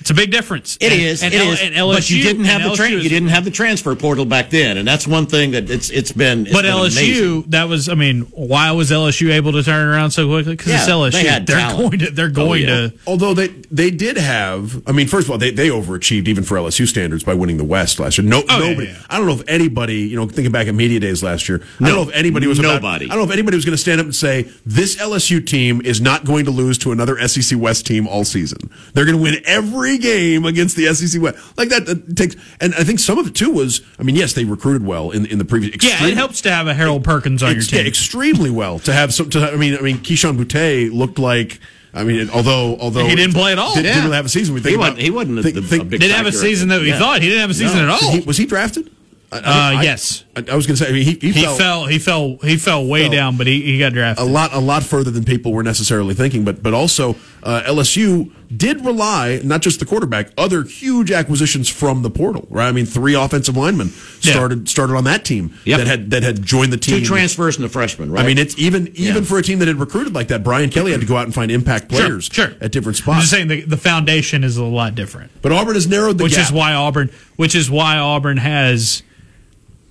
it's 0.00 0.10
a 0.10 0.14
big 0.14 0.30
difference. 0.30 0.76
It 0.80 0.92
and, 0.92 1.00
is. 1.02 1.22
And, 1.22 1.32
it 1.34 1.40
L- 1.40 1.52
is. 1.52 1.60
and 1.62 1.74
LSU, 1.74 1.92
but 1.94 2.10
you 2.10 2.22
didn't 2.22 2.44
have 2.46 2.62
the 2.62 2.74
tra- 2.76 2.88
you 2.90 3.08
didn't 3.08 3.28
have 3.28 3.44
the 3.44 3.50
transfer 3.50 3.94
portal 3.94 4.24
back 4.24 4.50
then, 4.50 4.76
and 4.78 4.88
that's 4.88 5.06
one 5.06 5.26
thing 5.26 5.50
that 5.52 5.70
it's 5.70 5.90
it's 5.90 6.10
been. 6.12 6.42
It's 6.46 6.52
But 6.52 6.62
been 6.62 6.74
LSU, 6.74 6.98
amazing. 7.36 7.42
that 7.50 7.68
was, 7.68 7.88
I 7.88 7.94
mean, 7.94 8.22
why 8.32 8.72
was 8.72 8.90
LSU 8.90 9.30
able 9.32 9.52
to 9.52 9.62
turn 9.62 9.86
around 9.86 10.10
so 10.12 10.26
quickly? 10.26 10.56
Because 10.56 10.72
it's 10.74 10.86
LSU. 10.88 11.12
they 11.12 11.24
had 11.28 11.42
are 11.50 11.52
talent. 11.54 11.78
going 11.90 11.98
to, 12.00 12.10
they're 12.10 12.26
oh, 12.26 12.30
going 12.30 12.62
yeah. 12.62 12.68
to, 12.88 12.92
Although 13.06 13.34
they 13.34 13.48
they 13.70 13.90
did 13.90 14.16
have, 14.16 14.82
I 14.88 14.92
mean, 14.92 15.06
first 15.06 15.26
of 15.26 15.32
all, 15.32 15.38
they, 15.38 15.50
they 15.50 15.68
overachieved 15.68 16.28
even 16.28 16.44
for 16.44 16.56
LSU 16.56 16.86
standards 16.88 17.22
by 17.22 17.34
winning 17.34 17.56
the 17.58 17.64
West 17.64 18.00
last 18.00 18.16
year. 18.18 18.26
No, 18.26 18.42
Oh, 18.48 18.58
nobody. 18.58 18.88
yeah. 18.88 18.96
I 19.10 19.18
don't 19.18 19.26
know 19.26 19.34
if 19.34 19.46
anybody, 19.48 19.98
you 19.98 20.16
know, 20.16 20.26
thinking 20.26 20.50
back 20.50 20.66
at 20.66 20.74
media 20.74 20.98
days 20.98 21.22
last 21.22 21.48
year, 21.48 21.62
I 21.80 21.84
don't 21.86 21.94
know 21.94 22.02
if 22.10 22.14
anybody 22.16 22.46
was 22.46 22.58
about- 22.58 22.74
nobody. 22.82 23.04
I 23.06 23.08
don't 23.08 23.18
know 23.18 23.24
if 23.24 23.32
anybody 23.32 23.56
was 23.56 23.64
going 23.64 23.74
to 23.74 23.78
stand 23.78 24.00
up 24.00 24.06
and 24.06 24.14
say 24.16 24.50
this 24.64 24.96
LSU 24.96 25.44
team 25.46 25.82
is 25.84 26.00
not 26.00 26.24
going 26.24 26.46
to 26.46 26.50
lose 26.50 26.78
to 26.78 26.92
another 26.92 27.16
SEC 27.28 27.58
West 27.58 27.86
team 27.86 28.08
all 28.08 28.24
season. 28.24 28.58
They're 28.94 29.04
going 29.04 29.16
to 29.18 29.22
win 29.22 29.36
every 29.44 29.89
game 29.98 30.44
against 30.44 30.76
the 30.76 30.92
SEC 30.94 31.20
West. 31.20 31.38
Like 31.56 31.68
that, 31.70 31.86
that 31.86 32.16
takes, 32.16 32.36
and 32.60 32.74
I 32.74 32.84
think 32.84 32.98
some 33.00 33.18
of 33.18 33.26
it 33.26 33.34
too 33.34 33.50
was, 33.50 33.80
I 33.98 34.02
mean, 34.02 34.16
yes, 34.16 34.32
they 34.32 34.44
recruited 34.44 34.84
well 34.86 35.10
in 35.10 35.26
in 35.26 35.38
the 35.38 35.44
previous. 35.44 35.82
yeah, 35.84 36.06
it 36.06 36.14
helps 36.14 36.40
to 36.42 36.50
have 36.50 36.66
a 36.66 36.74
Harold 36.74 37.04
Perkins 37.04 37.42
on 37.42 37.50
your 37.50 37.58
ex- 37.58 37.72
yeah, 37.72 37.78
team. 37.80 37.86
extremely 37.86 38.50
well 38.50 38.78
to 38.80 38.92
have 38.92 39.12
some. 39.14 39.30
To, 39.30 39.40
I 39.52 39.56
mean, 39.56 39.76
I 39.76 39.80
mean, 39.80 39.98
Kayshon 39.98 40.36
Boutte 40.42 40.92
looked 40.92 41.18
like. 41.18 41.60
I 41.92 42.04
mean, 42.04 42.30
although 42.30 42.76
although 42.78 43.04
He 43.04 43.16
didn't 43.16 43.34
play 43.34 43.50
at 43.50 43.58
all. 43.58 43.74
didn't, 43.74 43.86
Yeah. 43.86 43.92
didn't 43.94 44.04
really 44.04 44.16
have 44.16 44.26
a 44.26 44.28
season. 44.28 44.54
We 44.54 44.60
think 44.60 44.70
He 44.70 44.74
about- 44.76 44.82
wasn't- 44.92 45.00
he 45.02 45.10
wasn't 45.10 45.42
think- 45.42 45.54
the- 45.56 45.62
think- 45.62 45.82
a 45.82 45.86
big 45.86 46.00
didn't 46.00 46.16
have 46.16 46.26
a 46.26 46.32
season 46.32 46.68
that 46.68 46.80
we 46.80 46.88
Yeah. 46.88 46.98
thought. 47.00 47.20
He 47.20 47.28
didn't 47.28 47.40
have 47.40 47.50
a 47.50 47.54
season 47.54 47.78
No. 47.78 47.82
at 47.94 48.02
all. 48.02 48.12
He- 48.12 48.20
was 48.20 48.36
he 48.36 48.46
drafted? 48.46 48.88
I- 49.32 49.36
I- 49.36 49.40
Uh, 49.40 49.42
I- 49.78 49.82
yes. 49.82 50.24
I, 50.36 50.44
I 50.52 50.54
was 50.56 50.66
going 50.66 50.76
to 50.76 50.84
say. 50.84 50.88
I 50.88 50.92
mean, 50.92 51.04
he, 51.04 51.18
he, 51.20 51.32
he 51.32 51.42
fell, 51.42 51.56
fell. 51.56 51.86
He 51.86 51.98
fell. 51.98 52.38
He 52.44 52.56
fell 52.56 52.84
way 52.86 53.02
Fell. 53.02 53.10
down, 53.12 53.36
but 53.36 53.46
he, 53.48 53.60
he 53.62 53.78
got 53.80 53.92
drafted. 53.92 54.24
a 54.24 54.28
lot 54.28 54.52
a 54.54 54.58
lot 54.60 54.82
further 54.84 55.10
than 55.10 55.24
people 55.24 55.52
were 55.52 55.62
necessarily 55.64 56.14
thinking. 56.14 56.44
But 56.44 56.62
but 56.62 56.74
also 56.74 57.16
uh, 57.42 57.62
LSU 57.66 58.30
did 58.56 58.84
rely 58.84 59.40
not 59.44 59.62
just 59.62 59.78
the 59.78 59.86
quarterback, 59.86 60.30
other 60.36 60.64
huge 60.64 61.10
acquisitions 61.12 61.68
from 61.68 62.02
the 62.02 62.10
portal. 62.10 62.48
Right? 62.50 62.66
I 62.68 62.72
mean, 62.72 62.84
three 62.86 63.14
offensive 63.14 63.56
linemen 63.56 63.92
Yeah. 64.22 64.32
started 64.32 64.68
started 64.68 64.96
on 64.96 65.04
that 65.04 65.24
team 65.24 65.52
Yep. 65.64 65.78
that 65.78 65.86
had 65.86 66.10
that 66.10 66.22
had 66.22 66.42
joined 66.44 66.72
the 66.72 66.76
team. 66.76 66.98
Two 67.00 67.04
transfers 67.06 67.56
and 67.56 67.64
a 67.64 67.68
freshman, 67.68 68.10
right? 68.10 68.24
I 68.24 68.26
mean, 68.26 68.38
it's 68.38 68.58
even 68.58 68.88
even 68.94 69.16
Yeah. 69.16 69.20
for 69.22 69.38
a 69.38 69.42
team 69.42 69.60
that 69.60 69.68
had 69.68 69.78
recruited 69.78 70.14
like 70.14 70.28
that. 70.28 70.42
Brian 70.42 70.68
Kelly 70.70 70.90
had 70.90 71.00
to 71.00 71.06
go 71.06 71.16
out 71.16 71.24
and 71.26 71.34
find 71.34 71.50
impact 71.50 71.88
players 71.88 72.28
sure. 72.32 72.52
at 72.60 72.72
different 72.72 72.96
spots. 72.96 73.14
I'm 73.16 73.20
just 73.20 73.30
saying 73.32 73.48
the, 73.48 73.60
the 73.62 73.76
foundation 73.76 74.42
is 74.44 74.56
a 74.56 74.64
lot 74.64 74.94
different. 74.94 75.30
but 75.42 75.52
Auburn 75.52 75.74
has 75.74 75.86
narrowed 75.86 76.18
the 76.18 76.24
which 76.24 76.34
gap. 76.34 76.46
is 76.46 76.52
why 76.52 76.74
Auburn, 76.74 77.10
which 77.36 77.54
is 77.54 77.70
why 77.70 77.98
Auburn 77.98 78.36
has, 78.38 79.02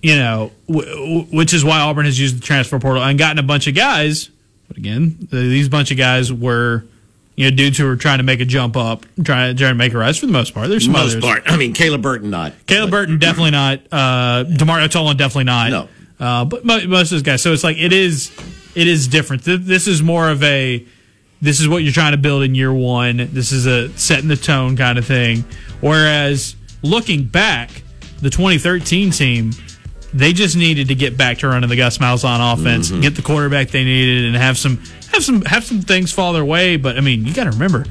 you 0.02 0.16
know, 0.16 0.50
which 0.68 1.54
is 1.54 1.64
why 1.64 1.80
Auburn 1.80 2.04
has 2.04 2.18
used 2.20 2.36
the 2.36 2.40
transfer 2.42 2.78
portal 2.78 3.02
and 3.02 3.18
gotten 3.18 3.38
a 3.38 3.42
bunch 3.42 3.66
of 3.66 3.74
guys. 3.74 4.28
But 4.68 4.76
again, 4.76 5.16
these 5.30 5.68
bunch 5.68 5.90
of 5.90 5.96
guys 5.96 6.32
were, 6.32 6.84
you 7.40 7.50
know, 7.50 7.56
dudes 7.56 7.78
who 7.78 7.88
are 7.88 7.96
trying 7.96 8.18
to 8.18 8.22
make 8.22 8.40
a 8.40 8.44
jump 8.44 8.76
up, 8.76 9.06
trying, 9.24 9.56
trying 9.56 9.70
to 9.70 9.74
make 9.74 9.94
a 9.94 9.98
rise 9.98 10.18
for 10.18 10.26
the 10.26 10.32
most 10.32 10.52
part. 10.52 10.68
There's 10.68 10.84
some 10.84 10.92
most 10.92 11.12
others. 11.12 11.24
part. 11.24 11.42
I 11.46 11.56
mean, 11.56 11.72
Caleb 11.72 12.02
Burton 12.02 12.28
not. 12.28 12.52
Caleb 12.66 12.90
Burton 12.90 13.18
definitely 13.18 13.52
not. 13.52 13.80
Uh, 13.90 14.44
Demario 14.44 14.88
Tolan 14.88 15.16
definitely 15.16 15.44
not. 15.44 15.70
No. 15.70 15.88
Uh, 16.20 16.44
but 16.44 16.66
most 16.66 16.84
of 16.84 17.10
those 17.10 17.22
guys. 17.22 17.40
So 17.40 17.54
it's 17.54 17.64
like 17.64 17.78
it 17.78 17.94
is. 17.94 18.30
It 18.74 18.86
is 18.86 19.08
different. 19.08 19.42
This 19.44 19.86
is 19.86 20.02
more 20.02 20.28
of 20.28 20.42
a. 20.42 20.84
This 21.40 21.60
is 21.60 21.66
what 21.66 21.82
you're 21.82 21.94
trying 21.94 22.12
to 22.12 22.18
build 22.18 22.42
in 22.42 22.54
year 22.54 22.74
one. 22.74 23.16
This 23.32 23.52
is 23.52 23.64
a 23.66 23.88
setting 23.96 24.28
the 24.28 24.36
tone 24.36 24.76
kind 24.76 24.98
of 24.98 25.06
thing. 25.06 25.42
Whereas 25.80 26.56
looking 26.82 27.24
back, 27.24 27.70
the 28.20 28.28
2013 28.28 29.12
team, 29.12 29.52
they 30.12 30.34
just 30.34 30.56
needed 30.56 30.88
to 30.88 30.94
get 30.94 31.16
back 31.16 31.38
to 31.38 31.48
running 31.48 31.70
the 31.70 31.76
Gus 31.76 31.96
Malzahn 31.96 32.52
offense, 32.52 32.90
get 32.90 33.14
the 33.16 33.22
quarterback 33.22 33.68
they 33.70 33.84
needed, 33.84 34.26
and 34.26 34.36
have 34.36 34.58
some 34.58 34.82
have 35.12 35.24
some 35.24 35.42
have 35.42 35.64
some 35.64 35.80
things 35.82 36.12
fall 36.12 36.32
their 36.32 36.44
way. 36.44 36.76
But 36.76 36.96
I 36.96 37.00
mean, 37.00 37.24
you 37.24 37.34
got 37.34 37.44
to 37.44 37.50
remember 37.50 37.84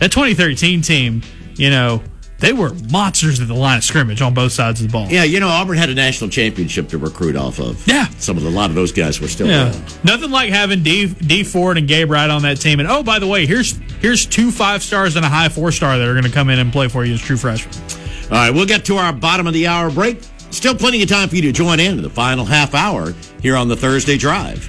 that 0.00 0.10
2013 0.12 0.82
team. 0.82 1.22
You 1.56 1.70
know, 1.70 2.02
they 2.40 2.52
were 2.52 2.74
monsters 2.90 3.40
at 3.40 3.46
the 3.48 3.54
line 3.54 3.78
of 3.78 3.84
scrimmage 3.84 4.20
on 4.20 4.34
both 4.34 4.50
sides 4.52 4.80
of 4.80 4.88
the 4.88 4.92
ball. 4.92 5.06
Yeah, 5.08 5.22
you 5.22 5.38
know, 5.38 5.48
Auburn 5.48 5.76
had 5.78 5.88
a 5.88 5.94
national 5.94 6.30
championship 6.30 6.88
to 6.88 6.98
recruit 6.98 7.36
off 7.36 7.60
of. 7.60 7.86
Yeah. 7.86 8.08
Some 8.18 8.36
of 8.36 8.42
the, 8.42 8.48
a 8.48 8.50
lot 8.50 8.70
of 8.70 8.74
those 8.74 8.90
guys 8.90 9.20
were 9.20 9.28
still 9.28 9.46
Yeah. 9.46 9.70
around. 9.70 9.98
Nothing 10.04 10.30
like 10.32 10.50
having 10.50 10.82
D 10.82 11.06
D 11.06 11.44
Ford 11.44 11.78
and 11.78 11.86
Gabe 11.86 12.10
Wright 12.10 12.28
on 12.30 12.42
that 12.42 12.60
team. 12.60 12.80
And 12.80 12.88
oh, 12.88 13.02
by 13.04 13.18
the 13.20 13.26
way, 13.26 13.46
here's 13.46 13.76
here's 14.00 14.26
two 14.26 14.50
five 14.50 14.82
stars 14.82 15.14
and 15.16 15.24
a 15.24 15.28
high 15.28 15.48
four 15.48 15.70
star 15.70 15.96
that 15.96 16.06
are 16.08 16.12
going 16.14 16.24
to 16.24 16.30
come 16.32 16.50
in 16.50 16.58
and 16.58 16.72
play 16.72 16.88
for 16.88 17.04
you 17.04 17.14
as 17.14 17.20
true 17.20 17.36
freshmen. 17.36 17.72
All 18.24 18.38
right, 18.38 18.50
we'll 18.50 18.66
get 18.66 18.84
to 18.86 18.96
our 18.96 19.12
bottom 19.12 19.46
of 19.46 19.52
the 19.54 19.66
hour 19.68 19.90
break. 19.90 20.18
Still 20.50 20.74
plenty 20.74 21.02
of 21.02 21.08
time 21.08 21.28
for 21.28 21.36
you 21.36 21.42
to 21.42 21.52
join 21.52 21.78
in 21.78 22.00
the 22.02 22.10
final 22.10 22.44
half 22.44 22.74
hour 22.74 23.12
here 23.42 23.56
on 23.56 23.68
the 23.68 23.76
Thursday 23.76 24.16
Drive. 24.16 24.68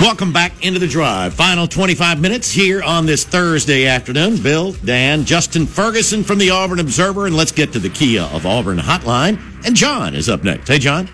Welcome 0.00 0.32
back 0.32 0.64
into 0.64 0.78
the 0.78 0.86
drive. 0.86 1.34
Final 1.34 1.66
25 1.66 2.20
minutes 2.20 2.52
here 2.52 2.82
on 2.84 3.04
this 3.04 3.24
Thursday 3.24 3.86
afternoon. 3.86 4.40
Bill, 4.40 4.72
Dan, 4.72 5.24
Justin 5.24 5.66
Ferguson 5.66 6.22
from 6.22 6.38
the 6.38 6.50
Auburn 6.50 6.78
Observer, 6.78 7.26
and 7.26 7.36
let's 7.36 7.50
get 7.50 7.72
to 7.72 7.80
the 7.80 7.88
Kia 7.88 8.22
of 8.22 8.46
Auburn 8.46 8.78
hotline. 8.78 9.40
And 9.66 9.74
John 9.74 10.14
is 10.14 10.28
up 10.28 10.44
next. 10.44 10.68
Hey, 10.68 10.78
John. 10.78 11.08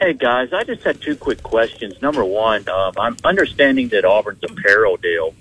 Hey 0.00 0.12
guys, 0.12 0.52
I 0.52 0.62
just 0.64 0.82
had 0.82 1.00
two 1.00 1.16
quick 1.16 1.42
questions. 1.42 2.02
Number 2.02 2.22
one, 2.24 2.68
um, 2.68 2.92
I'm 2.98 3.16
understanding 3.24 3.88
that 3.90 4.04
Auburn's 4.04 4.42
apparel 4.44 4.96
deal 4.98 5.32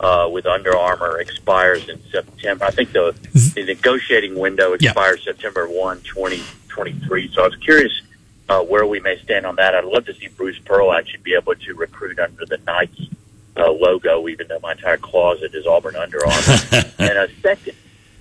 uh, 0.00 0.28
with 0.32 0.46
Under 0.46 0.74
Armour 0.76 1.18
expires 1.20 1.88
in 1.90 2.00
September. 2.10 2.64
I 2.64 2.70
think 2.70 2.92
the, 2.92 3.14
the 3.54 3.64
negotiating 3.64 4.38
window 4.38 4.76
Yeah. 4.80 4.90
expires 4.90 5.24
September 5.24 5.66
1, 5.68 6.02
2023. 6.02 7.32
So 7.34 7.42
I 7.42 7.48
was 7.48 7.56
curious 7.56 7.92
uh, 8.48 8.62
where 8.62 8.86
we 8.86 9.00
may 9.00 9.18
stand 9.18 9.46
on 9.46 9.56
that. 9.56 9.74
I'd 9.74 9.84
love 9.84 10.06
to 10.06 10.14
see 10.14 10.28
Bruce 10.28 10.58
Pearl 10.58 10.92
actually 10.92 11.20
be 11.22 11.34
able 11.34 11.54
to 11.54 11.74
recruit 11.74 12.18
under 12.18 12.46
the 12.46 12.58
Nike 12.66 13.10
uh, 13.56 13.70
logo, 13.70 14.28
even 14.28 14.48
though 14.48 14.60
my 14.60 14.72
entire 14.72 14.96
closet 14.96 15.54
is 15.54 15.66
Auburn 15.66 15.96
Under 15.96 16.24
Armour. 16.24 16.58
and 16.98 17.18
a 17.18 17.28
second, 17.42 17.74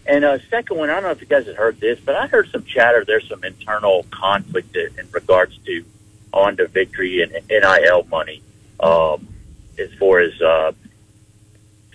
and 0.06 0.26
a 0.26 0.41
second 0.49 0.78
one, 0.78 0.90
I 0.90 0.95
don't 0.95 1.04
know 1.04 1.12
if 1.12 1.22
you 1.22 1.28
guys 1.28 1.45
have 1.48 1.56
heard 1.56 1.80
this, 1.80 1.99
but 1.99 2.16
I 2.16 2.28
heard 2.28 2.49
some 2.49 2.64
chatter. 2.64 3.06
There's 3.06 3.28
some 3.28 3.44
internal 3.44 4.06
conflict 4.10 4.76
in 4.76 4.98
in 4.98 5.10
regards 5.12 5.58
to 5.66 5.86
on 6.34 6.58
to 6.58 6.68
victory 6.68 7.22
and 7.22 7.32
NIL 7.49 8.04
money, 8.10 8.41
um, 8.80 9.28
as 9.80 9.91
far 9.94 10.20
as 10.20 10.41
uh, 10.41 10.72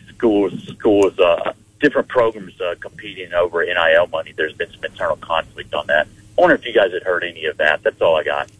schools, 0.08 0.52
schools, 0.78 1.18
uh, 1.18 1.52
different 1.80 2.08
programs 2.08 2.58
uh, 2.60 2.74
competing 2.80 3.32
over 3.34 3.64
NIL 3.64 4.06
money. 4.06 4.32
There's 4.36 4.54
been 4.54 4.70
some 4.72 4.84
internal 4.84 5.16
conflict 5.16 5.74
on 5.74 5.86
that. 5.88 6.06
I 6.36 6.40
wonder 6.40 6.54
if 6.56 6.64
you 6.64 6.72
guys 6.72 6.92
had 6.92 7.02
heard 7.02 7.24
any 7.24 7.44
of 7.46 7.56
that. 7.58 7.82
That's 7.82 8.00
all 8.00 8.16
I 8.16 8.24
got. 8.24 8.50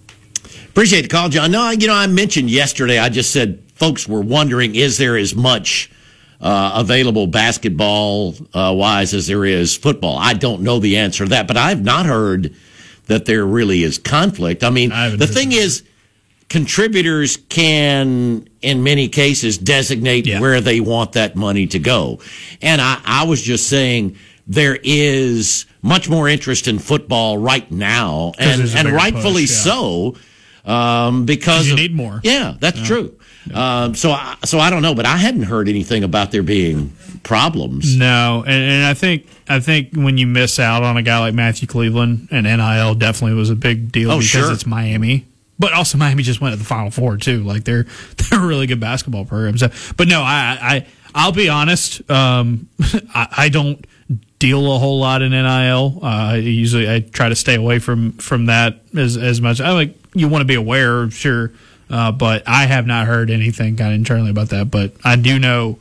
Appreciate 0.69 1.03
the 1.03 1.09
call, 1.09 1.29
John. 1.29 1.51
No, 1.51 1.71
you 1.71 1.87
know, 1.87 1.95
I 1.95 2.07
mentioned 2.07 2.51
yesterday, 2.51 2.99
I 2.99 3.09
just 3.09 3.31
said 3.33 3.63
folks 3.75 4.09
were 4.09 4.21
wondering 4.21 4.75
is 4.75 4.99
there 4.99 5.17
as 5.17 5.35
much 5.35 5.91
uh, 6.41 6.73
available 6.77 7.27
basketball 7.27 8.35
uh, 8.55 8.73
wise 8.77 9.15
as 9.15 9.27
there 9.27 9.45
is 9.45 9.77
football? 9.77 10.17
I 10.19 10.35
don't 10.35 10.63
know 10.63 10.79
the 10.79 10.97
answer 10.99 11.25
to 11.25 11.31
that, 11.31 11.47
but 11.47 11.57
I've 11.57 11.83
not 11.83 12.07
heard 12.07 12.55
that 13.07 13.27
there 13.27 13.45
really 13.45 13.83
is 13.83 13.99
conflict. 13.99 14.65
I 14.65 14.71
mean, 14.71 14.93
I 14.93 15.11
the 15.17 15.27
thing 15.27 15.53
is, 15.53 15.83
contributors 16.49 17.39
can, 17.49 18.47
in 18.61 18.83
many 18.83 19.09
cases, 19.09 19.59
designate 19.59 20.27
Yeah. 20.27 20.41
where 20.41 20.61
they 20.61 20.81
want 20.81 21.13
that 21.13 21.35
money 21.35 21.67
to 21.69 21.79
go. 21.79 22.21
And 22.61 22.81
I, 22.81 23.01
I 23.05 23.25
was 23.25 23.41
just 23.43 23.69
saying 23.69 24.17
there 24.47 24.79
is 24.83 25.67
much 25.83 26.09
more 26.09 26.29
interest 26.29 26.69
in 26.69 26.79
football 26.79 27.37
right 27.39 27.71
now, 27.71 28.33
and, 28.39 28.63
and 28.63 28.89
rightfully 28.89 29.43
push, 29.45 29.67
yeah. 29.67 29.73
so, 29.73 30.17
um, 30.65 31.27
because 31.27 31.67
you 31.67 31.73
of- 31.75 31.79
need 31.79 31.95
more. 31.95 32.21
Yeah, 32.23 32.55
that's 32.61 32.81
true. 32.83 33.19
Um, 33.53 33.97
so, 33.97 34.13
I, 34.13 34.37
so 34.45 34.61
I 34.61 34.71
don't 34.71 34.83
know, 34.83 34.95
but 34.95 35.05
I 35.05 35.17
hadn't 35.17 35.43
heard 35.43 35.69
anything 35.69 36.05
about 36.05 36.31
there 36.31 36.45
being 36.45 36.93
problems. 37.25 37.97
No, 37.97 38.45
and, 38.47 38.55
and 38.71 38.87
I 38.87 38.95
think 38.95 39.27
I 39.49 39.59
think 39.59 39.95
when 39.95 40.17
you 40.17 40.29
miss 40.29 40.61
out 40.61 40.85
on 40.85 40.97
a 40.97 41.03
guy 41.03 41.19
like 41.19 41.35
Matthew 41.35 41.67
Cleveland 41.67 42.29
and 42.31 42.45
NIL 42.47 42.95
definitely 42.95 43.37
was 43.37 43.51
a 43.51 43.57
big 43.57 43.91
deal 43.91 44.13
Oh, 44.13 44.19
because 44.19 44.29
sure. 44.31 44.53
it's 44.53 44.65
Miami. 44.67 45.27
But 45.59 45.73
also 45.73 45.99
Miami 45.99 46.23
just 46.23 46.41
went 46.41 46.53
to 46.55 46.59
the 46.59 46.65
Final 46.65 46.91
Four 46.93 47.17
too. 47.17 47.43
Like 47.43 47.65
they're 47.65 47.87
they're 48.17 48.43
a 48.43 48.47
really 48.47 48.69
good 48.69 48.81
basketball 48.81 49.25
program. 49.25 49.59
So, 49.59 49.71
but 49.97 50.07
no, 50.07 50.21
I 50.23 50.59
I 50.61 50.87
I'll 51.15 51.33
be 51.33 51.49
honest. 51.49 52.09
Um, 52.11 52.69
I, 53.15 53.29
I 53.37 53.49
don't 53.49 53.85
deal 54.43 54.75
a 54.75 54.79
whole 54.81 54.99
lot 54.99 55.23
in 55.23 55.31
NIL. 55.31 56.01
Uh, 56.03 56.35
usually 56.35 56.93
I 56.93 56.99
try 56.99 57.29
to 57.29 57.37
stay 57.37 57.55
away 57.55 57.79
from 57.79 58.13
from 58.15 58.47
that 58.47 58.81
as 58.95 59.17
as 59.17 59.41
much. 59.41 59.61
I 59.61 59.71
like 59.71 59.95
you 60.15 60.27
want 60.27 60.43
to 60.43 60.47
be 60.47 60.57
aware, 60.57 61.09
sure, 61.11 61.53
uh, 61.89 62.11
but 62.11 62.43
I 62.49 62.67
have 62.67 62.85
not 62.85 63.07
heard 63.07 63.31
anything 63.31 63.77
kind 63.77 63.93
of 63.93 63.99
internally 64.01 64.31
about 64.31 64.49
that. 64.49 64.69
But 64.69 64.95
I 65.05 65.15
do 65.15 65.39
know. 65.39 65.79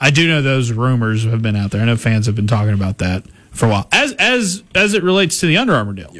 I 0.00 0.10
do 0.10 0.28
know 0.28 0.42
those 0.42 0.70
rumors 0.70 1.24
have 1.24 1.42
been 1.42 1.56
out 1.56 1.72
there. 1.72 1.82
I 1.82 1.86
know 1.86 1.96
fans 1.96 2.26
have 2.26 2.36
been 2.36 2.46
talking 2.46 2.72
about 2.72 2.98
that 2.98 3.24
for 3.50 3.66
a 3.66 3.68
while. 3.68 3.88
As 3.90 4.12
as 4.12 4.62
as 4.76 4.94
it 4.94 5.02
relates 5.02 5.40
to 5.40 5.46
the 5.46 5.56
Under 5.56 5.74
Armour 5.74 5.94
deal, 5.94 6.14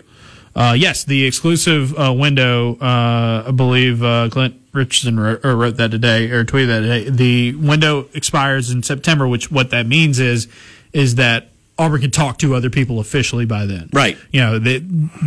uh, 0.56 0.74
yes, 0.76 1.04
the 1.04 1.26
exclusive 1.26 1.96
uh, 1.96 2.12
window. 2.12 2.74
Uh, 2.80 3.44
I 3.46 3.52
believe 3.52 4.02
uh, 4.02 4.30
Clint 4.32 4.60
Richardson 4.72 5.20
wrote, 5.20 5.44
or 5.44 5.54
wrote 5.54 5.76
that 5.76 5.92
today 5.92 6.28
or 6.32 6.44
tweeted 6.44 6.66
that 6.66 6.80
today. 6.80 7.08
The 7.08 7.54
window 7.54 8.08
expires 8.14 8.72
in 8.72 8.82
September, 8.82 9.28
which 9.28 9.48
what 9.52 9.70
that 9.70 9.86
means 9.86 10.18
is 10.18 10.48
is 10.92 11.14
that 11.14 11.50
Auburn 11.78 12.00
can 12.00 12.10
talk 12.10 12.38
to 12.38 12.54
other 12.54 12.70
people 12.70 12.98
officially 12.98 13.46
by 13.46 13.64
then. 13.64 13.88
Right. 13.92 14.18
You 14.32 14.40
know, 14.40 14.58
the 14.58 14.78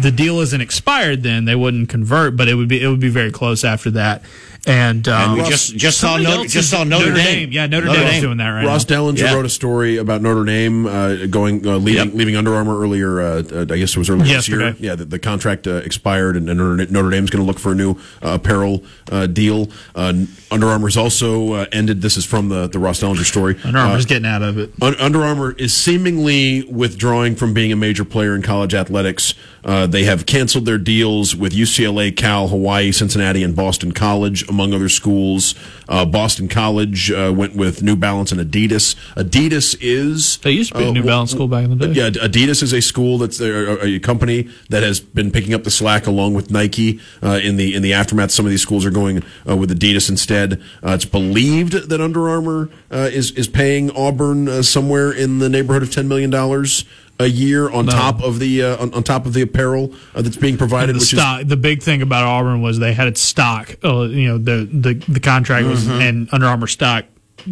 the 0.02 0.12
deal 0.12 0.40
isn't 0.42 0.60
expired 0.60 1.24
then; 1.24 1.46
they 1.46 1.56
wouldn't 1.56 1.90
convert, 1.90 2.36
but 2.36 2.50
it 2.50 2.56
would 2.56 2.68
be 2.68 2.82
it 2.84 2.88
would 2.88 3.00
be 3.00 3.10
very 3.10 3.32
close 3.32 3.64
after 3.64 3.90
that. 3.92 4.24
And, 4.68 5.08
um, 5.08 5.32
And 5.34 5.42
we 5.42 5.50
just 5.50 5.76
just 5.76 5.98
saw 6.00 6.18
Notre, 6.18 6.42
else 6.44 6.52
just 6.54 6.70
saw 6.70 6.84
Notre, 6.84 7.12
Dame. 7.16 7.52
Yeah, 7.52 7.66
Notre, 7.66 7.88
Dame's 7.88 8.22
doing 8.22 8.38
that 8.38 8.50
right 8.50 8.64
Ross 8.66 8.88
now. 8.88 8.98
Dellenger 9.02 9.18
Yeah. 9.18 9.34
wrote 9.34 9.46
a 9.46 9.50
story 9.50 9.98
about 9.98 10.22
Notre 10.22 10.46
Dame 10.46 10.86
uh, 10.86 11.26
going 11.26 11.66
uh, 11.66 11.78
leaving 11.78 12.06
Yep. 12.10 12.14
leaving 12.16 12.36
Under 12.36 12.54
Armour 12.54 12.80
earlier. 12.80 13.20
Uh, 13.20 13.44
uh, 13.52 13.62
I 13.62 13.78
guess 13.80 13.92
it 13.92 13.98
was 13.98 14.08
earlier 14.12 14.26
this 14.28 14.48
year. 14.48 14.76
Yeah, 14.80 14.94
the, 14.94 15.06
the 15.06 15.18
contract 15.18 15.66
uh, 15.66 15.78
expired, 15.78 16.38
and, 16.38 16.48
and 16.48 16.60
Notre 16.60 16.92
Notre 16.92 17.10
Dame's 17.10 17.32
going 17.32 17.44
to 17.44 17.48
look 17.48 17.58
for 17.58 17.72
a 17.72 17.76
new 17.76 17.92
uh, 18.22 18.38
apparel 18.40 18.84
uh, 19.12 19.26
deal. 19.26 19.72
Uh, 19.96 20.14
Under 20.52 20.68
Armour's 20.68 20.96
also 20.96 21.54
uh, 21.54 21.66
ended. 21.72 22.04
This 22.04 22.16
is 22.16 22.26
from 22.26 22.50
the 22.50 22.68
the 22.68 22.78
Ross 22.78 23.02
Dellenger 23.02 23.26
story. 23.26 23.58
Under 23.64 23.80
Armour's 23.80 24.06
Uh, 24.06 24.10
getting 24.10 24.28
out 24.28 24.44
of 24.44 24.60
it. 24.60 24.72
Un- 24.80 24.96
Under 25.00 25.24
Armour 25.24 25.54
is 25.58 25.74
seemingly 25.74 26.66
withdrawing 26.70 27.36
from 27.36 27.56
being 27.56 27.72
a 27.72 27.76
major 27.76 28.06
player 28.06 28.36
in 28.36 28.44
college 28.44 28.76
athletics. 28.76 29.34
Uh, 29.64 29.88
they 29.88 30.04
have 30.04 30.26
canceled 30.26 30.66
their 30.66 30.78
deals 30.78 31.36
with 31.36 31.54
UCLA, 31.54 32.16
Cal, 32.16 32.48
Hawaii, 32.48 32.92
Cincinnati, 32.92 33.44
and 33.44 33.56
Boston 33.56 33.92
College, 33.92 34.48
among 34.50 34.74
other 34.74 34.90
schools. 34.90 35.56
Uh, 35.88 36.06
Boston 36.06 36.48
College 36.48 37.12
uh, 37.12 37.34
went 37.36 37.56
with 37.56 37.84
New 37.84 37.96
Balance 37.96 38.32
and 38.32 38.40
Adidas. 38.42 38.96
Adidas 39.16 39.78
is 39.80 40.38
They 40.38 40.52
used 40.52 40.72
to 40.72 40.78
be 40.80 40.86
a 40.86 40.90
uh, 40.90 40.94
New 40.94 41.04
Balance 41.04 41.32
school 41.32 41.48
back 41.48 41.66
in 41.66 41.78
the 41.78 41.88
day. 41.88 41.94
Yeah, 41.94 42.10
Adidas 42.10 42.64
is 42.64 42.74
a 42.74 42.82
school 42.82 43.18
that's 43.18 43.40
a, 43.40 43.86
a 43.86 44.00
company 44.00 44.50
that 44.70 44.84
has 44.84 45.00
been 45.00 45.32
picking 45.32 45.54
up 45.54 45.64
the 45.64 45.72
slack 45.72 46.08
along 46.08 46.34
with 46.34 46.50
Nike 46.50 47.00
uh, 47.22 47.40
in 47.44 47.58
the 47.58 47.76
in 47.76 47.84
the 47.84 47.94
aftermath. 47.94 48.32
Some 48.32 48.46
of 48.46 48.52
these 48.52 48.62
schools 48.62 48.86
are 48.86 48.92
going 48.92 49.24
uh, 49.48 49.56
with 49.56 49.78
Adidas 49.78 50.10
instead. 50.10 50.62
Uh, 50.84 50.92
it's 50.92 51.06
believed 51.06 51.74
that 51.74 52.02
Under 52.02 52.30
Armour 52.30 52.70
uh, 52.92 53.10
is 53.12 53.32
is 53.32 53.48
paying 53.48 53.92
Auburn 53.92 54.48
uh, 54.48 54.62
somewhere 54.62 55.12
in 55.12 55.40
the 55.40 55.50
neighborhood 55.50 55.84
of 55.84 55.92
ten 55.92 56.08
million 56.08 56.30
dollars 56.30 56.86
a 57.22 57.28
year 57.28 57.70
on 57.70 57.86
top 57.86 58.22
of 58.22 58.40
the 58.40 58.64
uh, 58.64 58.82
on, 58.82 58.94
on 58.94 59.04
top 59.04 59.26
of 59.26 59.34
the 59.34 59.42
apparel 59.42 59.94
uh, 60.16 60.22
that's 60.22 60.38
being 60.38 60.58
provided, 60.58 60.96
the 60.96 61.00
which 61.00 61.10
stock. 61.10 61.44
the 61.46 61.58
big 61.58 61.82
thing 61.82 62.02
about 62.02 62.24
Auburn 62.24 62.62
was 62.62 62.80
they 62.80 62.94
had 62.94 63.08
its 63.08 63.22
stock. 63.22 63.76
Uh, 63.84 64.02
you 64.04 64.28
know, 64.28 64.38
the 64.38 64.66
the 64.72 64.94
the 65.12 65.20
contract 65.20 65.66
was 65.68 65.88
and 65.88 66.28
Under 66.32 66.48
Armour 66.48 66.68
stock 66.68 67.06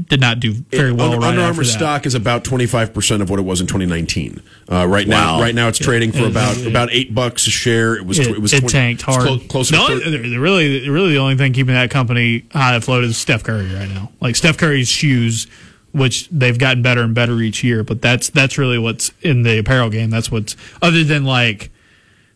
did 0.07 0.21
not 0.21 0.39
do 0.39 0.53
very 0.53 0.89
is 0.91 0.95
well. 0.95 1.07
Under, 1.13 1.17
right 1.19 1.29
Under 1.29 1.41
Armour 1.41 1.63
stock 1.63 2.05
is 2.05 2.13
about 2.13 2.43
twenty 2.43 2.67
five 2.67 2.93
percent 2.93 3.21
of 3.23 3.29
what 3.31 3.39
it 3.39 3.43
was 3.43 3.59
in 3.59 3.65
twenty 3.67 3.87
nineteen. 3.87 4.41
Uh, 4.71 4.85
right 4.87 5.07
now, 5.07 5.39
right 5.41 5.55
now 5.55 5.67
it's 5.67 5.79
trading 5.79 6.11
for 6.11 6.19
It- 6.25 6.31
about 6.31 6.57
it- 6.57 6.67
about 6.67 6.89
eight 6.91 7.15
bucks 7.15 7.47
a 7.47 7.49
share. 7.49 7.95
It 7.95 8.05
was 8.05 8.19
It, 8.19 8.27
it 8.27 8.39
was 8.39 8.53
it 8.53 8.59
20 8.59 8.71
tanked 8.71 9.01
hard. 9.01 9.21
clo- 9.25 9.39
closer 9.39 9.75
No, 9.75 9.87
to 9.87 9.99
30 9.99 10.11
the- 10.11 10.29
the 10.29 10.39
really, 10.39 10.87
really, 10.89 11.09
the 11.13 11.17
only 11.17 11.37
thing 11.37 11.53
keeping 11.53 11.73
that 11.73 11.89
company 11.89 12.45
high 12.51 12.75
afloat 12.75 13.03
is 13.03 13.17
Steph 13.17 13.43
Curry 13.43 13.65
right 13.73 13.89
now. 13.89 14.11
Like 14.21 14.35
Steph 14.35 14.57
Curry's 14.57 14.87
shoes, 14.89 15.47
which 15.91 16.29
they've 16.29 16.57
gotten 16.57 16.81
better 16.81 17.01
and 17.01 17.15
better 17.15 17.39
each 17.41 17.63
year. 17.63 17.83
But 17.83 18.01
that's 18.01 18.29
that's 18.29 18.57
really 18.57 18.77
what's 18.77 19.11
in 19.21 19.43
the 19.43 19.59
apparel 19.59 19.89
game. 19.89 20.09
That's 20.09 20.31
what's 20.31 20.55
other 20.81 21.03
than 21.03 21.25
like. 21.25 21.71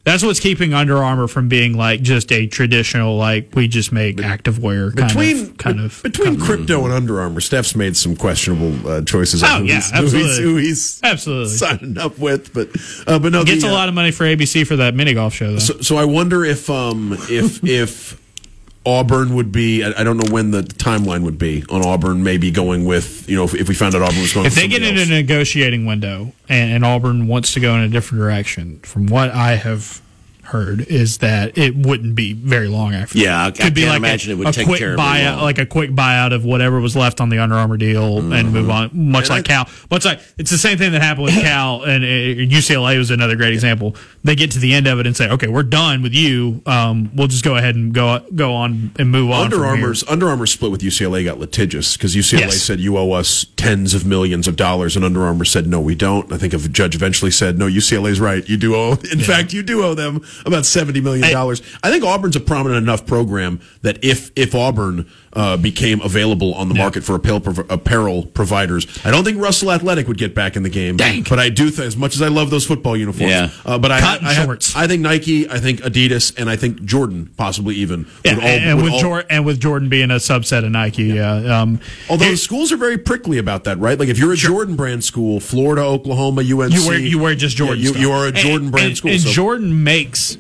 That's 0.06 0.22
what's 0.22 0.42
keeping 0.42 0.74
Under 0.74 0.98
Armour 0.98 1.30
from 1.30 1.48
being 1.48 1.78
like 1.78 2.02
just 2.02 2.30
a 2.34 2.46
traditional 2.46 3.16
like 3.16 3.52
we 3.56 3.70
just 3.70 3.94
make 3.94 4.18
activewear 4.18 4.94
kind 4.94 5.08
between 5.08 5.52
of 5.52 5.58
kind 5.58 5.80
of 5.80 6.04
between 6.04 6.38
crypto 6.38 6.84
and 6.84 6.92
Under 6.92 7.22
Armour, 7.22 7.40
Steph's 7.40 7.74
made 7.74 7.96
some 7.96 8.18
questionable 8.18 8.86
uh, 8.86 9.02
choices. 9.04 9.44
Oh, 9.44 9.48
on 9.48 9.62
who 9.62 9.68
yeah, 9.68 9.76
he's, 9.76 9.92
who 9.92 10.02
he's, 10.02 10.14
absolutely. 10.14 10.44
who 10.44 10.56
he's 10.58 11.00
absolutely 11.04 11.54
signing 11.54 11.98
up 11.98 12.20
with, 12.20 12.54
but 12.54 12.68
uh, 13.08 13.18
but 13.18 13.32
no, 13.32 13.46
gets 13.46 13.64
the, 13.64 13.70
a 13.70 13.72
lot 13.72 13.88
of 13.88 13.96
money 13.96 14.12
for 14.12 14.26
ABC 14.26 14.68
for 14.68 14.76
that 14.76 14.94
mini 14.94 15.14
golf 15.14 15.36
show 15.36 15.54
though. 15.54 15.60
So, 15.60 15.80
so 15.80 15.96
I 15.96 16.04
wonder 16.04 16.44
if 16.44 16.70
um 16.70 17.16
if 17.30 17.64
if 17.64 18.22
Auburn 18.86 19.36
would 19.36 19.52
be. 19.52 19.84
I, 19.84 20.04
don't 20.04 20.18
know 20.18 20.32
when 20.32 20.52
the 20.52 20.62
timeline 20.62 21.24
would 21.24 21.38
be 21.38 21.64
on 21.70 21.86
Auburn. 21.86 22.24
Maybe 22.24 22.52
going 22.52 22.86
with 22.86 23.30
you 23.30 23.38
know 23.38 23.46
if, 23.46 23.56
if 23.56 23.70
we 23.70 23.76
found 23.76 23.96
out 23.96 24.02
Auburn 24.02 24.22
was 24.22 24.34
going. 24.34 24.46
if 24.46 24.56
they 24.56 24.68
get 24.68 24.84
into 24.84 25.02
a 25.02 25.06
negotiating 25.06 25.86
window 25.86 26.34
and, 26.50 26.72
and 26.72 26.86
Auburn 26.86 27.28
wants 27.28 27.54
to 27.54 27.60
go 27.60 27.76
in 27.76 27.82
a 27.82 27.88
different 27.88 28.22
direction, 28.22 28.80
from 28.80 29.08
what 29.08 29.32
I 29.32 29.56
have 29.56 30.02
heard, 30.54 30.82
is 30.88 31.18
that 31.18 31.58
it 31.58 31.76
wouldn't 31.76 32.16
be 32.16 32.34
very 32.34 32.68
long 32.68 32.94
after. 32.94 33.18
Yeah, 33.18 33.42
I- 33.42 33.48
I 33.48 33.52
Could 33.52 33.74
be 33.74 33.82
can't 33.82 33.90
like 33.92 33.98
imagine 33.98 34.32
a, 34.32 34.34
it 34.36 34.38
would 34.38 34.48
a 34.48 34.52
take 34.54 34.68
quick 34.68 34.80
terribly 34.80 35.04
buyout, 35.04 35.36
long. 35.36 35.44
like 35.44 35.58
a 35.58 35.66
quick 35.66 35.90
buyout 35.92 36.32
of 36.34 36.46
whatever 36.46 36.80
was 36.80 36.96
left 36.96 37.20
on 37.20 37.30
the 37.30 37.40
Under 37.40 37.56
Armour 37.56 37.78
deal 37.78 38.20
and 38.32 38.54
move 38.54 38.70
on. 38.70 38.90
Much 38.94 39.26
And 39.26 39.30
like 39.32 39.50
I- 39.50 39.64
Cal, 39.64 39.70
much 39.92 40.06
like 40.06 40.22
it's 40.38 40.52
the 40.52 40.58
same 40.58 40.78
thing 40.78 40.92
that 40.94 41.02
happened 41.02 41.26
with 41.26 41.34
Cal 41.42 41.84
and 41.84 42.04
uh, 42.04 42.08
UCLA 42.08 42.98
was 42.98 43.12
another 43.12 43.36
great 43.36 43.54
example. 43.54 43.96
They 44.24 44.36
get 44.36 44.52
to 44.52 44.60
the 44.60 44.74
end 44.74 44.88
of 44.88 45.00
it 45.00 45.08
and 45.08 45.18
say, 45.18 45.30
"Okay, 45.30 45.48
we're 45.48 45.64
done 45.64 46.02
with 46.02 46.14
you. 46.14 46.62
Um, 46.66 47.10
we'll 47.16 47.28
just 47.28 47.44
go 47.44 47.56
ahead 47.58 47.76
and 47.76 47.94
go 47.94 48.24
go 48.36 48.54
on 48.54 48.92
and 48.98 49.10
move 49.12 49.32
on." 49.32 49.46
Under. 49.46 49.66
Armour's 49.66 50.04
Under 50.08 50.30
Armour 50.30 50.46
split 50.46 50.72
with 50.72 50.82
UCLA 50.82 51.26
got 51.26 51.40
litigious 51.40 51.98
because 51.98 52.16
UCLA 52.16 52.40
Yes. 52.42 52.62
said 52.62 52.80
you 52.80 52.98
owe 52.98 53.12
us 53.12 53.46
tens 53.58 53.94
of 53.94 54.06
millions 54.06 54.48
of 54.48 54.56
dollars, 54.56 54.96
and 54.96 55.04
Under 55.04 55.24
Armour 55.24 55.46
said 55.46 55.68
no, 55.68 55.82
we 55.82 55.96
don't. 55.96 56.32
I 56.32 56.38
think 56.38 56.54
a 56.54 56.58
judge 56.60 56.96
eventually 56.96 57.32
said 57.32 57.58
no, 57.58 57.68
UCLA's 57.68 58.20
right, 58.22 58.48
you 58.48 58.56
do 58.58 58.76
owe. 58.76 58.94
In 59.12 59.20
fact, 59.20 59.52
you 59.54 59.64
do 59.64 59.84
owe 59.84 59.94
them 59.96 60.22
about 60.46 60.66
seventy 60.66 61.02
million 61.02 61.32
dollars. 61.32 61.62
I, 61.84 61.90
think 61.92 62.04
Auburn's 62.04 62.36
a 62.36 62.40
prominent 62.40 62.82
enough 62.84 63.06
program 63.06 63.60
that 63.82 64.04
if 64.04 64.32
if 64.36 64.56
Auburn 64.56 65.10
uh, 65.34 65.58
became 65.58 66.00
available 66.02 66.54
on 66.54 66.70
the 66.70 66.76
market 66.76 67.04
for 67.04 67.16
apparel, 67.16 67.42
apparel 67.70 68.24
providers, 68.26 68.86
I 69.04 69.12
don't 69.12 69.24
think 69.24 69.42
Russell 69.42 69.72
Athletic 69.72 70.08
would 70.08 70.18
get 70.18 70.36
back 70.36 70.56
in 70.56 70.64
the 70.64 70.70
game. 70.70 70.98
Dang. 70.98 71.24
But 71.28 71.40
I 71.40 71.50
do, 71.50 71.70
th- 71.72 71.80
as 71.80 71.98
much 71.98 72.16
as 72.16 72.22
I 72.22 72.28
love 72.28 72.50
those 72.52 72.66
football 72.68 72.96
uniforms, 72.96 73.32
Yeah. 73.32 73.50
uh, 73.66 73.80
but 73.80 73.92
I, 73.92 74.00
Cotton 74.00 74.28
I, 74.28 74.34
shorts. 74.46 74.76
I 74.76 74.86
think 74.88 75.02
Nike, 75.02 75.50
I 75.50 75.58
think 75.60 75.80
Adidas, 75.82 76.40
and 76.40 76.50
I 76.50 76.56
think 76.56 76.84
Jordan, 76.84 77.32
possibly 77.36 77.76
even. 77.76 78.06
Yeah, 78.24 78.36
all- 78.36 78.42
and, 78.42 78.64
and 78.66 78.76
would 78.78 78.84
with 78.86 78.94
all- 78.94 79.00
Jordan, 79.00 79.28
and 79.32 79.46
with 79.46 79.60
Jordan 79.60 79.90
being 79.90 80.12
a 80.12 80.16
subset 80.16 80.64
of 80.66 80.72
Nike, 80.72 81.06
yeah. 81.06 81.62
Um, 81.62 81.80
Although 82.10 82.26
here- 82.26 82.36
schools 82.36 82.72
are 82.72 82.78
very 82.78 82.98
prickly 83.00 83.40
about 83.40 83.64
that, 83.64 83.80
right? 83.80 83.98
Like 83.98 84.10
if 84.10 84.20
you're 84.20 84.34
a 84.34 84.38
Jordan 84.38 84.76
brand 84.76 85.04
school, 85.04 85.40
Florida, 85.40 85.82
Oklahoma, 85.82 86.42
UNC, 86.42 86.74
you 86.74 86.88
wear 86.88 87.00
you 87.00 87.18
wear 87.20 87.34
just 87.34 87.58
Jordan. 87.58 87.78
Yeah, 87.78 87.84
you, 87.84 87.90
stuff. 87.90 88.02
you 88.02 88.12
are 88.12 88.28
a 88.28 88.32
Jordan 88.32 88.64
and, 88.68 88.72
brand 88.72 88.88
and, 88.90 88.98
school. 88.98 89.12
and 89.12 89.22
so- 89.22 89.32
Jordan 89.32 89.84
makes 89.84 90.33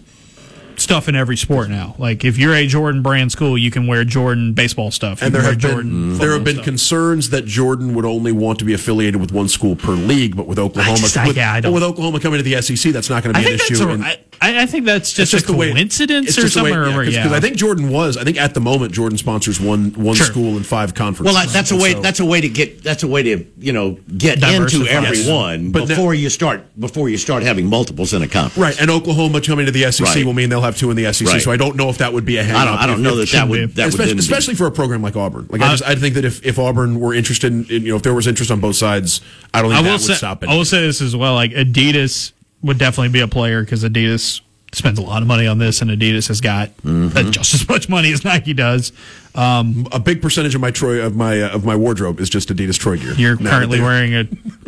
stuff 0.84 1.08
in 1.10 1.16
every 1.16 1.38
sport 1.38 1.70
now. 1.70 1.96
Like 1.98 2.24
if 2.24 2.38
you're 2.38 2.54
a 2.54 2.68
Jordan 2.68 3.02
brand 3.02 3.32
school, 3.32 3.58
you 3.58 3.72
can 3.72 3.88
wear 3.88 4.04
Jordan 4.04 4.54
baseball 4.54 4.92
stuff. 4.92 5.22
You 5.22 5.28
and 5.28 5.36
there 5.36 5.42
have 5.42 5.60
been 5.60 6.18
there 6.18 6.34
have 6.34 6.44
been 6.44 6.56
stuff. 6.56 6.66
concerns 6.66 7.30
that 7.32 7.46
Jordan 7.46 7.96
would 7.96 8.06
only 8.06 8.32
want 8.32 8.60
to 8.60 8.66
be 8.66 8.74
affiliated 8.74 9.20
with 9.20 9.32
one 9.32 9.48
school 9.48 9.76
per 9.76 9.94
league, 9.94 10.36
but 10.36 10.46
with 10.48 10.60
Oklahoma, 10.60 10.98
just- 10.98 11.18
I- 11.18 11.28
with, 11.28 11.38
yeah, 11.38 11.54
I 11.54 11.70
with 11.70 11.82
Oklahoma 11.84 12.20
coming 12.20 12.38
to 12.38 12.44
the 12.44 12.62
SEC, 12.62 12.92
that's 12.92 13.10
not 13.10 13.24
going 13.24 13.34
to 13.34 13.40
I 13.40 13.44
be 13.44 13.50
an 13.54 13.56
issue. 13.56 13.84
a, 13.84 13.88
and- 13.90 14.04
I, 14.04 14.18
I 14.42 14.66
think 14.66 14.86
that's 14.86 15.14
just, 15.14 15.32
just 15.32 15.46
a 15.46 15.52
the 15.52 15.58
way 15.58 15.72
coincidence 15.72 16.30
it's 16.30 16.38
or 16.38 16.42
just 16.42 16.56
the 16.56 16.64
way- 16.64 16.72
something. 16.72 16.92
yeah, 16.94 17.00
because 17.00 17.32
yeah. 17.32 17.38
I 17.38 17.40
think 17.40 17.56
Jordan 17.56 17.90
was. 17.90 18.18
I 18.18 18.24
think 18.24 18.38
at 18.38 18.54
the 18.54 18.60
moment 18.60 18.92
Jordan 18.92 19.18
sponsors 19.18 19.60
one 19.60 19.92
one 19.94 20.16
Sure. 20.16 20.26
school 20.26 20.58
and 20.58 20.66
five 20.66 20.94
conferences. 20.94 21.34
Well, 21.34 21.44
that- 21.46 21.54
that's 21.54 21.72
a 21.72 21.76
way. 21.78 21.94
so- 21.94 22.02
That's 22.02 22.20
a 22.20 22.26
way 22.26 22.42
to 22.42 22.50
get. 22.50 22.84
That's 22.84 23.04
a 23.04 23.08
way 23.08 23.24
to 23.24 23.46
you 23.60 23.72
know 23.74 23.98
get 24.18 24.40
Diversify. 24.40 24.82
into 24.84 24.92
everyone 24.92 25.72
But 25.72 25.82
now- 25.82 25.86
before 25.88 26.14
you 26.14 26.30
start. 26.30 26.66
Before 26.80 27.08
you 27.10 27.18
start 27.18 27.44
having 27.44 27.68
multiples 27.68 28.14
in 28.14 28.22
a 28.22 28.28
conference. 28.28 28.58
Right, 28.58 28.82
and 28.82 28.90
Oklahoma 28.92 29.40
coming 29.42 29.66
to 29.66 29.72
the 29.72 29.86
SEC 29.86 30.06
Right. 30.16 30.26
will 30.26 30.34
mean 30.34 30.50
they'll 30.50 30.62
have 30.62 30.78
two 30.78 30.90
in 30.90 30.98
the 30.98 31.06
SEC. 31.06 31.28
Right. 31.34 31.42
So 31.42 31.52
I 31.52 31.58
don't 31.58 31.76
know 31.76 31.90
if 31.90 32.00
that 32.00 32.12
would 32.14 32.26
be 32.26 32.38
a 32.38 32.44
hang 32.44 32.56
I 32.56 32.66
don't. 32.66 32.78
I 32.78 32.86
don't 32.86 33.02
know 33.02 33.16
that 33.16 33.30
that 33.32 33.48
would. 33.48 33.70
be. 33.70 33.74
That 33.82 33.92
would 33.98 34.20
especially, 34.20 34.54
be- 34.54 34.58
for 34.58 34.68
a 34.68 34.72
program 34.72 35.02
like 35.02 35.16
Auburn. 35.16 35.48
Like 35.50 35.62
I 35.62 35.68
Uh, 35.68 35.72
just, 35.72 35.84
I 35.84 35.96
think 35.96 36.16
that 36.16 36.26
if, 36.26 36.46
if 36.46 36.60
Auburn 36.60 37.00
were 37.00 37.14
interested 37.14 37.52
in, 37.54 37.66
in, 37.70 37.84
you 37.84 37.90
know, 37.90 37.96
if 37.96 38.02
there 38.04 38.14
was 38.14 38.28
interest 38.28 38.52
on 38.52 38.60
both 38.60 38.76
sides, 38.76 39.22
I 39.54 39.62
don't 39.62 39.72
think 39.72 39.80
I 39.80 39.84
that 39.84 39.90
will 39.90 39.94
would 39.98 40.02
say 40.02 40.14
stop 40.16 40.44
it. 40.44 40.50
I 40.50 40.56
will 40.56 40.66
say 40.66 40.82
this 40.82 41.02
as 41.02 41.16
well. 41.16 41.36
Like 41.36 41.52
Adidas 41.52 42.32
would 42.64 42.78
definitely 42.80 43.10
be 43.10 43.20
a 43.20 43.28
player 43.28 43.62
because 43.62 43.84
Adidas 43.84 44.42
spends 44.72 44.98
a 44.98 45.04
lot 45.04 45.22
of 45.22 45.28
money 45.28 45.46
on 45.46 45.60
this, 45.60 45.82
and 45.84 45.92
Adidas 45.92 46.28
has 46.30 46.42
got 46.42 46.70
Mm-hmm. 46.78 47.30
just 47.32 47.54
as 47.54 47.68
much 47.70 47.88
money 47.90 48.12
as 48.12 48.24
Nike 48.26 48.54
does. 48.54 48.92
Um, 49.36 49.88
a 49.92 50.00
big 50.00 50.22
percentage 50.22 50.56
of 50.56 50.62
my 50.62 50.72
Troy 50.72 51.04
of 51.06 51.16
my 51.16 51.42
uh, 51.42 51.50
of 51.56 51.64
my 51.66 51.76
wardrobe 51.76 52.20
is 52.20 52.30
just 52.30 52.50
Adidas 52.50 52.78
Troy 52.80 52.98
gear. 52.98 53.14
you're 53.14 53.36
Now 53.40 53.52
currently 53.52 53.78
that 53.80 53.84
wearing 53.84 54.14
a, 54.16 54.20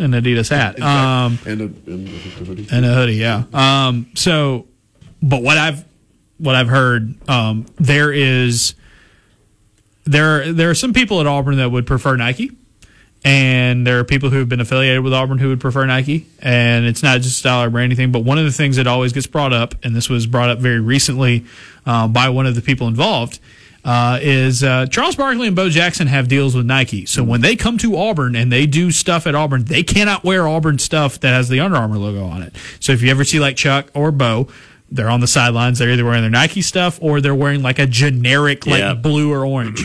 an 0.04 0.12
Adidas 0.12 0.50
hat. 0.50 0.80
Um, 0.82 1.40
and 1.46 1.62
a, 1.62 1.92
and 1.92 2.08
a 2.08 2.12
hoodie. 2.46 2.68
and 2.72 2.86
a 2.86 2.94
hoodie 2.94 3.14
yeah 3.16 3.44
um 3.54 4.08
so 4.16 4.66
but 5.24 5.42
what 5.42 5.58
i've 5.58 5.84
what 6.38 6.54
i've 6.56 6.68
heard 6.68 7.16
um 7.30 7.66
there 7.78 8.12
is 8.12 8.76
there 10.06 10.52
there 10.54 10.70
are 10.70 10.76
some 10.76 10.94
people 10.94 11.20
at 11.22 11.28
auburn 11.28 11.58
that 11.58 11.70
would 11.72 11.88
prefer 11.88 12.16
nike 12.16 12.52
and 13.26 13.86
there 13.88 14.00
are 14.00 14.04
people 14.04 14.30
who 14.30 14.38
have 14.38 14.48
been 14.48 14.60
affiliated 14.62 15.04
with 15.04 15.14
auburn 15.14 15.38
who 15.40 15.50
would 15.50 15.60
prefer 15.60 15.86
nike 15.86 16.28
and 16.40 16.86
it's 16.86 17.02
not 17.04 17.20
just 17.22 17.38
style 17.38 17.64
or 17.64 17.70
brand 17.70 17.86
anything 17.92 18.12
but 18.12 18.20
one 18.20 18.38
of 18.38 18.46
the 18.46 18.52
things 18.52 18.76
that 18.78 18.86
always 18.88 19.12
gets 19.12 19.26
brought 19.28 19.52
up 19.52 19.74
and 19.84 19.96
this 19.96 20.08
was 20.10 20.28
brought 20.28 20.50
up 20.50 20.60
very 20.60 20.80
recently 20.80 21.44
uh, 21.86 22.08
by 22.08 22.30
one 22.30 22.46
of 22.46 22.56
the 22.56 22.62
people 22.62 22.88
involved 22.88 23.40
uh, 23.84 24.18
is 24.22 24.64
uh, 24.64 24.88
Charles 24.88 25.16
Barkley 25.16 25.46
and 25.46 25.56
Bo 25.56 25.70
Jackson 25.70 26.08
have 26.08 26.28
deals 26.28 26.56
with 26.56 26.66
Nike. 26.66 27.06
So 27.06 27.24
when 27.24 27.42
they 27.42 27.56
come 27.56 27.78
to 27.78 27.96
Auburn 27.96 28.36
and 28.36 28.52
they 28.52 28.66
do 28.66 28.90
stuff 28.92 29.28
at 29.28 29.36
Auburn, 29.36 29.66
they 29.66 29.84
cannot 29.84 30.24
wear 30.24 30.48
Auburn 30.48 30.80
stuff 30.80 31.20
that 31.20 31.30
has 31.30 31.50
the 31.50 31.60
Under 31.60 31.78
Armour 31.78 32.00
logo 32.00 32.26
on 32.26 32.42
it. 32.42 32.56
So 32.80 32.94
if 32.94 33.04
you 33.04 33.12
ever 33.12 33.24
see 33.24 33.40
like 33.40 33.56
Chuck 33.58 33.92
or 33.94 34.12
Bo, 34.12 34.48
they're 34.90 35.08
on 35.08 35.20
the 35.20 35.28
sidelines. 35.28 35.78
They're 35.78 35.92
either 35.92 36.04
wearing 36.04 36.22
their 36.24 36.32
Nike 36.32 36.64
stuff 36.64 36.98
or 37.00 37.22
they're 37.22 37.36
wearing 37.36 37.62
like 37.62 37.78
a 37.78 37.86
generic 37.86 38.66
like 38.66 38.80
Yeah. 38.80 38.96
blue 38.96 39.32
or 39.32 39.46
orange. 39.46 39.84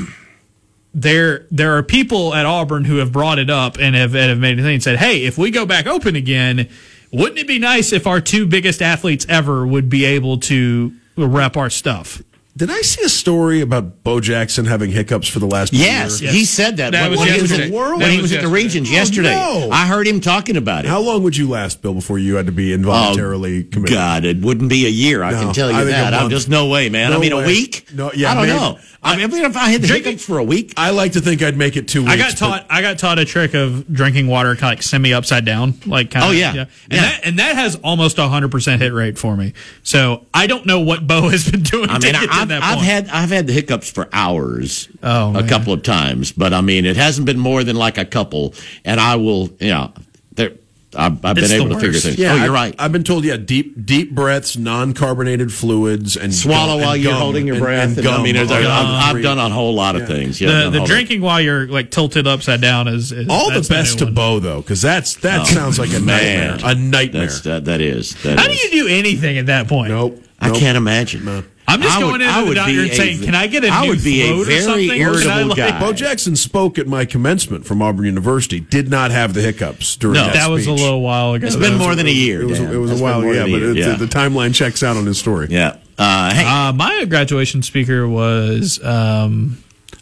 There 0.93 1.47
there 1.51 1.77
are 1.77 1.83
people 1.83 2.35
at 2.35 2.47
Auburn 2.47 2.85
who 2.85 2.97
have 2.97 3.13
brought 3.13 3.39
it 3.39 3.51
up 3.51 3.79
and 3.79 3.95
have, 3.95 4.15
and 4.15 4.31
have 4.31 4.39
made 4.39 4.59
a 4.59 4.63
thing 4.63 4.75
and 4.75 4.83
said, 4.83 4.99
"Hey, 4.99 5.25
if 5.25 5.39
we 5.39 5.51
go 5.51 5.65
back 5.65 5.87
open 5.87 6.17
again, 6.17 6.69
wouldn't 7.13 7.39
it 7.39 7.47
be 7.47 7.59
nice 7.59 7.93
if 7.93 8.07
our 8.07 8.21
two 8.21 8.47
biggest 8.47 8.83
athletes 8.83 9.27
ever 9.29 9.67
would 9.67 9.89
be 9.89 10.05
able 10.05 10.39
to 10.39 10.93
rep 11.17 11.57
our 11.57 11.71
stuff?" 11.71 12.23
Did 12.57 12.69
I 12.71 12.81
see 12.83 13.03
a 13.05 13.09
story 13.09 13.61
about 13.61 14.03
Bo 14.03 14.21
Jackson 14.21 14.67
having 14.67 14.91
hiccups 14.91 15.29
for 15.29 15.39
the 15.39 15.47
last 15.47 15.73
Yes, 15.73 16.21
year? 16.21 16.31
he 16.33 16.45
said 16.45 16.77
that, 16.79 16.93
That 16.93 17.03
when, 17.03 17.11
was 17.13 17.21
when 17.21 17.29
he 17.35 17.41
was 17.41 17.51
yesterday. 17.51 17.69
at, 17.69 17.71
That 17.81 17.99
when 17.99 18.11
he 18.11 18.17
was 18.17 18.23
was 18.23 18.33
at 18.33 18.43
the 18.43 18.49
yesterday. 18.49 18.53
Regions 18.65 18.89
Oh, 18.89 18.93
yesterday. 18.93 19.35
no. 19.35 19.69
I 19.71 19.87
heard 19.87 20.07
him 20.07 20.21
talking 20.21 20.57
about 20.57 20.85
it. 20.85 20.89
How 20.89 21.01
long 21.01 21.23
would 21.23 21.37
you 21.37 21.49
last, 21.49 21.81
Bill, 21.81 21.95
before 21.95 22.19
you 22.19 22.35
had 22.35 22.47
to 22.47 22.53
be 22.53 22.73
Oh, 22.73 22.75
involuntarily 22.75 23.65
committed? 23.65 23.95
God, 23.97 24.25
it 24.25 24.39
wouldn't 24.41 24.69
be 24.69 24.85
a 24.87 24.91
year. 24.91 25.23
I 25.23 25.31
No, 25.31 25.41
can 25.45 25.53
tell 25.55 25.71
you 25.73 25.85
that. 25.87 26.13
I'm 26.13 26.29
just 26.29 26.49
no 26.49 26.67
way, 26.69 26.89
man. 26.91 27.11
No 27.11 27.17
I 27.17 27.21
mean, 27.21 27.37
way. 27.37 27.45
a 27.45 27.47
week? 27.47 27.87
No, 27.95 28.13
yeah, 28.13 28.33
I 28.33 28.35
don't 28.35 28.47
maybe. 28.49 28.59
know. 28.59 28.79
I 29.03 29.17
mean, 29.17 29.31
if 29.33 29.57
I 29.57 29.71
had 29.71 29.81
the 29.81 29.87
Drinking- 29.87 30.13
hiccups 30.13 30.27
for 30.27 30.37
a 30.39 30.45
week, 30.45 30.75
I 30.77 30.91
like 30.91 31.13
to 31.13 31.23
think 31.23 31.41
I'd 31.43 31.57
make 31.57 31.79
it 31.79 31.89
two 31.89 32.03
weeks. 32.03 32.13
I 32.13 32.17
got 32.19 32.31
but- 32.33 32.39
taught. 32.39 32.67
I 32.69 32.83
got 32.83 32.99
taught 32.99 33.19
a 33.19 33.25
trick 33.25 33.55
of 33.55 33.91
drinking 33.91 34.27
water 34.27 34.55
kind 34.57 34.73
of 34.75 34.79
like 34.79 34.83
semi 34.83 35.15
upside 35.15 35.47
down, 35.47 35.75
like 35.87 36.11
kind 36.11 36.25
of. 36.27 36.31
Oh, 36.33 36.35
yeah. 36.35 36.51
And 36.53 36.69
Yeah. 36.91 37.01
that 37.01 37.21
and 37.25 37.39
that 37.39 37.55
has 37.57 37.77
almost 37.77 38.19
a 38.19 38.29
hundred 38.29 38.51
percent 38.51 38.83
hit 38.83 38.93
rate 38.93 39.17
for 39.19 39.35
me. 39.39 39.55
So 39.83 40.27
I 40.35 40.47
don't 40.47 40.67
know 40.67 40.81
what 40.81 41.07
Bo 41.07 41.31
has 41.31 41.51
been 41.51 41.63
doing. 41.63 41.89
I 41.89 41.95
mean, 41.95 42.13
get 42.13 42.21
to 42.31 42.40
I've, 42.43 42.49
that 42.49 42.63
I've 42.63 42.79
had 42.81 43.09
I've 43.09 43.31
had 43.31 43.47
the 43.47 43.53
hiccups 43.53 43.91
for 43.91 44.09
hours. 44.13 44.89
Oh, 45.03 45.31
a 45.31 45.33
man. 45.35 45.49
couple 45.49 45.73
of 45.73 45.83
times, 45.83 46.33
but 46.33 46.53
I 46.53 46.61
mean, 46.61 46.85
it 46.85 46.97
hasn't 46.97 47.27
been 47.27 47.39
more 47.39 47.65
than 47.65 47.77
like 47.77 47.99
a 47.99 48.05
couple. 48.05 48.55
And 48.85 49.01
I 49.01 49.17
will, 49.17 49.49
you 49.61 49.71
know, 49.71 49.93
there. 50.33 50.53
I've, 50.93 51.25
I've 51.25 51.37
been 51.37 51.53
able 51.53 51.69
to 51.69 51.79
figure 51.79 52.01
things. 52.01 52.19
Yeah, 52.19 52.33
oh, 52.33 52.35
you're 52.35 52.45
I've, 52.47 52.51
right. 52.51 52.75
I've 52.77 52.91
been 52.91 53.05
told, 53.05 53.25
yeah, 53.25 53.37
deep 53.37 53.87
deep 53.87 54.13
breaths, 54.13 54.57
non 54.57 54.93
carbonated 54.93 55.53
fluids, 55.53 56.17
and 56.17 56.35
Swallow 56.35 56.73
gum- 56.79 56.81
while 56.81 56.93
and 56.95 57.03
you're 57.05 57.13
gum, 57.13 57.21
holding 57.23 57.47
your 57.47 57.55
and- 57.55 57.63
breath. 57.65 57.89
And, 57.91 57.99
And, 57.99 58.05
gum. 58.05 58.21
I 58.21 58.25
mean, 58.25 58.35
there's- 58.35 58.51
are 58.51 58.57
I've, 58.59 59.15
I've 59.17 59.23
done 59.23 59.39
a 59.39 59.49
whole 59.51 59.73
lot 59.73 59.95
of 59.95 60.09
things. 60.09 60.41
Yeah, 60.41 60.65
the 60.65 60.81
the 60.81 60.85
drinking 60.87 61.21
while 61.21 61.41
you're 61.41 61.69
like 61.69 61.93
tilted 61.93 62.27
upside 62.27 62.61
down 62.61 62.89
is, 62.89 63.13
is 63.13 63.29
All 63.31 63.53
the 63.53 63.65
best 63.69 63.95
new 63.95 63.99
to 64.01 64.05
one. 64.07 64.15
Bo 64.15 64.39
though, 64.41 64.63
because 64.63 64.83
that's 64.83 65.15
that 65.19 65.43
oh, 65.43 65.45
sounds 65.45 65.79
like 65.79 65.91
a 65.93 65.99
Oh, 65.99 66.01
Man. 66.01 66.57
nightmare. 66.57 66.71
A 66.73 66.75
nightmare. 66.75 67.23
That's 67.27 67.41
that. 67.43 67.65
That 67.67 67.81
is. 67.81 68.21
That 68.25 68.41
How 68.41 68.49
do 68.49 68.55
you 68.55 68.71
do 68.73 68.89
anything 68.89 69.39
at 69.39 69.47
that 69.47 69.69
point? 69.69 69.91
nope. 69.91 70.21
I 70.41 70.49
nope. 70.49 70.57
can't 70.57 70.77
imagine. 70.77 71.45
I'm 71.69 71.81
just 71.83 71.97
I 71.97 72.01
going 72.01 72.13
would- 72.13 72.21
into 72.23 72.33
I 72.35 72.45
the 72.45 72.55
doctor 72.55 72.73
be 72.73 72.79
and 72.83 72.91
a- 72.91 72.95
saying, 72.97 73.23
"Can 73.23 73.35
I 73.37 73.47
get 73.47 73.63
a 73.65 73.69
I 73.69 73.83
new 73.85 73.91
would 73.91 74.03
be 74.03 74.23
a 74.23 74.27
float 74.29 74.41
or 74.41 74.45
very 74.47 74.61
something?" 74.63 74.91
Or 75.07 75.21
can 75.21 75.31
I, 75.31 75.41
irritable 75.43 75.65
like- 75.65 75.81
Bo 75.81 75.93
Jackson 75.93 76.35
spoke 76.35 76.79
at 76.81 76.89
my 76.89 77.05
commencement 77.05 77.65
from 77.65 77.81
Auburn 77.81 78.07
University. 78.07 78.59
Did 78.59 78.91
not 78.91 79.13
have 79.13 79.35
the 79.35 79.41
hiccups 79.43 79.95
during 79.97 80.15
No. 80.15 80.25
that. 80.25 80.33
That 80.35 80.51
was 80.51 80.67
a 80.67 80.73
little 80.73 81.01
while 81.01 81.35
ago. 81.35 81.47
It's 81.47 81.55
been 81.57 81.77
more 81.79 81.95
than 81.95 82.07
a 82.09 82.11
year. 82.11 82.43
It 82.43 82.47
was, 82.47 82.59
Dan. 82.59 82.73
it 82.73 82.77
was 82.79 82.91
a 82.99 83.03
while, 83.03 83.23
yeah, 83.25 83.45
but 83.45 83.63
it, 83.63 83.77
yeah. 83.77 83.91
The, 83.95 84.07
the 84.07 84.13
timeline 84.13 84.53
checks 84.55 84.83
out 84.83 84.97
on 84.97 85.07
his 85.07 85.19
story. 85.19 85.47
Yeah. 85.51 85.77
Uh, 85.97 86.35
hey, 86.35 86.45
Uh, 86.45 86.73
my 86.73 87.05
graduation 87.05 87.63
speaker 87.63 88.09
was, 88.09 88.83
um, 88.83 89.59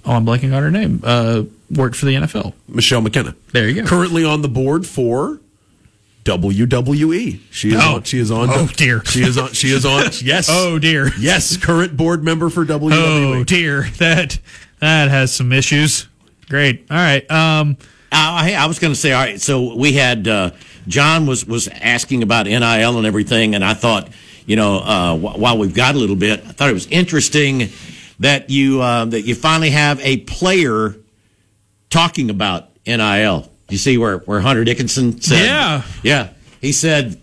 oh, 0.06 0.12
I'm 0.12 0.24
blanking 0.24 0.54
on 0.56 0.62
her 0.62 0.70
name. 0.70 1.00
Uh, 1.04 1.42
worked 1.70 1.96
for 1.96 2.06
the 2.06 2.14
NFL. 2.14 2.54
Michelle 2.68 3.00
McKenna. 3.02 3.34
There 3.52 3.68
you 3.68 3.82
go. 3.82 3.86
Currently 3.86 4.24
on 4.24 4.40
the 4.42 4.48
board 4.48 4.86
for 4.86 5.40
WWE. 6.36 7.40
She 7.50 7.68
is 7.70 7.76
Oh. 7.76 7.94
on. 7.96 8.02
She 8.02 8.18
is 8.18 8.30
on. 8.30 8.48
Oh, 8.50 8.68
dear. 8.76 9.02
She 9.04 9.22
is 9.22 9.38
on. 9.38 9.52
She 9.52 9.68
is 9.68 9.84
on. 9.86 10.04
Yes. 10.22 10.48
Oh 10.50 10.78
dear. 10.78 11.10
Yes. 11.18 11.56
Current 11.56 11.96
board 11.96 12.22
member 12.22 12.50
for 12.50 12.64
WWE. 12.64 12.92
Oh 13.40 13.44
dear. 13.44 13.82
That 13.98 14.38
that 14.80 15.08
has 15.08 15.32
some 15.34 15.52
issues. 15.52 16.06
Great. 16.48 16.86
All 16.90 16.96
right. 16.96 17.28
Um, 17.30 17.76
hey, 18.10 18.54
I 18.54 18.66
was 18.66 18.78
going 18.78 18.92
to 18.92 18.98
say, 18.98 19.12
all 19.12 19.20
right. 19.22 19.40
So 19.40 19.74
we 19.74 19.92
had 19.92 20.26
uh, 20.28 20.50
John 20.86 21.26
was 21.26 21.44
was 21.46 21.68
asking 21.68 22.22
about 22.22 22.46
NIL 22.46 22.62
and 22.98 23.06
everything, 23.06 23.54
and 23.54 23.64
I 23.64 23.74
thought, 23.74 24.08
you 24.46 24.56
know, 24.56 24.78
uh, 24.78 25.16
wh- 25.16 25.38
while 25.38 25.58
we've 25.58 25.74
got 25.74 25.94
a 25.94 25.98
little 25.98 26.16
bit, 26.16 26.40
I 26.40 26.52
thought 26.52 26.70
it 26.70 26.74
was 26.74 26.86
interesting 26.86 27.68
that 28.20 28.50
you 28.50 28.80
uh, 28.82 29.04
that 29.06 29.22
you 29.22 29.34
finally 29.34 29.70
have 29.70 30.00
a 30.00 30.18
player 30.18 30.94
talking 31.90 32.30
about 32.30 32.70
NIL. 32.86 33.50
You 33.68 33.76
see 33.78 33.98
where 33.98 34.18
where 34.18 34.40
Hunter 34.40 34.64
Dickinson 34.64 35.20
said, 35.20 35.44
Yeah. 35.44 35.82
yeah, 36.02 36.28
he 36.60 36.72
said, 36.72 37.20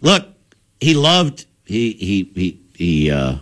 look, 0.00 0.26
he 0.80 0.94
loved 0.94 1.44
he 1.64 1.92
he 1.92 2.30
he 2.34 2.60
he 2.76 3.10
uh, 3.10 3.36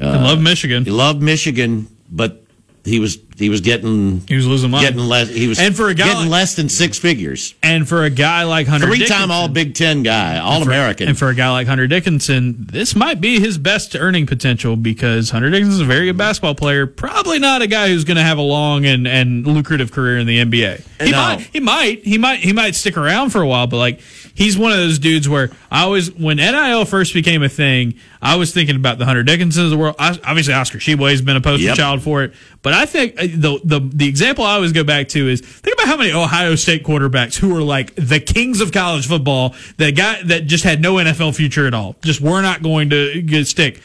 I 0.00 0.16
love 0.22 0.40
Michigan. 0.40 0.84
he 0.84 0.90
loved 0.90 1.22
Michigan, 1.22 1.86
but 2.10 2.42
he 2.84 2.98
was 2.98 3.16
he 3.36 3.48
was 3.48 3.60
getting 3.60 4.22
He 4.28 4.36
was 4.36 4.46
losing 4.46 4.70
money. 4.70 4.84
getting 4.86 5.00
less. 5.00 5.28
He 5.28 5.48
was 5.48 5.58
And 5.58 5.74
for 5.74 5.88
a 5.88 5.94
guy 5.94 6.04
getting 6.04 6.20
like- 6.22 6.30
less 6.30 6.54
than 6.54 6.68
six 6.68 6.98
figures. 6.98 7.54
And 7.62 7.88
for 7.88 8.04
a 8.04 8.10
guy 8.10 8.44
like 8.44 8.66
Hunter 8.68 8.86
Three 8.86 9.04
time 9.06 9.30
All 9.30 9.48
Big 9.48 9.74
Ten 9.74 10.02
guy, 10.02 10.38
All 10.38 10.62
American. 10.62 11.08
and 11.08 11.18
for 11.18 11.28
a 11.28 11.34
guy 11.34 11.50
like 11.50 11.66
Hunter 11.66 11.86
Dickinson, 11.86 12.56
this 12.70 12.94
might 12.94 13.20
be 13.20 13.40
his 13.40 13.58
best 13.58 13.96
earning 13.96 14.26
potential 14.26 14.76
because 14.76 15.30
Hunter 15.30 15.50
Dickinson 15.50 15.74
is 15.74 15.80
a 15.80 15.84
very 15.84 16.06
good 16.06 16.16
basketball 16.18 16.54
player. 16.54 16.86
Probably 16.86 17.38
not 17.38 17.60
a 17.62 17.66
guy 17.66 17.88
who's 17.88 18.04
going 18.04 18.16
to 18.18 18.22
have 18.22 18.38
a 18.38 18.42
long 18.42 18.84
and, 18.86 19.06
and 19.08 19.46
lucrative 19.46 19.90
career 19.90 20.18
in 20.18 20.26
the 20.26 20.38
NBA. 20.38 20.82
He 21.04 21.10
No. 21.10 21.16
might, 21.18 21.40
he 21.52 21.60
might, 21.60 22.04
he 22.04 22.18
might, 22.18 22.38
he 22.40 22.52
might 22.52 22.74
stick 22.74 22.96
around 22.96 23.30
for 23.30 23.40
a 23.42 23.46
while, 23.46 23.66
but 23.66 23.78
like 23.78 24.00
he's 24.34 24.58
one 24.58 24.72
of 24.72 24.78
those 24.78 24.98
dudes 24.98 25.28
where 25.28 25.50
I 25.70 25.82
always, 25.84 26.12
when 26.12 26.36
NIL 26.38 26.84
first 26.84 27.14
became 27.14 27.42
a 27.42 27.48
thing, 27.48 27.94
I 28.20 28.36
was 28.36 28.52
thinking 28.52 28.76
about 28.76 28.98
the 28.98 29.04
Hunter 29.04 29.22
Dickinsons 29.22 29.64
of 29.64 29.70
the 29.70 29.78
world. 29.78 29.96
I, 29.98 30.18
obviously, 30.24 30.52
Oscar 30.54 30.78
Tshiebwe's 30.78 31.22
been 31.22 31.36
a 31.36 31.40
poster 31.40 31.64
Yep. 31.66 31.76
child 31.76 32.02
for 32.02 32.22
it, 32.24 32.34
but 32.62 32.74
I 32.74 32.84
think 32.86 33.14
uh, 33.18 33.22
the 33.22 33.60
the 33.64 33.80
the 33.80 34.08
example 34.08 34.44
I 34.44 34.54
always 34.54 34.72
go 34.72 34.84
back 34.84 35.08
to 35.08 35.28
is 35.28 35.40
think 35.40 35.74
about 35.76 35.86
how 35.86 35.96
many 35.96 36.12
Ohio 36.12 36.54
State 36.56 36.84
quarterbacks 36.84 37.36
who 37.36 37.54
were 37.54 37.62
like 37.62 37.94
the 37.94 38.20
kings 38.20 38.60
of 38.60 38.72
college 38.72 39.06
football, 39.06 39.54
that 39.78 39.96
guy 39.96 40.22
that 40.24 40.46
just 40.46 40.64
had 40.64 40.80
no 40.82 40.94
NFL 40.94 41.34
future 41.36 41.66
at 41.66 41.74
all, 41.74 41.96
just 42.02 42.20
were 42.20 42.42
not 42.42 42.62
going 42.62 42.90
to 42.90 43.22
get 43.22 43.46
stick. 43.46 43.80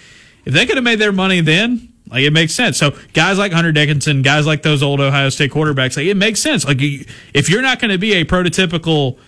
If 0.45 0.53
they 0.53 0.65
could 0.65 0.77
have 0.77 0.84
made 0.84 0.99
their 0.99 1.11
money 1.11 1.41
then, 1.41 1.93
like 2.09 2.23
it 2.23 2.31
makes 2.34 2.53
sense. 2.53 2.77
So 2.77 2.95
guys 3.13 3.38
like 3.38 3.51
Hunter 3.51 3.71
Dickinson, 3.71 4.23
guys 4.23 4.47
like 4.47 4.63
those 4.63 4.81
old 4.81 4.99
Ohio 4.99 5.30
State 5.30 5.51
quarterbacks, 5.51 5.95
like 5.95 6.07
it 6.07 6.17
makes 6.17 6.39
sense. 6.39 6.65
Like 6.65 6.80
if 6.81 7.49
you're 7.49 7.61
not 7.61 7.80
going 7.80 7.91
to 7.91 7.99
be 7.99 8.13
a 8.13 8.26
prototypical 8.26 9.19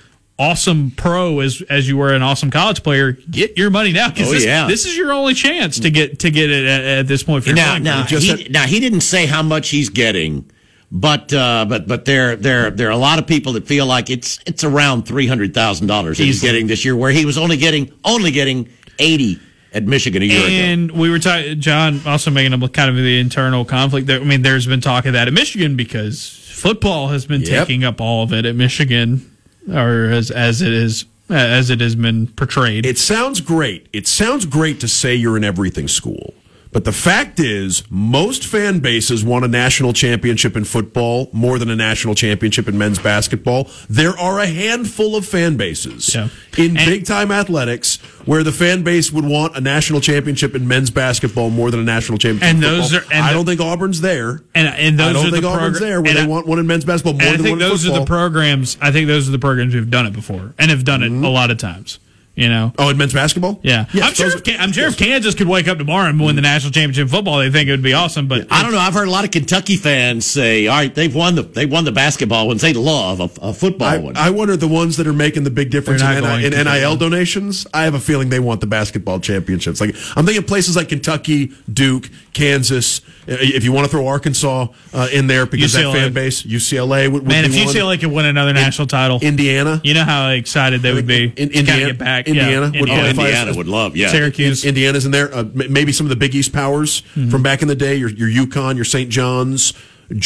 awesome 0.42 0.92
pro 0.92 1.40
as 1.40 1.62
as 1.70 1.88
you 1.88 1.98
were 1.98 2.14
an 2.14 2.22
awesome 2.22 2.50
college 2.52 2.82
player, 2.84 3.12
get 3.14 3.58
your 3.58 3.70
money 3.70 3.92
now 3.92 4.10
because 4.10 4.30
Oh, 4.30 4.32
this, 4.34 4.46
yeah. 4.46 4.68
this 4.68 4.86
is 4.86 4.98
your 4.98 5.12
only 5.14 5.34
chance 5.34 5.80
to 5.80 5.90
get 5.92 6.20
to 6.20 6.32
get 6.32 6.50
it 6.50 6.66
at, 6.66 6.84
at 7.00 7.08
this 7.08 7.24
point. 7.24 7.44
For 7.44 7.54
now, 7.54 7.78
now, 7.78 8.04
he, 8.04 8.48
now 8.50 8.66
he 8.66 8.80
didn't 8.80 9.02
say 9.02 9.26
how 9.26 9.44
much 9.44 9.70
he's 9.70 9.90
getting, 9.90 10.50
but 10.92 11.32
uh, 11.34 11.66
but 11.70 11.88
but 11.88 12.06
there 12.06 12.36
there 12.36 12.72
there 12.72 12.88
are 12.88 12.92
a 12.92 12.98
lot 12.98 13.20
of 13.20 13.28
people 13.28 13.54
that 13.54 13.68
feel 13.68 13.86
like 13.86 14.10
it's 14.10 14.40
it's 14.46 14.64
around 14.64 15.04
three 15.04 15.28
hundred 15.28 15.54
thousand 15.54 15.88
dollars 15.88 16.18
he's 16.18 16.42
getting 16.42 16.68
this 16.68 16.84
year, 16.84 16.96
where 16.96 17.12
he 17.12 17.26
was 17.26 17.38
only 17.38 17.58
getting 17.58 17.92
only 18.04 18.32
getting 18.32 18.68
eighty 19.00 19.40
at 19.74 19.84
Michigan 19.86 20.22
a 20.22 20.26
year 20.26 20.40
ago. 20.40 20.48
And 20.54 20.92
we 20.92 21.10
were 21.10 21.20
talking, 21.20 21.62
John, 21.62 22.02
also 22.06 22.30
making 22.30 22.52
up 22.62 22.74
kind 22.74 22.90
of 22.90 22.98
the 22.98 23.20
internal 23.20 23.64
conflict. 23.64 24.06
There, 24.08 24.20
I 24.20 24.24
mean, 24.26 24.42
there's 24.42 24.68
been 24.68 24.82
talk 24.82 25.06
of 25.06 25.14
that 25.14 25.28
at 25.30 25.34
Michigan 25.34 25.78
because 25.78 26.28
football 26.52 27.08
has 27.08 27.26
been 27.26 27.40
Yep. 27.42 27.50
taking 27.68 27.84
up 27.86 28.02
all 28.02 28.22
of 28.24 28.34
it 28.34 28.46
at 28.46 28.54
Michigan, 28.56 29.31
or 29.70 30.06
as 30.06 30.32
as 30.32 30.62
it 30.62 30.74
is 30.74 31.06
as 31.30 31.70
it 31.70 31.80
has 31.82 31.96
been 31.96 32.28
portrayed. 32.28 32.86
It 32.86 32.98
sounds 32.98 33.42
great. 33.42 33.88
It 33.94 34.08
sounds 34.08 34.46
great 34.46 34.80
to 34.82 34.88
say 34.88 35.16
you're 35.16 35.38
an 35.38 35.44
everything 35.44 35.88
school. 35.88 36.34
But 36.74 36.86
the 36.86 36.94
fact 36.94 37.38
is, 37.42 37.84
most 37.90 38.46
fan 38.46 38.80
bases 38.80 39.26
want 39.26 39.44
a 39.44 39.48
national 39.50 39.92
championship 39.92 40.56
in 40.56 40.64
football 40.64 41.30
more 41.34 41.60
than 41.60 41.70
a 41.70 41.76
national 41.76 42.16
championship 42.16 42.70
in 42.70 42.78
men's 42.78 42.98
basketball. 42.98 43.70
There 43.90 44.18
are 44.18 44.40
a 44.40 44.46
handful 44.46 45.18
of 45.18 45.26
fan 45.26 45.58
bases 45.58 46.16
Yeah. 46.16 46.30
in 46.58 46.78
And- 46.78 46.86
big 46.90 47.06
time 47.06 47.30
athletics 47.30 47.98
where 48.24 48.42
the 48.42 48.54
fan 48.54 48.84
base 48.84 49.12
would 49.12 49.26
want 49.26 49.58
a 49.58 49.62
national 49.62 50.00
championship 50.00 50.56
in 50.56 50.66
men's 50.66 50.92
basketball 50.92 51.50
more 51.50 51.72
than 51.72 51.82
a 51.82 51.84
national 51.84 52.18
championship. 52.20 52.48
And 52.56 52.64
in 52.64 52.70
those 52.70 52.92
football. 52.92 53.10
are- 53.10 53.14
and 53.16 53.26
I 53.26 53.28
the- 53.30 53.34
don't 53.34 53.46
think 53.48 53.60
Auburn's 53.60 54.00
there. 54.00 54.42
and 54.56 54.68
and 54.70 55.02
I 55.02 55.12
don't 55.12 55.28
are 55.28 55.30
think 55.32 55.42
the 55.44 55.50
Auburn's 55.50 55.78
progr- 55.78 55.82
there 55.82 56.02
where 56.02 56.14
they 56.14 56.22
I- 56.22 56.26
want 56.26 56.48
one 56.48 56.58
in 56.60 56.68
men's 56.68 56.86
basketball 56.86 57.14
more 57.14 57.22
and 57.24 57.30
I 57.30 57.32
than 57.34 57.44
think 57.44 57.54
one 57.60 57.62
in 57.64 57.70
those 57.70 57.86
are 57.86 58.00
the 58.00 58.06
programs. 58.06 58.78
I 58.80 58.92
think 58.92 59.08
those 59.08 59.28
are 59.28 59.32
the 59.34 59.40
programs 59.40 59.74
who've 59.74 59.90
done 59.90 60.06
it 60.06 60.14
before 60.14 60.54
and 60.58 60.72
have 60.72 60.86
done 60.86 61.04
it 61.04 61.12
mm-hmm. 61.12 61.26
a 61.26 61.30
lot 61.30 61.52
of 61.52 61.58
times. 61.58 62.00
You 62.34 62.48
know. 62.48 62.72
oh, 62.80 62.88
in 62.90 62.98
men's 62.98 63.14
basketball? 63.14 63.60
Yeah, 63.62 63.88
Yes, 63.94 64.08
I'm 64.08 64.14
sure. 64.14 64.26
those 64.28 64.36
If, 64.36 64.44
Can- 64.46 64.60
I'm 64.62 64.72
sure 64.72 64.88
if 64.88 64.98
Kansas 64.98 65.36
could 65.36 65.50
wake 65.50 65.68
up 65.68 65.78
tomorrow 65.78 66.08
and 66.10 66.18
win 66.20 66.38
the 66.38 66.42
national 66.42 66.72
championship 66.72 67.10
football, 67.10 67.40
they 67.40 67.52
think 67.52 67.68
it 67.68 67.72
would 67.72 67.82
be 67.84 67.92
awesome. 67.94 68.28
But 68.30 68.48
I 68.50 68.64
don't 68.64 68.72
know. 68.72 68.78
I've 68.80 68.94
heard 68.94 69.10
a 69.10 69.12
lot 69.12 69.26
of 69.26 69.32
Kentucky 69.32 69.76
fans 69.76 70.26
say, 70.26 70.66
"All 70.68 70.78
right, 70.78 70.96
they've 70.96 71.14
won 71.14 71.36
the 71.36 71.42
they 71.44 71.66
won 71.66 71.84
the 71.84 71.92
basketball 71.92 72.48
ones. 72.48 72.62
They 72.62 72.72
love 72.72 73.20
a, 73.20 73.30
a 73.42 73.54
football 73.54 73.90
I, 73.90 73.98
one." 73.98 74.16
I 74.16 74.30
wonder 74.30 74.56
the 74.56 74.70
ones 74.70 74.96
that 74.98 75.08
are 75.08 75.14
making 75.14 75.44
the 75.44 75.50
big 75.50 75.72
difference 75.72 76.02
They're 76.02 76.18
in, 76.20 76.24
NI 76.24 76.58
in. 76.58 76.64
NIL 76.66 76.96
donations. 76.96 77.68
I 77.74 77.84
have 77.84 77.96
a 77.96 78.00
feeling 78.00 78.30
they 78.30 78.40
want 78.40 78.62
the 78.62 78.68
basketball 78.68 79.20
championships. 79.20 79.82
Like 79.82 79.94
I'm 80.16 80.26
thinking 80.26 80.44
places 80.46 80.78
like 80.78 80.88
Kentucky, 80.88 81.52
Duke, 81.72 82.10
Kansas. 82.34 83.00
uh, 83.28 83.36
If 83.40 83.64
you 83.64 83.72
want 83.72 83.86
to 83.86 83.92
throw 83.92 84.08
Arkansas 84.08 84.68
uh, 84.94 85.08
in 85.12 85.28
there 85.28 85.46
because 85.46 85.74
UCLA. 85.76 85.94
that 85.94 86.00
fan 86.00 86.14
base, 86.14 86.44
UCLA 86.44 87.04
would, 87.12 87.14
would 87.24 87.28
man, 87.28 87.50
be 87.52 87.58
if 87.60 87.66
one. 87.66 87.76
UCLA 87.76 88.00
could 88.00 88.12
win 88.12 88.26
another 88.26 88.54
national 88.54 88.88
title, 88.88 89.20
Indiana, 89.22 89.82
you 89.84 89.94
know 89.94 90.04
how 90.06 90.30
excited 90.30 90.82
they 90.82 90.94
would 90.94 91.08
be. 91.08 91.26
In- 91.26 91.50
to 91.50 91.60
Indiana- 91.60 91.86
get 91.88 91.98
back. 91.98 92.28
Indiana 92.28 92.72
yeah, 92.74 92.80
would 92.82 92.90
oh, 92.90 92.94
qualify 92.94 93.24
as- 93.24 93.30
Indiana 93.40 93.58
would 93.58 93.68
love, 93.68 93.96
yeah. 93.96 94.10
Syracuse. 94.12 94.64
Indiana's 94.66 95.06
in 95.06 95.12
there. 95.12 95.34
Uh, 95.34 95.44
maybe 95.54 95.92
some 95.92 96.06
of 96.06 96.10
the 96.10 96.16
Big 96.16 96.34
East 96.36 96.54
powers 96.54 97.02
Mm-hmm. 97.16 97.30
from 97.30 97.44
back 97.44 97.62
in 97.62 97.68
the 97.68 97.76
day. 97.76 97.96
Your 97.96 98.10
your 98.10 98.46
UConn, 98.46 98.76
your 98.76 98.86
St. 98.86 99.10
John's. 99.10 99.74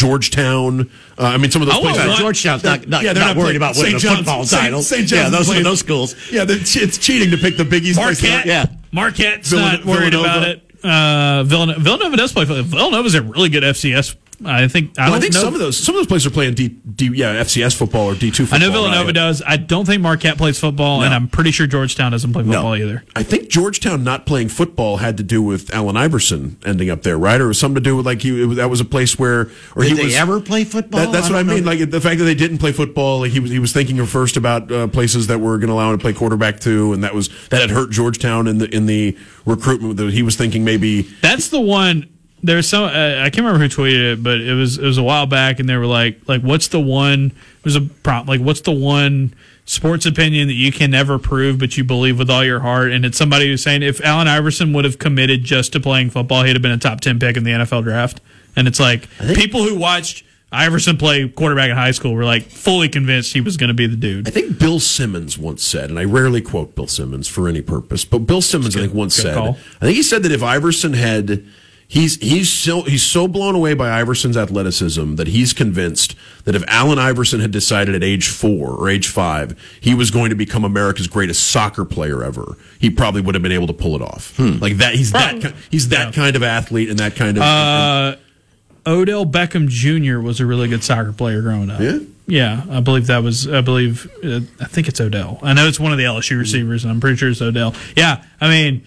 Georgetown. 0.06 0.90
Uh, 1.18 1.24
I 1.24 1.38
mean, 1.38 1.52
some 1.52 1.62
of 1.62 1.68
those 1.68 1.76
I 1.78 1.80
want 1.80 1.96
places. 1.96 2.08
one- 2.14 2.18
Georgetown's 2.20 2.64
not, 2.64 2.88
not, 2.88 3.04
yeah, 3.04 3.14
they're 3.14 3.24
not, 3.24 3.36
not 3.36 3.44
worried 3.44 3.56
about 3.56 3.76
winning 3.76 3.96
a 3.96 4.00
St. 4.00 4.04
John's- 4.04 4.18
football 4.20 4.44
St. 4.46 4.62
title. 4.62 4.82
St. 4.82 5.02
yeah, 5.12 5.22
John's 5.24 5.32
those 5.32 5.46
playing- 5.48 5.64
those 5.64 5.80
schools. 5.80 6.16
Yeah, 6.32 6.46
it's 6.48 6.98
cheating 6.98 7.32
to 7.32 7.38
pick 7.38 7.58
the 7.58 7.66
Big 7.66 7.86
East. 7.86 7.98
Marquette. 8.00 8.46
Yeah. 8.46 8.66
Marquette's 8.92 9.52
Villan- 9.52 9.60
not 9.62 9.86
worried 9.86 10.12
Villanova. 10.14 10.38
about 10.38 10.48
it. 10.50 10.65
Uh, 10.86 11.44
Villanova, 11.44 11.80
Villanova 11.80 12.16
does 12.16 12.32
play. 12.32 12.46
Villanova's 12.46 13.16
a 13.16 13.22
really 13.24 13.50
good 13.50 13.64
FCS 13.64 14.16
I 14.48 14.68
think. 14.68 14.98
I, 14.98 15.06
Well, 15.06 15.10
I 15.10 15.12
don't 15.12 15.22
think 15.22 15.34
know. 15.34 15.42
some 15.42 15.54
of 15.54 15.60
those 15.60 15.78
some 15.78 15.96
of 15.96 16.00
those 16.00 16.08
places 16.08 16.28
are 16.28 16.32
playing 16.32 16.54
D, 16.54 16.70
D 16.70 17.12
yeah 17.14 17.42
FCS 17.44 17.76
football 17.76 18.08
or 18.08 18.16
D 18.16 18.32
two. 18.32 18.48
I 18.52 18.58
know 18.58 18.72
Villanova 18.72 19.06
right? 19.06 19.16
does. 19.16 19.42
I 19.46 19.58
don't 19.58 19.86
think 19.86 20.02
Marquette 20.02 20.38
plays 20.38 20.60
football, 20.60 21.04
and 21.04 21.14
I'm 21.14 21.28
pretty 21.28 21.52
sure 21.52 21.68
Georgetown 21.68 22.12
doesn't 22.12 22.34
play 22.34 22.44
football 22.44 22.76
either. 22.76 23.04
I 23.16 23.24
think 23.24 23.50
Georgetown 23.50 24.04
not 24.04 24.26
playing 24.26 24.50
football 24.50 24.98
had 24.98 25.18
to 25.18 25.24
do 25.24 25.42
with 25.42 25.74
Allen 25.74 25.98
Iverson 25.98 26.58
ending 26.66 26.90
up 26.90 27.04
there, 27.04 27.18
right? 27.18 27.40
Or 27.42 27.48
was 27.48 27.60
something 27.60 27.76
to 27.76 27.90
do 27.90 27.96
with 27.96 28.06
like 28.06 28.22
he 28.22 28.44
it 28.44 28.56
that 28.56 28.70
was 28.70 28.82
a 28.82 28.86
place 28.86 29.18
where 29.18 29.50
or 29.76 29.84
Did 29.84 29.90
he 29.90 29.94
they 29.96 30.04
was 30.06 30.16
ever 30.16 30.40
play 30.42 30.64
football? 30.64 31.02
That, 31.02 31.12
that's 31.12 31.28
I 31.28 31.34
what 31.34 31.40
I 31.40 31.44
mean. 31.44 31.64
know. 31.64 31.72
Like 31.72 31.90
the 31.90 32.02
fact 32.02 32.20
that 32.20 32.26
they 32.26 32.36
didn't 32.36 32.60
play 32.60 32.72
football, 32.72 33.20
like 33.20 33.32
he 33.32 33.40
was 33.40 33.52
he 33.52 33.60
was 33.60 33.74
thinking 33.74 34.04
first 34.06 34.38
about 34.38 34.72
uh, 34.72 34.88
places 34.88 35.28
that 35.28 35.40
were 35.40 35.58
going 35.58 35.68
to 35.68 35.74
allow 35.74 35.92
him 35.92 35.98
to 35.98 36.02
play 36.02 36.14
quarterback 36.14 36.60
too, 36.60 36.94
and 36.94 37.04
that 37.04 37.14
was 37.14 37.30
that 37.50 37.62
had 37.62 37.70
hurt 37.70 37.92
Georgetown 37.92 38.48
in 38.48 38.58
the 38.58 38.74
in 38.74 38.86
the 38.86 39.18
recruitment. 39.46 39.98
That 39.98 40.12
he 40.12 40.24
was 40.24 40.36
thinking 40.36 40.64
maybe 40.64 41.04
That's 41.22 41.50
the 41.50 41.62
one. 41.62 42.10
There's 42.46 42.68
some. 42.68 42.84
Uh, 42.84 43.22
I 43.22 43.30
can't 43.30 43.40
remember 43.40 43.60
who 43.60 43.70
tweeted 43.70 44.14
it, 44.14 44.24
but 44.24 44.40
it 44.40 44.54
was 44.54 44.78
it 44.78 44.86
was 44.86 44.98
a 44.98 45.04
while 45.04 45.26
back, 45.26 45.60
and 45.60 45.68
they 45.68 45.76
were 45.76 45.86
like, 45.86 46.20
like, 46.28 46.42
what's 46.42 46.68
the 46.68 46.80
one? 46.80 47.26
It 47.60 47.66
was 47.66 47.76
a 47.76 47.82
prompt. 47.82 48.30
Like, 48.30 48.42
what's 48.42 48.62
the 48.62 48.72
one 48.72 49.34
sports 49.66 50.06
opinion 50.06 50.48
that 50.48 50.54
you 50.54 50.72
can 50.72 50.92
never 50.92 51.18
prove, 51.18 51.58
but 51.58 51.76
you 51.76 51.84
believe 51.84 52.20
with 52.20 52.30
all 52.30 52.44
your 52.44 52.60
heart? 52.60 52.92
And 52.92 53.04
it's 53.04 53.18
somebody 53.18 53.48
who's 53.48 53.64
saying 53.64 53.82
if 53.84 54.04
Allen 54.04 54.28
Iverson 54.28 54.74
would 54.74 54.86
have 54.86 55.00
committed 55.00 55.44
just 55.44 55.74
to 55.74 55.80
playing 55.80 56.12
football, 56.12 56.44
he'd 56.44 56.54
have 56.54 56.62
been 56.62 56.72
a 56.72 56.78
top 56.78 57.02
ten 57.02 57.20
pick 57.20 57.36
in 57.38 57.44
the 57.44 57.52
NFL 57.52 57.84
draft. 57.84 58.22
And 58.56 58.68
it's 58.68 58.80
like 58.80 59.10
people 59.36 59.64
who 59.64 59.78
watched 59.78 60.24
Iverson 60.52 60.98
play 60.98 61.28
quarterback 61.28 61.70
in 61.70 61.76
high 61.76 61.92
school 61.92 62.14
were 62.14 62.24
like 62.24 62.44
fully 62.44 62.88
convinced 62.88 63.34
he 63.34 63.42
was 63.42 63.58
going 63.58 63.68
to 63.68 63.74
be 63.74 63.88
the 63.88 63.98
dude. 63.98 64.28
I 64.28 64.32
think 64.32 64.58
Bill 64.58 64.80
Simmons 64.80 65.38
once 65.38 65.64
said, 65.64 65.90
and 65.90 66.00
I 66.00 66.06
rarely 66.06 66.42
quote 66.42 66.76
Bill 66.76 66.88
Simmons 66.88 67.28
for 67.28 67.48
any 67.48 67.62
purpose, 67.62 68.06
but 68.06 68.20
Bill 68.20 68.42
Simmons 68.42 68.78
I 68.78 68.82
think 68.82 68.94
once 68.94 69.16
said, 69.16 69.36
call. 69.36 69.58
I 69.82 69.86
think 69.86 69.96
he 69.96 70.04
said 70.04 70.24
that 70.24 70.32
if 70.32 70.42
Iverson 70.44 70.94
had 70.94 71.46
he's 71.88 72.16
he's 72.22 72.52
so 72.52 72.82
he's 72.84 73.04
so 73.04 73.28
blown 73.28 73.56
away 73.56 73.74
by 73.74 73.90
Iverson's 74.02 74.38
athleticism 74.38 75.16
that 75.16 75.28
he's 75.28 75.54
convinced 75.54 76.16
that 76.46 76.56
if 76.56 76.64
Allen 76.68 77.00
Iverson 77.00 77.40
had 77.40 77.52
decided 77.52 77.96
at 77.96 78.04
age 78.04 78.28
4 78.30 78.70
or 78.72 78.90
age 78.90 79.08
5 79.08 79.78
he 79.82 79.94
was 79.94 80.12
going 80.12 80.30
to 80.30 80.36
become 80.36 80.64
America's 80.64 81.08
greatest 81.08 81.48
soccer 81.50 81.86
player 81.86 82.24
ever, 82.24 82.58
he 82.80 82.90
probably 82.90 83.22
would 83.22 83.36
have 83.36 83.42
been 83.44 83.52
able 83.52 83.68
to 83.68 83.74
pull 83.74 83.96
it 83.96 84.02
off. 84.02 84.38
Like 84.40 84.78
that 84.78 84.96
he's 84.96 85.12
that 85.12 85.54
he's 85.72 85.90
that 85.90 86.14
kind 86.14 86.36
of 86.36 86.44
athlete 86.44 86.90
and 86.90 87.00
that 87.00 87.16
kind 87.16 87.38
of 87.38 87.44
Uh, 87.44 88.16
Odell 88.88 89.26
Beckham 89.26 89.68
Jr. 89.68 90.20
was 90.20 90.40
a 90.40 90.46
really 90.46 90.68
good 90.68 90.84
soccer 90.84 91.12
player 91.12 91.42
growing 91.42 91.72
up. 91.72 91.80
Yeah? 91.80 92.00
Yeah, 92.28 92.64
I 92.72 92.80
believe 92.80 93.06
that 93.08 93.22
was. 93.22 93.48
I 93.48 93.62
believe. 93.62 94.12
Uh, 94.24 94.40
I 94.60 94.66
think 94.66 94.88
it's 94.88 95.00
Odell. 95.00 95.40
I 95.44 95.54
know 95.54 95.68
it's 95.68 95.80
one 95.80 95.92
of 95.92 96.00
the 96.00 96.06
LSU 96.06 96.40
receivers, 96.40 96.84
and 96.84 96.92
I'm 96.92 97.00
pretty 97.00 97.18
sure 97.18 97.30
it's 97.30 97.40
Odell. 97.42 97.76
Yeah, 97.96 98.24
I 98.42 98.48
mean, 98.50 98.84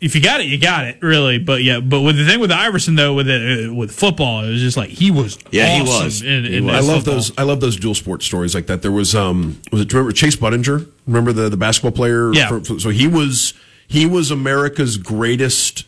if 0.00 0.14
you 0.14 0.20
got 0.22 0.40
it, 0.40 0.46
you 0.46 0.58
got 0.58 0.84
it, 0.84 0.98
really. 1.02 1.38
But 1.38 1.62
yeah, 1.62 1.80
but 1.80 2.02
with 2.02 2.16
the 2.16 2.24
thing 2.26 2.38
with 2.40 2.50
Iverson 2.52 2.94
though, 2.96 3.14
with 3.14 3.28
it, 3.28 3.68
uh, 3.70 3.74
with 3.74 3.90
football, 3.92 4.44
it 4.44 4.50
was 4.50 4.60
just 4.60 4.76
like 4.76 4.90
he 4.90 5.10
was. 5.10 5.38
Yeah, 5.50 5.76
he 5.76 5.82
was. 5.82 6.22
In, 6.22 6.44
He 6.44 6.56
in 6.58 6.66
was. 6.66 6.74
I 6.74 6.80
love 6.80 6.98
football. 7.04 7.14
those. 7.14 7.38
I 7.38 7.42
love 7.44 7.60
those 7.60 7.76
dual 7.76 7.94
sport 7.94 8.22
stories 8.22 8.54
like 8.54 8.66
that. 8.66 8.82
There 8.82 8.92
was 8.92 9.14
um 9.14 9.60
was 9.72 9.80
it 9.82 9.92
remember 9.92 10.12
Chase 10.12 10.36
Budinger? 10.36 10.86
Remember 11.06 11.32
the 11.32 11.48
the 11.48 11.56
basketball 11.56 11.92
player? 11.92 12.32
Yeah. 12.32 12.48
For- 12.60 12.78
so 12.78 12.90
he 12.90 13.06
was 13.08 13.54
he 13.88 14.04
was 14.06 14.30
America's 14.30 14.96
greatest. 14.98 15.84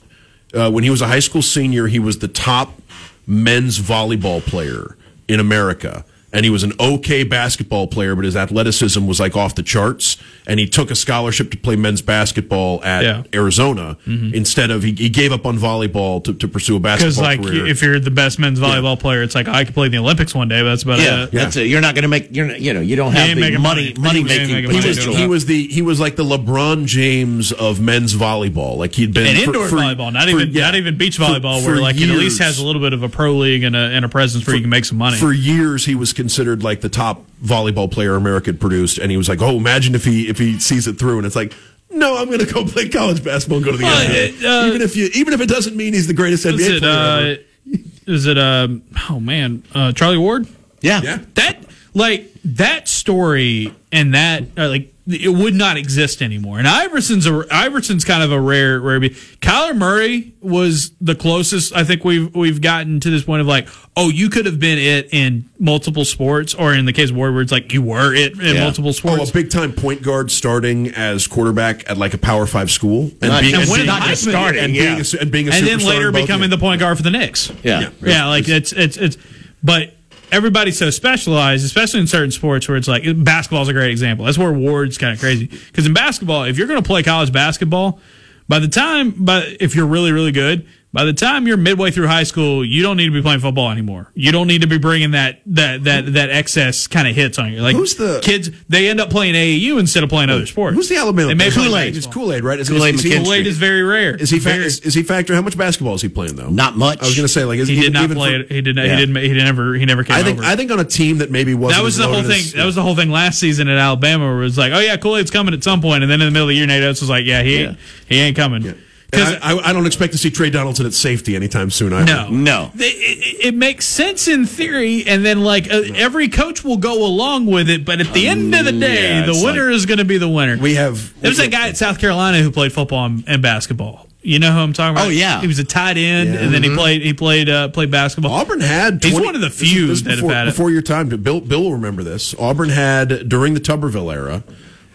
Uh, 0.55 0.70
when 0.70 0.82
he 0.82 0.89
was 0.89 1.02
a 1.02 1.06
high 1.09 1.18
school 1.20 1.43
senior, 1.43 1.89
he 1.89 1.98
was 1.98 2.20
the 2.20 2.28
top 2.28 2.80
men's 3.26 3.78
volleyball 3.78 4.40
player 4.40 4.97
in 5.28 5.40
America. 5.40 6.05
And 6.32 6.44
he 6.44 6.51
was 6.51 6.62
an 6.62 6.72
okay 6.78 7.24
basketball 7.24 7.86
player, 7.86 8.14
but 8.14 8.24
his 8.24 8.36
athleticism 8.36 9.06
was 9.06 9.18
like 9.20 9.35
off 9.36 9.55
the 9.55 9.62
charts. 9.62 10.16
And 10.48 10.58
he 10.58 10.66
took 10.66 10.90
a 10.90 10.94
scholarship 10.94 11.50
to 11.50 11.58
play 11.58 11.76
men's 11.76 12.00
basketball 12.00 12.82
at 12.82 13.04
Yeah. 13.04 13.22
Arizona 13.34 13.98
mm-hmm. 14.06 14.34
instead 14.34 14.70
of 14.70 14.82
he, 14.82 14.92
he 14.94 15.10
gave 15.10 15.30
up 15.30 15.44
on 15.44 15.58
volleyball 15.58 16.24
to, 16.24 16.32
to 16.32 16.48
pursue 16.48 16.76
a 16.76 16.80
basketball 16.80 17.10
Because 17.10 17.18
like 17.20 17.42
career. 17.42 17.66
if 17.66 17.82
you're 17.82 18.00
the 18.00 18.10
best 18.10 18.38
men's 18.38 18.58
volleyball 18.58 18.98
player, 18.98 19.22
it's 19.22 19.34
like 19.34 19.46
I 19.46 19.64
could 19.64 19.74
play 19.74 19.86
in 19.86 19.92
the 19.92 19.98
Olympics 19.98 20.34
one 20.34 20.48
day, 20.48 20.62
but 20.62 20.70
that's 20.70 20.84
about 20.84 21.00
yeah, 21.00 21.24
it. 21.24 21.32
that's 21.32 21.56
it. 21.56 21.66
You're 21.66 21.82
not 21.82 21.94
going 21.94 22.02
to 22.02 22.08
make. 22.08 22.34
You're 22.34 22.46
not, 22.46 22.60
you 22.60 22.72
know 22.72 22.80
you 22.80 22.96
don't 22.96 23.12
have 23.12 23.28
the 23.36 23.40
money 23.58 23.58
money. 23.58 23.94
money 23.98 24.24
making 24.24 24.54
making 24.54 24.70
he 24.70 24.88
was 24.88 25.04
he 25.04 25.26
was 25.26 25.44
the 25.46 25.66
he 25.68 25.82
was 25.82 26.00
like 26.00 26.16
the 26.16 26.24
LeBron 26.24 26.86
James 26.86 27.52
of 27.52 27.78
men's 27.80 28.14
volleyball. 28.14 28.78
Like 28.78 28.94
he'd 28.94 29.12
been 29.12 29.26
And 29.26 29.36
for- 29.38 29.44
indoor 29.50 29.68
for- 29.68 29.76
volleyball, 29.76 30.12
not 30.12 30.24
for- 30.24 30.30
even 30.30 30.50
yeah, 30.52 30.62
not 30.62 30.76
even 30.76 30.96
beach 30.96 31.18
volleyball, 31.18 31.62
for 31.62 31.72
where 31.72 31.80
like 31.80 31.96
it 31.96 32.08
at 32.08 32.16
least 32.16 32.38
has 32.40 32.58
a 32.58 32.64
little 32.64 32.80
bit 32.80 32.94
of 32.94 33.02
a 33.02 33.08
pro 33.10 33.32
league 33.34 33.64
and 33.64 33.76
a, 33.76 33.78
and 33.78 34.02
a 34.04 34.08
presence 34.08 34.46
where 34.46 34.56
you 34.56 34.62
can 34.62 34.70
make 34.70 34.86
some 34.86 34.96
money. 34.98 35.18
For 35.18 35.30
years, 35.32 35.84
he 35.84 35.94
was 35.94 36.14
considered 36.14 36.62
like 36.64 36.80
the 36.80 36.88
top 36.88 37.24
volleyball 37.43 37.90
player 37.90 38.15
America 38.16 38.47
had 38.51 38.60
produced, 38.60 38.98
and 38.98 39.10
he 39.10 39.16
was 39.16 39.28
like, 39.28 39.40
"Oh, 39.43 39.56
imagine 39.56 39.94
if 39.94 40.05
he 40.05 40.28
if 40.28 40.39
he 40.39 40.59
sees 40.59 40.86
it 40.86 40.98
through." 40.98 41.19
And 41.19 41.27
it's 41.27 41.36
like, 41.36 41.52
"No, 41.90 42.16
I'm 42.19 42.27
going 42.27 42.40
to 42.44 42.52
go 42.52 42.65
play 42.65 42.89
college 42.89 43.23
basketball 43.24 43.59
and 43.59 43.65
go 43.65 43.73
to 43.73 43.78
the 43.78 43.85
Well, 43.85 44.09
NBA." 44.09 44.44
uh, 44.65 44.66
even 44.69 44.82
if 44.82 44.97
you 44.97 45.09
even 45.15 45.32
if 45.35 45.40
it 45.40 45.48
doesn't 45.48 45.77
mean 45.77 45.94
he's 45.94 46.06
the 46.06 46.15
greatest 46.15 46.44
NBA 46.47 46.77
it? 46.77 46.81
player 46.81 46.93
Uh, 46.93 47.20
ever. 47.20 47.82
is 48.06 48.27
it? 48.27 48.39
Um, 48.39 48.82
oh 49.10 49.20
man, 49.20 49.62
uh, 49.74 49.93
Charlie 49.93 50.19
Ward. 50.19 50.47
yeah. 50.81 51.01
Yeah. 51.02 51.19
That 51.35 51.59
like 51.94 52.31
that 52.44 52.89
story 52.89 53.74
and 53.93 54.15
that 54.15 54.44
uh, 54.56 54.69
like 54.69 54.93
it 55.10 55.28
would 55.35 55.55
not 55.55 55.76
exist 55.78 56.20
anymore. 56.20 56.59
And 56.59 56.68
Iverson's 56.68 57.26
a 57.26 57.44
Iverson's 57.51 58.05
kind 58.05 58.22
of 58.22 58.30
a 58.30 58.39
rare 58.40 58.78
rare. 58.78 59.01
be- 59.01 59.10
Kyler 59.40 59.76
Murray 59.76 60.35
was 60.40 60.93
the 61.01 61.14
closest 61.14 61.74
I 61.74 61.82
think 61.85 62.05
we've 62.05 62.35
we've 62.35 62.60
gotten 62.60 63.01
to 63.01 63.10
this 63.10 63.24
point 63.24 63.40
of 63.40 63.47
like, 63.47 63.68
oh, 63.97 64.10
you 64.10 64.28
could 64.28 64.44
have 64.47 64.60
been 64.60 64.78
it 64.78 65.09
in 65.12 65.48
multiple 65.59 66.05
sports, 66.05 66.55
or 66.55 66.74
in 66.74 66.85
the 66.85 66.93
case 66.93 67.10
of 67.10 67.16
Ward, 67.16 67.32
where 67.32 67.43
it's 67.43 67.51
like 67.52 67.72
you 67.72 67.80
were 67.82 68.14
it 68.14 68.32
in 68.39 68.55
Yeah. 68.56 68.62
multiple 68.64 68.90
Oh, 68.90 68.93
sports. 68.93 69.30
a 69.30 69.32
big 69.32 69.51
time 69.51 69.72
point 69.72 70.02
guard 70.02 70.30
starting 70.30 70.89
as 70.90 71.26
quarterback 71.26 71.89
at 71.90 71.97
like 71.97 72.14
a 72.14 72.18
Power 72.18 72.47
Five 72.47 72.70
school, 72.70 73.10
and 73.22 73.30
Not- 73.30 73.40
being 73.43 73.55
and 73.55 73.62
and 73.62 73.70
winning 73.72 73.86
not 73.86 74.02
just 74.02 74.24
and 74.24 74.32
starting, 74.32 74.62
and 74.64 74.74
yeah. 74.74 74.94
being 74.94 75.01
a, 75.01 75.20
and 75.22 75.30
being 75.32 75.48
a 75.48 75.52
and 75.52 75.66
then 75.66 75.78
later 75.80 76.12
becoming 76.12 76.48
games. 76.48 76.51
the 76.51 76.59
point 76.59 76.80
guard 76.80 76.97
for 76.97 77.02
the 77.02 77.10
Knicks. 77.10 77.51
Yeah. 77.62 77.90
yeah, 78.02 78.26
like 78.26 78.48
it's 78.48 78.72
it's 78.72 78.97
it's, 78.97 79.16
but 79.62 79.94
everybody's 80.32 80.78
so 80.78 80.90
specialized, 80.90 81.64
especially 81.64 82.00
in 82.00 82.06
certain 82.06 82.30
sports 82.30 82.68
where 82.68 82.76
it's 82.76 82.88
like 82.88 83.05
basketball's 83.24 83.68
a 83.68 83.72
great 83.72 83.90
example. 83.90 84.24
That's 84.24 84.38
where 84.38 84.52
Ward's 84.52 84.98
kind 84.98 85.12
of 85.12 85.20
crazy 85.20 85.46
because 85.46 85.86
in 85.86 85.94
basketball, 85.94 86.44
if 86.44 86.59
you're 86.59 86.66
going 86.66 86.82
to 86.82 86.86
play 86.86 87.02
college 87.02 87.32
basketball, 87.32 88.00
by 88.48 88.59
the 88.59 88.68
time, 88.68 89.14
but 89.16 89.46
if 89.60 89.74
you're 89.74 89.86
really 89.86 90.12
really 90.12 90.32
good. 90.32 90.66
By 90.98 91.04
the 91.04 91.12
time 91.12 91.46
you're 91.46 91.56
midway 91.56 91.92
through 91.92 92.08
high 92.08 92.24
school, 92.24 92.64
you 92.64 92.82
don't 92.82 92.96
need 92.96 93.04
to 93.04 93.12
be 93.12 93.22
playing 93.22 93.38
football 93.38 93.70
anymore. 93.70 94.10
You 94.16 94.32
don't 94.32 94.48
need 94.48 94.62
to 94.62 94.66
be 94.66 94.78
bringing 94.78 95.12
that 95.12 95.42
that 95.46 95.84
that 95.84 96.14
that 96.14 96.30
excess 96.30 96.88
kind 96.88 97.06
of 97.06 97.14
hits 97.14 97.38
on 97.38 97.52
you. 97.52 97.62
Like 97.62 97.76
Who's 97.76 97.94
the- 97.94 98.18
kids? 98.20 98.50
They 98.68 98.88
end 98.88 99.00
up 99.00 99.08
playing 99.08 99.36
AAU 99.36 99.78
instead 99.78 100.02
of 100.02 100.08
playing 100.08 100.28
other 100.28 100.44
sports. 100.46 100.74
Who's 100.74 100.88
the 100.88 100.96
Alabama? 100.96 101.28
They 101.28 101.34
may 101.34 101.50
player? 101.52 101.66
Kool-Aid. 101.68 101.96
It's. 101.96 102.06
Kool 102.08 102.32
Aid, 102.32 102.42
right? 102.42 102.58
Is, 102.58 102.68
Kool-Aid 102.68 102.96
is, 102.96 103.04
is. 103.04 103.16
Kool-Aid 103.22 103.46
is 103.46 103.58
very 103.58 103.84
rare. 103.84 104.16
is 104.16 104.28
he 104.28 104.40
fa- 104.40 104.48
Very- 104.48 104.64
is, 104.64 104.80
is 104.80 104.92
he 104.94 105.04
factor? 105.04 105.36
How 105.36 105.40
much 105.42 105.56
basketball 105.56 105.94
is 105.94 106.02
he 106.02 106.08
playing 106.08 106.34
though? 106.34 106.48
Not 106.50 106.76
much. 106.76 107.00
I 107.00 107.04
was 107.04 107.14
going 107.14 107.28
to 107.28 107.32
say 107.32 107.44
like 107.44 107.60
is 107.60 107.68
he 107.68 107.74
even- 107.74 107.84
did 107.84 107.92
not 107.92 108.02
even 108.02 108.16
play 108.16 108.42
for- 108.42 108.52
He 108.54 108.60
did 108.60 108.74
not. 108.74 108.86
Yeah. 108.86 108.96
He 108.96 109.06
didn't. 109.06 109.22
He 109.22 109.32
never. 109.34 109.74
He 109.74 109.84
never 109.86 110.02
came 110.02 110.16
I 110.16 110.24
think 110.24 110.40
over. 110.40 110.48
I 110.48 110.56
think 110.56 110.72
on 110.72 110.80
a 110.80 110.84
team 110.84 111.18
that 111.18 111.30
maybe 111.30 111.54
wasn't 111.54 111.78
that 111.78 111.84
was 111.84 111.96
the 111.96 112.08
whole 112.08 112.22
thing. 112.22 112.40
as- 112.40 112.54
that 112.54 112.66
was 112.66 112.74
the 112.74 112.82
whole 112.82 112.96
thing 112.96 113.10
last 113.12 113.38
season 113.38 113.68
at 113.68 113.78
Alabama, 113.78 114.24
where 114.24 114.38
it 114.40 114.40
was 114.40 114.58
like, 114.58 114.72
oh 114.72 114.80
yeah, 114.80 114.96
Kool 114.96 115.16
Aid's 115.16 115.30
coming 115.30 115.54
at 115.54 115.62
some 115.62 115.80
point, 115.80 116.02
and 116.02 116.10
then 116.10 116.20
in 116.20 116.26
the 116.26 116.32
middle 116.32 116.48
of 116.48 116.52
the 116.52 116.56
year, 116.56 116.66
Nate 116.66 116.82
Oats 116.82 117.00
was 117.00 117.08
like, 117.08 117.24
yeah, 117.24 117.44
he 117.44 117.58
ain't, 117.58 117.78
he 118.08 118.18
ain't 118.18 118.36
coming. 118.36 118.74
And 119.10 119.20
Because 119.24 119.35
I, 119.43 119.52
I, 119.55 119.70
I 119.70 119.72
don't 119.72 119.86
expect 119.86 120.12
to 120.12 120.18
see 120.18 120.30
Trey 120.30 120.51
Donaldson 120.51 120.85
at 120.85 120.93
safety 120.93 121.35
anytime 121.35 121.70
soon. 121.70 121.93
Either. 121.94 122.12
no, 122.12 122.28
No. 122.28 122.70
It, 122.74 122.80
it, 122.82 123.47
it 123.47 123.55
makes 123.55 123.86
sense 123.86 124.28
in 124.28 124.44
theory, 124.44 125.05
and 125.06 125.24
then 125.24 125.40
like 125.40 125.70
uh, 125.72 125.82
every 125.94 126.28
coach 126.28 126.62
will 126.62 126.76
go 126.76 127.06
along 127.06 127.47
with 127.47 127.70
it, 127.70 127.85
but 127.86 128.01
at 128.01 128.12
the 128.12 128.28
end 128.28 128.55
of 128.55 128.66
the 128.66 128.72
day, 128.72 129.20
yeah, 129.20 129.24
the 129.26 129.32
it's 129.32 129.43
winner 129.43 129.70
is 129.70 129.86
going 129.86 129.98
to 129.98 130.05
be 130.05 130.18
the 130.18 130.28
winner. 130.28 130.59
We 130.59 130.74
have. 130.74 131.18
there 131.20 131.30
was 131.30 131.39
a 131.39 131.48
guy 131.48 131.68
at 131.68 131.76
South 131.78 131.98
Carolina 131.98 132.43
who 132.43 132.51
played 132.51 132.72
football 132.72 133.06
and, 133.06 133.24
and 133.26 133.40
basketball. 133.40 134.06
You 134.20 134.40
know 134.40 134.52
who 134.52 134.59
I'm 134.59 134.72
talking 134.74 134.97
about? 134.97 135.06
Oh, 135.06 135.10
yeah. 135.10 135.40
he 135.40 135.47
was 135.47 135.59
a 135.59 135.64
tight 135.64 135.97
end, 135.97 136.35
Yeah. 136.35 136.40
and 136.40 136.52
then 136.52 136.62
he 136.62 136.74
played 136.74 137.01
he 137.01 137.14
played 137.14 137.48
uh, 137.48 137.68
played 137.68 137.90
basketball. 137.90 138.32
Auburn 138.32 138.60
had. 138.60 139.02
He's 139.02 139.12
20 139.12 139.24
one 139.26 139.35
of 139.36 139.40
the 139.40 139.48
few 139.48 139.86
this 139.86 139.98
is 139.98 140.02
that 140.05 140.10
have 140.10 140.18
before, 140.18 140.32
had 140.32 140.48
it. 140.48 140.51
before 140.51 140.70
your 140.70 140.82
time. 140.82 141.09
Bill 141.09 141.40
Bill 141.40 141.62
will 141.62 141.72
remember 141.72 142.02
this. 142.02 142.35
Auburn 142.39 142.68
had 142.68 143.28
during 143.28 143.55
the 143.55 143.60
Tuberville 143.60 144.12
era. 144.12 144.43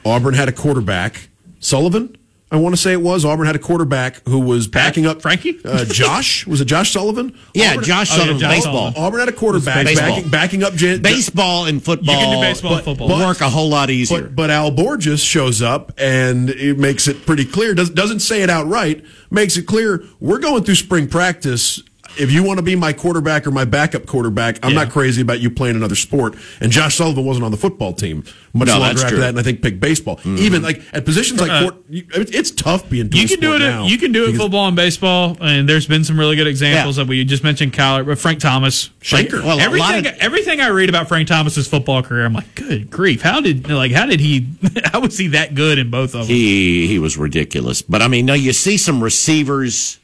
Auburn 0.06 0.34
had 0.36 0.50
a 0.50 0.52
quarterback, 0.52 1.30
Sullivan. 1.60 2.16
I 2.54 2.58
want 2.58 2.76
to 2.76 2.82
say 2.82 2.94
it 2.94 3.02
was 3.02 3.26
Auburn 3.26 3.48
had 3.48 3.56
a 3.56 3.60
quarterback 3.60 4.22
who 4.28 4.40
was 4.40 4.68
backing 4.68 5.06
up 5.08 5.22
Frankie? 5.22 5.60
Uh, 5.66 5.86
Josh 5.86 6.46
was 6.46 6.62
it 6.62 6.66
Josh 6.66 6.92
Sullivan? 6.92 7.36
Yeah, 7.56 7.72
Auburn, 7.72 7.84
Josh 7.84 8.12
Oh, 8.12 8.16
yeah, 8.16 8.20
Sullivan, 8.20 8.40
Josh 8.40 8.52
baseball. 8.56 8.74
Sullivan. 8.92 9.04
Auburn 9.04 9.20
had 9.22 9.30
a 9.30 9.32
quarterback 9.34 9.86
backing, 9.86 10.30
backing 10.30 10.64
up 10.64 10.74
Jan, 10.76 11.02
Baseball 11.02 11.66
and 11.66 11.84
football. 11.84 12.16
You 12.16 12.22
can 12.22 12.36
do 12.36 12.42
baseball 12.42 12.76
and 12.76 12.86
but- 12.86 12.98
football. 12.98 13.20
Work 13.20 13.42
a 13.42 13.50
whole 13.50 13.70
lot 13.70 13.90
easier. 13.90 14.22
But, 14.24 14.36
but 14.36 14.50
Al 14.52 14.72
Borges 14.72 15.20
shows 15.22 15.62
up 15.62 15.92
and 15.98 16.50
it 16.52 16.78
makes 16.78 17.08
it 17.08 17.26
pretty 17.26 17.46
clear. 17.46 17.74
Does, 17.74 17.90
doesn't 17.90 18.20
say 18.20 18.42
it 18.44 18.50
outright. 18.50 19.04
Makes 19.32 19.58
it 19.58 19.64
clear 19.68 20.04
we're 20.20 20.40
going 20.40 20.64
through 20.64 20.76
spring 20.76 21.08
practice. 21.08 21.82
If 22.18 22.32
you 22.32 22.44
want 22.44 22.58
to 22.60 22.64
be 22.64 22.76
my 22.76 22.94
quarterback 22.94 23.48
or 23.48 23.52
my 23.52 23.66
backup 23.66 24.06
quarterback, 24.06 24.60
I'm 24.64 24.72
Yeah. 24.74 24.84
not 24.84 24.92
crazy 24.92 25.22
about 25.22 25.40
you 25.40 25.50
playing 25.50 25.76
another 25.76 25.96
sport. 25.96 26.36
And 26.62 26.72
Josh 26.72 26.96
Sullivan 26.96 27.26
wasn't 27.26 27.46
on 27.46 27.52
the 27.52 27.58
football 27.58 27.94
team 27.94 28.24
much 28.54 28.68
No, 28.68 28.78
longer 28.80 29.00
after 29.00 29.10
true. 29.10 29.20
that, 29.22 29.30
and 29.30 29.40
I 29.40 29.42
think 29.44 29.62
picked 29.64 29.80
baseball. 29.80 30.20
Even 30.26 30.62
like 30.62 30.82
at 30.94 31.06
positions 31.06 31.42
like 31.42 31.50
Uh, 31.50 31.72
it's 31.90 32.52
tough 32.52 32.88
being. 32.90 33.10
You 33.12 33.28
can 33.28 33.40
do 33.40 33.54
it. 33.56 33.60
now 33.60 33.88
you 33.88 33.98
can 33.98 34.12
do 34.12 34.26
it 34.28 34.36
football 34.38 34.68
and 34.68 34.76
baseball, 34.76 35.38
and 35.42 35.68
there's 35.68 35.88
been 35.88 36.04
some 36.04 36.20
really 36.20 36.36
good 36.36 36.46
examples 36.48 36.98
Yeah. 36.98 37.04
that 37.04 37.10
we 37.10 37.24
just 37.26 37.44
mentioned. 37.44 37.74
Kyler, 37.74 38.06
but 38.06 38.20
Frank 38.20 38.40
Thomas, 38.40 38.90
Shanker. 39.02 39.34
Like, 39.38 39.46
Well, 39.46 39.60
everything, 39.60 40.06
of- 40.06 40.14
everything 40.20 40.60
I 40.62 40.68
read 40.68 40.90
about 40.90 41.08
Frank 41.08 41.28
Thomas's 41.28 41.66
football 41.68 42.04
career, 42.04 42.26
I'm 42.26 42.34
like, 42.34 42.54
good 42.56 42.92
grief! 42.92 43.22
How 43.22 43.42
did 43.42 43.68
like 43.70 43.92
how 43.92 44.06
did 44.06 44.20
he? 44.20 44.46
How 44.92 45.00
was 45.00 45.18
he 45.18 45.28
that 45.30 45.56
good 45.56 45.80
in 45.80 45.90
both 45.90 46.14
of 46.14 46.28
them? 46.28 46.36
he 46.36 46.86
he 46.88 47.00
was 47.00 47.18
ridiculous. 47.18 47.82
But 47.82 48.02
I 48.04 48.08
mean, 48.08 48.26
no, 48.28 48.34
you 48.34 48.54
see 48.54 48.78
some 48.78 49.02
receivers 49.04 49.98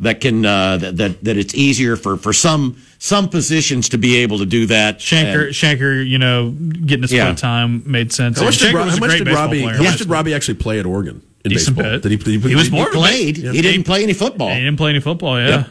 that 0.00 0.20
can 0.20 0.44
uh, 0.44 0.76
that, 0.78 0.96
that 0.96 1.24
that 1.24 1.36
it's 1.36 1.54
easier 1.54 1.96
for 1.96 2.16
for 2.16 2.32
some 2.32 2.80
some 2.98 3.28
positions 3.28 3.88
to 3.90 3.98
be 3.98 4.16
able 4.18 4.38
to 4.38 4.46
do 4.46 4.66
that. 4.66 4.98
Shanker, 4.98 5.46
And- 5.46 5.54
Shanker, 5.54 6.06
you 6.06 6.18
know, 6.18 6.50
getting 6.50 7.02
to 7.02 7.08
split 7.08 7.18
Yeah. 7.18 7.34
time 7.34 7.82
made 7.86 8.12
sense. 8.12 8.38
How 8.38 8.46
much 8.46 8.58
did, 8.58 8.74
Ro- 8.74 8.84
was 8.84 8.94
how 8.94 9.00
much 9.00 9.18
did 9.18 9.28
Robbie? 9.28 9.62
player. 9.62 9.76
How 9.76 9.82
much 9.84 9.98
did 9.98 10.08
Robbie 10.08 10.34
actually 10.34 10.54
play 10.54 10.78
at 10.80 10.86
Oregon 10.86 11.22
in 11.44 11.50
Decent 11.50 11.76
baseball? 11.76 11.92
bit. 11.92 12.02
Did 12.02 12.10
he? 12.12 12.16
Did 12.18 12.42
he, 12.42 12.48
He 12.50 12.54
was 12.54 12.64
did 12.64 12.72
more 12.72 12.86
he 12.86 12.90
played. 12.96 13.36
He 13.36 13.62
didn't 13.62 13.84
play 13.84 14.02
any 14.02 14.14
football. 14.14 14.50
He 14.50 14.56
didn't 14.60 14.76
play 14.76 14.90
any 14.90 15.00
football. 15.00 15.38
Yeah. 15.38 15.48
Yep. 15.48 15.68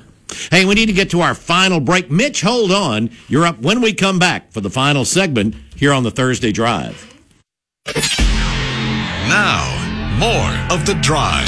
Hey, 0.52 0.66
we 0.66 0.76
need 0.76 0.88
to 0.88 0.94
get 0.94 1.10
to 1.12 1.22
our 1.22 1.34
final 1.34 1.80
break. 1.80 2.12
Mitch, 2.12 2.42
hold 2.42 2.72
on. 2.74 3.10
You're 3.30 3.46
up 3.46 3.60
when 3.62 3.80
we 3.82 3.94
come 3.94 4.20
back 4.20 4.52
for 4.52 4.60
the 4.60 4.70
final 4.70 5.06
segment 5.06 5.56
here 5.78 5.94
on 5.94 6.04
the 6.04 6.12
Thursday 6.12 6.52
Drive. 6.52 7.14
Now, 9.30 9.64
more 10.20 10.76
of 10.76 10.86
The 10.86 10.96
Drive. 11.02 11.48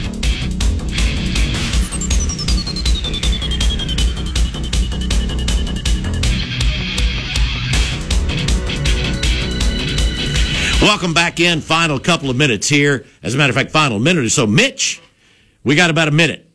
Welcome 10.81 11.13
back 11.13 11.39
in. 11.39 11.61
Final 11.61 11.99
couple 11.99 12.29
of 12.31 12.35
minutes 12.35 12.67
here. 12.67 13.05
As 13.21 13.35
a 13.35 13.37
matter 13.37 13.51
of 13.51 13.55
fact, 13.55 13.69
final 13.71 13.99
minute 13.99 14.25
or 14.25 14.29
so. 14.29 14.47
Mitch, 14.47 14.99
we 15.63 15.75
got 15.75 15.91
about 15.91 16.07
a 16.07 16.11
minute. 16.11 16.49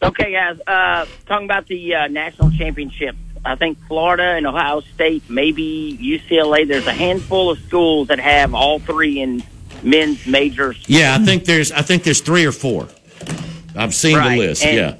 Okay, 0.00 0.30
guys. 0.32 0.60
Uh, 0.66 1.06
talking 1.26 1.44
about 1.44 1.66
the 1.66 1.94
uh, 1.94 2.06
national 2.08 2.52
championship, 2.52 3.16
I 3.44 3.56
think 3.56 3.78
Florida 3.88 4.22
and 4.22 4.46
Ohio 4.46 4.80
State, 4.80 5.24
maybe 5.28 5.98
UCLA. 6.00 6.68
There's 6.68 6.86
a 6.86 6.92
handful 6.92 7.50
of 7.50 7.58
schools 7.60 8.08
that 8.08 8.20
have 8.20 8.54
all 8.54 8.78
three 8.78 9.20
in 9.20 9.42
men's 9.82 10.24
majors. 10.26 10.84
Yeah, 10.86 11.16
I 11.20 11.24
think 11.24 11.46
there's 11.46 11.72
I 11.72 11.82
think 11.82 12.04
there's 12.04 12.20
three 12.20 12.44
or 12.46 12.52
four. 12.52 12.88
I've 13.74 13.94
seen 13.94 14.16
Right, 14.16 14.30
the 14.36 14.38
list. 14.38 14.64
and- 14.64 14.76
yeah. 14.76 14.94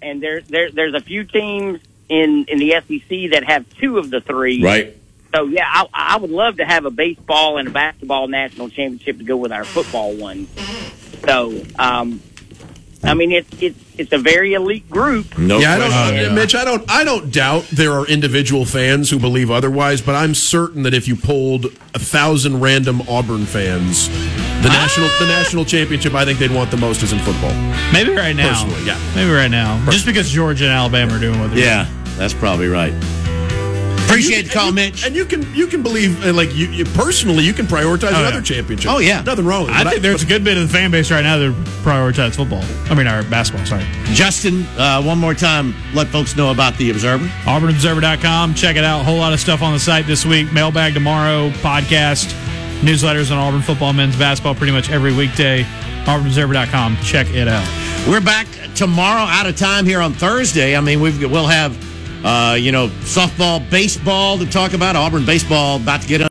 and 0.00 0.22
there, 0.22 0.42
there 0.42 0.70
there's 0.70 0.94
a 0.94 1.00
few 1.00 1.24
teams 1.24 1.80
in 2.08 2.44
in 2.46 2.58
the 2.58 2.70
SEC 2.86 3.30
that 3.32 3.42
have 3.44 3.66
two 3.80 3.98
of 3.98 4.10
the 4.10 4.20
three. 4.20 4.62
Right. 4.62 4.96
So 5.34 5.46
yeah, 5.46 5.64
I, 5.66 5.86
I 5.92 6.16
would 6.18 6.30
love 6.30 6.58
to 6.58 6.64
have 6.64 6.84
a 6.84 6.90
baseball 6.90 7.58
and 7.58 7.68
a 7.68 7.70
basketball 7.70 8.28
national 8.28 8.68
championship 8.68 9.18
to 9.18 9.24
go 9.24 9.36
with 9.36 9.52
our 9.52 9.64
football 9.64 10.14
one. 10.14 10.46
So, 11.24 11.64
um, 11.78 12.20
I 13.04 13.14
mean, 13.14 13.32
it's 13.32 13.48
it's 13.60 13.78
it's 13.98 14.12
a 14.12 14.18
very 14.18 14.54
elite 14.54 14.88
group. 14.90 15.38
No 15.38 15.58
yeah, 15.58 15.74
I 15.74 15.78
don't, 15.78 15.90
question. 15.90 16.32
uh, 16.32 16.34
Mitch. 16.34 16.54
I 16.54 16.64
don't. 16.64 16.90
I 16.90 17.02
don't 17.02 17.32
doubt 17.32 17.64
there 17.64 17.92
are 17.92 18.06
individual 18.06 18.64
fans 18.64 19.10
who 19.10 19.18
believe 19.18 19.50
otherwise, 19.50 20.00
but 20.00 20.14
I'm 20.14 20.34
certain 20.34 20.82
that 20.84 20.94
if 20.94 21.08
you 21.08 21.16
polled 21.16 21.66
a 21.94 21.98
thousand 21.98 22.60
random 22.60 23.02
Auburn 23.08 23.46
fans, 23.46 24.08
the 24.08 24.68
national 24.68 25.08
the 25.18 25.26
national 25.26 25.64
championship, 25.64 26.14
I 26.14 26.24
think 26.24 26.38
they'd 26.38 26.52
want 26.52 26.70
the 26.70 26.76
most 26.76 27.02
is 27.02 27.12
in 27.12 27.18
football. 27.20 27.54
Maybe 27.92 28.14
right 28.14 28.36
now. 28.36 28.50
Personally, 28.50 28.86
yeah. 28.86 29.00
Maybe 29.16 29.30
right 29.30 29.50
now. 29.50 29.82
Just 29.90 30.06
because 30.06 30.30
Georgia 30.30 30.64
and 30.64 30.72
Alabama 30.72 31.14
are 31.14 31.18
doing 31.18 31.40
what 31.40 31.48
they're 31.48 31.56
doing 31.56 31.66
Yeah, 31.66 31.88
that's 32.16 32.34
probably 32.34 32.68
right. 32.68 32.92
Appreciate 34.12 34.42
the 34.42 34.50
call, 34.50 34.68
and 34.68 34.78
you, 34.78 34.84
Mitch. 34.84 35.06
And 35.06 35.16
you 35.16 35.24
can 35.24 35.54
you 35.54 35.66
can 35.66 35.82
believe 35.82 36.24
uh, 36.24 36.32
like 36.32 36.54
you, 36.54 36.66
you 36.68 36.84
personally 36.84 37.44
you 37.44 37.52
can 37.52 37.66
prioritize 37.66 38.08
Oh, 38.08 38.20
yeah. 38.20 38.28
another 38.28 38.42
championship. 38.42 38.90
Oh, 38.90 38.98
yeah. 38.98 39.22
nothing 39.22 39.44
wrong. 39.44 39.68
I 39.70 39.84
But 39.84 39.90
think 39.90 40.02
there's 40.02 40.22
a 40.22 40.26
good 40.26 40.44
bit 40.44 40.56
of 40.56 40.64
the 40.66 40.72
fan 40.72 40.90
base 40.90 41.10
right 41.10 41.22
now 41.22 41.38
that 41.38 41.52
prioritize 41.82 42.36
football. 42.36 42.62
I 42.90 42.94
mean, 42.94 43.06
our 43.06 43.22
basketball, 43.24 43.66
sorry. 43.66 43.84
Justin, 44.14 44.62
uh, 44.78 45.02
one 45.02 45.18
more 45.18 45.34
time, 45.34 45.74
let 45.94 46.08
folks 46.08 46.36
know 46.36 46.50
about 46.50 46.76
the 46.78 46.90
Observer. 46.90 47.26
AuburnObserver.com. 47.44 48.54
Check 48.54 48.76
it 48.76 48.84
out. 48.84 49.00
A 49.00 49.04
whole 49.04 49.18
lot 49.18 49.32
of 49.32 49.40
stuff 49.40 49.62
on 49.62 49.72
the 49.72 49.78
site 49.80 50.06
this 50.06 50.24
week. 50.26 50.52
Mailbag 50.52 50.94
tomorrow, 50.94 51.50
podcast, 51.60 52.32
newsletters 52.82 53.30
on 53.30 53.38
Auburn 53.38 53.62
football, 53.62 53.92
men's 53.92 54.16
basketball 54.16 54.54
pretty 54.54 54.72
much 54.72 54.90
every 54.90 55.12
weekday. 55.14 55.64
AuburnObserver.com. 56.04 56.96
Check 57.02 57.28
it 57.30 57.48
out. 57.48 57.66
We're 58.08 58.20
back 58.20 58.46
tomorrow 58.74 59.22
out 59.22 59.46
of 59.46 59.56
time 59.56 59.86
here 59.86 60.00
on 60.00 60.12
Thursday. 60.12 60.76
I 60.76 60.80
mean, 60.80 61.00
we've, 61.00 61.20
we'll 61.30 61.46
have, 61.46 61.72
uh, 62.24 62.56
you 62.58 62.72
know, 62.72 62.88
softball, 63.00 63.68
baseball 63.70 64.38
to 64.38 64.46
talk 64.46 64.74
about. 64.74 64.96
Auburn 64.96 65.24
baseball 65.24 65.76
about 65.76 66.02
to 66.02 66.08
get 66.08 66.20